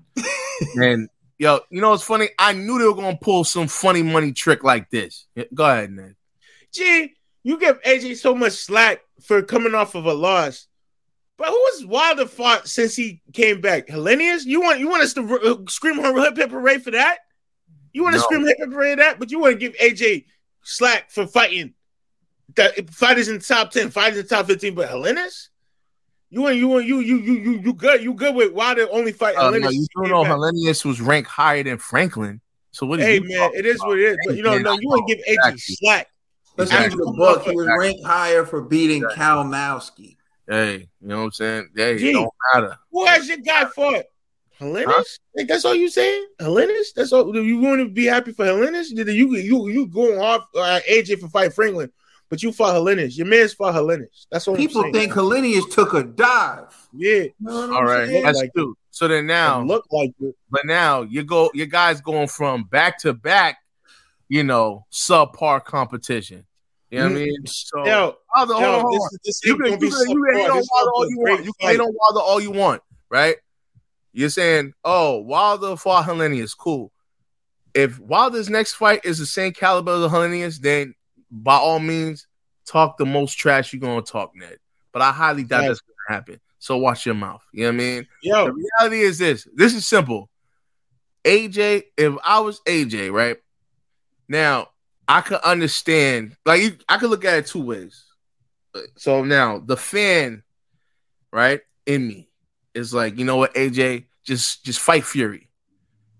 and 0.74 1.08
yo, 1.38 1.60
you 1.70 1.80
know 1.80 1.90
what's 1.90 2.02
funny? 2.02 2.28
I 2.38 2.52
knew 2.52 2.78
they 2.78 2.84
were 2.86 2.94
gonna 2.94 3.16
pull 3.20 3.44
some 3.44 3.68
funny 3.68 4.02
money 4.02 4.32
trick 4.32 4.64
like 4.64 4.90
this. 4.90 5.26
Go 5.54 5.64
ahead, 5.64 5.90
Ned. 5.90 6.16
Gee, 6.72 7.14
you 7.42 7.58
give 7.58 7.80
AJ 7.82 8.16
so 8.16 8.34
much 8.34 8.52
slack 8.54 9.00
for 9.22 9.42
coming 9.42 9.74
off 9.74 9.94
of 9.94 10.06
a 10.06 10.12
loss. 10.14 10.66
But 11.38 11.48
who 11.48 11.54
was 11.54 11.84
Wilder 11.86 12.26
fought 12.26 12.66
since 12.66 12.96
he 12.96 13.20
came 13.34 13.60
back? 13.60 13.88
Helenius? 13.88 14.44
You 14.46 14.60
want 14.62 14.80
you 14.80 14.88
want 14.88 15.02
us 15.02 15.12
to 15.14 15.38
uh, 15.38 15.70
scream 15.70 15.96
her 15.96 16.20
hip 16.22 16.36
hip 16.36 16.50
hooray 16.50 16.78
for 16.78 16.90
that? 16.92 17.18
You 17.92 18.02
want 18.02 18.14
to 18.14 18.18
No. 18.18 18.24
scream 18.24 18.46
hip 18.46 18.56
hip 18.58 18.70
hooray 18.72 18.92
for 18.92 18.96
that? 18.96 19.18
But 19.18 19.30
you 19.30 19.38
want 19.38 19.52
to 19.52 19.58
give 19.58 19.74
AJ 19.76 20.24
slack 20.62 21.10
for 21.10 21.26
fighting 21.26 21.74
the 22.54 22.88
fighters 22.90 23.28
in 23.28 23.38
the 23.38 23.44
top 23.44 23.70
ten, 23.70 23.90
fighters 23.90 24.18
in 24.18 24.24
the 24.24 24.28
top 24.28 24.46
fifteen, 24.46 24.74
but 24.74 24.88
Helenius? 24.88 25.48
You 26.30 26.42
want 26.42 26.56
you 26.56 26.68
want 26.68 26.86
you 26.86 27.00
you 27.00 27.18
you 27.18 27.34
you 27.34 27.52
you 27.58 27.72
good 27.72 28.02
you 28.02 28.12
good 28.14 28.34
with 28.34 28.52
Wilder 28.52 28.88
only 28.90 29.12
fight 29.12 29.36
Uh, 29.36 29.50
Helenius? 29.50 29.60
no, 29.62 29.70
you 29.70 29.86
don't 29.94 30.10
know 30.10 30.24
Helenius 30.24 30.84
was 30.84 31.00
ranked 31.00 31.30
higher 31.30 31.62
than 31.62 31.78
Franklin. 31.78 32.40
So 32.72 32.84
what? 32.86 32.98
are 33.00 33.02
Hey 33.04 33.14
you 33.14 33.28
man, 33.28 33.38
talking 33.38 33.58
it 33.60 33.66
is 33.66 33.80
what 33.80 33.98
it 33.98 34.04
is. 34.04 34.18
But 34.26 34.36
you 34.36 34.42
know, 34.42 34.50
Man, 34.54 34.62
no, 34.62 34.72
you 34.72 34.88
want 34.88 35.08
to 35.08 35.14
give 35.14 35.24
AJ 35.24 35.34
exactly. 35.34 35.58
slack. 35.76 36.08
Let's 36.56 36.70
Exactly. 36.70 36.90
give 36.98 37.06
the 37.06 37.12
book. 37.12 37.42
He 37.44 37.50
was 37.54 37.68
ranked 37.78 38.04
higher 38.04 38.44
for 38.44 38.62
beating 38.62 39.02
Kownacki. 39.02 40.16
Hey, 40.48 40.88
you 41.00 41.08
know 41.08 41.18
what 41.18 41.24
I'm 41.24 41.32
saying? 41.32 41.70
Hey, 41.76 41.98
Gee. 41.98 42.10
it 42.10 42.12
don't 42.14 42.30
matter. 42.54 42.78
Who 42.90 43.06
has 43.06 43.28
your 43.28 43.38
guy 43.38 43.66
fought? 43.66 44.04
Helenius? 44.60 45.18
Like, 45.34 45.48
that's 45.48 45.64
all 45.64 45.74
you 45.74 45.88
saying? 45.90 46.26
Helenius? 46.40 46.92
That's 46.94 47.12
all. 47.12 47.30
Do 47.30 47.44
you 47.44 47.60
want 47.60 47.80
to 47.80 47.88
be 47.88 48.06
happy 48.06 48.32
for 48.32 48.46
Helenius? 48.46 48.94
Did 48.94 49.08
you 49.08 49.34
you 49.36 49.68
you 49.68 49.86
going 49.86 50.18
hard 50.18 50.42
uh, 50.54 50.80
AJ 50.88 51.20
for 51.20 51.28
fight 51.28 51.52
Franklin, 51.52 51.92
but 52.28 52.42
you 52.42 52.52
fought 52.52 52.74
Helenius. 52.74 53.16
Your 53.16 53.26
man's 53.26 53.52
fought 53.54 53.74
Helenius. 53.74 54.26
That's 54.30 54.46
what 54.46 54.56
People 54.58 54.84
I'm 54.84 54.92
think 54.92 55.12
Helenius 55.12 55.70
took 55.72 55.94
a 55.94 56.02
dive. 56.02 56.74
yeah. 56.92 57.22
You 57.22 57.32
know 57.40 57.74
All 57.74 57.84
right, 57.84 58.08
saying? 58.08 58.24
that's 58.24 58.38
Like- 58.40 58.52
true. 58.54 58.76
So 58.90 59.06
then 59.08 59.26
now, 59.26 59.62
Look 59.62 59.84
like 59.90 60.12
it. 60.20 60.34
but 60.50 60.62
now 60.64 61.02
you 61.02 61.22
go, 61.22 61.50
your 61.52 61.66
guys 61.66 62.00
going 62.00 62.28
from 62.28 62.64
back 62.64 62.98
to 63.00 63.12
back, 63.12 63.58
you 64.28 64.42
know, 64.42 64.86
subpar 64.90 65.62
competition. 65.62 66.46
You 66.90 67.00
know 67.00 67.04
what 67.06 67.12
I 67.12 67.14
mm. 67.14 67.26
mean? 67.26 67.46
So, 67.46 67.84
Yo, 67.86 68.16
hold 68.28 68.50
on, 68.52 68.62
yo, 68.62 68.80
hold 68.80 68.94
on. 68.94 68.94
is- 68.94 69.18
this 69.24 69.40
you 69.44 69.52
ain't 69.52 69.64
can, 69.64 69.78
be 69.80 69.86
you 69.86 69.92
can, 69.92 70.08
you 70.10 70.24
can 70.24 70.34
hate 70.36 70.50
on 70.50 70.62
Wilder 70.70 70.90
all 70.94 71.02
be 71.04 71.10
you 71.10 71.18
want. 71.18 71.44
You 71.44 71.52
can 71.60 71.68
hate 71.68 71.76
fight. 71.78 71.86
on 71.86 71.94
Wilder 71.94 72.20
all 72.20 72.40
you 72.40 72.50
want, 72.52 72.82
right? 73.10 73.36
You're 74.12 74.30
saying, 74.30 74.72
oh, 74.82 75.18
Wilder 75.18 75.76
fought 75.76 76.06
Helenius, 76.06 76.56
cool. 76.56 76.90
If 77.74 77.98
Wilder's 78.00 78.48
next 78.48 78.72
fight 78.74 79.04
is 79.04 79.18
the 79.18 79.26
same 79.26 79.52
caliber 79.52 79.92
as 79.92 80.10
Helenius, 80.10 80.58
then 80.58 80.94
by 81.30 81.56
all 81.56 81.78
means, 81.78 82.26
talk 82.66 82.96
the 82.96 83.06
most 83.06 83.34
trash 83.34 83.72
you're 83.72 83.80
gonna 83.80 84.02
talk, 84.02 84.32
Ned. 84.34 84.58
But 84.92 85.02
I 85.02 85.12
highly 85.12 85.44
doubt 85.44 85.66
that's 85.66 85.80
gonna 85.80 86.16
happen. 86.16 86.40
So 86.58 86.76
watch 86.78 87.06
your 87.06 87.14
mouth. 87.14 87.42
You 87.52 87.64
know 87.64 87.68
what 87.68 87.74
I 87.74 87.76
mean? 87.76 88.06
The 88.22 88.52
reality 88.80 89.00
is 89.02 89.18
this. 89.18 89.46
This 89.54 89.74
is 89.74 89.86
simple. 89.86 90.28
AJ, 91.24 91.84
if 91.96 92.14
I 92.24 92.40
was 92.40 92.60
AJ, 92.66 93.12
right? 93.12 93.36
Now, 94.28 94.68
I 95.08 95.20
could 95.20 95.40
understand, 95.40 96.36
like 96.44 96.80
I 96.88 96.98
could 96.98 97.10
look 97.10 97.24
at 97.24 97.38
it 97.38 97.46
two 97.46 97.62
ways. 97.62 98.04
So 98.96 99.24
now 99.24 99.58
the 99.58 99.76
fan, 99.76 100.42
right? 101.32 101.60
in 101.86 102.06
me 102.06 102.28
is 102.74 102.92
like, 102.92 103.18
you 103.18 103.24
know 103.24 103.36
what, 103.36 103.54
AJ, 103.54 104.06
just 104.24 104.64
just 104.64 104.80
fight 104.80 105.04
Fury. 105.04 105.48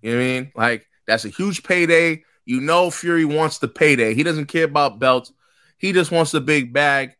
You 0.01 0.13
know 0.13 0.17
what 0.17 0.23
I 0.23 0.27
mean? 0.27 0.53
Like 0.55 0.87
that's 1.07 1.25
a 1.25 1.29
huge 1.29 1.63
payday. 1.65 2.23
You 2.47 2.61
know 2.61 2.91
Fury 2.91 3.25
wants 3.25 3.59
the 3.59 3.69
payday. 3.69 4.15
He 4.15 4.23
doesn't 4.23 4.47
care 4.47 4.65
about 4.65 4.99
belts. 4.99 5.33
He 5.77 5.93
just 5.93 6.11
wants 6.11 6.31
the 6.31 6.41
big 6.41 6.73
bag. 6.73 7.17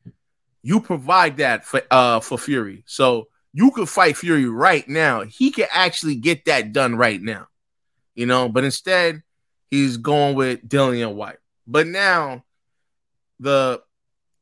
You 0.63 0.81
provide 0.81 1.37
that 1.39 1.65
for 1.65 1.83
uh 1.91 2.21
for 2.21 2.39
Fury. 2.39 2.85
So 2.87 3.29
you 3.53 3.71
could 3.73 3.89
fight 3.89 4.17
Fury 4.17 4.49
right 4.49 4.89
now. 4.89 5.23
He 5.23 5.51
can 5.51 5.67
actually 5.73 6.15
get 6.15 6.47
that 6.47 6.73
done 6.73 6.97
right 6.97 7.21
now. 7.21 7.49
You 8.15 8.27
know, 8.27 8.49
but 8.49 8.65
instead 8.65 9.23
he's 9.71 9.97
going 9.97 10.37
with 10.37 10.67
Dillian 10.67 11.15
Whyte. 11.15 11.39
But 11.67 11.87
now 11.87 12.45
the 13.41 13.83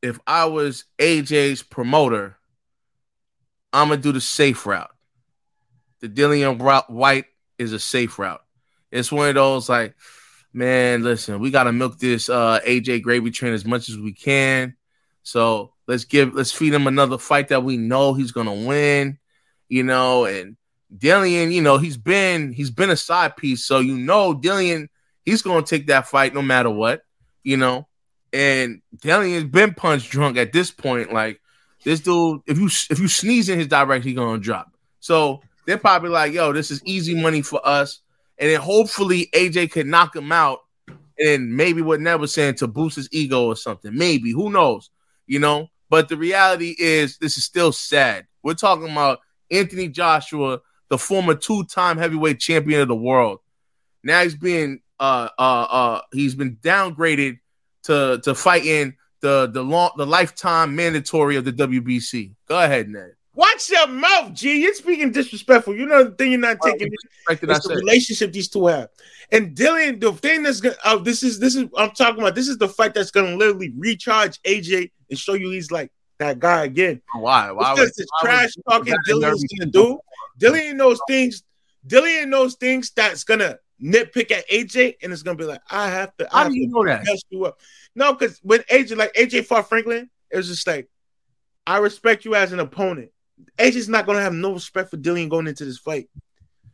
if 0.01 0.19
I 0.27 0.45
was 0.45 0.85
AJ's 0.99 1.63
promoter, 1.63 2.37
I'm 3.73 3.89
gonna 3.89 3.99
do 3.99 4.11
the 4.11 4.21
safe 4.21 4.65
route. 4.65 4.91
The 6.01 6.09
Dillian 6.09 6.59
Whyte 6.89 7.25
is 7.57 7.73
a 7.73 7.79
safe 7.79 8.19
route. 8.19 8.43
It's 8.91 9.11
one 9.11 9.29
of 9.29 9.35
those 9.35 9.67
like, 9.67 9.95
man, 10.55 11.03
listen, 11.03 11.39
we 11.39 11.51
gotta 11.51 11.73
milk 11.73 11.99
this 11.99 12.29
uh, 12.29 12.59
AJ 12.65 13.01
gravy 13.01 13.29
train 13.29 13.53
as 13.53 13.65
much 13.65 13.89
as 13.89 13.97
we 13.97 14.13
can. 14.13 14.75
So 15.21 15.73
let's 15.85 16.05
give, 16.05 16.33
let's 16.33 16.51
feed 16.51 16.73
him 16.73 16.87
another 16.87 17.17
fight 17.17 17.49
that 17.49 17.63
we 17.63 17.77
know 17.77 18.13
he's 18.13 18.31
gonna 18.31 18.53
win. 18.53 19.19
You 19.67 19.83
know, 19.83 20.25
and 20.25 20.55
Dillian, 20.95 21.51
you 21.51 21.61
know, 21.61 21.77
he's 21.77 21.97
been 21.97 22.53
he's 22.53 22.71
been 22.71 22.89
a 22.89 22.95
side 22.95 23.35
piece, 23.35 23.65
so 23.65 23.79
you 23.79 23.97
know 23.97 24.33
Dillian, 24.33 24.87
he's 25.25 25.41
gonna 25.41 25.65
take 25.65 25.87
that 25.87 26.07
fight 26.07 26.33
no 26.33 26.41
matter 26.41 26.69
what. 26.69 27.01
You 27.43 27.57
know, 27.57 27.87
and 28.31 28.81
Dillian's 28.97 29.45
been 29.45 29.73
punch 29.73 30.09
drunk 30.09 30.37
at 30.37 30.53
this 30.53 30.71
point. 30.71 31.11
Like 31.11 31.41
this 31.83 31.99
dude, 31.99 32.41
if 32.47 32.57
you 32.57 32.67
if 32.89 32.99
you 32.99 33.07
sneeze 33.07 33.49
in 33.49 33.59
his 33.59 33.67
direction, 33.67 34.09
he's 34.09 34.17
gonna 34.17 34.39
drop. 34.39 34.71
So 34.99 35.41
they're 35.65 35.77
probably 35.77 36.11
like, 36.11 36.31
yo, 36.31 36.53
this 36.53 36.71
is 36.71 36.81
easy 36.85 37.19
money 37.19 37.41
for 37.41 37.59
us. 37.67 38.01
And 38.37 38.49
then 38.49 38.59
hopefully 38.59 39.29
AJ 39.33 39.71
could 39.71 39.87
knock 39.87 40.15
him 40.15 40.31
out. 40.31 40.59
And 41.17 41.55
maybe 41.55 41.81
what 41.81 42.01
Ned 42.01 42.19
was 42.19 42.33
saying 42.33 42.55
to 42.55 42.67
boost 42.67 42.97
his 42.97 43.07
ego 43.11 43.45
or 43.45 43.55
something. 43.55 43.95
Maybe. 43.95 44.31
Who 44.31 44.49
knows? 44.49 44.89
You 45.27 45.39
know? 45.39 45.69
But 45.89 46.09
the 46.09 46.17
reality 46.17 46.75
is 46.77 47.17
this 47.17 47.37
is 47.37 47.45
still 47.45 47.71
sad. 47.71 48.25
We're 48.43 48.53
talking 48.53 48.91
about 48.91 49.19
Anthony 49.51 49.87
Joshua, 49.87 50.59
the 50.89 50.97
former 50.97 51.35
two-time 51.35 51.97
heavyweight 51.97 52.39
champion 52.39 52.81
of 52.81 52.87
the 52.87 52.95
world. 52.95 53.39
Now 54.03 54.23
he's 54.23 54.35
being 54.35 54.81
uh 54.99 55.29
uh 55.37 55.67
uh 55.69 56.01
he's 56.13 56.35
been 56.35 56.57
downgraded 56.57 57.39
to 57.83 58.19
to 58.23 58.35
fighting 58.35 58.95
the 59.21 59.49
the 59.51 59.63
long 59.63 59.91
the 59.97 60.05
lifetime 60.05 60.75
mandatory 60.75 61.35
of 61.35 61.45
the 61.45 61.53
WBC. 61.53 62.33
Go 62.47 62.59
ahead, 62.59 62.89
Ned. 62.89 63.13
Watch 63.35 63.69
your 63.69 63.87
mouth, 63.87 64.33
G. 64.33 64.61
You're 64.61 64.73
speaking 64.73 65.11
disrespectful. 65.11 65.75
You 65.75 65.85
know 65.85 66.05
the 66.05 66.11
thing 66.11 66.31
you're 66.31 66.39
not 66.39 66.57
taking 66.63 66.87
is 66.87 67.59
the 67.59 67.75
relationship 67.75 68.31
these 68.31 68.47
two 68.47 68.67
have. 68.67 68.89
And 69.31 69.55
Dillian, 69.55 69.99
the 69.99 70.13
thing 70.13 70.43
that's 70.43 70.61
gonna 70.61 70.75
uh, 70.83 70.97
this 70.97 71.21
is 71.21 71.39
this 71.39 71.55
is 71.55 71.65
I'm 71.77 71.91
talking 71.91 72.21
about. 72.21 72.35
This 72.35 72.47
is 72.47 72.57
the 72.57 72.69
fight 72.69 72.93
that's 72.93 73.11
gonna 73.11 73.35
literally 73.35 73.73
recharge 73.77 74.41
AJ 74.43 74.91
and 75.09 75.19
show 75.19 75.33
you 75.33 75.49
he's 75.49 75.71
like 75.71 75.91
that 76.19 76.39
guy 76.39 76.63
again. 76.63 77.01
Why? 77.13 77.51
Why? 77.51 77.73
Because 77.73 77.93
this 77.93 78.07
trash 78.21 78.53
talking 78.69 78.95
Dillian's 79.07 79.43
gonna 79.59 79.71
do. 79.71 79.99
Dillian 80.39 80.75
knows 80.75 80.99
things. 81.07 81.43
Dillian 81.87 82.27
knows 82.29 82.55
things 82.55 82.91
that's 82.91 83.23
gonna 83.23 83.57
nitpick 83.81 84.31
at 84.31 84.47
AJ, 84.49 84.95
and 85.01 85.11
it's 85.11 85.23
gonna 85.23 85.37
be 85.37 85.43
like, 85.43 85.61
I 85.69 85.89
have 85.89 86.15
to. 86.17 86.27
How 86.31 86.45
I 86.45 86.49
do 86.49 86.55
you 86.55 86.67
know 86.67 86.85
that? 86.85 87.05
You 87.29 87.45
up. 87.45 87.59
No, 87.95 88.13
because 88.13 88.39
when 88.43 88.61
AJ 88.61 88.95
like 88.95 89.13
AJ 89.13 89.45
fought 89.45 89.67
Franklin, 89.67 90.09
it 90.31 90.37
was 90.37 90.47
just 90.47 90.67
like, 90.67 90.87
I 91.67 91.79
respect 91.79 92.25
you 92.25 92.35
as 92.35 92.53
an 92.53 92.59
opponent. 92.59 93.11
AJ's 93.57 93.89
not 93.89 94.05
gonna 94.05 94.21
have 94.21 94.33
no 94.33 94.53
respect 94.53 94.89
for 94.89 94.97
Dillian 94.97 95.29
going 95.29 95.47
into 95.47 95.65
this 95.65 95.77
fight. 95.77 96.09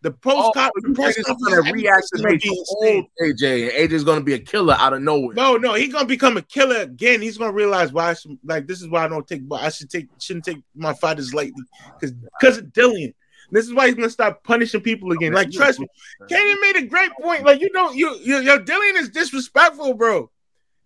The 0.02 0.12
post 0.12 0.54
oh, 0.56 0.72
is 0.78 1.24
gonna 1.24 1.62
reactivate 1.72 2.44
old 2.48 3.06
AJ, 3.22 3.70
and 3.70 3.92
AJ's 3.92 4.04
gonna 4.04 4.24
be 4.24 4.34
a 4.34 4.40
killer 4.40 4.76
out 4.80 4.94
of 4.94 5.02
nowhere. 5.04 5.36
No, 5.36 5.58
no, 5.58 5.76
he's 5.76 5.94
gonna 5.94 6.08
become 6.08 6.38
a 6.38 6.42
killer 6.42 6.78
again. 6.78 7.22
He's 7.22 7.38
gonna 7.38 7.52
realize 7.52 7.94
why, 7.94 8.10
I 8.10 8.14
should, 8.16 8.40
like, 8.44 8.66
this 8.66 8.82
is 8.82 8.90
why 8.90 9.06
I 9.06 9.08
don't 9.08 9.28
take, 9.28 9.44
I 9.52 9.70
should 9.70 9.92
take, 9.92 10.08
shouldn't 10.20 10.46
take 10.46 10.64
my 10.76 10.94
fighters 10.94 11.36
lightly 11.36 11.64
because 12.00 12.16
because 12.40 12.58
of 12.58 12.66
Dillian. 12.66 13.14
This 13.52 13.66
is 13.66 13.74
why 13.74 13.88
he's 13.88 13.96
gonna 13.96 14.10
start 14.10 14.44
punishing 14.44 14.82
people 14.82 15.12
again. 15.12 15.34
Like, 15.34 15.52
trust 15.52 15.80
me, 15.80 15.88
Kenny 16.28 16.60
made 16.62 16.78
a 16.78 16.88
great 16.88 17.12
point. 17.22 17.44
Like, 17.44 17.62
you 17.62 17.70
don't, 17.70 17.96
you, 17.96 18.16
you, 18.24 18.40
yo, 18.40 18.58
Dillian 18.58 18.96
is 18.96 19.10
disrespectful, 19.10 19.94
bro. 19.94 20.32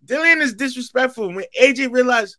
Dillian 0.04 0.42
is 0.42 0.52
disrespectful. 0.52 1.32
When 1.32 1.44
AJ 1.58 1.90
realized 1.90 2.36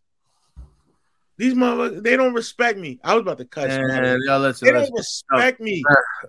these 1.38 1.54
motherfuckers, 1.54 2.02
they 2.02 2.18
don't 2.18 2.34
respect 2.34 2.80
me. 2.80 3.00
I 3.04 3.14
was 3.14 3.22
about 3.22 3.38
to 3.38 3.46
cut. 3.46 3.68
Man, 3.68 4.20
yo, 4.26 4.40
listen, 4.40 4.66
they 4.66 4.74
listen. 4.74 4.92
don't 4.92 4.98
respect 4.98 5.62
me. 5.62 5.84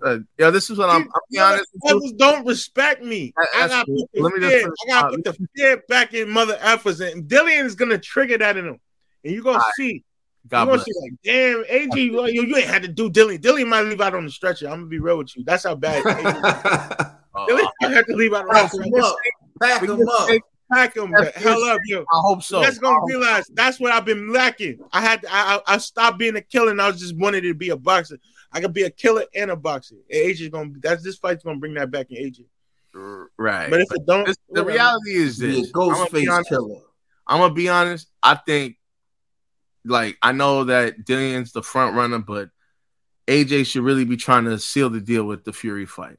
Uh, 0.05 0.19
yo, 0.37 0.51
this 0.51 0.69
is 0.69 0.77
what 0.77 0.89
I'm. 0.89 1.01
I'll 1.01 1.21
be 1.31 1.39
honest. 1.39 1.65
Motherfuckers 1.83 2.17
don't 2.17 2.45
respect 2.45 3.03
me. 3.03 3.33
I, 3.37 3.63
I 3.63 3.67
got 3.67 3.85
cool. 3.87 4.07
put 4.15 4.39
the 4.39 4.39
fear. 4.39 4.67
I 4.67 4.87
got 4.87 5.09
to 5.09 5.17
put 5.17 5.23
the 5.23 5.47
fear 5.55 5.83
back 5.89 6.13
in 6.13 6.29
mother 6.29 6.57
effers, 6.57 7.01
and 7.01 7.27
Dillian 7.27 7.65
is 7.65 7.73
gonna 7.73 7.97
trigger 7.97 8.37
that 8.37 8.55
in 8.55 8.65
him, 8.65 8.79
and 9.23 9.33
you're 9.33 9.43
gonna 9.43 9.57
right. 9.57 9.71
see. 9.75 10.03
God 10.47 10.67
you're 10.67 10.77
gonna 10.77 10.83
see 10.83 10.93
like, 11.01 11.11
damn, 11.23 11.63
AG, 11.67 11.99
you, 11.99 12.25
you 12.27 12.55
ain't 12.55 12.67
had 12.67 12.83
to 12.83 12.87
do 12.87 13.09
Dillian. 13.09 13.39
Dillian 13.39 13.67
might 13.67 13.81
leave 13.81 14.01
out 14.01 14.13
on 14.13 14.25
the 14.25 14.31
stretcher. 14.31 14.67
I'm 14.67 14.77
gonna 14.77 14.85
be 14.85 14.99
real 14.99 15.17
with 15.17 15.35
you. 15.35 15.43
That's 15.43 15.63
how 15.63 15.73
bad. 15.75 16.03
Dillian 16.03 17.67
might 17.81 17.91
have 17.93 18.05
to 18.05 18.15
leave 18.15 18.33
out 18.33 18.47
on 18.47 18.53
the 18.53 18.67
stretcher. 18.67 19.13
Back 19.59 19.81
him 19.83 20.07
up 20.07 20.29
pack 20.71 20.95
him 20.95 21.11
the 21.11 21.31
hell 21.35 21.63
up, 21.63 21.79
yo. 21.85 22.01
I 22.01 22.05
hope 22.21 22.43
so. 22.43 22.61
That's 22.61 22.77
gonna 22.77 22.99
realize 23.05 23.45
that's 23.53 23.79
what 23.79 23.91
I've 23.91 24.05
been 24.05 24.31
lacking. 24.31 24.79
I 24.91 25.01
had 25.01 25.21
to, 25.21 25.27
I, 25.31 25.59
I 25.67 25.77
stopped 25.77 26.17
being 26.19 26.35
a 26.35 26.41
killer 26.41 26.71
and 26.71 26.81
I 26.81 26.87
was 26.87 26.99
just 26.99 27.15
wanted 27.17 27.41
to 27.41 27.53
be 27.53 27.69
a 27.69 27.77
boxer. 27.77 28.19
I 28.51 28.61
could 28.61 28.73
be 28.73 28.83
a 28.83 28.89
killer 28.89 29.25
and 29.35 29.51
a 29.51 29.55
boxer. 29.55 29.95
AJ 30.13 30.41
is 30.41 30.49
gonna 30.49 30.71
that's 30.79 31.03
this 31.03 31.17
fight's 31.17 31.43
gonna 31.43 31.59
bring 31.59 31.73
that 31.75 31.91
back 31.91 32.07
in 32.11 32.17
AJ. 32.17 32.45
Right. 33.37 33.69
But 33.69 33.81
if 33.81 33.91
it 33.91 34.05
don't, 34.05 34.25
this, 34.25 34.37
the 34.49 34.65
reality 34.65 35.13
is 35.13 35.37
this: 35.37 35.71
ghost 35.71 36.11
face 36.11 36.27
killer. 36.47 36.81
I'm 37.27 37.39
gonna 37.39 37.53
be 37.53 37.69
honest. 37.69 38.07
I 38.23 38.35
think, 38.35 38.77
like, 39.85 40.17
I 40.21 40.31
know 40.31 40.63
that 40.65 41.05
Dillian's 41.05 41.51
the 41.51 41.61
front 41.61 41.95
runner, 41.95 42.19
but 42.19 42.49
AJ 43.27 43.67
should 43.67 43.83
really 43.83 44.05
be 44.05 44.17
trying 44.17 44.45
to 44.45 44.57
seal 44.57 44.89
the 44.89 44.99
deal 44.99 45.23
with 45.23 45.43
the 45.43 45.53
Fury 45.53 45.85
fight 45.85 46.17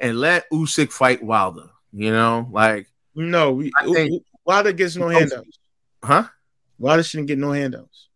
and 0.00 0.18
let 0.18 0.50
Usyk 0.50 0.90
fight 0.90 1.22
Wilder. 1.22 1.68
You 1.92 2.10
know, 2.10 2.48
like 2.50 2.88
no, 3.14 3.52
we, 3.52 3.70
I 3.78 3.92
think, 3.92 4.22
Wilder 4.44 4.72
gets 4.72 4.96
no 4.96 5.06
oh. 5.06 5.08
handouts. 5.08 5.58
Huh? 6.02 6.28
Wilder 6.78 7.02
shouldn't 7.02 7.28
get 7.28 7.38
no 7.38 7.52
handouts. 7.52 8.08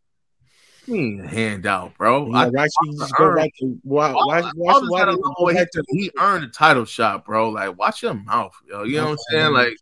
He 0.87 1.19
handout, 1.19 1.99
bro. 1.99 2.31
Yeah, 2.31 2.39
I, 2.39 2.49
why 2.49 2.63
should 2.65 2.93
he 2.93 2.99
just 2.99 3.17
go 3.17 3.35
back 3.35 3.51
to 3.59 3.79
why? 3.83 4.13
Why? 4.13 4.43
why, 4.55 4.81
why, 4.87 5.17
why 5.39 5.53
he, 5.55 5.67
he 5.89 6.11
earned 6.19 6.45
a 6.45 6.49
title 6.49 6.85
shot, 6.85 7.25
bro. 7.25 7.51
Like, 7.51 7.77
watch 7.77 8.03
your 8.03 8.15
mouth, 8.15 8.55
yo. 8.69 8.85
You 8.85 8.99
know 8.99 9.05
what 9.07 9.11
I'm 9.11 9.19
saying? 9.31 9.53
Like, 9.53 9.77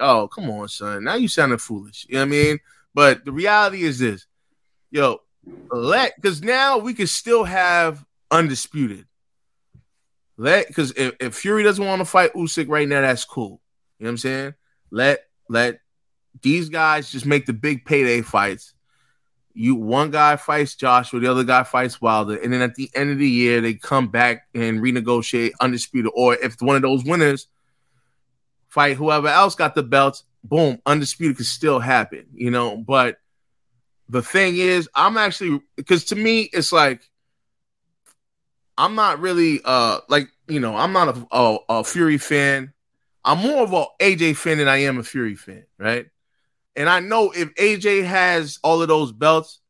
oh, 0.00 0.26
come 0.26 0.50
on, 0.50 0.68
son. 0.68 1.04
Now 1.04 1.14
you 1.14 1.28
sounding 1.28 1.58
foolish. 1.58 2.06
You 2.08 2.14
know 2.14 2.20
what 2.20 2.26
I 2.26 2.30
mean? 2.30 2.58
But 2.92 3.24
the 3.24 3.30
reality 3.30 3.84
is 3.84 4.00
this, 4.00 4.26
yo, 4.90 5.20
let 5.70 6.16
because 6.16 6.42
now 6.42 6.78
we 6.78 6.92
can 6.92 7.06
still 7.06 7.44
have 7.44 8.04
undisputed. 8.32 9.06
Let 10.36 10.66
because 10.66 10.90
if, 10.92 11.14
if 11.20 11.34
Fury 11.36 11.62
doesn't 11.62 11.84
want 11.84 12.00
to 12.00 12.04
fight 12.04 12.34
Usyk 12.34 12.68
right 12.68 12.88
now, 12.88 13.00
that's 13.02 13.24
cool. 13.24 13.60
You 13.98 14.04
know 14.04 14.08
what 14.08 14.12
I'm 14.12 14.18
saying? 14.18 14.54
Let 14.90 15.20
let 15.48 15.80
these 16.42 16.68
guys 16.68 17.10
just 17.10 17.26
make 17.26 17.46
the 17.46 17.52
big 17.52 17.84
payday 17.84 18.22
fights. 18.22 18.74
You 19.54 19.74
one 19.74 20.10
guy 20.10 20.36
fights 20.36 20.76
Joshua, 20.76 21.18
the 21.18 21.30
other 21.30 21.44
guy 21.44 21.64
fights 21.64 22.00
Wilder, 22.00 22.36
and 22.36 22.52
then 22.52 22.62
at 22.62 22.76
the 22.76 22.90
end 22.94 23.10
of 23.10 23.18
the 23.18 23.28
year 23.28 23.60
they 23.60 23.74
come 23.74 24.08
back 24.08 24.46
and 24.54 24.80
renegotiate 24.80 25.50
undisputed. 25.60 26.12
Or 26.14 26.34
if 26.34 26.60
one 26.60 26.76
of 26.76 26.82
those 26.82 27.04
winners 27.04 27.48
fight 28.68 28.96
whoever 28.96 29.28
else 29.28 29.54
got 29.56 29.74
the 29.74 29.82
belts, 29.82 30.22
boom, 30.44 30.80
undisputed 30.86 31.38
could 31.38 31.46
still 31.46 31.80
happen, 31.80 32.26
you 32.34 32.50
know. 32.50 32.76
But 32.76 33.18
the 34.08 34.22
thing 34.22 34.56
is, 34.56 34.88
I'm 34.94 35.16
actually 35.16 35.60
because 35.76 36.04
to 36.06 36.16
me 36.16 36.42
it's 36.52 36.72
like 36.72 37.02
I'm 38.76 38.94
not 38.94 39.20
really 39.20 39.60
uh 39.64 39.98
like 40.08 40.28
you 40.46 40.60
know 40.60 40.76
I'm 40.76 40.92
not 40.92 41.16
a, 41.16 41.26
a, 41.36 41.58
a 41.68 41.84
Fury 41.84 42.18
fan. 42.18 42.72
I'm 43.24 43.38
more 43.38 43.62
of 43.62 43.72
a 43.72 43.84
AJ 44.00 44.36
fan 44.36 44.58
than 44.58 44.68
I 44.68 44.78
am 44.78 44.98
a 44.98 45.02
Fury 45.02 45.34
fan, 45.34 45.64
right? 45.78 46.06
And 46.76 46.88
I 46.88 47.00
know 47.00 47.32
if 47.32 47.54
AJ 47.56 48.04
has 48.04 48.58
all 48.62 48.80
of 48.80 48.88
those 48.88 49.12
belts, 49.12 49.60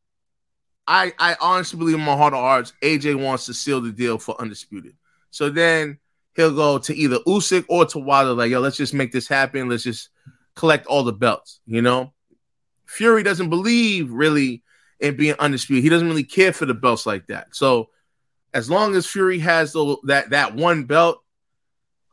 I 0.87 1.13
I 1.19 1.35
honestly 1.41 1.77
believe 1.77 1.95
in 1.95 2.01
my 2.01 2.15
heart 2.15 2.33
of 2.33 2.39
hearts, 2.39 2.73
AJ 2.81 3.21
wants 3.21 3.45
to 3.47 3.53
seal 3.53 3.81
the 3.81 3.91
deal 3.91 4.17
for 4.17 4.39
undisputed. 4.39 4.95
So 5.31 5.49
then 5.49 5.99
he'll 6.35 6.55
go 6.55 6.77
to 6.79 6.95
either 6.95 7.19
Usyk 7.27 7.65
or 7.67 7.85
to 7.85 7.99
Wilder, 7.99 8.33
like, 8.33 8.51
yo, 8.51 8.59
let's 8.59 8.77
just 8.77 8.93
make 8.93 9.11
this 9.11 9.27
happen. 9.27 9.69
Let's 9.69 9.83
just 9.83 10.09
collect 10.55 10.87
all 10.87 11.03
the 11.03 11.13
belts, 11.13 11.59
you 11.65 11.81
know? 11.81 12.13
Fury 12.85 13.23
doesn't 13.23 13.49
believe 13.49 14.11
really 14.11 14.63
in 14.99 15.15
being 15.15 15.35
undisputed. 15.39 15.83
He 15.83 15.89
doesn't 15.89 16.07
really 16.07 16.23
care 16.23 16.53
for 16.53 16.65
the 16.65 16.73
belts 16.73 17.05
like 17.05 17.27
that. 17.27 17.55
So 17.55 17.89
as 18.53 18.69
long 18.69 18.95
as 18.95 19.05
Fury 19.05 19.39
has 19.39 19.73
the, 19.73 19.97
that 20.05 20.31
that 20.31 20.55
one 20.55 20.85
belt, 20.85 21.23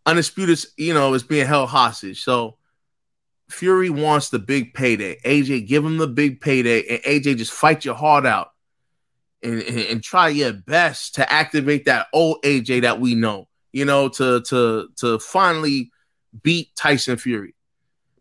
Undisputed, 0.06 0.64
you 0.76 0.94
know, 0.94 1.12
is 1.14 1.24
being 1.24 1.46
held 1.46 1.68
hostage. 1.68 2.22
So 2.22 2.56
Fury 3.48 3.90
wants 3.90 4.30
the 4.30 4.38
big 4.38 4.74
payday. 4.74 5.18
AJ, 5.24 5.66
give 5.66 5.84
him 5.84 5.98
the 5.98 6.06
big 6.06 6.40
payday, 6.40 6.86
and 6.86 7.02
AJ 7.02 7.38
just 7.38 7.52
fight 7.52 7.84
your 7.84 7.94
heart 7.94 8.26
out 8.26 8.52
and, 9.42 9.62
and, 9.62 9.78
and 9.78 10.02
try 10.02 10.28
your 10.28 10.52
best 10.52 11.16
to 11.16 11.32
activate 11.32 11.84
that 11.84 12.08
old 12.12 12.42
AJ 12.42 12.82
that 12.82 13.00
we 13.00 13.14
know, 13.14 13.48
you 13.72 13.84
know, 13.84 14.08
to 14.10 14.40
to 14.42 14.88
to 14.96 15.18
finally 15.18 15.90
beat 16.42 16.74
Tyson 16.76 17.16
Fury. 17.16 17.54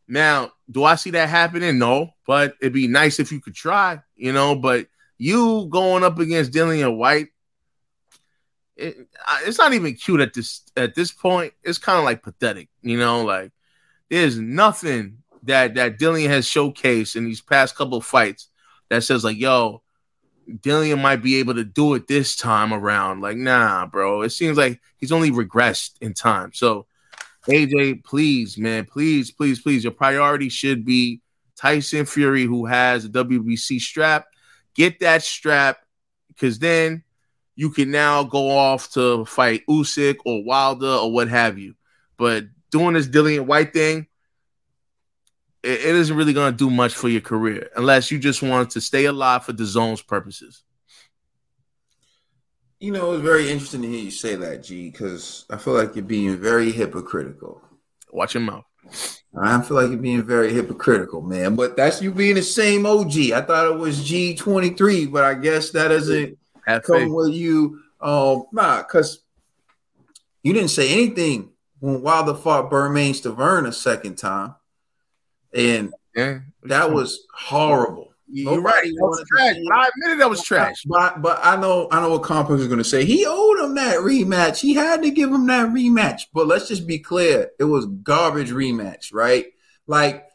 Now, 0.08 0.52
do 0.70 0.84
I 0.84 0.96
see 0.96 1.12
that 1.12 1.30
happening? 1.30 1.80
No, 1.80 2.12
but 2.28 2.56
it'd 2.62 2.74
be 2.74 2.88
nice 2.88 3.20
if 3.20 3.32
you 3.32 3.42
could 3.42 3.56
try, 3.56 4.00
you 4.16 4.34
know. 4.34 4.56
But 4.56 4.88
you 5.18 5.68
going 5.70 6.04
up 6.04 6.20
against 6.20 6.52
Dillian 6.52 6.98
Whyte, 6.98 7.30
it, 8.76 9.08
it's 9.46 9.58
not 9.58 9.74
even 9.74 9.96
cute 9.96 10.22
at 10.22 10.34
this 10.34 10.62
at 10.76 10.96
this 10.96 11.12
point. 11.12 11.54
It's 11.64 11.78
kind 11.78 11.98
of 11.98 12.06
like 12.06 12.24
pathetic, 12.24 12.70
you 12.82 12.98
know. 12.98 13.24
Like 13.24 13.52
there's 14.10 14.38
nothing 14.38 15.20
that 15.44 15.76
that 15.76 16.00
Dillian 16.00 16.28
has 16.28 16.48
showcased 16.48 17.16
in 17.16 17.26
these 17.26 17.42
past 17.42 17.76
couple 17.76 18.02
fights 18.02 18.50
that 18.90 19.04
says 19.04 19.24
like, 19.24 19.38
yo, 19.38 19.82
Dillian 20.50 21.02
might 21.02 21.24
be 21.24 21.38
able 21.38 21.56
to 21.56 21.64
do 21.64 21.94
it 21.94 22.08
this 22.08 22.36
time 22.36 22.74
around. 22.74 23.22
Like, 23.22 23.38
nah, 23.38 23.86
bro. 23.86 24.22
It 24.22 24.32
seems 24.32 24.58
like 24.58 24.80
he's 24.98 25.12
only 25.12 25.32
regressed 25.32 25.94
in 26.02 26.14
time. 26.14 26.52
So 26.54 26.88
AJ, 27.48 28.04
please, 28.04 28.58
man, 28.58 28.86
please, 28.86 29.32
please, 29.32 29.62
please. 29.62 29.84
Your 29.84 29.94
priority 29.94 30.50
should 30.50 30.84
be 30.86 31.22
Tyson 31.56 32.06
Fury, 32.06 32.44
who 32.44 32.66
has 32.66 33.06
a 33.06 33.10
WBC 33.10 33.80
strap. 33.80 34.26
Get 34.74 35.00
that 35.00 35.24
strap, 35.24 35.78
because 36.28 36.60
then 36.60 37.04
you 37.56 37.70
can 37.70 37.92
now 37.92 38.24
go 38.24 38.50
off 38.50 38.92
to 38.92 39.26
fight 39.26 39.64
Usyk 39.70 40.18
or 40.26 40.44
Wilder 40.44 40.88
or 40.88 41.12
what 41.12 41.30
have 41.30 41.58
you. 41.58 41.76
But 42.18 42.46
doing 42.70 42.94
this 42.94 43.08
Dillian 43.08 43.46
Whyte 43.46 43.74
thing, 43.74 44.08
it, 45.64 45.80
it 45.80 45.96
isn't 45.96 46.16
really 46.16 46.34
going 46.34 46.52
to 46.52 46.58
do 46.58 46.70
much 46.70 46.94
for 46.94 47.10
your 47.10 47.22
career 47.22 47.70
unless 47.76 48.12
you 48.12 48.20
just 48.20 48.42
want 48.42 48.72
to 48.72 48.82
stay 48.82 49.06
alive 49.06 49.46
for 49.46 49.54
DAZN's 49.54 50.02
purposes. 50.02 50.64
You 52.80 52.92
know, 52.92 53.14
it's 53.14 53.24
very 53.24 53.50
interesting 53.50 53.82
to 53.84 53.88
hear 53.88 54.04
you 54.04 54.12
say 54.12 54.36
that, 54.36 54.64
G, 54.64 54.90
because 54.92 55.46
I 55.50 55.58
feel 55.58 55.74
like 55.74 55.96
you're 55.96 56.04
being 56.04 56.38
very 56.38 56.72
hypocritical. 56.72 57.62
Watch 58.12 58.34
your 58.34 58.44
mouth. 58.44 58.66
I 59.42 59.62
feel 59.62 59.78
like 59.78 59.90
you're 59.90 59.98
being 59.98 60.24
very 60.24 60.54
hypocritical, 60.54 61.22
man. 61.22 61.56
But 61.56 61.76
that's 61.76 62.02
you 62.02 62.12
being 62.12 62.36
the 62.36 62.44
same 62.44 62.86
OG. 62.86 63.32
I 63.34 63.42
thought 63.42 63.72
it 63.72 63.80
was 63.80 64.08
G23, 64.08 65.12
but 65.12 65.24
I 65.24 65.34
guess 65.34 65.72
that 65.72 65.88
doesn't 65.88 66.38
Have 66.66 66.84
come 66.84 66.96
faith. 66.98 67.12
with 67.12 67.34
you. 67.34 67.82
Um, 68.02 68.46
nah, 68.52 68.78
because 68.78 69.20
you 70.44 70.54
didn't 70.54 70.70
say 70.70 70.92
anything 70.92 71.52
when 71.80 72.02
Wilder 72.02 72.36
fought 72.36 72.70
Bermane 72.70 73.14
Stiverne 73.14 73.68
a 73.68 73.74
second 73.74 74.16
time. 74.16 74.56
And 75.54 75.94
yeah, 76.16 76.40
that 76.64 76.92
was 76.92 77.26
horrible. 77.34 78.14
You're 78.28 78.62
right. 78.62 78.92
Was 78.96 79.24
trash. 79.32 79.56
I 79.72 79.90
admitted 79.90 80.20
that 80.20 80.30
was 80.30 80.44
trash. 80.44 80.84
But, 80.86 81.22
but 81.22 81.40
I 81.44 81.56
know 81.56 81.88
I 81.92 82.02
know 82.02 82.10
what 82.10 82.24
Complex 82.24 82.62
is 82.62 82.68
going 82.68 82.80
to 82.80 82.84
say. 82.84 83.06
He 83.06 83.26
owed 83.26 83.60
him 83.60 83.76
that 83.76 84.00
rematch. 84.00 84.60
He 84.60 84.74
had 84.74 85.04
to 85.04 85.12
give 85.12 85.32
him 85.32 85.46
that 85.48 85.70
rematch. 85.70 86.24
But 86.34 86.48
let's 86.48 86.68
just 86.68 86.88
be 86.88 87.00
clear. 87.00 87.52
It 87.60 87.66
was 87.66 87.86
garbage 87.86 88.52
rematch, 88.52 89.14
right? 89.14 89.46
Like 89.88 90.28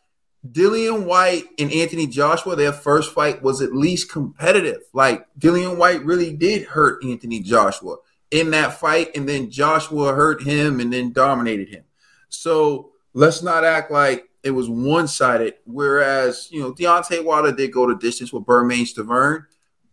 Dillian 0.49 1.05
Whyte 1.05 1.45
and 1.59 1.71
Anthony 1.71 2.07
Joshua, 2.07 2.57
their 2.57 2.73
first 2.73 3.13
fight 3.13 3.43
was 3.43 3.61
at 3.61 3.75
least 3.75 4.11
competitive. 4.11 4.81
Like 4.93 5.27
Dillian 5.39 5.77
Whyte 5.77 6.05
really 6.05 6.35
did 6.35 6.65
hurt 6.65 7.05
Anthony 7.05 7.41
Joshua 7.41 7.97
in 8.31 8.51
that 8.51 8.79
fight, 8.79 9.11
and 9.15 9.29
then 9.29 9.51
Joshua 9.51 10.15
hurt 10.15 10.43
him 10.43 10.81
and 10.81 10.93
then 10.93 11.13
dominated 11.13 11.69
him. 11.69 11.85
So 12.29 12.93
let's 13.13 13.43
not 13.43 13.65
act 13.65 13.91
like 13.91 14.29
it 14.43 14.53
was 14.53 14.69
one 14.69 15.09
sided. 15.09 15.55
Whereas 15.67 16.49
you 16.51 16.61
know 16.61 16.73
Deontay 16.73 17.25
Wilder 17.25 17.53
did 17.53 17.73
go 17.73 17.87
to 17.87 17.97
distance 17.97 18.33
with 18.33 18.47
Bermane 18.47 18.87
Stiverne, 18.87 19.45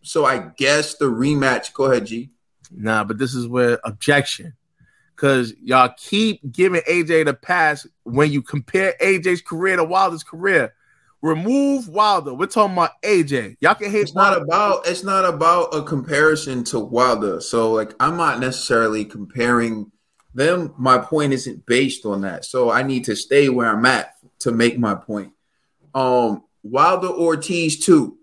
so 0.02 0.24
I 0.24 0.50
guess 0.56 0.94
the 0.94 1.06
rematch. 1.06 1.74
Go 1.74 1.86
ahead, 1.86 2.06
G. 2.06 2.30
Nah, 2.70 3.04
but 3.04 3.18
this 3.18 3.34
is 3.34 3.46
where 3.46 3.80
objection, 3.84 4.54
because 5.18 5.52
y'all 5.60 5.92
keep 5.96 6.40
giving 6.52 6.80
AJ 6.82 7.24
the 7.24 7.34
pass 7.34 7.86
when 8.04 8.30
you 8.30 8.40
compare 8.40 8.94
AJ's 9.02 9.42
career 9.42 9.76
to 9.76 9.82
Wilder's 9.82 10.22
career. 10.22 10.74
Remove 11.22 11.88
Wilder. 11.88 12.32
We're 12.32 12.46
talking 12.46 12.74
about 12.74 13.02
AJ. 13.02 13.56
Y'all 13.60 13.74
can 13.74 13.90
hate. 13.90 14.02
It's 14.02 14.14
not 14.14 14.40
about. 14.40 14.86
It's 14.86 15.02
not 15.02 15.24
about 15.24 15.74
a 15.74 15.82
comparison 15.82 16.62
to 16.64 16.78
Wilder. 16.78 17.40
So 17.40 17.72
like, 17.72 17.94
I'm 17.98 18.16
not 18.16 18.38
necessarily 18.38 19.04
comparing 19.04 19.90
them. 20.34 20.72
My 20.78 20.98
point 20.98 21.32
isn't 21.32 21.66
based 21.66 22.06
on 22.06 22.20
that. 22.20 22.44
So 22.44 22.70
I 22.70 22.84
need 22.84 23.04
to 23.06 23.16
stay 23.16 23.48
where 23.48 23.68
I'm 23.68 23.84
at 23.86 24.14
to 24.40 24.52
make 24.52 24.78
my 24.78 24.94
point. 24.94 25.32
Um, 25.92 26.44
Wilder 26.62 27.08
Ortiz 27.08 27.84
too. 27.84 28.18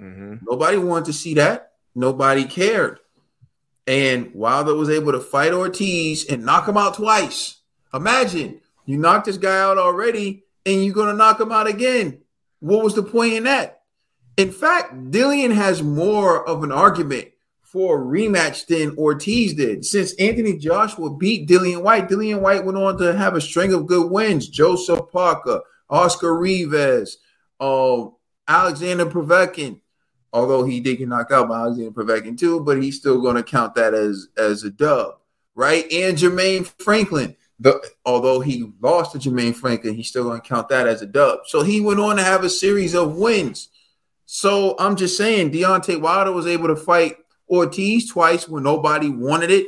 Mm-hmm. 0.00 0.36
Nobody 0.50 0.78
wanted 0.78 1.04
to 1.06 1.12
see 1.12 1.34
that. 1.34 1.72
Nobody 1.94 2.44
cared. 2.44 3.00
And 3.90 4.32
Wilder 4.36 4.76
was 4.76 4.88
able 4.88 5.10
to 5.10 5.18
fight 5.18 5.52
Ortiz 5.52 6.24
and 6.24 6.44
knock 6.44 6.68
him 6.68 6.76
out 6.76 6.94
twice. 6.94 7.56
Imagine 7.92 8.60
you 8.86 8.96
knocked 8.96 9.26
this 9.26 9.36
guy 9.36 9.60
out 9.60 9.78
already, 9.78 10.44
and 10.64 10.84
you're 10.84 10.94
gonna 10.94 11.12
knock 11.12 11.40
him 11.40 11.50
out 11.50 11.66
again. 11.66 12.20
What 12.60 12.84
was 12.84 12.94
the 12.94 13.02
point 13.02 13.32
in 13.32 13.42
that? 13.44 13.82
In 14.36 14.52
fact, 14.52 14.94
Dillian 15.10 15.52
has 15.52 15.82
more 15.82 16.48
of 16.48 16.62
an 16.62 16.70
argument 16.70 17.30
for 17.62 18.00
a 18.00 18.04
rematch 18.04 18.68
than 18.68 18.96
Ortiz 18.96 19.54
did. 19.54 19.84
Since 19.84 20.14
Anthony 20.20 20.56
Joshua 20.56 21.12
beat 21.12 21.48
Dillian 21.48 21.82
Whyte, 21.82 22.08
Dillian 22.08 22.42
Whyte 22.42 22.64
went 22.64 22.78
on 22.78 22.96
to 22.98 23.16
have 23.16 23.34
a 23.34 23.40
string 23.40 23.72
of 23.72 23.88
good 23.88 24.08
wins. 24.08 24.46
Joseph 24.46 25.10
Parker, 25.10 25.62
Oscar 25.88 26.38
Rivas, 26.38 27.18
um, 27.58 28.14
Alexander 28.46 29.06
Povetkin. 29.06 29.80
Although 30.32 30.64
he 30.64 30.80
did 30.80 30.98
get 30.98 31.08
knocked 31.08 31.32
out 31.32 31.48
by 31.48 31.60
Alexander 31.60 31.90
Povetkin 31.90 32.38
too, 32.38 32.60
but 32.60 32.82
he's 32.82 32.96
still 32.96 33.20
going 33.20 33.36
to 33.36 33.42
count 33.42 33.74
that 33.74 33.94
as 33.94 34.28
as 34.36 34.62
a 34.64 34.70
dub, 34.70 35.18
right? 35.54 35.84
And 35.92 36.16
Jermaine 36.16 36.66
Franklin. 36.82 37.36
The, 37.62 37.78
although 38.06 38.40
he 38.40 38.72
lost 38.80 39.12
to 39.12 39.18
Jermaine 39.18 39.54
Franklin, 39.54 39.94
he's 39.94 40.08
still 40.08 40.24
going 40.24 40.40
to 40.40 40.48
count 40.48 40.70
that 40.70 40.86
as 40.86 41.02
a 41.02 41.06
dub. 41.06 41.40
So 41.46 41.62
he 41.62 41.82
went 41.82 42.00
on 42.00 42.16
to 42.16 42.22
have 42.22 42.42
a 42.42 42.48
series 42.48 42.94
of 42.94 43.16
wins. 43.16 43.68
So 44.24 44.76
I'm 44.78 44.96
just 44.96 45.16
saying, 45.18 45.50
Deontay 45.50 46.00
Wilder 46.00 46.32
was 46.32 46.46
able 46.46 46.68
to 46.68 46.76
fight 46.76 47.16
Ortiz 47.50 48.08
twice 48.08 48.48
when 48.48 48.62
nobody 48.62 49.10
wanted 49.10 49.50
it. 49.50 49.66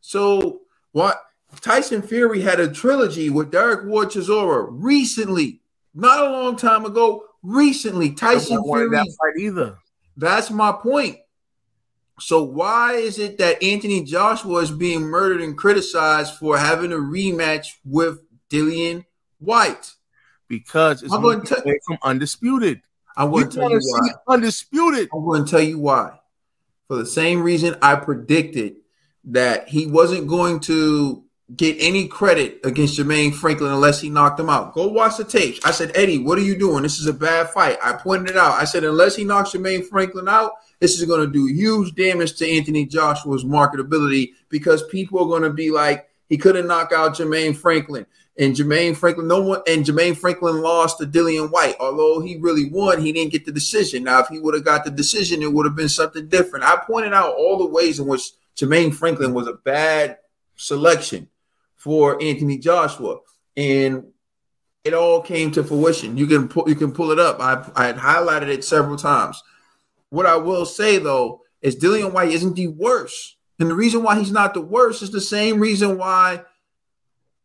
So 0.00 0.62
what 0.92 1.20
Tyson 1.60 2.00
Fury 2.00 2.40
had 2.40 2.60
a 2.60 2.72
trilogy 2.72 3.28
with 3.28 3.50
Derek 3.50 3.84
Ward 3.84 4.08
Chisora 4.08 4.68
recently, 4.70 5.60
not 5.94 6.24
a 6.24 6.30
long 6.30 6.56
time 6.56 6.86
ago. 6.86 7.24
Recently, 7.42 8.12
Tyson 8.12 8.62
Fury 8.64 8.88
that 8.90 9.14
fight 9.18 9.38
either. 9.38 9.76
That's 10.16 10.50
my 10.50 10.72
point. 10.72 11.18
So 12.18 12.42
why 12.42 12.94
is 12.94 13.18
it 13.18 13.38
that 13.38 13.62
Anthony 13.62 14.02
Joshua 14.02 14.60
is 14.60 14.70
being 14.70 15.02
murdered 15.02 15.42
and 15.42 15.56
criticized 15.56 16.34
for 16.34 16.56
having 16.56 16.92
a 16.92 16.96
rematch 16.96 17.66
with 17.84 18.20
Dillian 18.48 19.04
Whyte? 19.38 19.92
Because 20.48 21.02
it's 21.02 21.12
I'm 21.12 21.20
going 21.20 21.42
to 21.42 21.62
t- 21.62 21.78
from 21.86 21.98
undisputed. 22.02 22.80
I 23.16 23.24
want 23.24 23.52
to 23.52 23.58
tell 23.58 23.70
you 23.70 23.80
why. 23.80 24.34
Undisputed. 24.34 25.08
I'm 25.12 25.24
going 25.24 25.44
to 25.44 25.50
tell 25.50 25.60
you 25.60 25.78
why 25.78 26.18
for 26.88 26.96
the 26.96 27.06
same 27.06 27.42
reason 27.42 27.76
I 27.82 27.96
predicted 27.96 28.76
that 29.24 29.68
he 29.68 29.86
wasn't 29.86 30.28
going 30.28 30.60
to 30.60 31.24
get 31.54 31.76
any 31.78 32.08
credit 32.08 32.58
against 32.64 32.98
Jermaine 32.98 33.32
Franklin 33.32 33.70
unless 33.70 34.00
he 34.00 34.10
knocked 34.10 34.40
him 34.40 34.50
out. 34.50 34.74
Go 34.74 34.88
watch 34.88 35.16
the 35.16 35.24
tapes. 35.24 35.60
I 35.64 35.70
said, 35.70 35.92
Eddie, 35.94 36.18
what 36.18 36.38
are 36.38 36.42
you 36.42 36.58
doing? 36.58 36.82
This 36.82 36.98
is 36.98 37.06
a 37.06 37.12
bad 37.12 37.50
fight. 37.50 37.78
I 37.82 37.92
pointed 37.92 38.30
it 38.30 38.36
out. 38.36 38.54
I 38.54 38.64
said, 38.64 38.82
unless 38.82 39.14
he 39.14 39.22
knocks 39.22 39.50
Jermaine 39.50 39.86
Franklin 39.86 40.28
out, 40.28 40.52
this 40.80 40.98
is 40.98 41.06
going 41.06 41.24
to 41.24 41.32
do 41.32 41.46
huge 41.46 41.94
damage 41.94 42.34
to 42.36 42.50
Anthony 42.50 42.84
Joshua's 42.84 43.44
marketability 43.44 44.32
because 44.48 44.82
people 44.88 45.20
are 45.20 45.28
going 45.28 45.42
to 45.42 45.50
be 45.50 45.70
like, 45.70 46.08
he 46.28 46.36
couldn't 46.36 46.66
knock 46.66 46.92
out 46.92 47.14
Jermaine 47.14 47.56
Franklin. 47.56 48.06
And 48.38 48.54
Jermaine 48.54 48.96
Franklin, 48.96 49.28
no 49.28 49.40
one, 49.40 49.62
and 49.66 49.84
Jermaine 49.84 50.16
Franklin 50.16 50.60
lost 50.60 50.98
to 50.98 51.06
Dillian 51.06 51.50
Whyte. 51.50 51.76
Although 51.80 52.20
he 52.20 52.36
really 52.36 52.68
won, 52.68 53.00
he 53.00 53.12
didn't 53.12 53.32
get 53.32 53.46
the 53.46 53.52
decision. 53.52 54.04
Now, 54.04 54.18
if 54.18 54.28
he 54.28 54.40
would 54.40 54.52
have 54.52 54.64
got 54.64 54.84
the 54.84 54.90
decision, 54.90 55.42
it 55.42 55.52
would 55.52 55.64
have 55.64 55.76
been 55.76 55.88
something 55.88 56.28
different. 56.28 56.64
I 56.66 56.76
pointed 56.76 57.14
out 57.14 57.34
all 57.36 57.56
the 57.56 57.66
ways 57.66 57.98
in 57.98 58.06
which 58.06 58.32
Jermaine 58.56 58.92
Franklin 58.92 59.32
was 59.32 59.46
a 59.46 59.54
bad 59.54 60.18
selection 60.56 61.28
for 61.86 62.20
Anthony 62.20 62.58
Joshua, 62.58 63.20
and 63.56 64.08
it 64.84 64.92
all 64.92 65.22
came 65.22 65.52
to 65.52 65.62
fruition. 65.62 66.16
You 66.16 66.26
can 66.26 66.48
pull, 66.48 66.68
you 66.68 66.74
can 66.74 66.90
pull 66.90 67.12
it 67.12 67.20
up. 67.20 67.40
I 67.40 67.64
I 67.76 67.86
had 67.86 67.96
highlighted 67.96 68.48
it 68.48 68.64
several 68.64 68.96
times. 68.96 69.40
What 70.10 70.26
I 70.26 70.34
will 70.34 70.66
say 70.66 70.98
though 70.98 71.42
is 71.62 71.76
Dillian 71.76 72.12
Whyte 72.12 72.32
isn't 72.32 72.56
the 72.56 72.66
worst, 72.66 73.36
and 73.60 73.70
the 73.70 73.74
reason 73.76 74.02
why 74.02 74.18
he's 74.18 74.32
not 74.32 74.52
the 74.52 74.60
worst 74.60 75.00
is 75.00 75.12
the 75.12 75.20
same 75.20 75.60
reason 75.60 75.96
why 75.96 76.42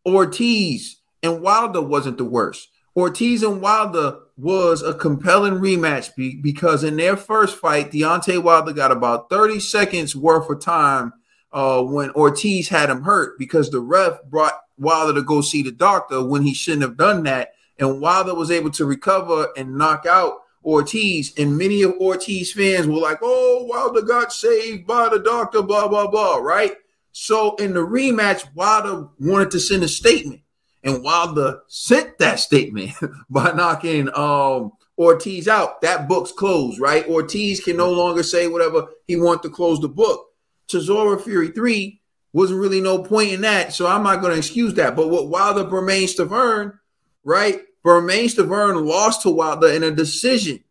Ortiz 0.07 0.97
and 1.21 1.43
Wilder 1.43 1.83
wasn't 1.83 2.17
the 2.17 2.25
worst. 2.25 2.67
Ortiz 2.95 3.43
and 3.43 3.61
Wilder 3.61 4.17
was 4.37 4.81
a 4.81 4.95
compelling 4.95 5.59
rematch 5.59 6.15
be- 6.15 6.41
because 6.41 6.83
in 6.83 6.97
their 6.97 7.15
first 7.15 7.57
fight, 7.57 7.91
Deontay 7.91 8.41
Wilder 8.41 8.73
got 8.73 8.91
about 8.91 9.29
30 9.29 9.59
seconds 9.59 10.15
worth 10.15 10.49
of 10.49 10.59
time 10.59 11.13
uh, 11.53 11.81
when 11.83 12.11
Ortiz 12.11 12.69
had 12.69 12.89
him 12.89 13.03
hurt 13.03 13.37
because 13.37 13.69
the 13.69 13.79
ref 13.79 14.23
brought 14.23 14.53
Wilder 14.77 15.13
to 15.13 15.21
go 15.21 15.41
see 15.41 15.61
the 15.61 15.71
doctor 15.71 16.25
when 16.25 16.43
he 16.43 16.53
shouldn't 16.53 16.83
have 16.83 16.97
done 16.97 17.23
that. 17.23 17.53
And 17.77 18.01
Wilder 18.01 18.35
was 18.35 18.51
able 18.51 18.71
to 18.71 18.85
recover 18.85 19.49
and 19.57 19.77
knock 19.77 20.05
out 20.05 20.39
Ortiz, 20.63 21.33
and 21.37 21.57
many 21.57 21.81
of 21.81 21.93
Ortiz 21.93 22.53
fans 22.53 22.85
were 22.85 22.99
like, 22.99 23.17
"Oh, 23.21 23.65
Wilder 23.67 24.03
got 24.03 24.31
saved 24.31 24.85
by 24.85 25.09
the 25.09 25.19
doctor," 25.19 25.63
blah 25.63 25.87
blah 25.87 26.07
blah. 26.07 26.37
Right. 26.37 26.73
So 27.11 27.55
in 27.55 27.73
the 27.73 27.79
rematch, 27.79 28.45
Wilder 28.55 29.07
wanted 29.19 29.51
to 29.51 29.59
send 29.59 29.83
a 29.83 29.87
statement, 29.87 30.41
and 30.83 31.03
Wilder 31.03 31.61
sent 31.67 32.19
that 32.19 32.39
statement 32.39 32.91
by 33.29 33.51
knocking 33.53 34.09
um, 34.15 34.73
Ortiz 34.99 35.47
out. 35.47 35.81
That 35.81 36.07
book's 36.07 36.31
closed, 36.31 36.79
right? 36.79 37.07
Ortiz 37.07 37.59
can 37.59 37.77
no 37.77 37.91
longer 37.91 38.21
say 38.21 38.47
whatever 38.47 38.87
he 39.07 39.15
wants 39.15 39.41
to 39.43 39.49
close 39.49 39.79
the 39.79 39.89
book. 39.89 40.27
Chisora 40.71 41.21
Fury 41.21 41.49
three 41.49 42.01
wasn't 42.33 42.59
really 42.59 42.81
no 42.81 43.03
point 43.03 43.31
in 43.31 43.41
that, 43.41 43.73
so 43.73 43.87
I'm 43.87 44.03
not 44.03 44.21
going 44.21 44.31
to 44.31 44.37
excuse 44.37 44.73
that. 44.75 44.95
But 44.95 45.09
what 45.09 45.27
Wilder 45.27 45.65
Bermane 45.65 46.07
Stiverne, 46.07 46.79
right? 47.23 47.61
Bermane 47.83 48.29
Stiverne 48.29 48.85
lost 48.85 49.23
to 49.23 49.29
Wilder 49.29 49.67
in 49.67 49.83
a 49.83 49.91
decision, 49.91 50.63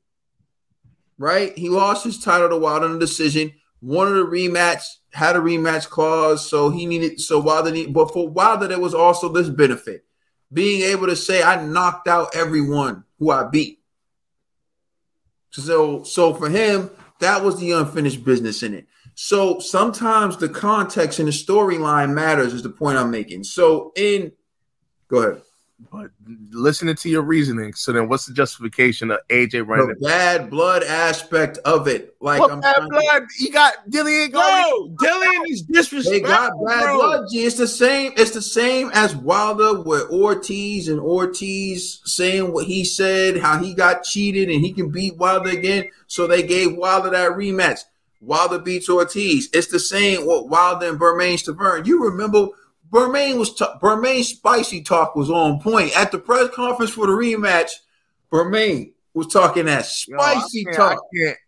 right? 1.18 1.56
He 1.58 1.68
lost 1.68 2.04
his 2.04 2.18
title 2.18 2.48
to 2.48 2.56
Wilder 2.56 2.86
in 2.86 2.96
a 2.96 2.98
decision. 2.98 3.52
Wanted 3.82 4.18
a 4.18 4.24
rematch, 4.24 4.84
had 5.10 5.36
a 5.36 5.38
rematch 5.38 5.88
clause, 5.88 6.46
so 6.46 6.68
he 6.68 6.84
needed 6.84 7.18
so 7.18 7.40
Wilder 7.40 7.70
need, 7.70 7.94
but 7.94 8.12
for 8.12 8.28
Wilder 8.28 8.68
there 8.68 8.78
was 8.78 8.92
also 8.92 9.30
this 9.30 9.48
benefit, 9.48 10.04
being 10.52 10.82
able 10.82 11.06
to 11.06 11.16
say 11.16 11.42
I 11.42 11.64
knocked 11.64 12.06
out 12.06 12.36
everyone 12.36 13.04
who 13.18 13.30
I 13.30 13.44
beat. 13.44 13.80
So 15.48 16.02
so 16.02 16.34
for 16.34 16.50
him, 16.50 16.90
that 17.20 17.42
was 17.42 17.58
the 17.58 17.72
unfinished 17.72 18.22
business 18.22 18.62
in 18.62 18.74
it. 18.74 18.86
So 19.22 19.58
sometimes 19.58 20.38
the 20.38 20.48
context 20.48 21.18
and 21.18 21.28
the 21.28 21.32
storyline 21.32 22.14
matters, 22.14 22.54
is 22.54 22.62
the 22.62 22.70
point 22.70 22.96
I'm 22.96 23.10
making. 23.10 23.44
So 23.44 23.92
in 23.94 24.32
go 25.08 25.18
ahead. 25.18 25.42
But 25.92 26.10
listening 26.52 26.94
to 26.96 27.08
your 27.10 27.20
reasoning, 27.20 27.74
so 27.74 27.92
then 27.92 28.08
what's 28.08 28.24
the 28.24 28.32
justification 28.32 29.10
of 29.10 29.18
AJ 29.28 29.66
running? 29.68 29.88
The 29.88 30.06
bad 30.06 30.48
blood 30.48 30.82
aspect 30.84 31.58
of 31.66 31.86
it. 31.86 32.16
Like 32.22 32.40
what 32.40 32.50
I'm 32.50 32.60
bad 32.60 32.76
trying 32.76 32.88
to- 32.88 32.96
blood? 32.98 33.22
You 33.38 33.50
got 33.52 33.74
Dillian 33.90 34.32
Bro, 34.32 34.94
Dillian 35.02 35.48
is 35.50 35.66
They 35.66 35.74
disrespectful. 35.74 36.20
got 36.30 36.52
bad 36.66 36.82
bro. 36.84 36.96
blood. 36.96 37.26
G. 37.30 37.44
It's 37.44 37.56
the 37.58 37.68
same. 37.68 38.12
It's 38.16 38.30
the 38.30 38.40
same 38.42 38.90
as 38.94 39.14
Wilder 39.14 39.82
with 39.82 40.10
Ortiz 40.10 40.88
and 40.88 40.98
Ortiz 40.98 42.00
saying 42.06 42.54
what 42.54 42.64
he 42.66 42.84
said, 42.86 43.36
how 43.36 43.58
he 43.62 43.74
got 43.74 44.02
cheated 44.02 44.48
and 44.48 44.62
he 44.64 44.72
can 44.72 44.88
beat 44.90 45.18
Wilder 45.18 45.50
again. 45.50 45.84
So 46.06 46.26
they 46.26 46.42
gave 46.42 46.74
Wilder 46.74 47.10
that 47.10 47.32
rematch. 47.32 47.80
Wilder 48.20 48.58
beats 48.58 48.88
Ortiz. 48.88 49.48
It's 49.52 49.68
the 49.68 49.78
same 49.78 50.26
with 50.26 50.46
Wilder 50.46 50.88
and 50.88 50.98
Bermane 50.98 51.36
Stiverne. 51.38 51.86
You 51.86 52.04
remember 52.04 52.48
Bermane 52.90 53.38
was 53.38 53.54
t- 53.54 54.22
spicy 54.22 54.82
talk 54.82 55.14
was 55.14 55.30
on 55.30 55.60
point 55.60 55.96
at 55.96 56.10
the 56.12 56.18
press 56.18 56.48
conference 56.54 56.90
for 56.92 57.06
the 57.06 57.12
rematch. 57.12 57.70
Bermane 58.30 58.92
was 59.14 59.26
talking 59.28 59.64
that 59.66 59.86
Yo, 60.06 60.18
spicy 60.18 60.64
can't- 60.64 60.76
talk. 60.76 60.98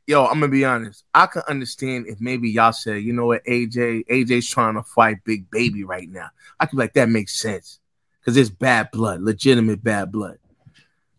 Yo, 0.06 0.24
I'm 0.24 0.34
gonna 0.40 0.48
be 0.48 0.64
honest. 0.64 1.04
I 1.14 1.26
can 1.26 1.42
understand 1.48 2.06
if 2.08 2.20
maybe 2.20 2.50
y'all 2.50 2.72
said, 2.72 3.02
you 3.02 3.12
know 3.12 3.26
what, 3.26 3.44
AJ, 3.44 4.04
AJ's 4.10 4.48
trying 4.48 4.74
to 4.74 4.82
fight 4.82 5.18
Big 5.24 5.50
Baby 5.50 5.84
right 5.84 6.08
now. 6.08 6.28
I 6.58 6.66
could 6.66 6.76
be 6.76 6.82
like, 6.82 6.94
that 6.94 7.08
makes 7.08 7.38
sense 7.40 7.80
because 8.20 8.36
it's 8.36 8.50
bad 8.50 8.90
blood, 8.92 9.20
legitimate 9.20 9.82
bad 9.82 10.10
blood. 10.10 10.38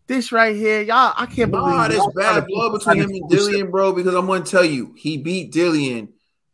This 0.06 0.32
right 0.32 0.54
here, 0.54 0.82
y'all, 0.82 1.14
I 1.16 1.24
can't 1.26 1.50
believe 1.50 1.64
Nah, 1.76 1.88
y'all 1.88 2.12
bad 2.12 2.46
blood 2.46 2.72
between 2.72 2.98
him 2.98 3.10
and 3.10 3.30
Dillian, 3.30 3.70
bro. 3.70 3.92
Because 3.92 4.14
I'm 4.14 4.26
gonna 4.26 4.44
tell 4.44 4.64
you, 4.64 4.92
he 4.96 5.16
beat 5.16 5.52
Dillian 5.52 6.08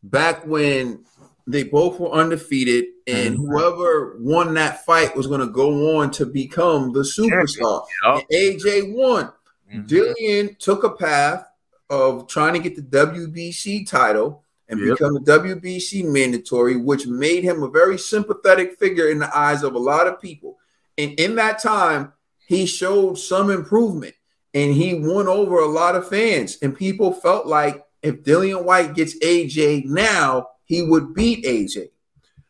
back 0.04 0.46
when 0.46 1.04
they 1.48 1.64
both 1.64 1.98
were 1.98 2.10
undefeated, 2.10 2.86
and 3.08 3.36
Mhm. 3.36 3.38
whoever 3.38 4.16
won 4.20 4.54
that 4.54 4.84
fight 4.86 5.16
was 5.16 5.26
gonna 5.26 5.48
go 5.48 5.98
on 5.98 6.12
to 6.12 6.26
become 6.26 6.92
the 6.92 7.00
superstar. 7.00 7.84
And 8.04 8.22
AJ 8.30 8.82
won. 8.82 9.32
Mhm. 9.72 9.88
Dillian 9.88 10.58
took 10.58 10.84
a 10.84 10.90
path 10.90 11.44
of 11.88 12.28
trying 12.28 12.52
to 12.52 12.60
get 12.60 12.76
the 12.76 12.82
WBC 12.82 13.84
title 13.84 14.44
and 14.68 14.78
Yep. 14.78 14.90
become 14.98 15.14
the 15.14 15.20
WBC 15.20 16.04
mandatory, 16.04 16.76
which 16.76 17.08
made 17.08 17.42
him 17.42 17.64
a 17.64 17.68
very 17.68 17.98
sympathetic 17.98 18.78
figure 18.78 19.08
in 19.08 19.18
the 19.18 19.36
eyes 19.36 19.64
of 19.64 19.74
a 19.74 19.78
lot 19.78 20.06
of 20.06 20.20
people. 20.20 20.56
And 20.96 21.18
in 21.18 21.34
that 21.34 21.58
time, 21.60 22.12
he 22.50 22.66
showed 22.66 23.16
some 23.16 23.48
improvement 23.48 24.12
and 24.54 24.74
he 24.74 24.94
won 24.94 25.28
over 25.28 25.60
a 25.60 25.68
lot 25.68 25.94
of 25.94 26.08
fans. 26.08 26.58
And 26.60 26.76
people 26.76 27.12
felt 27.12 27.46
like 27.46 27.86
if 28.02 28.24
Dillian 28.24 28.64
Whyte 28.64 28.92
gets 28.92 29.16
AJ 29.20 29.84
now, 29.84 30.48
he 30.64 30.82
would 30.82 31.14
beat 31.14 31.44
AJ. 31.44 31.90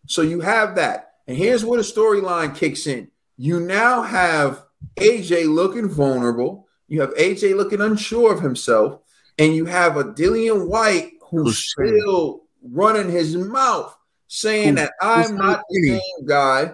So 0.06 0.22
you 0.22 0.40
have 0.40 0.77
that. 0.77 1.16
And 1.27 1.36
here's 1.36 1.66
where 1.66 1.77
the 1.77 1.85
storyline 1.85 2.56
kicks 2.56 2.86
in. 2.86 3.10
You 3.36 3.60
now 3.60 4.01
have 4.01 4.64
AJ 4.97 5.55
looking 5.55 5.90
vulnerable. 5.90 6.66
You 6.89 7.02
have 7.02 7.12
AJ 7.16 7.55
looking 7.55 7.82
unsure 7.82 8.32
of 8.32 8.40
himself. 8.40 9.02
And 9.39 9.55
you 9.55 9.66
have 9.66 9.98
a 9.98 10.05
Dillian 10.05 10.66
Whyte 10.66 11.12
who's 11.28 11.59
still 11.59 12.44
running 12.62 13.10
his 13.10 13.36
mouth 13.36 13.94
saying 14.28 14.77
that 14.77 14.93
I'm 15.02 15.36
not 15.36 15.62
the 15.68 16.01
same 16.01 16.27
guy, 16.27 16.72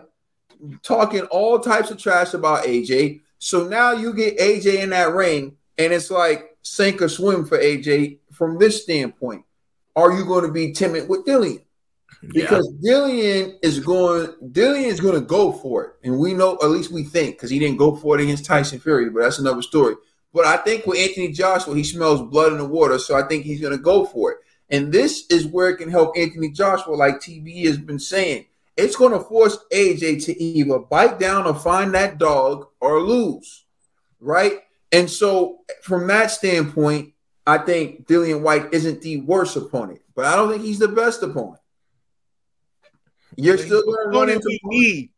talking 0.82 1.22
all 1.22 1.58
types 1.58 1.90
of 1.90 1.98
trash 1.98 2.34
about 2.34 2.64
AJ. 2.64 3.20
So 3.38 3.66
now 3.66 3.92
you 3.92 4.12
get 4.12 4.38
AJ 4.38 4.82
in 4.82 4.90
that 4.90 5.12
ring, 5.12 5.56
and 5.78 5.92
it's 5.92 6.10
like 6.10 6.56
sink 6.62 7.02
or 7.02 7.08
swim 7.08 7.44
for 7.44 7.58
AJ 7.58 8.18
from 8.32 8.58
this 8.58 8.82
standpoint. 8.82 9.44
Are 9.94 10.12
you 10.12 10.24
going 10.24 10.44
to 10.44 10.52
be 10.52 10.72
timid 10.72 11.08
with 11.08 11.24
Dillian? 11.24 11.62
Because 12.32 12.68
Dillian 12.84 13.56
is 13.62 13.80
going, 13.80 14.28
Dillian 14.52 14.86
is 14.86 15.00
going 15.00 15.14
to 15.14 15.20
go 15.20 15.52
for 15.52 15.84
it, 15.84 15.92
and 16.04 16.18
we 16.18 16.34
know 16.34 16.58
at 16.62 16.70
least 16.70 16.90
we 16.90 17.04
think 17.04 17.36
because 17.36 17.50
he 17.50 17.58
didn't 17.58 17.76
go 17.76 17.94
for 17.94 18.18
it 18.18 18.22
against 18.22 18.44
Tyson 18.44 18.78
Fury, 18.78 19.10
but 19.10 19.20
that's 19.20 19.38
another 19.38 19.62
story. 19.62 19.94
But 20.32 20.44
I 20.44 20.58
think 20.58 20.86
with 20.86 20.98
Anthony 20.98 21.32
Joshua, 21.32 21.74
he 21.74 21.84
smells 21.84 22.22
blood 22.22 22.52
in 22.52 22.58
the 22.58 22.64
water, 22.66 22.98
so 22.98 23.16
I 23.16 23.26
think 23.26 23.44
he's 23.44 23.60
going 23.60 23.76
to 23.76 23.82
go 23.82 24.04
for 24.04 24.32
it. 24.32 24.38
And 24.68 24.92
this 24.92 25.26
is 25.30 25.46
where 25.46 25.70
it 25.70 25.76
can 25.76 25.90
help 25.90 26.16
Anthony 26.16 26.50
Joshua, 26.50 26.94
like 26.94 27.20
TB 27.20 27.66
has 27.66 27.78
been 27.78 27.98
saying. 27.98 28.46
It's 28.76 28.96
going 28.96 29.12
to 29.12 29.20
force 29.20 29.58
AJ 29.72 30.24
to 30.26 30.42
either 30.42 30.78
bite 30.78 31.18
down 31.18 31.46
or 31.46 31.54
find 31.54 31.94
that 31.94 32.18
dog 32.18 32.68
or 32.80 33.00
lose, 33.00 33.64
right? 34.20 34.60
And 34.92 35.10
so, 35.10 35.60
from 35.82 36.06
that 36.08 36.30
standpoint, 36.30 37.14
I 37.46 37.58
think 37.58 38.06
Dillian 38.06 38.42
Whyte 38.42 38.72
isn't 38.72 39.02
the 39.02 39.20
worst 39.22 39.56
opponent, 39.56 40.00
but 40.14 40.24
I 40.24 40.36
don't 40.36 40.50
think 40.50 40.62
he's 40.62 40.78
the 40.78 40.88
best 40.88 41.22
opponent. 41.22 41.60
You're 43.36 43.58
still 43.58 43.82
going 43.82 44.12
to 44.12 44.18
run 44.18 44.30
into 44.30 44.58
need. 44.64 45.10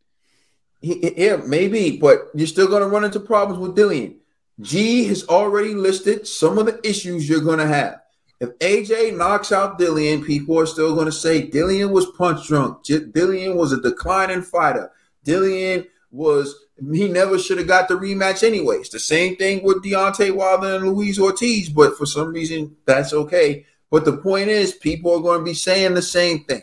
yeah, 0.81 1.37
maybe, 1.37 1.97
but 1.97 2.29
you're 2.35 2.47
still 2.47 2.69
going 2.69 2.83
to 2.83 2.89
run 2.89 3.05
into 3.05 3.21
problems 3.21 3.61
with 3.61 3.77
Dillian. 3.77 4.17
G 4.61 5.05
has 5.05 5.25
already 5.29 5.75
listed 5.75 6.27
some 6.27 6.59
of 6.59 6.67
the 6.67 6.81
issues 6.87 7.29
you're 7.29 7.41
going 7.41 7.59
to 7.59 7.67
have. 7.67 8.01
If 8.41 8.57
AJ 8.61 9.17
knocks 9.17 9.51
out 9.51 9.79
Dillian, 9.79 10.25
people 10.25 10.59
are 10.59 10.67
still 10.67 10.95
going 10.95 11.07
to 11.07 11.13
say 11.13 11.49
Dillian 11.49 11.91
was 11.91 12.07
punch 12.07 12.47
drunk. 12.47 12.85
Dillian 12.85 13.57
was 13.57 13.73
a 13.73 13.81
declining 13.81 14.43
fighter. 14.43 14.93
Dillian 15.25 15.87
was 16.11 16.55
he 16.93 17.09
never 17.09 17.39
should 17.39 17.59
have 17.59 17.67
got 17.67 17.89
the 17.89 17.95
rematch 17.95 18.45
anyways. 18.45 18.91
The 18.91 19.01
same 19.01 19.37
thing 19.37 19.65
with 19.65 19.83
Deontay 19.83 20.35
Wilder 20.35 20.77
and 20.77 20.87
Luis 20.87 21.19
Ortiz, 21.19 21.69
but 21.69 21.97
for 21.99 22.07
some 22.07 22.29
reason 22.29 22.77
that's 22.85 23.13
okay. 23.13 23.67
But 23.91 24.05
the 24.05 24.19
point 24.19 24.49
is, 24.49 24.73
people 24.73 25.13
are 25.15 25.21
going 25.21 25.41
to 25.41 25.45
be 25.45 25.55
saying 25.55 25.95
the 25.95 26.03
same 26.03 26.45
thing. 26.45 26.63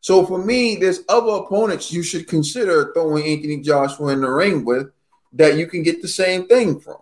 So 0.00 0.26
for 0.26 0.44
me, 0.44 0.76
there's 0.76 1.00
other 1.08 1.32
opponents 1.32 1.90
you 1.90 2.02
should 2.02 2.28
consider 2.28 2.92
throwing 2.92 3.24
Anthony 3.24 3.62
Joshua 3.62 4.08
in 4.08 4.20
the 4.20 4.30
ring 4.30 4.64
with 4.64 4.90
that 5.32 5.56
you 5.56 5.66
can 5.66 5.82
get 5.82 6.02
the 6.02 6.08
same 6.08 6.46
thing 6.46 6.78
from. 6.78 6.98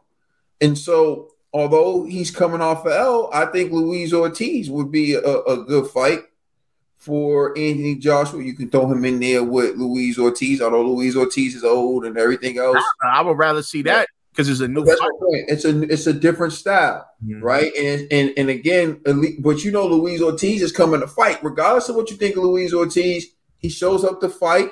And 0.60 0.78
so, 0.78 1.31
although 1.52 2.04
he's 2.04 2.30
coming 2.30 2.60
off 2.60 2.86
of 2.86 2.92
L, 2.92 3.30
I 3.32 3.46
think 3.46 3.72
Luis 3.72 4.12
Ortiz 4.12 4.70
would 4.70 4.90
be 4.90 5.14
a, 5.14 5.20
a 5.20 5.64
good 5.64 5.86
fight 5.88 6.20
for 6.96 7.50
Anthony 7.58 7.96
Joshua. 7.96 8.42
You 8.42 8.54
can 8.54 8.70
throw 8.70 8.90
him 8.90 9.04
in 9.04 9.18
there 9.20 9.42
with 9.42 9.76
Luis 9.76 10.18
Ortiz, 10.18 10.60
although 10.62 10.82
Luis 10.82 11.16
Ortiz 11.16 11.54
is 11.54 11.64
old 11.64 12.04
and 12.04 12.16
everything 12.16 12.58
else. 12.58 12.82
I 13.02 13.20
would 13.22 13.36
rather 13.38 13.62
see 13.62 13.82
that 13.82 14.06
because 14.30 14.48
it's 14.48 14.60
a 14.60 14.68
new 14.68 14.84
That's 14.84 15.00
fight. 15.00 15.10
point. 15.20 15.44
It's 15.48 15.64
a 15.64 15.82
it's 15.82 16.06
a 16.06 16.12
different 16.12 16.52
style 16.52 17.06
Mhm. 17.24 17.42
right? 17.42 17.74
And 17.76 18.06
and 18.12 18.32
and 18.36 18.48
again, 18.50 19.00
elite- 19.04 19.42
but 19.42 19.64
you 19.64 19.72
know, 19.72 19.86
Luis 19.86 20.22
Ortiz 20.22 20.62
is 20.62 20.72
coming 20.72 21.00
to 21.00 21.08
fight, 21.08 21.42
regardless 21.42 21.88
of 21.88 21.96
what 21.96 22.10
you 22.10 22.16
think 22.16 22.36
of 22.36 22.44
Luis 22.44 22.72
Ortiz. 22.72 23.26
He 23.58 23.68
shows 23.68 24.04
up 24.04 24.20
to 24.20 24.28
fight, 24.28 24.70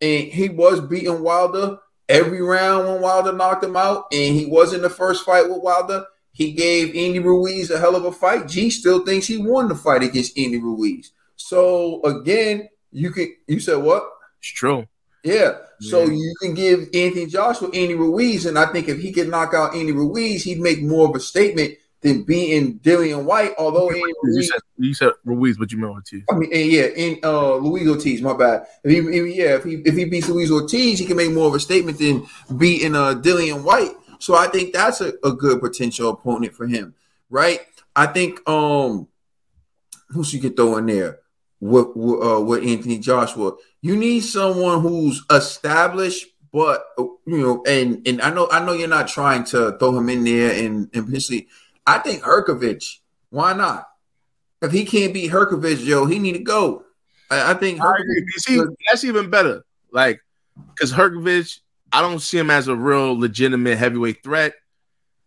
and 0.00 0.24
he 0.28 0.48
was 0.48 0.80
beating 0.80 1.22
Wilder 1.22 1.78
every 2.08 2.40
round 2.42 2.88
when 2.88 3.00
Wilder 3.02 3.32
knocked 3.32 3.62
him 3.64 3.76
out, 3.76 4.04
and 4.12 4.34
he 4.34 4.46
was 4.46 4.72
in 4.72 4.82
the 4.82 4.90
first 4.90 5.24
fight 5.24 5.48
with 5.48 5.62
Wilder. 5.62 6.04
He 6.40 6.52
gave 6.52 6.96
Andy 6.96 7.18
Ruiz 7.18 7.70
a 7.70 7.78
hell 7.78 7.94
of 7.94 8.06
a 8.06 8.12
fight. 8.12 8.48
G 8.48 8.70
still 8.70 9.04
thinks 9.04 9.26
he 9.26 9.36
won 9.36 9.68
the 9.68 9.74
fight 9.74 10.02
against 10.02 10.38
Andy 10.38 10.56
Ruiz. 10.56 11.12
So 11.36 12.00
again, 12.02 12.70
you 12.90 13.10
can 13.10 13.36
you 13.46 13.60
said 13.60 13.76
what? 13.76 14.08
It's 14.38 14.48
true. 14.48 14.86
Yeah. 15.22 15.58
So 15.80 16.04
you 16.04 16.34
can 16.40 16.54
give 16.54 16.88
Anthony 16.94 17.26
Joshua 17.26 17.68
Andy 17.74 17.94
Ruiz, 17.94 18.46
and 18.46 18.58
I 18.58 18.72
think 18.72 18.88
if 18.88 18.98
he 18.98 19.12
could 19.12 19.28
knock 19.28 19.52
out 19.52 19.74
Andy 19.74 19.92
Ruiz, 19.92 20.42
he'd 20.42 20.60
make 20.60 20.80
more 20.80 21.10
of 21.10 21.14
a 21.14 21.20
statement 21.20 21.74
than 22.00 22.22
beating 22.22 22.78
Dillian 22.78 23.24
Whyte. 23.24 23.52
Although 23.58 23.90
Andy 23.90 24.00
You 24.00 24.14
Ruiz, 24.22 24.48
said 24.50 24.60
you 24.78 24.94
said 24.94 25.12
Ruiz, 25.26 25.58
but 25.58 25.70
you 25.70 25.76
meant 25.76 25.92
Ortiz. 25.92 26.22
I 26.30 26.36
mean, 26.36 26.50
and 26.54 26.70
yeah, 26.70 26.86
in 26.86 27.18
uh, 27.22 27.56
Luis 27.56 27.86
Ortiz, 27.86 28.22
my 28.22 28.32
bad. 28.32 28.66
If 28.82 28.90
he, 28.90 28.98
if, 28.98 29.36
yeah, 29.36 29.56
if 29.56 29.64
he 29.64 29.74
if 29.84 29.94
he 29.94 30.06
beats 30.06 30.30
Luis 30.30 30.50
Ortiz, 30.50 31.00
he 31.00 31.04
can 31.04 31.18
make 31.18 31.32
more 31.32 31.48
of 31.48 31.54
a 31.54 31.60
statement 31.60 31.98
than 31.98 32.26
beating 32.56 32.96
uh, 32.96 33.12
Dillian 33.16 33.62
Whyte. 33.62 33.92
So 34.20 34.36
I 34.36 34.46
think 34.46 34.72
that's 34.72 35.00
a, 35.00 35.12
a 35.24 35.32
good 35.32 35.60
potential 35.60 36.10
opponent 36.10 36.54
for 36.54 36.66
him, 36.66 36.94
right? 37.28 37.60
I 37.96 38.06
think 38.06 38.48
um 38.48 39.08
who 40.10 40.24
should 40.24 40.42
get 40.42 40.56
throw 40.56 40.76
in 40.76 40.86
there 40.86 41.18
with 41.60 41.88
uh, 41.96 42.40
with 42.40 42.64
Anthony 42.64 42.98
Joshua. 42.98 43.52
You 43.82 43.96
need 43.96 44.20
someone 44.20 44.80
who's 44.80 45.24
established, 45.30 46.26
but 46.52 46.84
you 46.98 47.18
know, 47.26 47.62
and 47.66 48.06
and 48.06 48.20
I 48.22 48.30
know 48.30 48.48
I 48.50 48.64
know 48.64 48.72
you're 48.72 48.88
not 48.88 49.08
trying 49.08 49.44
to 49.44 49.76
throw 49.78 49.96
him 49.96 50.08
in 50.08 50.24
there 50.24 50.52
and 50.64 50.88
and 50.94 51.06
potentially. 51.06 51.48
I 51.86 51.98
think 51.98 52.22
Hrgovic. 52.22 52.98
Why 53.30 53.52
not? 53.52 53.88
If 54.62 54.72
he 54.72 54.84
can't 54.84 55.14
beat 55.14 55.30
Hrgovic, 55.30 55.84
Joe, 55.84 56.06
he 56.06 56.18
need 56.18 56.34
to 56.34 56.40
go. 56.40 56.84
I, 57.30 57.52
I 57.52 57.54
think 57.54 57.80
I 57.80 57.90
agree. 57.90 58.26
See, 58.36 58.60
that's 58.88 59.04
even 59.04 59.30
better. 59.30 59.64
Like, 59.90 60.20
because 60.68 60.92
Hrgovic, 60.92 61.60
I 61.92 62.02
don't 62.02 62.20
see 62.20 62.38
him 62.38 62.50
as 62.50 62.68
a 62.68 62.76
real 62.76 63.18
legitimate 63.18 63.78
heavyweight 63.78 64.22
threat. 64.22 64.54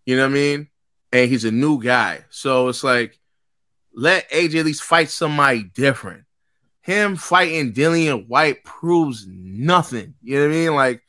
You 0.05 0.15
know 0.15 0.23
what 0.23 0.31
I 0.31 0.33
mean? 0.33 0.67
And 1.11 1.29
he's 1.29 1.45
a 1.45 1.51
new 1.51 1.81
guy. 1.81 2.25
So 2.29 2.69
it's 2.69 2.83
like, 2.83 3.19
let 3.93 4.29
AJ 4.31 4.59
at 4.59 4.65
least 4.65 4.83
fight 4.83 5.09
somebody 5.09 5.63
different. 5.63 6.23
Him 6.81 7.15
fighting 7.15 7.73
Dillian 7.73 8.27
Whyte 8.27 8.63
proves 8.63 9.25
nothing. 9.27 10.15
You 10.21 10.39
know 10.39 10.47
what 10.47 10.53
I 10.53 10.57
mean? 10.57 10.75
Like, 10.75 11.03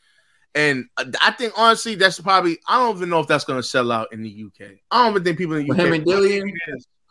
and 0.55 0.86
I 1.20 1.32
think 1.32 1.52
honestly, 1.56 1.97
that's 1.97 2.20
probably 2.20 2.59
I 2.68 2.78
don't 2.78 2.97
even 2.97 3.09
know 3.09 3.18
if 3.18 3.26
that's 3.26 3.44
gonna 3.44 3.62
sell 3.62 3.90
out 3.90 4.12
in 4.12 4.22
the 4.22 4.44
UK. 4.47 4.70
I 4.90 5.02
don't 5.02 5.12
even 5.12 5.24
think 5.24 5.39
people 5.39 5.56
in 5.56 5.66
the 5.66 5.72
UK. 5.72 5.78
Him 5.78 5.93
and 5.94 6.05
Dillian. 6.05 6.48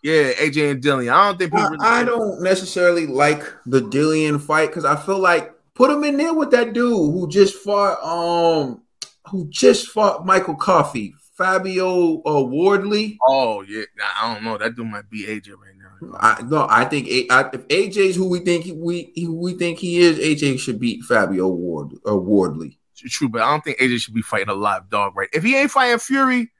Yeah, 0.02 0.32
AJ 0.34 0.72
and 0.72 0.84
Dillian. 0.84 1.11
I 1.11 1.28
don't 1.28 1.38
think 1.38 1.52
people. 1.52 1.65
I, 1.65 1.70
really 1.70 1.86
I 1.86 2.03
don't 2.06 2.41
necessarily 2.41 3.06
like 3.06 3.44
the 3.65 3.82
Dillian 3.82 4.40
fight 4.40 4.68
because 4.68 4.86
I 4.86 4.95
feel 4.95 5.20
like 5.20 5.53
put 5.76 5.91
him 5.91 6.04
in 6.04 6.18
there 6.18 6.34
with 6.34 6.52
that 6.52 6.74
dude 6.74 6.91
who 6.91 7.28
just 7.30 7.56
fought 7.56 8.02
um 8.04 8.82
who 9.30 9.48
just 9.50 9.88
fought 9.88 10.26
Michael 10.26 10.56
Coffie, 10.56 11.14
Fabio 11.38 12.22
uh, 12.26 12.44
Wardley. 12.44 13.18
Oh 13.28 13.62
yeah, 13.62 13.84
I 14.16 14.34
don't 14.34 14.44
know. 14.44 14.58
That 14.58 14.76
dude 14.76 14.88
might 14.88 15.10
be 15.10 15.26
AJ 15.26 15.50
right 15.52 15.76
now. 15.78 16.18
I 16.20 16.41
no, 16.44 16.68
I 16.70 16.86
think 16.86 17.08
I, 17.32 17.50
if 17.54 17.68
AJ's 17.68 18.16
who 18.16 18.28
we 18.28 18.40
think 18.40 18.68
we 18.76 19.14
who 19.16 19.36
we 19.36 19.54
think 19.54 19.80
he 19.80 20.00
is, 20.00 20.20
AJ 20.20 20.60
should 20.60 20.80
beat 20.80 21.04
Fabio 21.04 21.48
Ward 21.48 21.94
or 22.06 22.14
uh, 22.14 22.16
Wardley. 22.16 22.80
True, 22.95 23.28
but 23.28 23.41
I 23.41 23.50
don't 23.50 23.64
think 23.64 23.80
AJ 23.80 24.00
should 24.00 24.14
be 24.14 24.22
fighting 24.22 24.50
a 24.50 24.54
live 24.54 24.90
dog, 24.90 25.14
right? 25.16 25.30
If 25.34 25.44
he 25.44 25.58
ain't 25.58 25.72
fighting 25.72 26.00
Fury, 26.00 26.52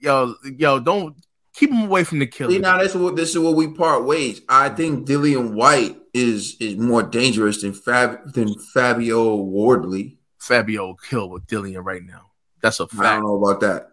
yo, 0.00 0.34
yo, 0.42 0.78
don't 0.80 1.16
keep 1.58 1.70
him 1.70 1.82
away 1.82 2.04
from 2.04 2.20
the 2.20 2.26
killer. 2.26 2.52
See, 2.52 2.58
now 2.58 2.78
this 2.78 2.94
is 2.94 3.00
what 3.00 3.16
this 3.16 3.30
is 3.30 3.38
what 3.38 3.56
we 3.56 3.68
part 3.68 4.04
ways. 4.04 4.40
I 4.48 4.68
think 4.68 5.06
Dillian 5.06 5.54
Whyte 5.54 5.96
is 6.14 6.56
is 6.60 6.76
more 6.76 7.02
dangerous 7.02 7.62
than 7.62 7.72
Fab 7.72 8.32
than 8.32 8.54
Fabio 8.72 9.36
Wardley. 9.36 10.18
Fabio 10.38 10.86
will 10.86 10.94
kill 10.94 11.30
with 11.30 11.46
Dillian 11.46 11.84
right 11.84 12.02
now. 12.02 12.30
That's 12.62 12.80
a 12.80 12.86
fact. 12.86 13.02
I 13.02 13.14
don't 13.16 13.24
know 13.24 13.42
about 13.42 13.60
that. 13.60 13.88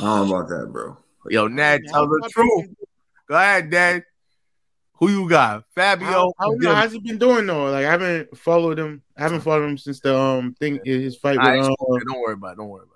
I 0.00 0.04
don't 0.04 0.28
know 0.28 0.36
about 0.36 0.48
that, 0.48 0.72
bro. 0.72 0.96
Yo, 1.28 1.48
Nad, 1.48 1.82
tell 1.88 2.06
the 2.06 2.28
truth. 2.32 2.70
Go 3.28 3.34
ahead, 3.34 3.70
Dad. 3.70 4.04
Who 4.94 5.08
you 5.08 5.28
got? 5.28 5.64
Fabio. 5.74 6.32
I, 6.38 6.46
I 6.46 6.48
know. 6.50 6.74
How's 6.74 6.92
he 6.92 7.00
been 7.00 7.18
doing 7.18 7.46
though? 7.46 7.70
Like 7.70 7.84
I 7.84 7.90
haven't 7.90 8.36
followed 8.36 8.78
him. 8.78 9.02
I 9.16 9.22
haven't 9.22 9.40
followed 9.40 9.64
him 9.64 9.78
since 9.78 9.98
the 10.00 10.16
um 10.16 10.54
thing 10.54 10.80
his 10.84 11.16
fight 11.16 11.38
with. 11.38 11.46
Right, 11.46 11.60
um, 11.60 11.74
don't 11.78 12.20
worry 12.20 12.34
about. 12.34 12.52
It, 12.52 12.56
don't 12.58 12.68
worry 12.68 12.84
about. 12.84 12.86
It. 12.86 12.91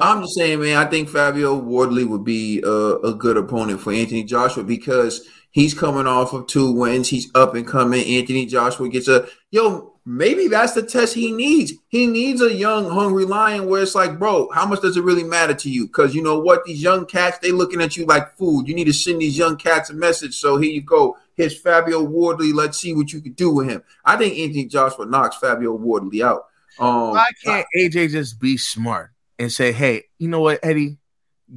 I'm 0.00 0.22
just 0.22 0.34
saying, 0.34 0.60
man. 0.60 0.76
I 0.76 0.88
think 0.88 1.08
Fabio 1.08 1.54
Wardley 1.54 2.04
would 2.04 2.24
be 2.24 2.62
a, 2.64 2.96
a 2.98 3.14
good 3.14 3.36
opponent 3.36 3.80
for 3.80 3.92
Anthony 3.92 4.24
Joshua 4.24 4.64
because 4.64 5.28
he's 5.50 5.74
coming 5.74 6.06
off 6.06 6.32
of 6.32 6.46
two 6.46 6.72
wins. 6.72 7.08
He's 7.08 7.30
up 7.34 7.54
and 7.54 7.66
coming. 7.66 8.04
Anthony 8.04 8.46
Joshua 8.46 8.88
gets 8.88 9.08
a 9.08 9.28
yo 9.50 9.92
maybe 10.04 10.48
that's 10.48 10.72
the 10.72 10.82
test 10.82 11.14
he 11.14 11.32
needs. 11.32 11.72
He 11.88 12.06
needs 12.06 12.40
a 12.40 12.52
young, 12.52 12.90
hungry 12.90 13.24
lion 13.24 13.66
where 13.66 13.82
it's 13.82 13.94
like, 13.94 14.18
bro, 14.18 14.50
how 14.50 14.66
much 14.66 14.80
does 14.80 14.96
it 14.96 15.04
really 15.04 15.24
matter 15.24 15.54
to 15.54 15.70
you? 15.70 15.86
Because 15.86 16.14
you 16.14 16.22
know 16.22 16.40
what? 16.40 16.64
These 16.64 16.82
young 16.82 17.06
cats, 17.06 17.38
they 17.38 17.52
looking 17.52 17.80
at 17.80 17.96
you 17.96 18.06
like 18.06 18.36
food. 18.36 18.66
You 18.66 18.74
need 18.74 18.84
to 18.84 18.92
send 18.92 19.20
these 19.20 19.38
young 19.38 19.56
cats 19.56 19.90
a 19.90 19.94
message. 19.94 20.34
So 20.34 20.56
here 20.56 20.72
you 20.72 20.82
go. 20.82 21.16
Here's 21.36 21.58
Fabio 21.58 22.02
Wardley. 22.02 22.52
Let's 22.52 22.78
see 22.78 22.94
what 22.94 23.12
you 23.12 23.20
can 23.20 23.32
do 23.32 23.52
with 23.52 23.68
him. 23.68 23.82
I 24.04 24.16
think 24.16 24.38
Anthony 24.38 24.66
Joshua 24.66 25.06
knocks 25.06 25.36
Fabio 25.36 25.74
Wardley 25.74 26.22
out. 26.22 26.46
Um, 26.78 27.10
Why 27.10 27.26
can't 27.44 27.66
AJ 27.78 28.10
just 28.10 28.40
be 28.40 28.56
smart 28.56 29.10
and 29.42 29.52
say, 29.52 29.72
hey, 29.72 30.04
you 30.18 30.28
know 30.28 30.40
what, 30.40 30.60
Eddie? 30.62 30.98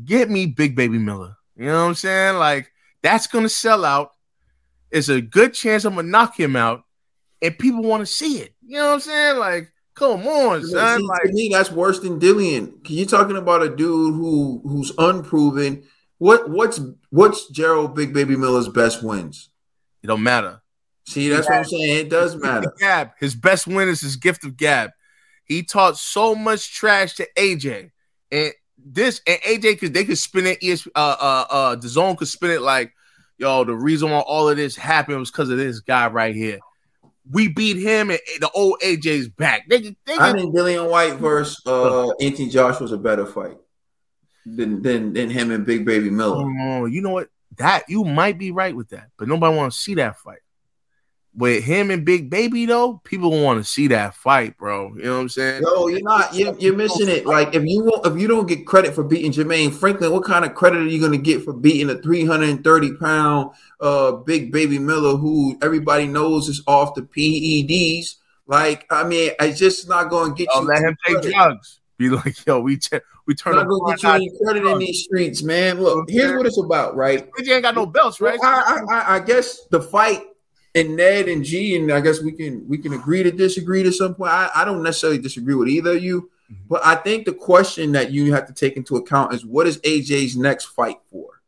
Get 0.03 0.29
me 0.29 0.47
Big 0.47 0.75
Baby 0.75 0.97
Miller. 0.97 1.37
You 1.55 1.67
know 1.67 1.83
what 1.83 1.89
I'm 1.89 1.95
saying? 1.95 2.37
Like, 2.37 2.71
that's 3.01 3.27
going 3.27 3.45
to 3.45 3.49
sell 3.49 3.85
out. 3.85 4.11
It's 4.91 5.07
a 5.07 5.21
good 5.21 5.53
chance 5.53 5.85
I'm 5.85 5.93
going 5.93 6.07
to 6.07 6.11
knock 6.11 6.37
him 6.37 6.55
out 6.55 6.83
and 7.41 7.57
people 7.57 7.83
want 7.83 8.01
to 8.01 8.05
see 8.05 8.39
it. 8.39 8.55
You 8.65 8.77
know 8.77 8.87
what 8.87 8.93
I'm 8.93 8.99
saying? 9.01 9.37
Like, 9.37 9.71
come 9.93 10.25
on, 10.27 10.65
son. 10.65 10.99
See, 10.99 11.05
like, 11.05 11.21
to 11.23 11.33
me, 11.33 11.49
that's 11.51 11.71
worse 11.71 11.99
than 11.99 12.19
Dillian. 12.19 12.73
You're 12.87 13.05
talking 13.05 13.37
about 13.37 13.61
a 13.61 13.69
dude 13.69 14.15
who 14.15 14.61
who's 14.63 14.91
unproven. 14.97 15.83
What 16.17 16.49
what's 16.49 16.79
what's 17.09 17.51
Jarrell 17.51 17.93
Big 17.93 18.13
Baby 18.13 18.35
Miller's 18.35 18.69
best 18.69 19.03
wins? 19.03 19.49
It 20.01 20.07
don't 20.07 20.23
matter. 20.23 20.61
See, 21.07 21.29
that's 21.29 21.47
what 21.47 21.59
I'm 21.59 21.65
saying. 21.65 22.05
It 22.05 22.09
does 22.09 22.35
matter. 22.35 22.73
Gab, 22.79 23.11
his 23.19 23.35
best 23.35 23.67
win 23.67 23.89
is 23.89 24.01
his 24.01 24.15
gift 24.15 24.43
of 24.43 24.57
gab. 24.57 24.91
He 25.45 25.63
taught 25.63 25.97
so 25.97 26.35
much 26.35 26.73
trash 26.73 27.15
to 27.15 27.27
AJ, 27.37 27.91
and 28.31 28.53
this 28.77 29.21
and 29.27 29.39
AJ 29.41 29.79
could 29.79 29.93
they 29.93 30.05
could 30.05 30.17
spin 30.17 30.47
it. 30.47 30.59
ES, 30.63 30.87
uh, 30.95 31.15
uh, 31.19 31.45
uh, 31.49 31.75
DAZN 31.75 32.17
could 32.17 32.27
spin 32.27 32.51
it 32.51 32.61
like, 32.61 32.93
yo, 33.37 33.63
the 33.63 33.75
reason 33.75 34.11
why 34.11 34.19
all 34.19 34.49
of 34.49 34.57
this 34.57 34.75
happened 34.75 35.19
was 35.19 35.31
because 35.31 35.49
of 35.49 35.57
this 35.57 35.79
guy 35.79 36.07
right 36.07 36.35
here 36.35 36.59
we 37.31 37.47
beat 37.47 37.77
him 37.77 38.09
and 38.09 38.19
the 38.39 38.49
old 38.51 38.79
AJ's 38.83 39.29
back. 39.29 39.67
They, 39.67 39.95
they 40.05 40.17
I 40.17 40.33
think 40.33 40.53
Dillian 40.53 40.89
Whyte 40.89 41.15
versus 41.15 41.61
uh, 41.65 42.09
Anthony 42.21 42.49
Josh 42.49 42.79
was 42.79 42.91
a 42.91 42.97
better 42.97 43.25
fight 43.25 43.57
than 44.45 44.81
than 44.81 45.13
than 45.13 45.29
him 45.29 45.51
and 45.51 45.65
Big 45.65 45.85
Baby 45.85 46.09
Miller. 46.09 46.45
Oh, 46.45 46.85
you 46.85 47.01
know 47.01 47.11
what? 47.11 47.29
That 47.57 47.83
you 47.87 48.03
might 48.03 48.37
be 48.37 48.51
right 48.51 48.75
with 48.75 48.89
that, 48.89 49.09
but 49.17 49.27
nobody 49.27 49.55
want 49.55 49.71
to 49.71 49.77
see 49.77 49.95
that 49.95 50.17
fight. 50.19 50.39
With 51.37 51.65
him 51.65 51.91
and 51.91 52.05
Big 52.05 52.29
Baby 52.29 52.65
though, 52.65 53.01
people 53.03 53.29
want 53.29 53.59
to 53.59 53.69
see 53.69 53.87
that 53.87 54.15
fight, 54.15 54.57
bro. 54.57 54.95
You 54.95 55.03
know 55.03 55.15
what 55.15 55.21
I'm 55.21 55.29
saying? 55.29 55.63
No, 55.63 55.87
you're 55.87 56.01
not. 56.01 56.33
You're, 56.33 56.57
you're 56.57 56.75
missing 56.75 57.09
it. 57.09 57.25
Like 57.25 57.53
if 57.53 57.63
you 57.65 57.83
won't, 57.83 58.05
if 58.05 58.17
you 58.17 58.29
don't 58.29 58.47
get 58.47 58.65
credit 58.65 58.95
for 58.95 59.03
beating 59.03 59.33
Jermaine 59.33 59.73
Franklin, 59.73 60.13
what 60.13 60.23
kind 60.23 60.45
of 60.45 60.55
credit 60.55 60.79
are 60.79 60.87
you 60.87 60.99
going 60.99 61.11
to 61.11 61.17
get 61.17 61.43
for 61.43 61.51
beating 61.51 61.89
a 61.89 62.01
330 62.01 62.95
pound 62.95 63.51
uh 63.81 64.13
Big 64.13 64.53
Baby 64.53 64.79
Miller, 64.79 65.17
who 65.17 65.57
everybody 65.61 66.07
knows 66.07 66.47
is 66.47 66.63
off 66.67 66.95
the 66.95 67.01
PEDs? 67.01 68.15
Like, 68.47 68.85
I 68.89 69.03
mean, 69.03 69.31
it's 69.39 69.59
just 69.59 69.89
not 69.89 70.09
going 70.09 70.33
to 70.33 70.37
get 70.37 70.47
I'll 70.53 70.61
you. 70.61 70.67
Let 70.69 70.83
him 70.83 70.95
take 71.05 71.33
drugs. 71.33 71.81
Be 71.97 72.09
like, 72.09 72.45
yo, 72.45 72.59
we 72.59 72.77
t- 72.77 72.99
we 73.25 73.35
turn. 73.35 73.55
Not 73.55 73.67
gonna 73.67 73.93
get 73.93 74.03
you 74.03 74.09
any 74.09 74.31
credit 74.41 74.65
in 74.65 74.79
these 74.79 75.03
streets, 75.03 75.43
man. 75.43 75.81
Look, 75.81 76.09
here's 76.09 76.37
what 76.37 76.45
it's 76.45 76.57
about, 76.57 76.95
right? 76.95 77.29
AJ 77.33 77.49
ain't 77.49 77.63
got 77.63 77.75
no 77.75 77.85
belts, 77.85 78.19
right? 78.19 78.39
I, 78.43 78.81
I, 78.89 79.15
I 79.15 79.19
guess 79.19 79.65
the 79.71 79.81
fight 79.81 80.21
and 80.75 80.97
Ned 80.97 81.29
and 81.29 81.43
G, 81.43 81.77
and 81.77 81.91
I 81.91 82.01
guess 82.01 82.21
we 82.21 82.33
can 82.33 82.67
we 82.67 82.77
can 82.77 82.93
agree 82.93 83.23
to 83.23 83.31
disagree 83.31 83.81
to 83.83 83.91
some 83.91 84.13
point. 84.13 84.31
I, 84.31 84.49
I 84.53 84.65
don't 84.65 84.83
necessarily 84.83 85.17
disagree 85.17 85.55
with 85.55 85.69
either 85.69 85.95
of 85.95 86.03
you, 86.03 86.29
mm-hmm. 86.51 86.67
but 86.67 86.85
I 86.85 86.95
think 86.95 87.25
the 87.25 87.33
question 87.33 87.93
that 87.93 88.11
you 88.11 88.33
have 88.33 88.45
to 88.47 88.53
take 88.53 88.75
into 88.75 88.97
account 88.97 89.33
is 89.33 89.45
what 89.45 89.67
is 89.67 89.79
AJ's 89.79 90.35
next 90.35 90.65
fight 90.65 90.99
for? 91.09 91.41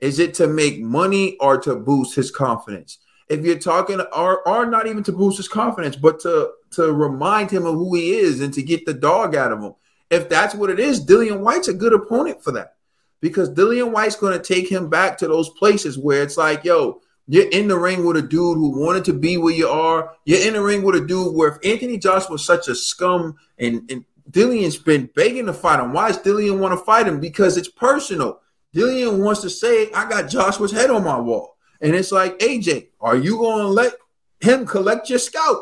Is 0.00 0.18
it 0.18 0.34
to 0.34 0.46
make 0.46 0.80
money 0.80 1.36
or 1.38 1.58
to 1.62 1.74
boost 1.74 2.14
his 2.14 2.30
confidence? 2.30 2.98
If 3.30 3.42
you're 3.44 3.58
talking 3.58 4.00
or 4.00 4.46
or 4.46 4.66
not 4.66 4.86
even 4.86 5.02
to 5.04 5.12
boost 5.12 5.38
his 5.38 5.48
confidence, 5.48 5.96
but 5.96 6.20
to 6.20 6.52
to 6.72 6.92
remind 6.92 7.50
him 7.50 7.64
of 7.64 7.74
who 7.74 7.94
he 7.94 8.12
is 8.12 8.42
and 8.42 8.52
to 8.52 8.62
get 8.62 8.84
the 8.84 8.94
dog 8.94 9.34
out 9.34 9.50
of 9.50 9.62
him. 9.62 9.74
If 10.10 10.28
that's 10.28 10.54
what 10.54 10.70
it 10.70 10.78
is, 10.78 11.04
Dillian 11.04 11.40
Whyte's 11.40 11.68
a 11.68 11.74
good 11.74 11.94
opponent 11.94 12.44
for 12.44 12.52
that. 12.52 12.74
Because 13.20 13.48
Dillian 13.48 13.90
Whyte's 13.90 14.16
going 14.16 14.38
to 14.38 14.44
take 14.44 14.70
him 14.70 14.90
back 14.90 15.16
to 15.18 15.28
those 15.28 15.48
places 15.48 15.96
where 15.96 16.22
it's 16.22 16.36
like, 16.36 16.62
yo, 16.64 17.00
you're 17.26 17.48
in 17.48 17.68
the 17.68 17.78
ring 17.78 18.04
with 18.04 18.16
a 18.16 18.22
dude 18.22 18.58
who 18.58 18.78
wanted 18.78 19.04
to 19.06 19.12
be 19.12 19.36
where 19.36 19.54
you 19.54 19.68
are. 19.68 20.14
You're 20.24 20.46
in 20.46 20.54
the 20.54 20.62
ring 20.62 20.82
with 20.82 20.96
a 20.96 21.06
dude 21.06 21.34
where 21.34 21.48
if 21.48 21.58
Anthony 21.64 21.98
Joshua 21.98 22.32
was 22.32 22.44
such 22.44 22.68
a 22.68 22.74
scum 22.74 23.36
and, 23.58 23.90
and 23.90 24.04
Dillian's 24.30 24.76
been 24.76 25.10
begging 25.14 25.46
to 25.46 25.52
fight 25.52 25.80
him. 25.80 25.92
Why 25.92 26.08
does 26.08 26.18
Dillian 26.18 26.58
want 26.58 26.78
to 26.78 26.84
fight 26.84 27.06
him? 27.06 27.20
Because 27.20 27.56
it's 27.56 27.68
personal. 27.68 28.40
Dillian 28.74 29.22
wants 29.22 29.42
to 29.42 29.50
say, 29.50 29.90
I 29.92 30.08
got 30.08 30.28
Joshua's 30.28 30.72
head 30.72 30.90
on 30.90 31.04
my 31.04 31.18
wall. 31.18 31.56
And 31.80 31.94
it's 31.94 32.12
like, 32.12 32.38
AJ, 32.38 32.88
are 33.00 33.16
you 33.16 33.36
going 33.36 33.58
to 33.58 33.68
let 33.68 33.94
him 34.40 34.66
collect 34.66 35.10
your 35.10 35.18
scout? 35.18 35.58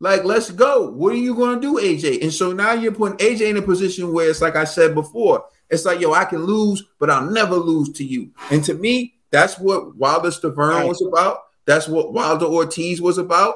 Like, 0.00 0.24
let's 0.24 0.50
go. 0.50 0.90
What 0.90 1.12
are 1.12 1.16
you 1.16 1.34
going 1.34 1.60
to 1.60 1.60
do, 1.60 1.80
AJ? 1.80 2.22
And 2.22 2.32
so 2.32 2.52
now 2.52 2.72
you're 2.72 2.92
putting 2.92 3.18
AJ 3.18 3.50
in 3.50 3.56
a 3.56 3.62
position 3.62 4.12
where 4.12 4.30
it's 4.30 4.40
like 4.40 4.54
I 4.54 4.64
said 4.64 4.94
before, 4.94 5.44
it's 5.68 5.84
like, 5.84 6.00
yo, 6.00 6.12
I 6.12 6.24
can 6.24 6.44
lose, 6.44 6.84
but 6.98 7.10
I'll 7.10 7.28
never 7.28 7.56
lose 7.56 7.90
to 7.94 8.04
you. 8.04 8.30
And 8.50 8.64
to 8.64 8.74
me, 8.74 9.17
that's 9.30 9.58
what 9.58 9.96
Wilder 9.96 10.30
right. 10.56 10.86
was 10.86 11.02
about. 11.02 11.40
That's 11.66 11.88
what 11.88 12.12
Wilder 12.12 12.46
Ortiz 12.46 13.00
was 13.00 13.18
about. 13.18 13.54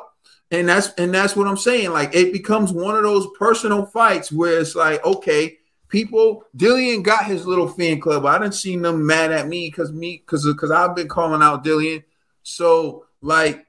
And 0.51 0.69
that's 0.69 0.93
and 0.95 1.15
that's 1.15 1.35
what 1.35 1.47
I'm 1.47 1.57
saying. 1.57 1.93
Like 1.93 2.15
it 2.15 2.33
becomes 2.33 2.73
one 2.73 2.95
of 2.95 3.03
those 3.03 3.27
personal 3.39 3.87
fights 3.87 4.31
where 4.31 4.61
it's 4.61 4.75
like, 4.75 5.05
okay, 5.05 5.57
people, 5.89 6.45
Dillian 6.57 7.03
got 7.03 7.25
his 7.25 7.47
little 7.47 7.69
fan 7.69 8.01
club. 8.01 8.27
I 8.27 8.39
didn't 8.39 8.55
see 8.55 8.77
them 8.77 9.07
mad 9.07 9.33
at 9.33 9.49
me 9.49 9.69
because 9.69 9.93
me 9.93 10.19
because 10.19 10.45
because 10.45 10.71
I've 10.71 10.95
been 10.95 11.09
calling 11.09 11.43
out 11.43 11.65
Dillian. 11.65 12.05
So 12.43 13.07
like 13.23 13.67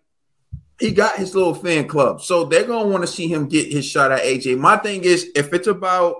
he 0.80 0.92
got 0.92 1.16
his 1.16 1.34
little 1.34 1.56
fan 1.56 1.88
club. 1.88 2.22
So 2.22 2.44
they're 2.44 2.66
gonna 2.66 2.90
want 2.90 3.04
to 3.04 3.08
see 3.08 3.30
him 3.30 3.48
get 3.48 3.72
his 3.72 3.86
shot 3.86 4.12
at 4.12 4.24
AJ. 4.24 4.58
My 4.58 4.76
thing 4.76 5.06
is 5.06 5.30
if 5.36 5.54
it's 5.54 5.68
about 5.68 6.18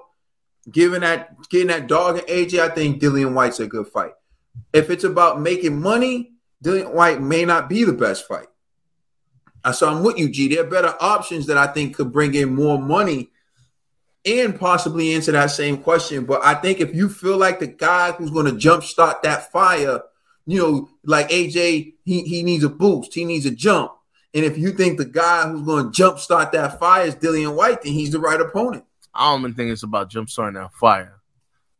giving 0.72 1.02
that 1.02 1.36
getting 1.50 1.68
that 1.68 1.88
dog 1.88 2.20
and 2.20 2.28
AJ, 2.28 2.60
I 2.60 2.74
think 2.74 3.02
Dillian 3.02 3.34
Whyte's 3.34 3.60
a 3.60 3.68
good 3.68 3.88
fight. 3.88 4.14
If 4.72 4.90
it's 4.90 5.04
about 5.04 5.40
making 5.40 5.80
money, 5.80 6.34
Dillian 6.64 6.94
Whyte 6.94 7.22
may 7.22 7.46
not 7.46 7.70
be 7.70 7.84
the 7.84 7.94
best 7.94 8.28
fight. 8.28 8.48
I 9.64 9.72
so 9.72 9.90
I'm 9.90 10.04
with 10.04 10.18
you, 10.18 10.30
G. 10.30 10.50
There 10.50 10.66
are 10.66 10.70
better 10.70 10.94
options 11.00 11.46
that 11.48 11.58
I 11.58 11.68
think 11.68 11.96
could 11.96 12.12
bring 12.12 12.34
in 12.34 12.54
more 12.54 12.82
money 12.82 13.30
and 14.26 14.60
possibly 14.60 15.14
answer 15.14 15.32
that 15.34 15.52
same 15.52 15.78
question. 15.78 16.26
But 16.26 16.44
I 16.44 16.56
think 16.56 16.80
if 16.80 16.94
you 16.94 17.10
feel 17.10 17.38
like 17.38 17.60
the 17.60 17.68
guy 17.68 18.12
who's 18.12 18.32
going 18.32 18.46
to 18.46 18.54
jumpstart 18.54 19.22
that 19.22 19.52
fire, 19.52 20.02
you 20.46 20.60
know, 20.60 20.90
like 21.06 21.30
AJ, 21.30 21.94
he, 22.04 22.22
he 22.24 22.44
needs 22.44 22.64
a 22.64 22.70
boost, 22.70 23.14
he 23.14 23.26
needs 23.26 23.46
a 23.46 23.52
jump. 23.52 23.92
And 24.34 24.44
if 24.44 24.58
you 24.58 24.72
think 24.72 24.98
the 24.98 25.06
guy 25.06 25.48
who's 25.48 25.62
going 25.62 25.92
to 25.92 26.02
jumpstart 26.02 26.52
that 26.54 26.80
fire 26.80 27.06
is 27.06 27.16
Dillian 27.16 27.56
Whyte, 27.56 27.84
then 27.84 27.94
he's 27.94 28.12
the 28.12 28.20
right 28.20 28.40
opponent. 28.40 28.86
I 29.14 29.32
don't 29.32 29.42
even 29.42 29.54
think 29.54 29.72
it's 29.72 29.84
about 29.84 30.10
jumpstarting 30.10 30.56
that 30.56 30.74
fire. 30.74 31.22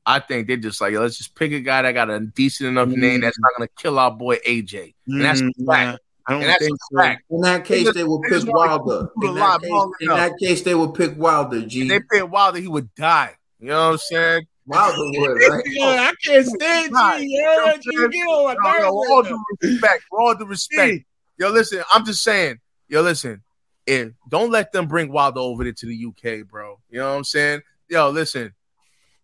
I 0.06 0.20
think 0.20 0.48
they're 0.48 0.58
just 0.58 0.82
like 0.82 0.94
let's 0.94 1.18
just 1.18 1.36
pick 1.36 1.52
a 1.52 1.60
guy 1.62 1.82
that 1.82 1.94
got 1.94 2.10
a 2.10 2.20
decent 2.20 2.70
enough 2.70 2.90
mm. 2.90 2.98
name 2.98 3.22
that's 3.22 3.40
not 3.40 3.52
gonna 3.58 3.70
kill 3.78 4.00
our 4.00 4.12
boy 4.12 4.38
AJ. 4.38 4.94
And 5.08 5.24
that's 5.24 5.42
mm, 5.42 5.52
fact. 5.66 6.00
I 6.26 6.32
don't 6.32 6.42
and 6.42 6.50
that's 6.50 6.66
think 6.66 6.78
so. 6.92 6.98
Fact. 6.98 7.24
In 7.30 7.42
that 7.42 7.66
case, 7.66 7.94
they 7.94 8.04
will 8.04 8.22
pick 8.22 8.46
Wilder. 8.46 9.10
In 9.22 9.36
that, 9.36 9.62
case, 9.62 9.72
in 10.00 10.08
that 10.08 10.32
case, 10.40 10.62
they 10.62 10.76
will 10.76 10.92
pick 10.92 11.18
Wilder. 11.18 11.66
G. 11.66 11.82
If 11.82 11.90
they 11.90 12.00
pick 12.00 12.32
Wilder, 12.32 12.60
he 12.60 12.68
would 12.68 12.94
die. 12.96 13.36
You 13.60 13.68
know 13.70 13.88
what 13.88 13.92
I'm 13.94 13.98
saying? 13.98 14.48
Wilder 14.66 14.98
would. 14.98 15.32
Right? 15.32 15.64
I 15.82 16.14
can't 16.24 16.46
stand 16.46 16.94
G. 17.20 17.28
Yeah, 17.38 17.74
G. 17.82 17.90
Get 17.92 18.26
on 18.26 18.56
my 18.62 18.72
nerves. 18.72 18.88
All 18.88 19.24
due 19.24 19.44
respect. 19.62 20.04
All 20.12 20.36
due 20.36 20.46
respect. 20.46 21.06
Yo, 21.38 21.50
listen. 21.50 21.84
I'm 21.92 22.06
just 22.06 22.24
saying. 22.24 22.60
Yo, 22.88 23.02
listen. 23.02 23.44
And 23.86 24.14
don't 24.30 24.50
let 24.50 24.72
them 24.72 24.88
bring 24.88 25.12
Wilder 25.12 25.42
over 25.42 25.66
there 25.66 25.74
to 25.74 25.86
the 25.86 26.06
UK, 26.08 26.48
bro. 26.48 26.80
You 26.90 27.00
know 27.00 27.12
what 27.12 27.18
I'm 27.18 27.24
saying? 27.26 27.62
Yo, 27.90 28.10
listen. 28.12 28.54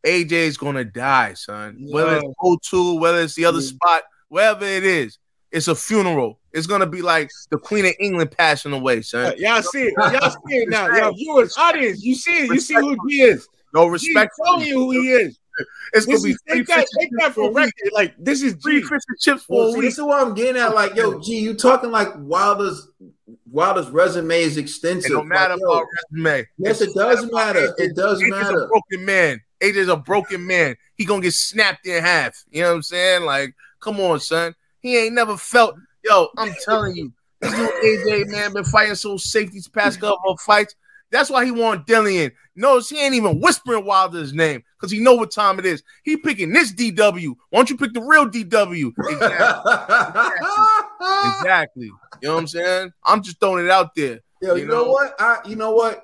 AJ's 0.05 0.57
gonna 0.57 0.85
die, 0.85 1.33
son. 1.33 1.77
Whether 1.89 2.17
it's 2.17 2.33
O2, 2.41 2.99
whether 2.99 3.19
it's 3.19 3.35
the 3.35 3.45
other 3.45 3.59
mm. 3.59 3.69
spot, 3.69 4.03
wherever 4.29 4.65
it 4.65 4.83
is, 4.83 5.17
it's 5.51 5.67
a 5.67 5.75
funeral. 5.75 6.39
It's 6.53 6.67
gonna 6.67 6.87
be 6.87 7.01
like 7.01 7.29
the 7.49 7.57
Queen 7.57 7.85
of 7.85 7.93
England 7.99 8.31
passing 8.31 8.73
away, 8.73 9.01
son. 9.01 9.27
Uh, 9.27 9.35
y'all 9.37 9.61
see 9.61 9.83
it. 9.83 9.93
Y'all 9.97 10.29
see 10.47 10.55
it 10.57 10.69
now. 10.69 10.87
Y'all 10.95 11.13
viewers, 11.13 11.57
audience, 11.57 12.03
you 12.03 12.15
see 12.15 12.45
it. 12.45 12.47
You 12.49 12.59
see 12.59 12.75
who 12.75 12.95
he 13.07 13.21
is. 13.21 13.47
No 13.73 13.87
respect. 13.87 14.31
He's 14.37 14.45
telling 14.45 14.67
you 14.67 14.75
who 14.75 14.91
he 14.91 15.09
is. 15.09 15.39
It's 15.93 16.05
this 16.05 16.21
gonna 16.21 16.33
be 16.33 16.53
take 16.55 16.67
that, 16.67 16.87
take 16.97 17.09
that 17.19 17.33
for 17.33 17.51
record. 17.51 17.73
Like 17.93 18.15
this 18.17 18.41
is 18.41 18.53
three 18.55 18.81
fish 18.81 19.01
and 19.07 19.19
chips 19.19 19.43
for 19.43 19.65
well, 19.65 19.73
see, 19.73 19.81
This 19.81 19.97
is 19.97 20.03
what 20.03 20.25
I'm 20.25 20.33
getting 20.33 20.61
at. 20.61 20.73
Like, 20.73 20.95
yo, 20.95 21.19
G, 21.19 21.39
you 21.39 21.53
talking 21.53 21.91
like 21.91 22.09
Wilder's 22.17 22.87
Wilder's 23.51 23.89
resume 23.89 24.41
is 24.41 24.57
extensive. 24.57 25.11
It 25.11 25.13
don't 25.13 25.27
matter 25.27 25.55
like, 25.55 25.63
about 25.63 25.85
resume. 26.11 26.47
Yes, 26.57 26.81
it 26.81 26.93
does 26.95 27.29
matter. 27.31 27.73
It 27.77 27.95
does 27.95 28.21
matter. 28.21 28.63
A 28.63 28.67
broken 28.67 29.05
man. 29.05 29.41
AJ's 29.61 29.89
a 29.89 29.97
broken 29.97 30.45
man. 30.45 30.75
He 30.95 31.05
gonna 31.05 31.21
get 31.21 31.33
snapped 31.33 31.85
in 31.85 32.01
half. 32.03 32.43
You 32.49 32.61
know 32.61 32.69
what 32.69 32.75
I'm 32.75 32.83
saying? 32.83 33.23
Like, 33.23 33.53
come 33.79 33.99
on, 33.99 34.19
son. 34.19 34.55
He 34.79 34.97
ain't 34.97 35.15
never 35.15 35.37
felt. 35.37 35.75
Yo, 36.03 36.29
I'm 36.37 36.53
telling 36.63 36.95
you, 36.95 37.11
this 37.41 37.51
new 37.57 37.67
AJ 37.67 38.27
man 38.29 38.53
been 38.53 38.63
fighting 38.63 38.95
so 38.95 39.17
safeties 39.17 39.67
past 39.67 39.99
couple 39.99 40.31
of 40.31 40.39
fights. 40.39 40.75
That's 41.11 41.29
why 41.29 41.43
he 41.43 41.51
want 41.51 41.87
Dillian. 41.87 42.31
Notice 42.55 42.89
he 42.89 42.99
ain't 42.99 43.15
even 43.15 43.39
whispering 43.39 43.85
Wilder's 43.85 44.33
name 44.33 44.63
because 44.77 44.91
he 44.91 44.99
know 44.99 45.15
what 45.15 45.31
time 45.31 45.57
it 45.59 45.65
is. 45.65 45.81
He 46.03 46.17
picking 46.17 46.53
this 46.53 46.71
DW. 46.73 47.35
Why 47.49 47.59
don't 47.59 47.69
you 47.69 47.77
pick 47.77 47.93
the 47.93 48.01
real 48.01 48.29
DW? 48.29 48.91
Exactly. 51.01 51.29
exactly. 51.39 51.91
You 52.21 52.27
know 52.27 52.33
what 52.33 52.41
I'm 52.41 52.47
saying? 52.47 52.91
I'm 53.05 53.23
just 53.23 53.39
throwing 53.39 53.63
it 53.65 53.71
out 53.71 53.95
there. 53.95 54.19
Yo, 54.41 54.55
you, 54.55 54.63
you 54.63 54.67
know? 54.67 54.83
know 54.83 54.91
what? 54.91 55.15
I 55.19 55.37
you 55.45 55.55
know 55.55 55.71
what? 55.71 56.03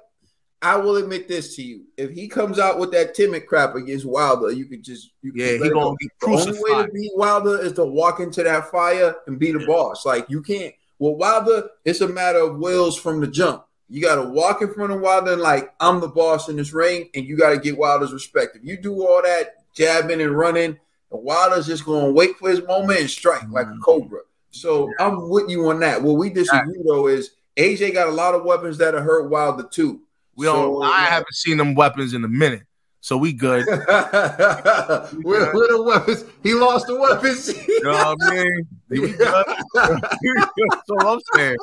I 0.65 0.77
will 0.77 0.95
admit 0.95 1.27
this 1.27 1.55
to 1.57 1.61
you. 1.61 1.83
If 1.95 2.09
he 2.09 2.27
comes 2.27 2.57
out 2.57 2.79
with 2.79 2.91
that 2.93 3.13
timid 3.13 3.45
crap 3.45 3.75
against 3.75 4.03
Wilder, 4.03 4.51
you 4.51 4.65
could 4.65 4.83
just 4.83 5.11
you 5.21 5.31
yeah, 5.35 5.63
he 5.63 5.69
gonna 5.69 5.95
be 5.99 6.09
crucified. 6.19 6.55
The 6.55 6.59
only 6.59 6.73
way 6.73 6.85
to 6.87 6.91
beat 6.91 7.11
Wilder 7.13 7.61
is 7.61 7.73
to 7.73 7.85
walk 7.85 8.19
into 8.19 8.41
that 8.41 8.71
fire 8.71 9.15
and 9.27 9.37
be 9.37 9.51
the 9.51 9.63
boss. 9.67 10.07
Like 10.07 10.27
you 10.27 10.41
can't. 10.41 10.73
Well, 10.97 11.17
Wilder, 11.17 11.69
it's 11.83 12.01
a 12.01 12.07
matter 12.07 12.39
of 12.39 12.57
wills 12.57 12.97
from 12.97 13.19
the 13.21 13.27
jump. 13.27 13.63
You 13.89 14.01
got 14.01 14.15
to 14.15 14.27
walk 14.27 14.63
in 14.63 14.73
front 14.73 14.91
of 14.91 15.01
Wilder 15.01 15.33
and 15.33 15.41
like 15.41 15.71
I'm 15.79 15.99
the 15.99 16.07
boss 16.07 16.49
in 16.49 16.55
this 16.55 16.73
ring, 16.73 17.09
and 17.13 17.25
you 17.27 17.37
got 17.37 17.51
to 17.51 17.59
get 17.59 17.77
Wilder's 17.77 18.11
respect. 18.11 18.55
If 18.55 18.63
you 18.63 18.75
do 18.75 19.05
all 19.05 19.21
that 19.21 19.71
jabbing 19.75 20.19
and 20.19 20.35
running, 20.35 20.79
and 21.11 21.23
Wilder's 21.23 21.67
just 21.67 21.85
going 21.85 22.07
to 22.07 22.11
wait 22.11 22.37
for 22.37 22.49
his 22.49 22.63
moment 22.63 23.01
and 23.01 23.09
strike 23.09 23.41
mm-hmm. 23.41 23.53
like 23.53 23.67
a 23.67 23.77
cobra. 23.83 24.21
So 24.49 24.91
I'm 24.99 25.29
with 25.29 25.47
you 25.47 25.69
on 25.69 25.79
that. 25.81 26.01
What 26.01 26.13
we 26.13 26.31
disagree 26.31 26.81
though 26.83 27.05
is 27.05 27.35
AJ 27.55 27.93
got 27.93 28.07
a 28.07 28.11
lot 28.11 28.33
of 28.33 28.45
weapons 28.45 28.79
that 28.79 28.95
hurt 28.95 29.29
Wilder 29.29 29.67
too. 29.69 30.01
We 30.35 30.45
don't. 30.45 30.83
I 30.83 31.05
haven't 31.05 31.33
seen 31.33 31.57
them 31.57 31.75
weapons 31.75 32.13
in 32.13 32.23
a 32.23 32.27
minute, 32.27 32.63
so 32.99 33.17
we 33.17 33.33
good. 33.33 33.65
we 33.67 33.73
where, 33.73 35.53
where 35.53 35.67
the 35.69 35.83
weapons? 35.85 36.25
He 36.43 36.53
lost 36.53 36.87
the 36.87 36.99
weapons. 36.99 37.55
you 37.67 37.83
know 37.83 38.15
what 38.15 38.17
I 38.21 38.43
mean? 38.89 39.15
That's 39.17 40.89
all 40.89 41.07
I'm 41.13 41.19
saying. 41.33 41.57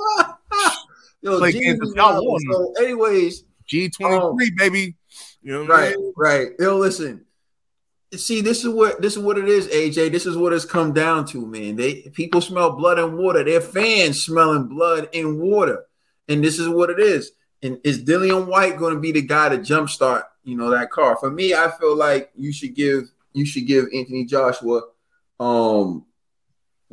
Yo, 1.20 1.44
y'all 1.44 2.39
So, 2.51 2.73
anyways, 2.81 3.44
G 3.66 3.89
twenty 3.90 4.19
three, 4.19 4.49
um, 4.49 4.55
baby. 4.57 4.97
You 5.43 5.53
know 5.53 5.66
right, 5.66 5.93
I 5.93 5.97
mean? 5.97 6.12
right. 6.16 6.49
Yo, 6.59 6.78
listen. 6.78 7.27
See, 8.15 8.43
this 8.43 8.65
is 8.65 8.69
what 8.69 9.01
this 9.01 9.16
is 9.16 9.23
what 9.23 9.39
it 9.39 9.49
is, 9.49 9.69
AJ. 9.69 10.12
This 10.12 10.27
is 10.27 10.36
what 10.36 10.53
it's 10.53 10.65
come 10.65 10.93
down 10.93 11.27
to, 11.27 11.47
man. 11.47 11.77
They 11.77 12.03
people 12.12 12.40
smell 12.40 12.73
blood 12.73 12.99
and 12.99 13.16
water. 13.16 13.44
Their 13.44 13.61
fans 13.61 14.24
smelling 14.24 14.69
blood 14.69 15.09
and 15.15 15.40
water, 15.40 15.85
and 16.28 16.43
this 16.43 16.59
is 16.59 16.69
what 16.69 16.90
it 16.90 17.01
is. 17.01 17.32
And 17.62 17.78
is 17.84 18.02
Dillian 18.02 18.47
Whyte 18.47 18.78
going 18.78 18.94
to 18.94 19.01
be 19.01 19.12
the 19.12 19.22
guy 19.22 19.48
to 19.48 19.59
jumpstart, 19.59 20.24
you 20.44 20.56
know, 20.56 20.70
that 20.70 20.90
car? 20.90 21.16
For 21.16 21.30
me, 21.30 21.55
I 21.55 21.70
feel 21.78 21.97
like 21.97 22.30
you 22.36 22.52
should 22.52 22.74
give 22.74 23.10
you 23.32 23.47
should 23.47 23.66
give 23.66 23.86
Anthony 23.94 24.24
Joshua. 24.24 24.82
Um, 25.39 26.05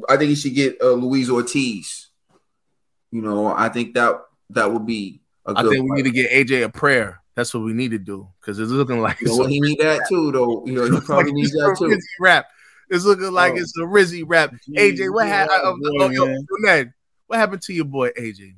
I 0.07 0.17
think 0.17 0.29
you 0.29 0.35
should 0.35 0.55
get 0.55 0.77
uh, 0.81 0.91
Luis 0.91 1.29
Ortiz. 1.29 2.07
You 3.11 3.21
know, 3.21 3.47
I 3.47 3.69
think 3.69 3.95
that 3.95 4.21
that 4.51 4.71
would 4.71 4.85
be. 4.85 5.21
A 5.45 5.53
good 5.53 5.59
idea. 5.59 5.69
I 5.69 5.73
think 5.73 5.89
we 5.89 5.97
need 5.97 6.03
to 6.03 6.11
get 6.11 6.31
AJ 6.31 6.63
a 6.63 6.69
prayer. 6.69 7.21
That's 7.35 7.53
what 7.53 7.63
we 7.63 7.73
need 7.73 7.91
to 7.91 7.99
do 7.99 8.27
because 8.39 8.59
it's 8.59 8.71
looking 8.71 9.01
like 9.01 9.21
you 9.21 9.27
know, 9.27 9.45
he 9.45 9.61
need 9.61 9.79
that 9.79 10.01
too, 10.09 10.31
though. 10.31 10.65
You 10.65 10.73
know, 10.73 10.91
he 10.91 10.99
probably 10.99 11.31
needs 11.31 11.51
that 11.51 11.75
too. 11.79 11.97
Rap. 12.19 12.47
It's 12.89 13.05
looking 13.05 13.31
like 13.31 13.53
oh. 13.53 13.57
it's 13.57 13.73
a 13.77 13.81
Rizzy 13.81 14.23
rap. 14.25 14.53
AJ, 14.77 15.13
what 15.13 15.27
happened? 15.27 15.61
Uh, 15.63 16.09
oh, 16.19 16.85
what 17.27 17.39
happened 17.39 17.61
to 17.61 17.73
your 17.73 17.85
boy 17.85 18.09
AJ? 18.09 18.55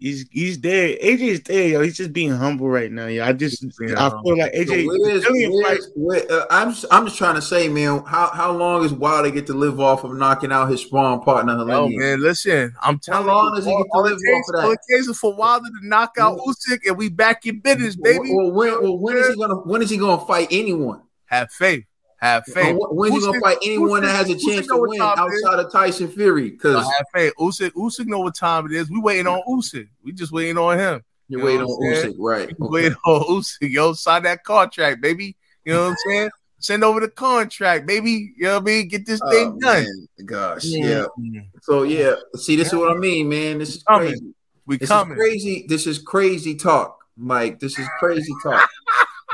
He's 0.00 0.26
he's 0.30 0.58
there. 0.58 0.96
AJ's 0.96 1.42
there, 1.42 1.68
yo. 1.68 1.82
He's 1.82 1.98
just 1.98 2.14
being 2.14 2.32
humble 2.32 2.70
right 2.70 2.90
now, 2.90 3.06
yo. 3.06 3.22
I 3.22 3.34
just 3.34 3.62
yeah. 3.80 4.06
I 4.06 4.08
feel 4.22 4.38
like 4.38 4.52
AJ. 4.54 4.86
So 5.22 5.52
where's, 5.52 5.90
where's, 5.94 6.30
uh, 6.30 6.46
I'm 6.48 6.70
just, 6.70 6.86
I'm 6.90 7.04
just 7.04 7.18
trying 7.18 7.34
to 7.34 7.42
say, 7.42 7.68
man. 7.68 8.02
How 8.06 8.30
how 8.30 8.50
long 8.50 8.82
is 8.82 8.94
Wilder 8.94 9.30
get 9.30 9.46
to 9.48 9.52
live 9.52 9.78
off 9.78 10.02
of 10.02 10.16
knocking 10.16 10.52
out 10.52 10.70
his 10.70 10.80
spawn 10.80 11.22
partner? 11.22 11.54
Oh 11.70 11.88
man, 11.88 12.22
listen. 12.22 12.74
I'm 12.80 12.98
telling 12.98 13.28
how 13.28 13.34
long 13.34 13.50
you, 13.50 13.56
does 13.56 13.66
he 13.66 13.76
get 13.76 13.86
to 13.92 14.00
live 14.00 14.12
off 14.14 14.44
of 14.48 14.54
that? 14.54 14.64
All 14.64 14.72
it 14.72 14.80
takes 14.90 15.06
is 15.06 15.18
for 15.18 15.34
Wilder 15.34 15.68
to 15.68 15.86
knock 15.86 16.16
out 16.18 16.38
Usyk, 16.38 16.80
and 16.86 16.96
we 16.96 17.10
back 17.10 17.44
in 17.44 17.60
business, 17.60 17.94
baby. 17.94 18.32
Well, 18.32 18.52
when, 18.52 18.82
well, 18.82 18.98
when 18.98 19.18
is 19.18 19.28
he 19.28 19.36
gonna 19.36 19.56
when 19.56 19.82
is 19.82 19.90
he 19.90 19.98
gonna 19.98 20.24
fight 20.24 20.48
anyone? 20.50 21.02
Have 21.26 21.52
faith. 21.52 21.84
Have 22.20 22.44
faith. 22.44 22.76
When's 22.78 23.14
he 23.14 23.20
gonna 23.20 23.40
fight 23.40 23.56
anyone 23.64 24.02
that 24.02 24.14
has 24.14 24.28
a 24.28 24.38
chance 24.38 24.66
to 24.66 24.76
win 24.76 25.00
outside 25.00 25.58
of 25.58 25.72
Tyson 25.72 26.06
Fury? 26.06 26.50
Because 26.50 26.84
have 26.84 27.06
faith. 27.14 27.32
Usyk, 27.38 27.70
Usyk 27.70 28.06
know 28.06 28.20
what 28.20 28.34
time 28.34 28.66
it 28.66 28.72
is. 28.72 28.90
We 28.90 29.00
waiting 29.00 29.26
on 29.26 29.40
Usyk. 29.48 29.88
We 30.04 30.12
just 30.12 30.30
waiting 30.30 30.58
on 30.58 30.78
him. 30.78 31.02
You're 31.28 31.40
you 31.40 31.46
waiting 31.46 31.62
on 31.62 31.82
Usyk, 31.82 32.16
right? 32.18 32.48
Okay. 32.48 32.54
Waiting 32.58 32.96
on 33.06 33.22
Usyk. 33.22 33.70
Yo, 33.70 33.94
sign 33.94 34.24
that 34.24 34.44
contract, 34.44 35.00
baby. 35.00 35.34
You 35.64 35.72
know 35.72 35.84
what 35.84 35.90
I'm 35.90 35.96
saying? 36.06 36.30
Send 36.58 36.84
over 36.84 37.00
the 37.00 37.08
contract, 37.08 37.86
baby. 37.86 38.34
You 38.36 38.44
know 38.44 38.54
what 38.56 38.62
I 38.62 38.66
mean? 38.66 38.88
Get 38.88 39.06
this 39.06 39.20
thing 39.30 39.54
oh, 39.56 39.58
done. 39.58 39.84
Man. 39.84 40.26
Gosh, 40.26 40.64
yeah. 40.64 40.84
yeah. 40.84 41.04
Mm-hmm. 41.18 41.38
So 41.62 41.84
yeah, 41.84 42.16
see, 42.34 42.54
this 42.54 42.68
is 42.68 42.74
what 42.74 42.94
I 42.94 42.98
mean, 42.98 43.30
man. 43.30 43.58
This 43.58 43.76
is 43.76 43.82
coming. 43.82 44.08
crazy. 44.08 44.34
We 44.66 44.76
this 44.76 44.90
coming. 44.90 45.12
Is 45.12 45.18
crazy. 45.18 45.66
This 45.68 45.86
is 45.86 45.98
crazy 46.00 46.54
talk, 46.54 46.98
Mike. 47.16 47.60
This 47.60 47.78
is 47.78 47.88
crazy 47.98 48.34
talk. 48.42 48.68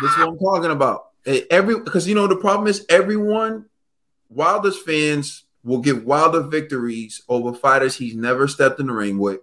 this 0.01 0.13
is 0.13 0.19
what 0.19 0.29
I'm 0.29 0.39
talking 0.39 0.71
about. 0.71 1.07
Eh, 1.27 1.43
every 1.51 1.78
because 1.81 2.07
you 2.07 2.15
know 2.15 2.27
the 2.27 2.36
problem 2.36 2.69
is 2.69 2.86
everyone, 2.89 3.66
Wilder's 4.28 4.78
fans 4.78 5.44
will 5.65 5.81
give 5.81 6.05
Wilder 6.05 6.43
victories 6.43 7.23
over 7.28 7.53
fighters 7.53 7.97
he's 7.97 8.15
never 8.15 8.47
stepped 8.47 8.78
in 8.78 8.86
the 8.86 8.93
ring 8.93 9.19
with, 9.19 9.40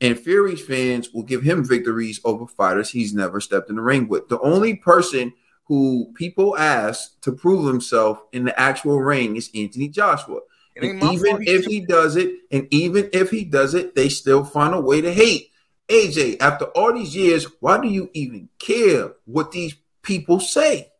and 0.00 0.18
Fury's 0.18 0.64
fans 0.64 1.12
will 1.12 1.22
give 1.22 1.42
him 1.42 1.64
victories 1.64 2.20
over 2.24 2.46
fighters 2.46 2.90
he's 2.90 3.14
never 3.14 3.40
stepped 3.40 3.70
in 3.70 3.76
the 3.76 3.82
ring 3.82 4.08
with. 4.08 4.28
The 4.28 4.40
only 4.40 4.76
person 4.76 5.32
who 5.64 6.12
people 6.14 6.56
ask 6.58 7.18
to 7.22 7.32
prove 7.32 7.66
himself 7.66 8.22
in 8.32 8.44
the 8.44 8.60
actual 8.60 9.00
ring 9.00 9.36
is 9.36 9.50
Anthony 9.54 9.88
Joshua. 9.88 10.40
And 10.76 11.02
even 11.02 11.38
if 11.42 11.64
he 11.66 11.80
does 11.80 12.16
it, 12.16 12.34
and 12.50 12.66
even 12.70 13.08
if 13.12 13.30
he 13.30 13.44
does 13.44 13.74
it, 13.74 13.94
they 13.94 14.08
still 14.08 14.44
find 14.44 14.74
a 14.74 14.80
way 14.80 15.00
to 15.00 15.12
hate. 15.12 15.50
AJ, 15.88 16.40
after 16.40 16.66
all 16.66 16.92
these 16.92 17.14
years, 17.14 17.46
why 17.60 17.80
do 17.80 17.88
you 17.88 18.10
even 18.14 18.48
care 18.58 19.12
what 19.24 19.52
these 19.52 19.76
people 20.02 20.40
say? 20.40 20.91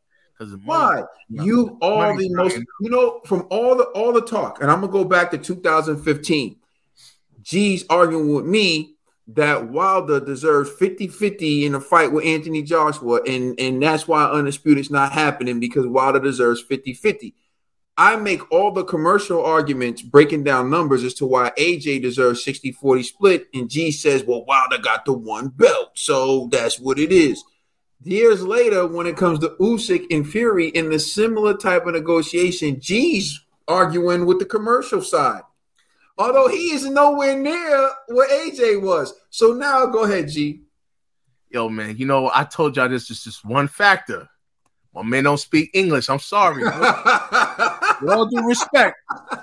Because 0.43 0.57
why 0.65 1.05
you 1.29 1.79
all 1.81 2.17
the 2.17 2.29
most 2.31 2.57
you 2.57 2.91
know 2.91 3.21
from 3.27 3.47
all 3.51 3.77
the 3.77 3.85
all 3.85 4.13
the 4.13 4.23
talk, 4.23 4.61
and 4.61 4.71
I'm 4.71 4.81
gonna 4.81 4.93
go 4.93 5.05
back 5.05 5.31
to 5.31 5.39
2015. 5.39 6.57
G's 7.43 7.85
arguing 7.91 8.35
with 8.35 8.45
me 8.45 8.95
that 9.29 9.71
Wilder 9.71 10.21
deserves 10.21 10.71
50-50 10.71 11.63
in 11.65 11.75
a 11.75 11.81
fight 11.81 12.13
with 12.13 12.25
Anthony 12.25 12.63
Joshua, 12.63 13.21
and, 13.27 13.59
and 13.59 13.83
that's 13.83 14.07
why 14.07 14.25
Undisputed 14.25 14.85
is 14.85 14.91
not 14.91 15.13
happening 15.13 15.59
because 15.59 15.87
Wilder 15.87 16.21
deserves 16.21 16.63
50-50. 16.63 17.35
I 17.97 18.17
make 18.17 18.51
all 18.51 18.73
the 18.73 18.85
commercial 18.85 19.45
arguments 19.45 20.03
breaking 20.03 20.45
down 20.45 20.71
numbers 20.71 21.05
as 21.05 21.15
to 21.15 21.27
why 21.27 21.53
AJ 21.59 22.03
deserves 22.03 22.45
60-40 22.45 23.05
split, 23.05 23.47
and 23.55 23.71
G 23.71 23.91
says, 23.91 24.25
well, 24.25 24.45
Wilder 24.45 24.79
got 24.79 25.05
the 25.05 25.13
one 25.13 25.49
belt, 25.49 25.91
so 25.95 26.49
that's 26.51 26.79
what 26.79 26.99
it 26.99 27.13
is. 27.13 27.43
Years 28.05 28.43
later, 28.43 28.87
when 28.87 29.07
it 29.07 29.17
comes 29.17 29.39
to 29.41 29.51
Usyk 29.61 30.07
and 30.11 30.29
Fury 30.29 30.69
in 30.69 30.91
the 30.91 30.99
similar 30.99 31.57
type 31.57 31.87
of 31.87 31.95
negotiation, 31.95 32.81
G's 32.81 33.45
arguing 33.69 34.27
with 34.27 34.41
the 34.41 34.45
commercial 34.45 35.03
side. 35.03 35.43
Although 36.19 36.49
he 36.49 36.73
is 36.73 36.85
nowhere 36.85 37.39
near 37.39 37.91
where 38.09 38.29
AJ 38.29 38.83
was. 38.83 39.15
So 39.31 39.53
now 39.53 39.87
go 39.87 40.05
ahead, 40.05 40.29
G. 40.29 40.63
Yo, 41.51 41.69
man, 41.69 41.97
you 41.97 42.07
know, 42.07 42.31
I 42.35 42.45
told 42.45 42.77
y'all 42.77 42.89
this 42.89 43.11
is 43.11 43.23
just 43.23 43.45
one 43.45 43.69
factor. 43.69 44.29
My 44.95 45.03
man 45.03 45.25
don't 45.25 45.39
speak 45.39 45.71
English. 45.73 46.09
I'm 46.11 46.19
sorry. 46.19 46.63
With 48.03 48.13
all 48.13 48.27
due 48.27 48.47
respect, 48.47 48.97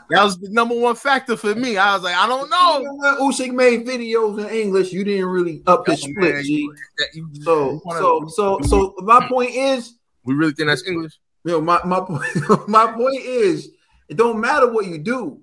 that 0.10 0.24
was 0.24 0.38
the 0.40 0.50
number 0.52 0.76
one 0.76 0.96
factor 0.96 1.38
for 1.38 1.56
me. 1.56 1.78
I 1.78 1.94
was 1.94 2.04
like, 2.04 2.16
I 2.16 2.28
don't 2.28 2.50
know. 2.50 2.82
When 3.18 3.32
Usyk 3.32 3.54
made 3.54 3.86
videos 3.88 4.40
in 4.44 4.50
English, 4.54 4.92
you 4.92 5.04
didn't 5.04 5.26
really 5.28 5.64
up 5.68 5.88
his 5.88 6.02
Yo, 6.04 6.12
split, 6.12 6.34
man, 6.36 6.44
G. 6.44 6.52
you- 6.54 6.76
that- 6.98 7.08
you- 7.14 7.30
So, 7.44 7.82
wanna- 7.86 8.00
so, 8.00 8.28
so, 8.30 8.60
so 8.64 8.96
my 9.00 9.28
point 9.28 9.52
is, 9.52 9.94
we 10.26 10.34
really 10.34 10.54
think 10.54 10.68
that's 10.70 10.86
English. 10.86 11.14
you 11.46 11.52
know, 11.54 11.62
my 11.62 11.82
my 11.86 12.02
point, 12.02 12.24
my 12.68 12.92
point 12.92 13.22
is, 13.22 13.70
it 14.10 14.18
don't 14.18 14.40
matter 14.40 14.68
what 14.72 14.86
you 14.88 14.98
do. 14.98 15.42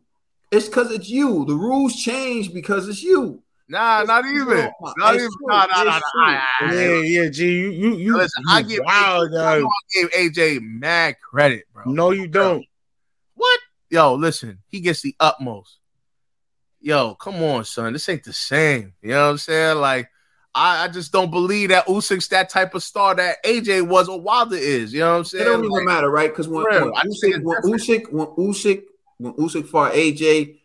It's 0.50 0.66
because 0.68 0.90
it's 0.92 1.08
you. 1.08 1.44
The 1.46 1.54
rules 1.54 1.94
change 1.96 2.52
because 2.52 2.88
it's 2.88 3.02
you. 3.02 3.42
Nah, 3.68 4.04
not 4.04 4.24
even. 4.26 4.70
Not 4.96 5.14
It's 5.16 5.24
even. 5.24 5.30
true. 5.32 5.46
Nah, 5.48 5.66
nah, 5.66 5.82
nah, 5.84 5.90
nah. 5.98 6.00
Ah, 6.14 6.72
Yeah, 6.72 7.00
yeah, 7.00 7.28
G. 7.30 7.44
You, 7.48 7.70
you, 7.70 7.94
you. 7.96 8.16
Listen, 8.16 8.44
you 8.46 8.54
I 8.54 8.62
give 8.62 8.80
wow, 8.84 9.24
AJ, 9.24 9.38
I 9.40 9.60
dog. 9.60 9.70
I 9.70 9.80
gave 9.92 10.10
AJ 10.12 10.60
mad 10.62 11.16
credit, 11.20 11.64
bro. 11.74 11.84
No, 11.86 12.10
you 12.12 12.28
don't. 12.28 12.64
Yo, 13.90 14.14
listen, 14.14 14.58
he 14.68 14.80
gets 14.80 15.02
the 15.02 15.14
utmost. 15.20 15.78
Yo, 16.80 17.14
come 17.14 17.42
on, 17.42 17.64
son. 17.64 17.92
This 17.92 18.08
ain't 18.08 18.24
the 18.24 18.32
same. 18.32 18.92
You 19.02 19.10
know 19.10 19.24
what 19.24 19.30
I'm 19.30 19.38
saying? 19.38 19.78
Like, 19.78 20.08
I, 20.54 20.84
I 20.84 20.88
just 20.88 21.12
don't 21.12 21.30
believe 21.30 21.68
that 21.68 21.86
Usyk's 21.86 22.28
that 22.28 22.48
type 22.48 22.74
of 22.74 22.82
star 22.82 23.14
that 23.14 23.44
AJ 23.44 23.86
was 23.86 24.08
or 24.08 24.20
Wilder 24.20 24.56
is. 24.56 24.92
You 24.92 25.00
know 25.00 25.12
what 25.12 25.18
I'm 25.18 25.24
saying? 25.24 25.42
It 25.42 25.46
don't 25.46 25.64
even 25.64 25.70
Like, 25.70 25.84
matter, 25.84 26.10
right? 26.10 26.30
Because 26.30 26.48
when, 26.48 26.64
Real. 26.64 26.86
when, 26.86 26.94
I 26.96 27.02
just 27.02 27.20
think 27.20 27.36
Usyk, 27.36 27.44
when 27.44 27.62
Usyk, 27.62 28.04
when 28.10 28.26
Usyk, 28.28 28.82
when 29.18 29.32
Usyk 29.34 29.66
fought 29.68 29.92
AJ, 29.92 30.58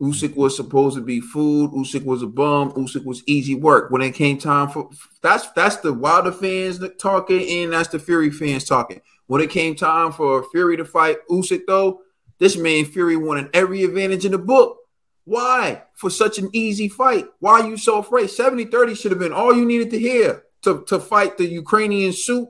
Usyk 0.00 0.36
was 0.36 0.54
supposed 0.54 0.96
to 0.96 1.02
be 1.02 1.20
food. 1.20 1.72
Usyk 1.72 2.04
was 2.04 2.22
a 2.22 2.26
bum. 2.26 2.72
Usyk 2.72 3.04
was 3.04 3.22
easy 3.26 3.54
work. 3.54 3.90
When 3.90 4.02
it 4.02 4.14
came 4.14 4.38
time 4.38 4.68
for 4.68 4.90
that's 5.22 5.50
that's 5.52 5.76
the 5.76 5.92
Wilder 5.92 6.32
fans 6.32 6.80
talking, 6.98 7.64
and 7.64 7.72
that's 7.72 7.88
the 7.88 7.98
Fury 7.98 8.30
fans 8.30 8.64
talking. 8.64 9.00
When 9.26 9.40
it 9.40 9.50
came 9.50 9.74
time 9.74 10.12
for 10.12 10.44
Fury 10.50 10.76
to 10.76 10.84
fight 10.84 11.16
Usyk, 11.30 11.62
though, 11.66 12.02
this 12.38 12.56
man 12.56 12.84
Fury 12.84 13.16
wanted 13.16 13.50
every 13.54 13.84
advantage 13.84 14.24
in 14.24 14.32
the 14.32 14.38
book. 14.38 14.78
Why? 15.24 15.82
For 15.94 16.10
such 16.10 16.38
an 16.38 16.50
easy 16.52 16.88
fight. 16.88 17.26
Why 17.40 17.60
are 17.60 17.68
you 17.68 17.76
so 17.76 17.98
afraid? 17.98 18.28
70-30 18.28 18.96
should 18.96 19.10
have 19.10 19.18
been 19.18 19.32
all 19.32 19.54
you 19.54 19.64
needed 19.64 19.90
to 19.90 19.98
hear 19.98 20.44
to, 20.62 20.84
to 20.88 21.00
fight 21.00 21.38
the 21.38 21.46
Ukrainian 21.46 22.12
soup 22.12 22.48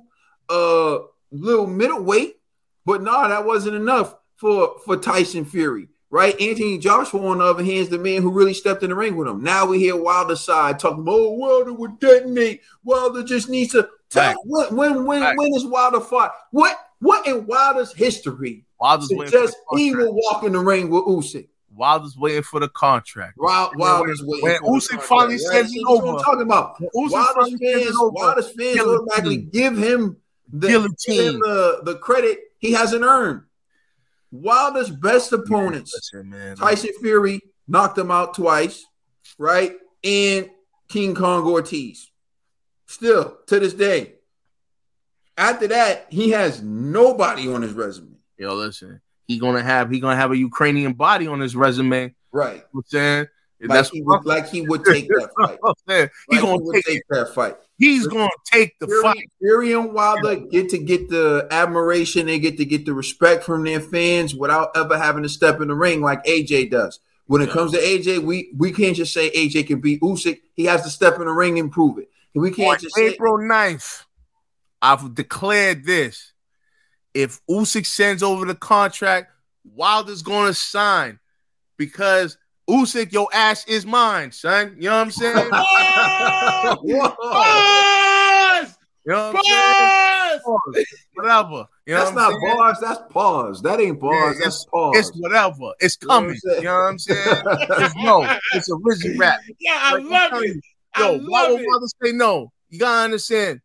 uh 0.48 0.98
little 1.30 1.66
middleweight. 1.66 2.36
But 2.84 3.02
no, 3.02 3.28
that 3.28 3.44
wasn't 3.44 3.76
enough 3.76 4.14
for 4.36 4.76
for 4.84 4.96
Tyson 4.96 5.44
Fury, 5.44 5.88
right? 6.10 6.40
Anthony 6.40 6.78
Joshua, 6.78 7.26
on 7.26 7.38
the 7.38 7.44
other 7.44 7.64
hand, 7.64 7.78
is 7.78 7.88
the 7.88 7.98
man 7.98 8.22
who 8.22 8.30
really 8.30 8.54
stepped 8.54 8.82
in 8.82 8.90
the 8.90 8.96
ring 8.96 9.16
with 9.16 9.28
him. 9.28 9.42
Now 9.42 9.66
we 9.66 9.78
hear 9.78 9.96
Wilder 9.96 10.36
side 10.36 10.78
talking, 10.78 11.04
oh, 11.08 11.30
Wilder 11.32 11.72
would 11.72 11.98
detonate. 11.98 12.60
Wilder 12.84 13.24
just 13.24 13.48
needs 13.48 13.72
to 13.72 13.88
tell 14.08 14.34
when 14.44 14.76
when 14.76 15.04
when, 15.04 15.36
when 15.36 15.54
is 15.54 15.66
Wilder 15.66 16.00
fought? 16.00 16.32
What 16.52 16.78
what 17.00 17.26
in 17.26 17.46
Wilder's 17.46 17.92
history 17.92 18.64
Wilder's 18.80 19.10
waiting, 19.10 19.24
for 19.24 19.26
suggests 19.26 19.56
the 19.70 19.78
he 19.78 19.94
will 19.94 20.14
walk 20.14 20.44
in 20.44 20.52
the 20.52 20.58
ring 20.58 20.90
with 20.90 21.04
Usyk? 21.04 21.48
Wilder's 21.74 22.16
waiting 22.16 22.42
for 22.42 22.58
the 22.60 22.68
contract. 22.70 23.34
Wild, 23.36 23.76
Wilder's 23.76 24.22
waiting. 24.24 24.44
when 24.44 24.58
for 24.58 24.96
Usyk 24.96 25.02
finally 25.02 25.34
right? 25.34 25.40
sends 25.40 25.72
See, 25.72 25.78
it 25.78 25.84
that's 25.88 26.02
what. 26.02 26.18
I'm 26.18 26.24
talking 26.24 26.42
about. 26.42 26.80
Wilder's 26.94 27.54
fans, 27.60 27.96
Wilder's 27.98 28.50
fans 28.52 28.80
automatically 28.80 29.36
give 29.36 29.76
him 29.76 30.16
the, 30.52 30.68
give 30.68 30.82
him 30.82 31.40
the, 31.40 31.80
the 31.84 31.96
credit 31.96 32.38
he 32.58 32.72
hasn't 32.72 33.04
earned. 33.04 33.42
Wilder's 34.32 34.90
best 34.90 35.32
opponents, 35.32 35.94
Listen, 35.94 36.30
man. 36.30 36.56
Tyson 36.56 36.90
Fury 37.00 37.40
knocked 37.68 37.96
him 37.98 38.10
out 38.10 38.34
twice, 38.34 38.84
right? 39.38 39.72
And 40.02 40.50
King 40.88 41.14
Kong 41.14 41.44
Ortiz. 41.44 42.10
Still 42.86 43.38
to 43.46 43.60
this 43.60 43.74
day. 43.74 44.14
After 45.36 45.66
that, 45.68 46.06
he 46.08 46.30
has 46.30 46.62
nobody 46.62 47.52
on 47.52 47.62
his 47.62 47.72
resume. 47.72 48.16
Yo, 48.38 48.54
listen. 48.54 49.00
He 49.26 49.38
gonna 49.38 49.62
have 49.62 49.90
he 49.90 50.00
gonna 50.00 50.16
have 50.16 50.30
a 50.30 50.36
Ukrainian 50.36 50.92
body 50.92 51.26
on 51.26 51.40
his 51.40 51.56
resume. 51.56 52.14
Right. 52.32 52.54
You 52.54 52.58
know 52.58 52.64
what 52.72 52.80
I'm 52.80 52.88
saying 52.90 53.26
Like 53.62 53.68
that's 53.70 53.90
he 53.90 54.02
would 54.02 54.24
like 54.24 54.48
he 54.48 54.60
would 54.62 54.84
take 54.84 55.08
that 55.08 55.30
fight. 55.40 55.58
I'm. 55.64 56.08
He 56.30 56.38
gonna 56.38 56.62
take, 56.72 56.84
take 56.84 57.02
that 57.10 57.34
fight. 57.34 57.56
He's 57.78 58.06
gonna 58.06 58.30
take 58.50 58.78
the 58.78 58.86
Fury, 58.86 59.02
fight. 59.02 59.30
Fury 59.40 59.72
and 59.72 59.92
Wilder 59.92 60.36
get 60.36 60.68
to 60.70 60.78
get 60.78 61.08
the 61.08 61.46
admiration, 61.50 62.26
they 62.26 62.38
get 62.38 62.56
to 62.58 62.64
get 62.64 62.86
the 62.86 62.94
respect 62.94 63.44
from 63.44 63.64
their 63.64 63.80
fans 63.80 64.34
without 64.34 64.70
ever 64.76 64.96
having 64.96 65.24
to 65.24 65.28
step 65.28 65.60
in 65.60 65.68
the 65.68 65.74
ring 65.74 66.00
like 66.00 66.24
AJ 66.24 66.70
does. 66.70 67.00
When 67.26 67.42
it 67.42 67.48
Yeah. 67.48 67.52
comes 67.54 67.72
to 67.72 67.78
AJ, 67.78 68.22
we 68.22 68.52
we 68.56 68.70
can't 68.72 68.96
just 68.96 69.12
say 69.12 69.30
AJ 69.30 69.66
can 69.66 69.80
beat 69.80 70.00
Usyk. 70.00 70.38
He 70.54 70.64
has 70.66 70.82
to 70.84 70.90
step 70.90 71.16
in 71.16 71.26
the 71.26 71.32
ring 71.32 71.58
and 71.58 71.70
prove 71.72 71.98
it. 71.98 72.08
And 72.34 72.42
we 72.42 72.50
can't 72.52 72.80
just 72.80 72.94
say 72.94 73.08
April 73.08 73.38
9th, 73.38 74.04
I've 74.86 75.14
declared 75.16 75.84
this. 75.84 76.32
If 77.12 77.40
Usyk 77.50 77.86
sends 77.86 78.22
over 78.22 78.44
the 78.44 78.54
contract, 78.54 79.32
Wilder's 79.64 80.22
gonna 80.22 80.54
sign 80.54 81.18
because 81.76 82.38
Usyk, 82.70 83.12
your 83.12 83.26
ass 83.32 83.66
is 83.66 83.84
mine, 83.84 84.30
son. 84.30 84.76
You 84.78 84.90
know 84.90 84.96
what 84.96 85.02
I'm 85.02 85.10
saying? 85.10 85.50
Whoa. 86.82 87.08
Pause! 87.10 88.78
You 89.04 89.12
know 89.12 89.32
what 89.32 89.36
I'm 89.36 89.44
saying? 89.44 90.40
Pause! 90.44 90.86
Whatever. 91.14 91.66
You 91.86 91.94
know 91.94 91.98
That's 91.98 91.98
what 91.98 92.06
I'm 92.08 92.14
not 92.14 92.28
saying? 92.40 92.56
bars, 92.56 92.78
that's 92.80 93.00
pause. 93.12 93.62
That 93.62 93.80
ain't 93.80 93.98
bars, 94.00 94.36
Yeah, 94.38 94.44
that's 94.44 94.64
pause. 94.66 94.96
It's 94.96 95.10
whatever. 95.18 95.72
It's 95.80 95.98
You 96.02 96.08
know 96.08 96.14
what 96.14 96.22
I'm 96.22 96.26
coming. 96.26 96.40
You 96.58 96.64
know 96.64 96.74
what 96.74 96.80
I'm 96.82 96.98
saying? 96.98 97.42
It's 97.80 97.94
no. 97.96 98.28
It's 98.52 98.70
a 98.70 98.74
Rizzy 98.74 99.18
rap. 99.18 99.40
Yeah, 99.58 99.78
I 99.80 99.92
Like, 99.94 100.04
love 100.32 100.42
it. 100.42 100.46
you, 100.54 100.60
I 100.94 101.00
Yo, 101.00 101.12
love 101.14 101.22
why 101.26 101.48
would 101.50 101.60
it. 101.60 101.66
Wilder 101.66 101.86
say 102.04 102.12
no? 102.12 102.52
You 102.68 102.78
gotta 102.78 103.04
understand. 103.04 103.60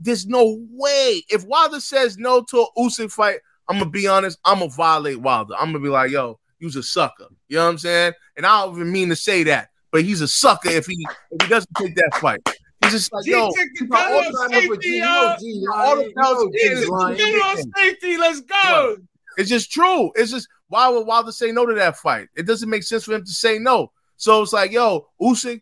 There's 0.00 0.26
no 0.26 0.58
way. 0.70 1.22
If 1.28 1.44
Wilder 1.44 1.80
says 1.80 2.16
no 2.18 2.42
to 2.50 2.60
a 2.62 2.66
Usyk 2.80 3.12
fight, 3.12 3.38
I'm 3.68 3.78
gonna 3.78 3.90
be 3.90 4.06
honest. 4.06 4.38
I'm 4.44 4.60
gonna 4.60 4.70
violate 4.70 5.20
Wilder. 5.20 5.54
I'm 5.58 5.72
gonna 5.72 5.80
be 5.82 5.88
like, 5.90 6.10
yo, 6.10 6.38
you's 6.58 6.76
a 6.76 6.82
sucker. 6.82 7.26
You 7.48 7.56
know 7.56 7.64
what 7.64 7.70
I'm 7.72 7.78
saying? 7.78 8.12
And 8.36 8.46
I 8.46 8.64
don't 8.64 8.74
even 8.76 8.92
mean 8.92 9.08
to 9.10 9.16
say 9.16 9.42
that, 9.44 9.70
but 9.90 10.02
he's 10.04 10.20
a 10.20 10.28
sucker 10.28 10.68
if 10.70 10.86
he 10.86 11.06
if 11.32 11.42
he 11.42 11.48
doesn't 11.48 11.74
take 11.76 11.94
that 11.96 12.14
fight. 12.20 12.40
He's 12.82 12.92
just 12.92 13.12
like, 13.12 13.26
yo, 13.26 13.46
took 13.48 13.54
the 13.56 13.70
You 13.80 13.86
got 13.88 14.12
all 14.12 14.20
the 14.22 14.38
on 14.38 14.50
time 14.50 14.68
for 14.68 14.76
G. 14.76 14.82
safety, 14.82 14.88
You 14.96 15.00
know 15.00 15.22
yo. 15.22 15.36
G 15.40 15.66
all 15.74 15.96
the 15.96 16.02
lying. 16.02 16.08
You 16.08 16.14
know 16.14 16.22
bells 16.22 16.52
G's 16.52 16.70
is- 16.82 16.88
lying. 16.88 17.16
Gun 17.18 17.34
on 17.34 17.72
safety. 17.76 18.16
Let's 18.16 18.40
go. 18.42 18.96
It's 19.38 19.50
just 19.50 19.70
true. 19.72 20.12
It's 20.14 20.30
just 20.30 20.48
why 20.68 20.88
would 20.88 21.06
Wilder 21.06 21.32
say 21.32 21.52
no 21.52 21.66
to 21.66 21.74
that 21.74 21.96
fight? 21.98 22.28
It 22.36 22.46
doesn't 22.46 22.70
make 22.70 22.82
sense 22.84 23.04
for 23.04 23.12
him 23.14 23.24
to 23.24 23.30
say 23.32 23.58
no. 23.58 23.92
So 24.16 24.40
it's 24.42 24.52
like, 24.52 24.72
yo, 24.72 25.08
Usyk, 25.20 25.60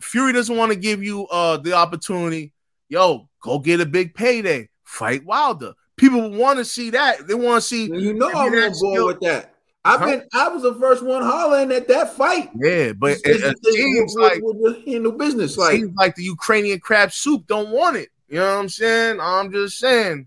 Fury 0.00 0.32
doesn't 0.32 0.56
want 0.56 0.72
to 0.72 0.78
give 0.78 1.02
you 1.02 1.26
uh 1.28 1.58
the 1.58 1.72
opportunity. 1.74 2.52
Yo, 2.88 3.28
go 3.46 3.58
get 3.58 3.80
a 3.80 3.86
big 3.86 4.14
payday. 4.14 4.68
Fight 4.84 5.24
Wilder. 5.24 5.72
People 5.96 6.30
want 6.30 6.58
to 6.58 6.64
see 6.64 6.90
that. 6.90 7.26
They 7.26 7.34
want 7.34 7.62
to 7.62 7.66
see. 7.66 7.84
You 7.86 8.12
know 8.14 8.28
I'm 8.28 8.52
on 8.54 8.72
board 8.80 9.06
with 9.06 9.20
that. 9.20 9.54
I've 9.84 10.00
Huh? 10.00 10.06
been 10.06 10.22
I 10.34 10.48
was 10.48 10.62
the 10.62 10.74
first 10.74 11.04
one 11.04 11.22
hollering 11.22 11.70
at 11.72 11.86
that 11.88 12.14
fight. 12.16 12.50
Yeah, 12.60 12.92
but 12.92 13.12
it, 13.12 13.20
it 13.24 13.56
seems 13.64 14.14
like 14.14 14.42
would- 14.42 14.56
would 14.58 14.82
handle 14.86 15.12
business 15.12 15.56
like 15.56 15.76
seems 15.76 15.94
like 15.96 16.14
the 16.16 16.24
Ukrainian 16.24 16.80
crab 16.80 17.12
soup 17.12 17.46
don't 17.46 17.70
want 17.70 17.96
it. 17.96 18.08
You 18.28 18.40
know 18.40 18.54
what 18.54 18.60
I'm 18.60 18.68
saying? 18.68 19.20
I'm 19.20 19.52
just 19.52 19.78
saying. 19.78 20.26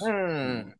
Hmm. 0.00 0.70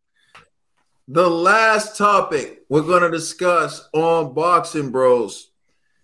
The 1.09 1.29
last 1.29 1.99
topic 1.99 2.63
we're 2.71 2.83
going 2.83 3.03
to 3.03 3.11
discuss 3.11 3.87
on 3.93 4.33
Boxing 4.35 4.91
Bros 4.91 5.51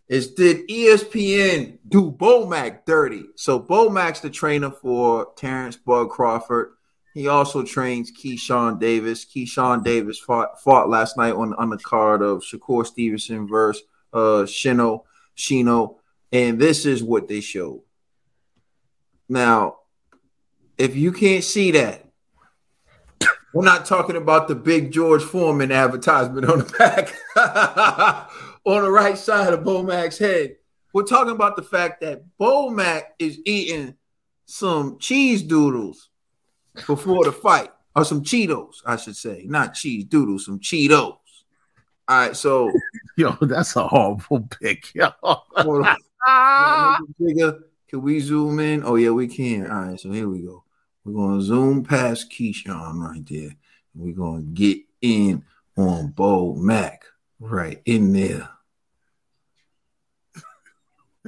is 0.09 0.33
did 0.33 0.69
ESPN 0.69 1.79
do 1.89 2.11
Bomac 2.11 2.87
dirty? 2.87 3.25
So 3.37 3.61
Bomac's 3.61 4.21
the 4.21 4.31
trainer 4.31 4.71
for 4.71 5.33
Terrence 5.37 5.77
Bud 5.77 6.09
Crawford. 6.09 6.73
He 7.15 7.29
also 7.29 7.63
trains 7.63 8.13
Keyshawn 8.13 8.79
Davis. 8.79 9.25
Keyshawn 9.25 9.83
Davis 9.85 10.19
fought, 10.19 10.61
fought 10.63 10.89
last 10.89 11.17
night 11.17 11.35
on, 11.35 11.53
on 11.55 11.71
the 11.71 11.79
card 11.79 12.23
of 12.23 12.43
Shakur 12.43 12.87
Stevenson 12.87 13.47
versus 13.49 13.83
uh, 14.13 14.45
Shino, 14.45 15.05
Shino. 15.37 15.97
And 16.33 16.59
this 16.59 16.87
is 16.87 17.03
what 17.03 17.29
they 17.29 17.41
showed. 17.41 17.83
Now, 19.29 19.79
if 20.79 20.97
you 20.97 21.13
can't 21.13 21.45
see 21.45 21.73
that, 21.73 22.05
we're 23.53 23.65
not 23.65 23.87
talking 23.87 24.17
about 24.17 24.47
the 24.47 24.55
big 24.55 24.93
George 24.93 25.23
Foreman 25.23 25.73
advertisement 25.73 26.49
on 26.49 26.59
the 26.59 26.65
back, 26.79 27.15
on 28.77 28.83
the 28.83 28.91
right 28.91 29.17
side 29.17 29.53
of 29.53 29.61
Bomac's 29.61 30.19
head. 30.19 30.57
We're 30.93 31.05
talking 31.05 31.33
about 31.33 31.57
the 31.57 31.63
fact 31.63 32.01
that 32.03 32.23
Bomac 32.39 33.03
is 33.19 33.41
eating 33.45 33.95
some 34.47 34.99
cheese 34.99 35.43
doodles 35.43 36.11
before 36.87 37.25
the 37.25 37.33
fight, 37.33 37.71
or 37.97 38.05
some 38.05 38.23
Cheetos, 38.23 38.77
I 38.87 38.97
should 38.97 39.17
say, 39.17 39.45
not 39.47 39.75
cheese 39.75 40.05
doodles, 40.05 40.45
some 40.47 40.61
Cheetos. 40.61 40.91
All 40.91 41.19
right, 42.09 42.37
so 42.37 42.71
Yo, 43.17 43.33
that's 43.41 43.75
a 43.77 43.87
horrible 43.87 44.49
pick. 44.61 44.95
Yo. 44.95 45.09
hold 45.23 45.87
on. 45.87 45.97
Ah. 46.27 46.99
Nigga, 47.21 47.61
Can 47.89 48.03
we 48.03 48.21
zoom 48.21 48.61
in? 48.61 48.83
Oh 48.85 48.97
yeah, 48.97 49.11
we 49.11 49.29
can. 49.29 49.71
All 49.71 49.83
right, 49.83 50.01
so 50.01 50.11
here 50.13 50.29
we 50.29 50.43
go. 50.43 50.63
We're 51.05 51.15
gonna 51.15 51.43
zoom 51.43 51.85
past 51.85 52.31
Keyshawn 52.31 53.01
right 53.01 53.27
there. 53.27 53.57
We're 53.95 54.15
gonna 54.15 54.43
get 54.43 54.79
in 55.01 55.43
on 55.77 56.13
Bomac 56.13 56.99
right 57.41 57.81
in 57.87 58.13
there. 58.13 58.49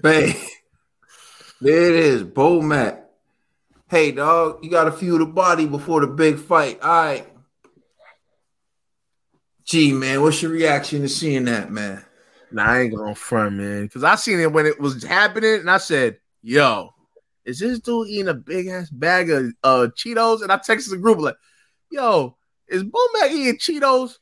Bang. 0.03 0.35
There 1.61 1.91
it 1.91 1.95
is, 1.95 2.25
Bomac. 2.25 3.03
Hey 3.89 4.13
dog, 4.13 4.65
you 4.65 4.71
gotta 4.71 4.93
feel 4.93 5.19
the 5.19 5.27
body 5.27 5.67
before 5.67 6.01
the 6.01 6.07
big 6.07 6.39
fight. 6.39 6.81
All 6.81 6.89
right. 6.89 7.27
Gee, 9.65 9.93
man, 9.93 10.23
what's 10.23 10.41
your 10.41 10.53
reaction 10.53 11.03
to 11.03 11.09
seeing 11.09 11.45
that, 11.45 11.71
man? 11.71 12.05
Nah, 12.51 12.65
I 12.65 12.81
ain't 12.81 12.97
going 12.97 13.15
front, 13.15 13.57
man. 13.57 13.83
Because 13.83 14.05
I 14.05 14.15
seen 14.15 14.41
it 14.41 14.53
when 14.53 14.67
it 14.67 14.81
was 14.81 15.03
happening, 15.03 15.61
and 15.61 15.71
I 15.71 15.79
said, 15.79 16.19
"Yo, 16.43 16.95
is 17.45 17.59
this 17.59 17.79
dude 17.79 18.09
eating 18.09 18.29
a 18.29 18.35
big 18.35 18.69
ass 18.69 18.91
bag 18.91 19.31
of 19.31 19.53
uh, 19.63 19.89
Cheetos?" 19.95 20.43
And 20.43 20.51
I 20.51 20.57
texted 20.57 20.91
the 20.91 20.97
group 20.97 21.19
like, 21.19 21.37
"Yo, 21.91 22.37
is 22.69 22.85
Bo 22.85 22.99
Mac 23.19 23.31
eating 23.33 23.59
Cheetos?" 23.59 24.17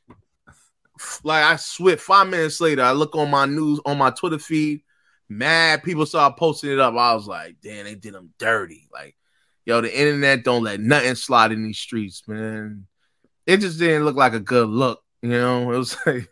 Like 1.23 1.45
I 1.45 1.55
swear, 1.55 1.95
five 1.95 2.27
minutes 2.27 2.59
later, 2.59 2.83
I 2.83 2.91
look 2.91 3.15
on 3.15 3.31
my 3.31 3.45
news 3.45 3.79
on 3.85 3.97
my 3.97 4.09
Twitter 4.09 4.39
feed. 4.39 4.81
Mad 5.29 5.83
people 5.83 6.07
started 6.07 6.37
posting 6.37 6.71
it 6.71 6.79
up. 6.79 6.95
I 6.95 7.13
was 7.13 7.27
like, 7.27 7.57
"Damn, 7.61 7.85
they 7.85 7.95
did 7.95 8.15
him 8.15 8.33
dirty." 8.39 8.87
Like, 8.91 9.15
yo, 9.63 9.79
the 9.79 9.95
internet 9.95 10.43
don't 10.43 10.63
let 10.63 10.79
nothing 10.79 11.13
slide 11.15 11.51
in 11.51 11.63
these 11.63 11.77
streets, 11.77 12.27
man. 12.27 12.87
It 13.45 13.57
just 13.57 13.77
didn't 13.77 14.05
look 14.05 14.15
like 14.15 14.33
a 14.33 14.39
good 14.39 14.67
look. 14.67 15.03
You 15.21 15.29
know, 15.29 15.71
it 15.73 15.77
was 15.77 15.95
like 16.05 16.23
he 16.23 16.25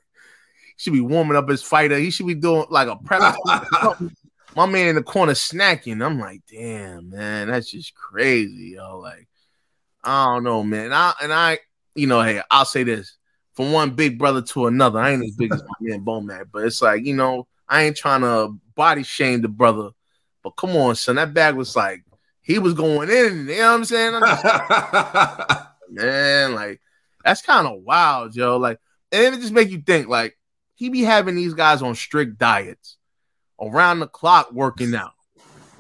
should 0.78 0.94
be 0.94 1.02
warming 1.02 1.38
up 1.38 1.48
his 1.48 1.62
fighter. 1.62 1.98
He 2.00 2.10
should 2.10 2.28
be 2.28 2.36
doing 2.36 2.66
like 2.70 2.88
a 2.88 2.96
prep. 2.96 3.36
My 4.56 4.66
man 4.66 4.88
in 4.88 4.96
the 4.96 5.04
corner 5.04 5.34
snacking. 5.34 6.04
I'm 6.04 6.20
like, 6.20 6.42
damn, 6.52 7.12
man, 7.12 7.48
that's 7.50 7.70
just 7.70 7.94
crazy, 7.94 8.74
yo. 8.76 8.98
Like, 8.98 9.28
I 10.04 10.26
don't 10.26 10.44
know, 10.44 10.64
man. 10.64 10.92
I 10.92 11.14
and 11.22 11.32
I, 11.32 11.60
you 11.94 12.08
know, 12.08 12.24
hey, 12.24 12.42
I'll 12.50 12.66
say 12.66 12.84
this 12.84 13.18
from 13.54 13.72
one 13.72 13.92
big 13.92 14.18
brother 14.18 14.42
to 14.42 14.68
another. 14.68 15.00
I 15.00 15.12
ain't 15.12 15.24
as 15.24 15.36
big 15.36 15.54
as 15.54 15.62
my 15.62 15.76
man 15.82 16.06
Bomac, 16.06 16.46
but 16.52 16.64
it's 16.64 16.82
like, 16.82 17.06
you 17.06 17.16
know, 17.16 17.48
I 17.70 17.84
ain't 17.84 17.98
trying 17.98 18.22
to 18.22 18.58
body 18.76 19.04
shame 19.04 19.42
the 19.42 19.48
brother. 19.48 19.90
But 20.44 20.52
come 20.52 20.76
on, 20.76 20.96
son, 20.96 21.16
that 21.16 21.34
bag 21.34 21.56
was 21.56 21.76
like 21.76 22.04
he 22.42 22.60
was 22.60 22.74
going 22.74 23.10
in. 23.10 23.48
You 23.50 23.58
know 23.58 23.72
what 23.72 23.76
I'm 23.76 23.86
saying? 23.86 24.16
I'm 24.16 24.22
just 24.22 25.60
man, 25.90 26.56
like 26.56 26.82
that's 27.28 27.42
kind 27.42 27.68
of 27.68 27.82
wild, 27.82 28.36
yo. 28.36 28.58
Like, 28.58 28.80
and 29.12 29.36
it 29.36 29.42
just 29.42 29.54
make 29.54 29.70
you 29.70 29.82
think, 29.82 30.08
like, 30.08 30.38
he 30.76 30.90
be 30.90 31.02
having 31.02 31.36
these 31.36 31.54
guys 31.54 31.82
on 31.82 31.96
strict 31.96 32.38
diets, 32.38 32.98
around 33.60 34.00
the 34.00 34.08
clock 34.08 34.52
working 34.54 34.96
out. 34.96 35.14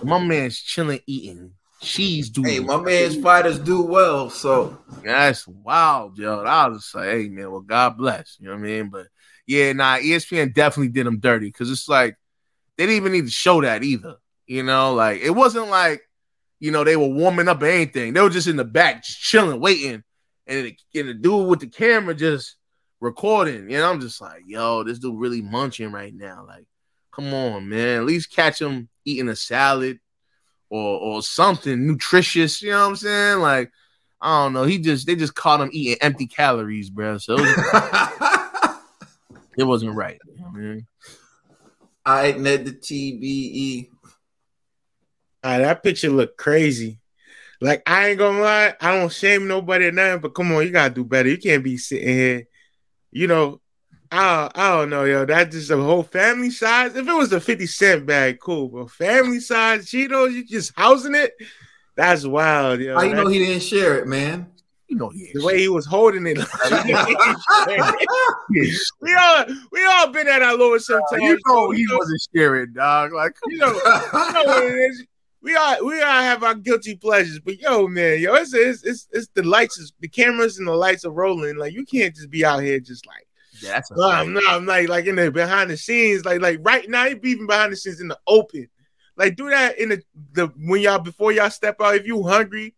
My 0.03 0.19
man's 0.19 0.59
chilling, 0.59 0.99
eating 1.07 1.53
cheese. 1.80 2.30
Dude, 2.30 2.47
hey, 2.47 2.59
my 2.59 2.77
man's 2.77 3.18
fighters 3.18 3.59
do 3.59 3.81
well, 3.81 4.30
so 4.30 4.77
that's 5.03 5.47
wild, 5.47 6.18
yo. 6.18 6.43
I 6.43 6.68
was 6.68 6.84
just 6.84 6.95
like, 6.95 7.05
hey, 7.05 7.30
man, 7.30 7.51
well, 7.51 7.61
God 7.61 7.97
bless. 7.97 8.38
You 8.39 8.47
know 8.47 8.53
what 8.53 8.59
I 8.59 8.64
mean? 8.64 8.89
But 8.89 9.07
yeah, 9.47 9.71
nah, 9.71 9.97
ESPN 9.97 10.53
definitely 10.53 10.89
did 10.89 11.07
him 11.07 11.19
dirty 11.19 11.47
because 11.47 11.71
it's 11.71 11.87
like 11.87 12.17
they 12.77 12.85
didn't 12.85 12.97
even 12.97 13.13
need 13.13 13.25
to 13.25 13.31
show 13.31 13.61
that 13.61 13.81
either. 13.81 14.15
You 14.45 14.63
know, 14.63 14.93
like 14.93 15.21
it 15.21 15.31
wasn't 15.31 15.69
like 15.69 16.01
you 16.59 16.71
know 16.71 16.83
they 16.83 16.97
were 16.97 17.07
warming 17.07 17.47
up 17.47 17.61
or 17.61 17.67
anything. 17.67 18.13
They 18.13 18.21
were 18.21 18.29
just 18.29 18.47
in 18.47 18.57
the 18.57 18.65
back, 18.65 19.03
just 19.03 19.19
chilling, 19.19 19.61
waiting, 19.61 20.03
and 20.45 20.65
the, 20.65 20.99
and 20.99 21.09
the 21.09 21.13
dude 21.13 21.47
with 21.47 21.61
the 21.61 21.67
camera 21.67 22.13
just 22.13 22.57
recording. 22.99 23.67
Know, 23.67 23.89
I'm 23.89 24.01
just 24.01 24.19
like, 24.19 24.43
yo, 24.45 24.83
this 24.83 24.99
dude 24.99 25.17
really 25.17 25.41
munching 25.41 25.91
right 25.93 26.13
now. 26.13 26.45
Like, 26.45 26.65
come 27.11 27.33
on, 27.33 27.69
man. 27.69 27.99
At 27.99 28.05
least 28.05 28.33
catch 28.33 28.61
him 28.61 28.89
eating 29.05 29.29
a 29.29 29.35
salad 29.35 29.99
or 30.69 30.99
or 30.99 31.21
something 31.21 31.87
nutritious. 31.87 32.61
You 32.61 32.71
know 32.71 32.81
what 32.81 32.89
I'm 32.89 32.95
saying? 32.97 33.39
Like, 33.39 33.71
I 34.19 34.43
don't 34.43 34.53
know. 34.53 34.63
He 34.63 34.77
just 34.77 35.07
they 35.07 35.15
just 35.15 35.35
caught 35.35 35.61
him 35.61 35.69
eating 35.71 35.97
empty 36.01 36.27
calories, 36.27 36.89
bro. 36.89 37.17
So 37.17 37.37
it, 39.57 39.63
was, 39.63 39.84
it 39.84 39.88
wasn't 39.88 39.95
right. 39.95 40.19
You 40.25 40.41
know 40.41 40.47
I 40.47 40.57
mean? 40.57 40.88
I 42.05 42.31
Ned 42.31 42.65
the 42.65 42.71
TBE. 42.71 43.89
Ah, 45.43 45.57
that 45.57 45.84
picture 45.84 46.09
looked 46.09 46.38
crazy. 46.38 46.99
Like 47.59 47.81
I 47.88 48.09
ain't 48.09 48.19
gonna 48.19 48.39
lie, 48.39 48.75
I 48.79 48.97
don't 48.97 49.11
shame 49.11 49.47
nobody 49.47 49.88
or 49.88 49.91
nothing, 49.91 50.21
but 50.21 50.35
come 50.35 50.51
on, 50.53 50.63
you 50.63 50.71
gotta 50.71 50.93
do 50.93 51.03
better. 51.03 51.29
You 51.29 51.38
can't 51.38 51.63
be 51.63 51.77
sitting 51.77 52.07
here, 52.07 52.47
you 53.11 53.27
know. 53.27 53.61
I 54.09 54.49
I 54.55 54.69
don't 54.69 54.89
know, 54.89 55.03
yo. 55.03 55.25
That's 55.25 55.53
just 55.53 55.71
a 55.71 55.77
whole 55.77 56.03
family 56.03 56.49
size. 56.49 56.95
If 56.95 57.07
it 57.07 57.13
was 57.13 57.34
a 57.34 57.41
50 57.41 57.65
cent 57.65 58.05
bag, 58.05 58.39
cool, 58.39 58.69
but 58.69 58.91
family 58.91 59.41
size 59.41 59.88
Cheetos, 59.88 60.34
you 60.34 60.45
just 60.45 60.71
housing 60.77 61.15
it. 61.15 61.34
That's 61.95 62.25
wild, 62.25 62.79
yo. 62.79 62.95
How 62.95 63.03
you 63.03 63.15
know 63.15 63.27
he 63.27 63.39
didn't 63.39 63.63
share 63.63 63.97
it, 63.97 64.07
man? 64.07 64.51
You 64.88 64.95
know 64.95 65.09
he 65.09 65.30
the 65.34 65.43
way 65.43 65.59
he 65.59 65.68
was 65.68 65.85
holding 65.85 66.26
it. 66.26 66.38
we 69.01 69.15
all 69.15 69.45
we 69.72 69.85
all 69.85 70.11
been 70.11 70.30
at 70.30 70.41
our 70.41 70.55
lowest 70.55 70.88
sometimes. 70.88 71.22
you 71.22 71.38
know 71.45 71.72
he 71.72 71.85
wasn't 71.91 72.22
sharing, 72.34 72.73
dog. 72.73 73.11
Like, 73.11 73.35
you 73.47 73.57
know, 73.57 73.73
you 73.73 74.34
know 74.34 74.43
what 74.45 74.64
it 74.64 74.76
is. 74.76 75.05
We 75.41 75.55
all 75.55 75.85
we 75.85 76.01
all 76.01 76.22
have 76.22 76.43
our 76.43 76.55
guilty 76.55 76.95
pleasures, 76.95 77.39
but 77.39 77.59
yo, 77.59 77.88
man, 77.88 78.22
yo, 78.22 78.34
it's 78.35 78.53
it's 78.53 78.84
it's, 78.84 79.07
it's 79.11 79.27
the 79.34 79.43
lights, 79.43 79.77
is, 79.77 79.93
the 79.99 80.07
cameras 80.07 80.57
and 80.57 80.68
the 80.68 80.73
lights 80.73 81.05
are 81.05 81.11
rolling. 81.11 81.57
Like 81.57 81.73
you 81.73 81.85
can't 81.85 82.15
just 82.15 82.30
be 82.30 82.45
out 82.45 82.64
here 82.64 82.80
just 82.80 83.05
like, 83.05 83.27
yeah, 83.61 83.73
that's 83.73 83.91
no, 83.91 84.09
I'm 84.09 84.34
not. 84.34 84.43
I'm 84.47 84.65
like 84.65 84.88
like 84.88 85.05
in 85.05 85.15
the 85.15 85.31
behind 85.31 85.69
the 85.69 85.77
scenes, 85.77 86.26
like 86.26 86.41
like 86.41 86.59
right 86.61 86.89
now, 86.89 87.05
you 87.05 87.18
be 87.18 87.31
even 87.31 87.47
behind 87.47 87.73
the 87.73 87.77
scenes 87.77 87.99
in 87.99 88.07
the 88.07 88.18
open. 88.26 88.69
Like 89.18 89.35
do 89.35 89.49
that 89.49 89.80
in 89.80 89.89
the 89.89 90.03
the 90.31 90.47
when 90.57 90.81
y'all 90.81 90.99
before 90.99 91.31
y'all 91.31 91.49
step 91.49 91.81
out. 91.81 91.95
If 91.95 92.05
you 92.05 92.23
hungry, 92.23 92.76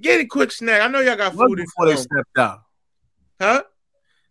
get 0.00 0.20
a 0.20 0.26
quick 0.26 0.52
snack. 0.52 0.82
I 0.82 0.88
know 0.88 1.00
y'all 1.00 1.16
got 1.16 1.34
food 1.34 1.58
in 1.58 1.64
before 1.64 1.86
they 1.86 1.96
stepped 1.96 2.38
out. 2.38 2.62
huh? 3.40 3.62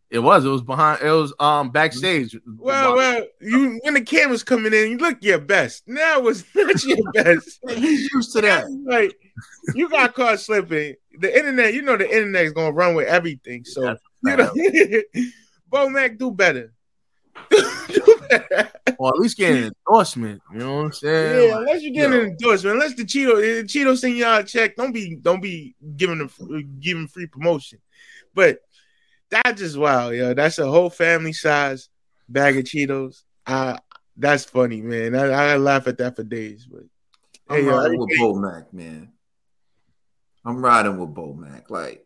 It 0.09 0.19
was. 0.19 0.43
It 0.43 0.49
was 0.49 0.61
behind. 0.61 1.01
It 1.01 1.09
was 1.09 1.33
um 1.39 1.69
backstage. 1.69 2.35
Well, 2.57 2.95
well, 2.97 3.25
you 3.39 3.79
when 3.83 3.93
the 3.93 4.01
camera's 4.01 4.43
coming 4.43 4.73
in, 4.73 4.91
you 4.91 4.97
look 4.97 5.19
your 5.23 5.39
best. 5.39 5.83
Now 5.87 6.19
was 6.19 6.43
not 6.55 6.83
your 6.83 6.97
best. 7.13 7.59
He's 7.69 8.09
used 8.13 8.33
to 8.33 8.41
that. 8.41 8.65
like 8.85 9.15
you 9.73 9.87
got 9.89 10.13
caught 10.13 10.39
slipping. 10.41 10.95
The 11.19 11.37
internet, 11.37 11.73
you 11.73 11.81
know, 11.81 11.95
the 11.95 12.09
internet 12.09 12.43
is 12.45 12.51
gonna 12.51 12.73
run 12.73 12.93
with 12.95 13.07
everything. 13.07 13.63
So 13.63 13.81
That's 13.83 14.01
you 14.23 14.35
know, 14.35 15.31
Bomac, 15.71 16.17
do 16.17 16.31
better. 16.31 16.73
do 17.49 18.19
better. 18.29 18.70
Or 18.99 19.09
at 19.09 19.19
least 19.19 19.37
get 19.37 19.55
an 19.55 19.71
endorsement. 19.87 20.41
You 20.51 20.59
know 20.59 20.75
what 20.75 20.85
I'm 20.85 20.91
saying? 20.91 21.49
Yeah, 21.49 21.57
unless 21.57 21.81
you 21.81 21.93
get 21.93 22.11
an 22.11 22.19
endorsement, 22.21 22.75
unless 22.75 22.95
the 22.95 23.03
Cheeto, 23.03 23.35
the 23.35 23.63
Cheeto 23.67 23.97
send 23.97 24.17
y'all 24.17 24.39
a 24.39 24.43
check, 24.43 24.75
don't 24.75 24.91
be, 24.91 25.15
don't 25.15 25.41
be 25.41 25.75
giving 25.95 26.17
them, 26.17 26.79
giving 26.79 27.07
free 27.07 27.27
promotion. 27.27 27.79
But 28.33 28.59
that's 29.29 29.61
just 29.61 29.77
wild, 29.77 30.15
yo. 30.15 30.33
That's 30.33 30.59
a 30.59 30.69
whole 30.69 30.89
family 30.89 31.33
size 31.33 31.89
bag 32.27 32.57
of 32.57 32.65
Cheetos. 32.65 33.23
Uh, 33.45 33.77
that's 34.17 34.45
funny, 34.45 34.81
man. 34.81 35.15
I, 35.15 35.53
I 35.53 35.57
laugh 35.57 35.87
at 35.87 35.97
that 35.97 36.15
for 36.15 36.23
days. 36.23 36.67
But 36.69 36.83
I'm 37.49 37.57
Hey, 37.57 37.65
yo, 37.65 37.77
riding 37.77 37.99
with 37.99 38.19
Bo 38.19 38.35
Mac, 38.35 38.73
man. 38.73 39.11
I'm 40.43 40.63
riding 40.63 40.97
with 40.97 41.13
Bomac. 41.13 41.69
Like, 41.69 42.05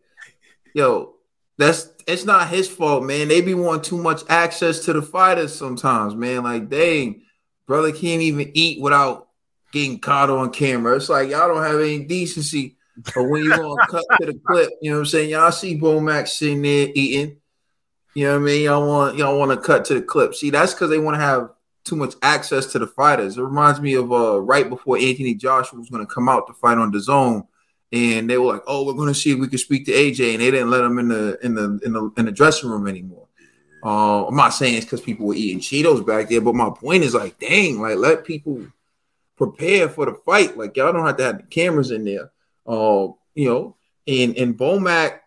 yo, 0.73 1.15
that's 1.57 1.89
it's 2.07 2.25
not 2.25 2.49
his 2.49 2.67
fault, 2.69 3.03
man. 3.03 3.27
They 3.27 3.41
be 3.41 3.53
wanting 3.53 3.81
too 3.81 3.97
much 3.97 4.21
access 4.29 4.85
to 4.85 4.93
the 4.93 5.01
fighters 5.01 5.55
sometimes, 5.55 6.15
man. 6.15 6.43
Like, 6.43 6.69
dang, 6.69 7.23
brother 7.67 7.91
can't 7.91 8.21
even 8.21 8.51
eat 8.53 8.81
without 8.81 9.29
getting 9.71 9.99
caught 9.99 10.29
on 10.29 10.51
camera. 10.51 10.95
It's 10.95 11.09
like 11.09 11.29
y'all 11.29 11.47
don't 11.47 11.63
have 11.63 11.79
any 11.79 12.03
decency. 12.05 12.77
But 13.13 13.23
when 13.23 13.43
you 13.43 13.49
gonna 13.49 13.87
cut 13.87 14.05
to 14.19 14.27
the 14.27 14.39
clip, 14.45 14.69
you 14.81 14.91
know 14.91 14.97
what 14.97 15.01
I'm 15.01 15.05
saying? 15.07 15.29
Y'all 15.31 15.51
see 15.51 15.77
Bomac 15.77 16.27
sitting 16.27 16.61
there 16.61 16.89
eating. 16.93 17.37
You 18.13 18.27
know 18.27 18.33
what 18.33 18.41
I 18.41 18.45
mean? 18.45 18.63
Y'all 18.63 18.87
want 18.87 19.17
y'all 19.17 19.37
want 19.37 19.51
to 19.51 19.57
cut 19.57 19.83
to 19.85 19.95
the 19.95 20.01
clip. 20.01 20.33
See, 20.33 20.49
that's 20.49 20.73
because 20.73 20.89
they 20.89 20.99
want 20.99 21.15
to 21.15 21.21
have 21.21 21.49
too 21.83 21.97
much 21.97 22.15
access 22.21 22.67
to 22.67 22.79
the 22.79 22.87
fighters. 22.87 23.37
It 23.37 23.41
reminds 23.41 23.81
me 23.81 23.95
of 23.95 24.11
uh 24.13 24.39
right 24.39 24.69
before 24.69 24.97
Anthony 24.97 25.33
Joshua 25.33 25.79
was 25.79 25.89
going 25.89 26.05
to 26.05 26.13
come 26.13 26.29
out 26.29 26.47
to 26.47 26.53
fight 26.53 26.77
on 26.77 26.93
DAZN, 26.93 27.45
and 27.95 28.29
they 28.29 28.37
were 28.37 28.53
like, 28.53 28.63
"Oh, 28.67 28.85
we're 28.85 28.93
going 28.93 29.13
to 29.13 29.19
see 29.19 29.31
if 29.31 29.39
we 29.39 29.47
can 29.47 29.57
speak 29.57 29.85
to 29.85 29.91
AJ," 29.91 30.33
and 30.33 30.41
they 30.41 30.51
didn't 30.51 30.69
let 30.69 30.83
him 30.83 30.99
in 30.99 31.07
the 31.07 31.37
in 31.43 31.55
the 31.55 31.79
in 31.83 31.93
the 31.93 32.11
in 32.17 32.25
the 32.25 32.31
dressing 32.31 32.69
room 32.69 32.87
anymore. 32.87 33.27
Uh, 33.83 34.25
I'm 34.27 34.35
not 34.35 34.49
saying 34.49 34.75
it's 34.75 34.85
because 34.85 35.01
people 35.01 35.27
were 35.27 35.35
eating 35.35 35.59
Cheetos 35.59 36.05
back 36.05 36.29
there, 36.29 36.41
but 36.41 36.55
my 36.55 36.71
point 36.71 37.03
is 37.03 37.13
like, 37.13 37.37
dang, 37.39 37.81
like 37.81 37.97
let 37.97 38.25
people 38.25 38.65
prepare 39.35 39.89
for 39.89 40.05
the 40.05 40.13
fight. 40.13 40.57
Like 40.57 40.75
y'all 40.75 40.93
don't 40.93 41.05
have 41.05 41.17
to 41.17 41.23
have 41.23 41.37
the 41.37 41.43
cameras 41.43 41.91
in 41.91 42.05
there. 42.05 42.31
Uh, 42.65 43.09
you 43.33 43.49
know, 43.49 43.75
and 44.07 44.35
and 44.37 44.57
Bomac. 44.57 45.19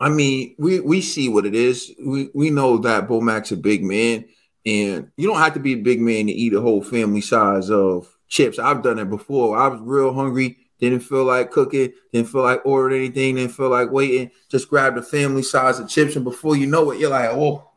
I 0.00 0.08
mean, 0.08 0.56
we 0.58 0.80
we 0.80 1.00
see 1.00 1.28
what 1.28 1.46
it 1.46 1.54
is. 1.54 1.92
We 2.04 2.30
we 2.34 2.50
know 2.50 2.78
that 2.78 3.08
Bomac's 3.08 3.52
a 3.52 3.56
big 3.56 3.84
man. 3.84 4.24
And 4.64 5.10
you 5.16 5.28
don't 5.28 5.38
have 5.38 5.54
to 5.54 5.60
be 5.60 5.72
a 5.72 5.82
big 5.82 6.00
man 6.00 6.26
to 6.26 6.32
eat 6.32 6.54
a 6.54 6.60
whole 6.60 6.82
family 6.82 7.20
size 7.20 7.70
of 7.70 8.16
chips. 8.28 8.58
I've 8.58 8.82
done 8.82 8.98
it 8.98 9.10
before. 9.10 9.58
I 9.58 9.68
was 9.68 9.80
real 9.80 10.14
hungry, 10.14 10.58
didn't 10.82 11.04
feel 11.04 11.24
like 11.24 11.52
cooking, 11.52 11.92
didn't 12.12 12.28
feel 12.28 12.42
like 12.42 12.60
ordering 12.64 13.04
anything, 13.04 13.36
didn't 13.36 13.52
feel 13.52 13.68
like 13.68 13.92
waiting. 13.92 14.32
Just 14.48 14.68
grabbed 14.68 14.98
a 14.98 15.02
family 15.02 15.42
size 15.42 15.78
of 15.78 15.88
chips, 15.88 16.16
and 16.16 16.24
before 16.24 16.56
you 16.56 16.66
know 16.66 16.90
it, 16.90 16.98
you're 16.98 17.08
like, 17.08 17.30
oh, 17.30 17.70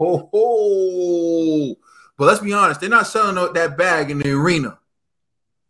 oh, 0.00 0.30
oh. 0.32 1.74
But 2.16 2.24
let's 2.24 2.40
be 2.40 2.54
honest, 2.54 2.80
they're 2.80 2.88
not 2.88 3.06
selling 3.06 3.52
that 3.52 3.76
bag 3.76 4.10
in 4.10 4.20
the 4.20 4.30
arena. 4.32 4.78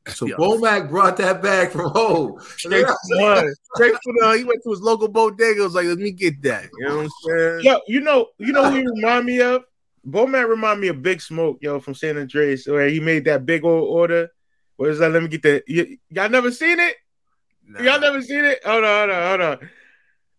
So 0.07 0.27
Yo. 0.27 0.37
Bomac 0.37 0.89
brought 0.89 1.17
that 1.17 1.43
bag 1.43 1.71
from 1.71 1.91
home. 1.91 2.41
Straight 2.57 2.87
from 2.87 2.97
the, 3.09 3.57
straight 3.75 3.95
from 4.05 4.15
the, 4.21 4.39
he 4.39 4.45
went 4.45 4.63
to 4.63 4.71
his 4.71 4.81
local 4.81 5.09
bodega. 5.09 5.63
Was 5.63 5.75
like, 5.75 5.87
let 5.87 5.99
me 5.99 6.13
get 6.13 6.41
that. 6.43 6.69
You 6.79 6.89
know 6.89 6.97
what 6.99 7.05
I'm 7.05 7.11
saying? 7.25 7.61
Yo, 7.65 7.81
you 7.89 8.01
know, 8.01 8.29
you 8.39 8.53
know 8.53 8.71
who 8.71 8.77
he 8.77 8.87
remind 8.87 9.27
me 9.27 9.41
of? 9.41 9.65
Bomac 10.09 10.49
remind 10.49 10.81
me 10.81 10.89
of 10.89 11.03
Big 11.03 11.21
Smoke, 11.21 11.59
yo, 11.61 11.81
from 11.81 11.95
San 11.95 12.17
Andreas, 12.17 12.67
where 12.67 12.89
he 12.89 13.01
made 13.01 13.25
that 13.25 13.45
big 13.45 13.65
old 13.65 13.89
order. 13.89 14.31
Where 14.81 14.89
is 14.89 14.99
that? 15.01 15.13
Let 15.13 15.23
me 15.23 15.29
get 15.29 15.43
that. 15.43 15.65
Y- 15.69 15.99
y'all 16.09 16.31
never 16.31 16.51
seen 16.51 16.81
it? 16.81 16.97
Nah. 17.67 17.83
Y'all 17.83 18.01
never 18.01 18.23
seen 18.23 18.47
it? 18.47 18.61
Hold 18.65 18.83
on, 18.83 19.11
hold 19.11 19.11
on, 19.11 19.29
hold 19.29 19.41
on. 19.43 19.71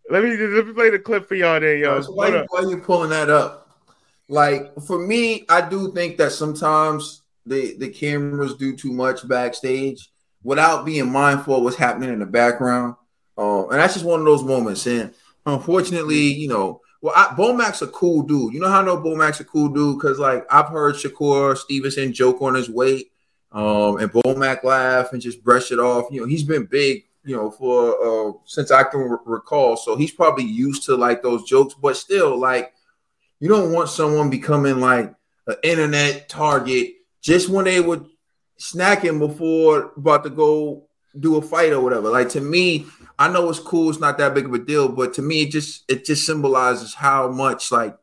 Let 0.09 0.23
me 0.23 0.35
let 0.35 0.65
me 0.65 0.73
play 0.73 0.89
the 0.89 0.97
clip 0.97 1.27
for 1.27 1.35
y'all 1.35 1.59
there, 1.59 1.77
yo. 1.77 2.01
So 2.01 2.11
why, 2.13 2.31
why 2.49 2.61
are 2.61 2.69
you 2.71 2.79
pulling 2.79 3.11
that 3.11 3.29
up? 3.29 3.69
Like 4.29 4.73
for 4.81 4.97
me, 4.97 5.45
I 5.47 5.69
do 5.69 5.93
think 5.93 6.17
that 6.17 6.31
sometimes 6.31 7.21
the 7.45 7.77
the 7.77 7.89
cameras 7.89 8.55
do 8.55 8.75
too 8.75 8.91
much 8.91 9.27
backstage 9.27 10.09
without 10.41 10.85
being 10.85 11.11
mindful 11.11 11.57
of 11.57 11.63
what's 11.63 11.75
happening 11.75 12.09
in 12.09 12.17
the 12.17 12.25
background. 12.25 12.95
Um, 13.37 13.67
and 13.69 13.79
that's 13.79 13.93
just 13.93 14.05
one 14.07 14.21
of 14.21 14.25
those 14.25 14.43
moments. 14.43 14.87
And 14.87 15.13
unfortunately, 15.45 16.33
you 16.33 16.47
know, 16.47 16.81
well, 17.03 17.13
I, 17.15 17.35
Bomac's 17.35 17.83
a 17.83 17.87
cool 17.87 18.23
dude. 18.23 18.55
You 18.55 18.59
know 18.59 18.69
how 18.69 18.81
I 18.81 18.85
know 18.85 18.97
Bomac's 18.97 19.39
a 19.39 19.45
cool 19.45 19.69
dude 19.69 19.99
because 19.99 20.17
like 20.17 20.51
I've 20.51 20.69
heard 20.69 20.95
Shakur 20.95 21.55
Stevenson 21.55 22.11
joke 22.11 22.41
on 22.41 22.55
his 22.55 22.71
weight, 22.71 23.11
um, 23.51 23.97
and 23.97 24.11
Bomac 24.11 24.63
laugh 24.63 25.11
and 25.13 25.21
just 25.21 25.43
brush 25.43 25.71
it 25.71 25.79
off. 25.79 26.05
You 26.11 26.21
know, 26.21 26.27
he's 26.27 26.43
been 26.43 26.65
big, 26.65 27.05
you 27.23 27.35
know, 27.35 27.51
for 27.51 28.29
uh 28.29 28.33
since 28.45 28.71
I 28.71 28.83
can 28.83 29.01
re- 29.01 29.17
recall. 29.25 29.77
So 29.77 29.95
he's 29.95 30.11
probably 30.11 30.45
used 30.45 30.83
to 30.83 30.95
like 30.95 31.21
those 31.21 31.43
jokes, 31.43 31.73
but 31.73 31.97
still, 31.97 32.37
like, 32.37 32.73
you 33.39 33.49
don't 33.49 33.73
want 33.73 33.89
someone 33.89 34.29
becoming 34.29 34.79
like 34.79 35.13
an 35.47 35.55
internet 35.63 36.29
target 36.29 36.93
just 37.21 37.49
when 37.49 37.65
they 37.65 37.79
were 37.79 38.01
snacking 38.59 39.19
before 39.19 39.91
about 39.97 40.23
to 40.23 40.29
go 40.29 40.87
do 41.19 41.35
a 41.37 41.41
fight 41.41 41.73
or 41.73 41.81
whatever. 41.81 42.09
Like 42.09 42.29
to 42.29 42.41
me, 42.41 42.85
I 43.19 43.27
know 43.27 43.49
it's 43.49 43.59
cool, 43.59 43.89
it's 43.89 43.99
not 43.99 44.17
that 44.19 44.33
big 44.33 44.45
of 44.45 44.53
a 44.53 44.59
deal, 44.59 44.87
but 44.87 45.13
to 45.15 45.21
me, 45.21 45.43
it 45.43 45.51
just 45.51 45.83
it 45.89 46.05
just 46.05 46.25
symbolizes 46.25 46.93
how 46.93 47.27
much 47.27 47.71
like 47.71 47.97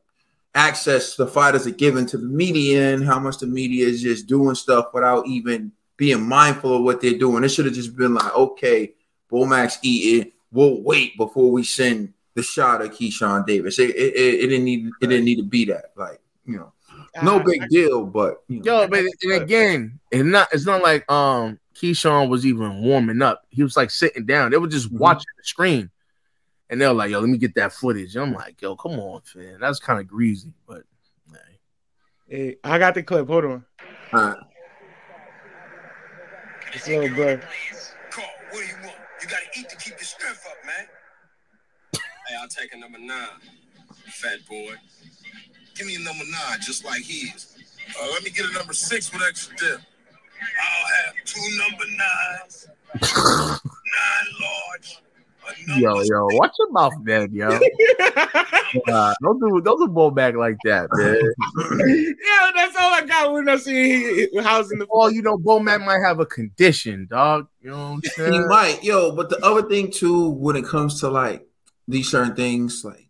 access 0.55 1.17
the 1.17 1.27
fighters 1.27 1.67
are 1.67 1.73
given 1.73 2.07
to 2.07 2.19
the 2.19 2.27
media 2.27 2.95
and 2.95 3.05
how 3.05 3.19
much 3.19 3.39
the 3.39 3.47
media 3.47 3.87
is 3.87 4.03
just 4.03 4.27
doing 4.27 4.55
stuff 4.55 4.87
without 4.93 5.27
even 5.27 5.73
being 5.97 6.27
mindful 6.27 6.77
of 6.77 6.83
what 6.83 7.01
they're 7.01 7.19
doing. 7.19 7.45
It 7.45 7.49
should 7.51 7.67
have 7.67 7.75
just 7.75 7.97
been 7.97 8.15
like, 8.15 8.35
okay, 8.35 8.93
Bomac's 9.31 9.79
eating. 9.83 10.33
We'll 10.51 10.83
wait 10.83 11.17
before 11.17 11.51
we 11.51 11.63
send 11.63 12.15
the 12.35 12.43
shot 12.43 12.83
of 12.83 12.91
Keyshawn 12.91 13.47
Davis. 13.47 13.79
It, 13.79 13.91
it, 13.91 14.15
it, 14.15 14.35
it 14.41 14.47
didn't 14.49 14.65
need 14.65 14.91
it 15.01 15.07
didn't 15.07 15.25
need 15.25 15.37
to 15.37 15.45
be 15.45 15.67
that. 15.67 15.93
Like, 15.97 16.21
you 16.45 16.57
know 16.59 16.73
no 17.23 17.41
big 17.41 17.69
deal, 17.69 18.05
but 18.05 18.43
you 18.49 18.61
know. 18.63 18.83
yo, 18.83 18.89
but 18.89 19.05
and 19.23 19.33
again, 19.33 19.99
it's 20.11 20.25
not 20.25 20.49
it's 20.53 20.67
not 20.67 20.83
like 20.83 21.11
um 21.11 21.59
Keyshawn 21.75 22.29
was 22.29 22.47
even 22.47 22.83
warming 22.83 23.23
up. 23.23 23.45
He 23.51 23.63
was 23.63 23.77
like 23.77 23.91
sitting 23.91 24.27
down. 24.27 24.51
They 24.51 24.59
were 24.59 24.69
just 24.69 24.89
mm-hmm. 24.89 24.99
watching 24.99 25.27
the 25.37 25.45
screen, 25.45 25.91
and 26.71 26.81
they're 26.81 26.93
like, 26.93 27.11
"Yo, 27.11 27.21
let 27.21 27.29
me 27.29 27.39
get 27.39 27.55
that 27.55 27.73
footage." 27.73 28.17
I'm 28.17 28.33
like, 28.33 28.61
"Yo, 28.61 28.77
come 28.77 28.99
on, 28.99 29.23
man, 29.35 29.59
that's 29.61 29.79
kind 29.79 30.01
of 30.01 30.07
greasy." 30.07 30.53
But 30.67 30.83
hey. 31.33 31.59
hey, 32.29 32.57
I 32.65 32.79
got 32.79 32.95
the 32.95 33.03
clip. 33.03 33.27
Hold 33.27 33.45
on. 33.45 33.65
All 34.13 34.21
right. 34.21 34.37
It's 36.75 36.87
little 36.87 37.09
bro. 37.15 37.41
Carl, 38.11 38.27
what 38.51 38.61
do 38.61 38.67
you 38.67 38.75
want? 38.85 38.97
You 39.23 39.29
gotta 39.29 39.47
eat 39.59 39.69
to 39.71 39.77
keep 39.77 39.95
your 39.95 40.01
strength 40.01 40.47
up, 40.47 40.67
man. 40.67 40.87
hey, 41.95 42.37
I'll 42.41 42.49
take 42.49 42.75
a 42.75 42.77
number 42.77 42.99
nine, 42.99 43.29
fat 44.07 44.39
boy. 44.49 44.75
Give 45.75 45.87
me 45.87 45.97
a 45.97 46.01
number 46.01 46.25
nine, 46.25 46.61
just 46.61 46.85
like 46.85 47.03
his. 47.03 47.57
Uh, 48.01 48.07
let 48.13 48.23
me 48.23 48.31
get 48.31 48.45
a 48.45 48.53
number 48.53 48.75
six 48.75 49.13
with 49.13 49.23
extra 49.27 49.57
dip. 49.57 49.81
I'll 50.41 51.07
have 51.07 51.15
two 51.25 51.41
number 51.59 51.85
nines, 51.97 52.69
nine 53.03 54.29
large. 54.41 55.03
Yo, 55.77 56.03
yo, 56.03 56.27
watch 56.27 56.55
your 56.59 56.71
mouth, 56.71 56.95
man, 57.03 57.33
yo. 57.33 57.49
uh, 58.09 59.15
don't 59.23 59.41
do 59.41 59.61
don't 59.61 59.79
do 59.79 59.89
Bomac 59.93 60.37
like 60.37 60.57
that, 60.65 60.89
man. 60.93 62.15
yeah, 62.25 62.51
that's 62.55 62.77
all 62.77 62.95
I 62.95 63.05
got 63.07 63.33
when 63.33 63.49
I 63.49 63.57
see 63.57 64.29
housing 64.41 64.79
the. 64.79 64.87
Oh, 64.91 65.09
you 65.09 65.23
know, 65.23 65.39
Bomac 65.39 65.85
might 65.85 66.01
have 66.01 66.21
a 66.21 66.27
condition, 66.27 67.07
dog. 67.11 67.49
You 67.61 67.71
know 67.71 67.77
what 67.77 67.95
I'm 67.95 68.03
saying? 68.03 68.33
He 68.33 68.39
might, 68.41 68.85
yo. 68.85 69.15
But 69.15 69.31
the 69.31 69.45
other 69.45 69.69
thing 69.69 69.91
too, 69.91 70.31
when 70.31 70.57
it 70.57 70.65
comes 70.65 71.01
to 71.01 71.09
like 71.09 71.47
these 71.87 72.11
certain 72.11 72.35
things, 72.35 72.83
like 72.85 73.09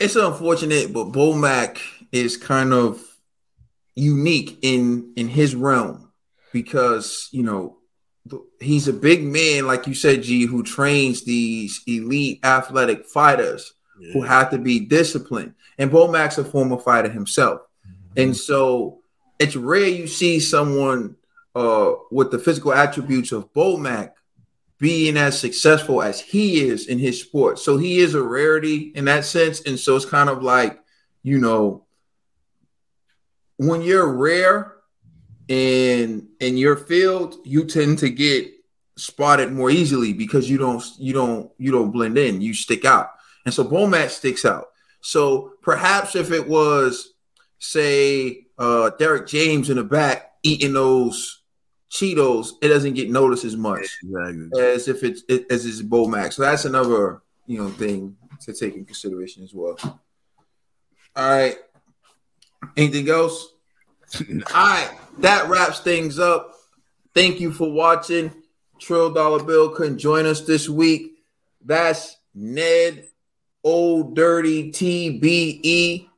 it's 0.00 0.16
unfortunate, 0.16 0.92
but 0.92 1.12
Bomac 1.12 1.78
is 2.12 2.36
kind 2.36 2.72
of 2.72 3.02
unique 3.94 4.58
in 4.62 5.12
in 5.16 5.28
his 5.28 5.54
realm 5.54 6.12
because 6.52 7.28
you 7.32 7.42
know 7.42 7.78
he's 8.60 8.88
a 8.88 8.92
big 8.92 9.22
man, 9.22 9.66
like 9.66 9.86
you 9.86 9.94
said, 9.94 10.22
G, 10.22 10.46
who 10.46 10.62
trains 10.62 11.24
these 11.24 11.82
elite 11.86 12.40
athletic 12.44 13.06
fighters 13.06 13.74
yeah. 13.98 14.12
who 14.12 14.22
have 14.22 14.50
to 14.50 14.58
be 14.58 14.80
disciplined. 14.80 15.54
And 15.78 15.90
Bomac's 15.90 16.38
a 16.38 16.44
former 16.44 16.78
fighter 16.78 17.10
himself, 17.10 17.62
mm-hmm. 17.86 18.20
and 18.20 18.36
so 18.36 19.00
it's 19.38 19.56
rare 19.56 19.88
you 19.88 20.06
see 20.06 20.40
someone 20.40 21.16
uh, 21.54 21.92
with 22.10 22.30
the 22.30 22.38
physical 22.38 22.72
attributes 22.72 23.32
of 23.32 23.52
Bomac 23.52 24.12
being 24.78 25.16
as 25.16 25.38
successful 25.38 26.02
as 26.02 26.20
he 26.20 26.68
is 26.68 26.86
in 26.88 26.98
his 26.98 27.20
sport. 27.20 27.58
So 27.58 27.76
he 27.76 27.98
is 27.98 28.14
a 28.14 28.22
rarity 28.22 28.92
in 28.94 29.06
that 29.06 29.24
sense. 29.24 29.62
And 29.62 29.78
so 29.78 29.96
it's 29.96 30.04
kind 30.04 30.28
of 30.28 30.42
like, 30.42 30.78
you 31.22 31.38
know, 31.38 31.84
when 33.56 33.82
you're 33.82 34.12
rare 34.12 34.73
in 35.48 36.28
in 36.40 36.56
your 36.56 36.76
field, 36.76 37.36
you 37.44 37.64
tend 37.64 37.98
to 37.98 38.10
get 38.10 38.50
spotted 38.96 39.52
more 39.52 39.70
easily 39.70 40.12
because 40.12 40.48
you 40.48 40.58
don't 40.58 40.82
you 40.98 41.12
don't 41.12 41.50
you 41.58 41.70
don't 41.70 41.90
blend 41.90 42.16
in, 42.18 42.40
you 42.40 42.54
stick 42.54 42.84
out. 42.84 43.10
And 43.44 43.52
so 43.52 43.64
Bomac 43.64 44.10
sticks 44.10 44.44
out. 44.44 44.68
So 45.00 45.52
perhaps 45.62 46.16
if 46.16 46.30
it 46.30 46.48
was 46.48 47.14
say 47.58 48.46
uh 48.58 48.90
Derrick 48.98 49.26
James 49.26 49.70
in 49.70 49.76
the 49.76 49.84
back 49.84 50.32
eating 50.42 50.72
those 50.72 51.42
Cheetos, 51.90 52.52
it 52.60 52.68
doesn't 52.68 52.94
get 52.94 53.10
noticed 53.10 53.44
as 53.44 53.56
much 53.56 53.86
exactly. 54.02 54.60
as 54.60 54.88
if 54.88 55.04
it's 55.04 55.22
it, 55.28 55.46
as 55.50 55.64
it's 55.66 55.82
Bomac. 55.82 56.32
So 56.32 56.42
that's 56.42 56.64
another 56.64 57.22
you 57.46 57.58
know 57.58 57.68
thing 57.68 58.16
to 58.42 58.52
take 58.52 58.74
in 58.74 58.84
consideration 58.84 59.44
as 59.44 59.54
well. 59.54 59.76
All 61.16 61.28
right. 61.28 61.56
Anything 62.76 63.08
else? 63.08 63.52
All 64.20 64.26
right. 64.54 64.90
That 65.18 65.48
wraps 65.48 65.80
things 65.80 66.18
up. 66.18 66.54
Thank 67.14 67.40
you 67.40 67.52
for 67.52 67.70
watching. 67.70 68.32
Trill 68.78 69.12
Dollar 69.12 69.42
Bill 69.42 69.70
couldn't 69.70 69.98
join 69.98 70.26
us 70.26 70.42
this 70.42 70.68
week. 70.68 71.12
That's 71.64 72.16
Ned 72.34 73.06
Old 73.62 74.16
Dirty 74.16 74.70
TBE. 74.70 76.08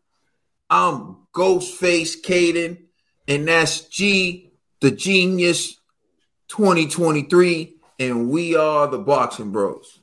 I'm 0.69 1.19
Ghostface 1.33 2.21
Caden, 2.23 2.79
and 3.29 3.47
that's 3.47 3.83
G 3.83 4.47
the 4.81 4.91
Genius 4.91 5.77
2023, 6.49 7.77
and 7.99 8.29
we 8.31 8.57
are 8.57 8.87
the 8.87 8.99
Boxing 8.99 9.53
Bros. 9.53 10.01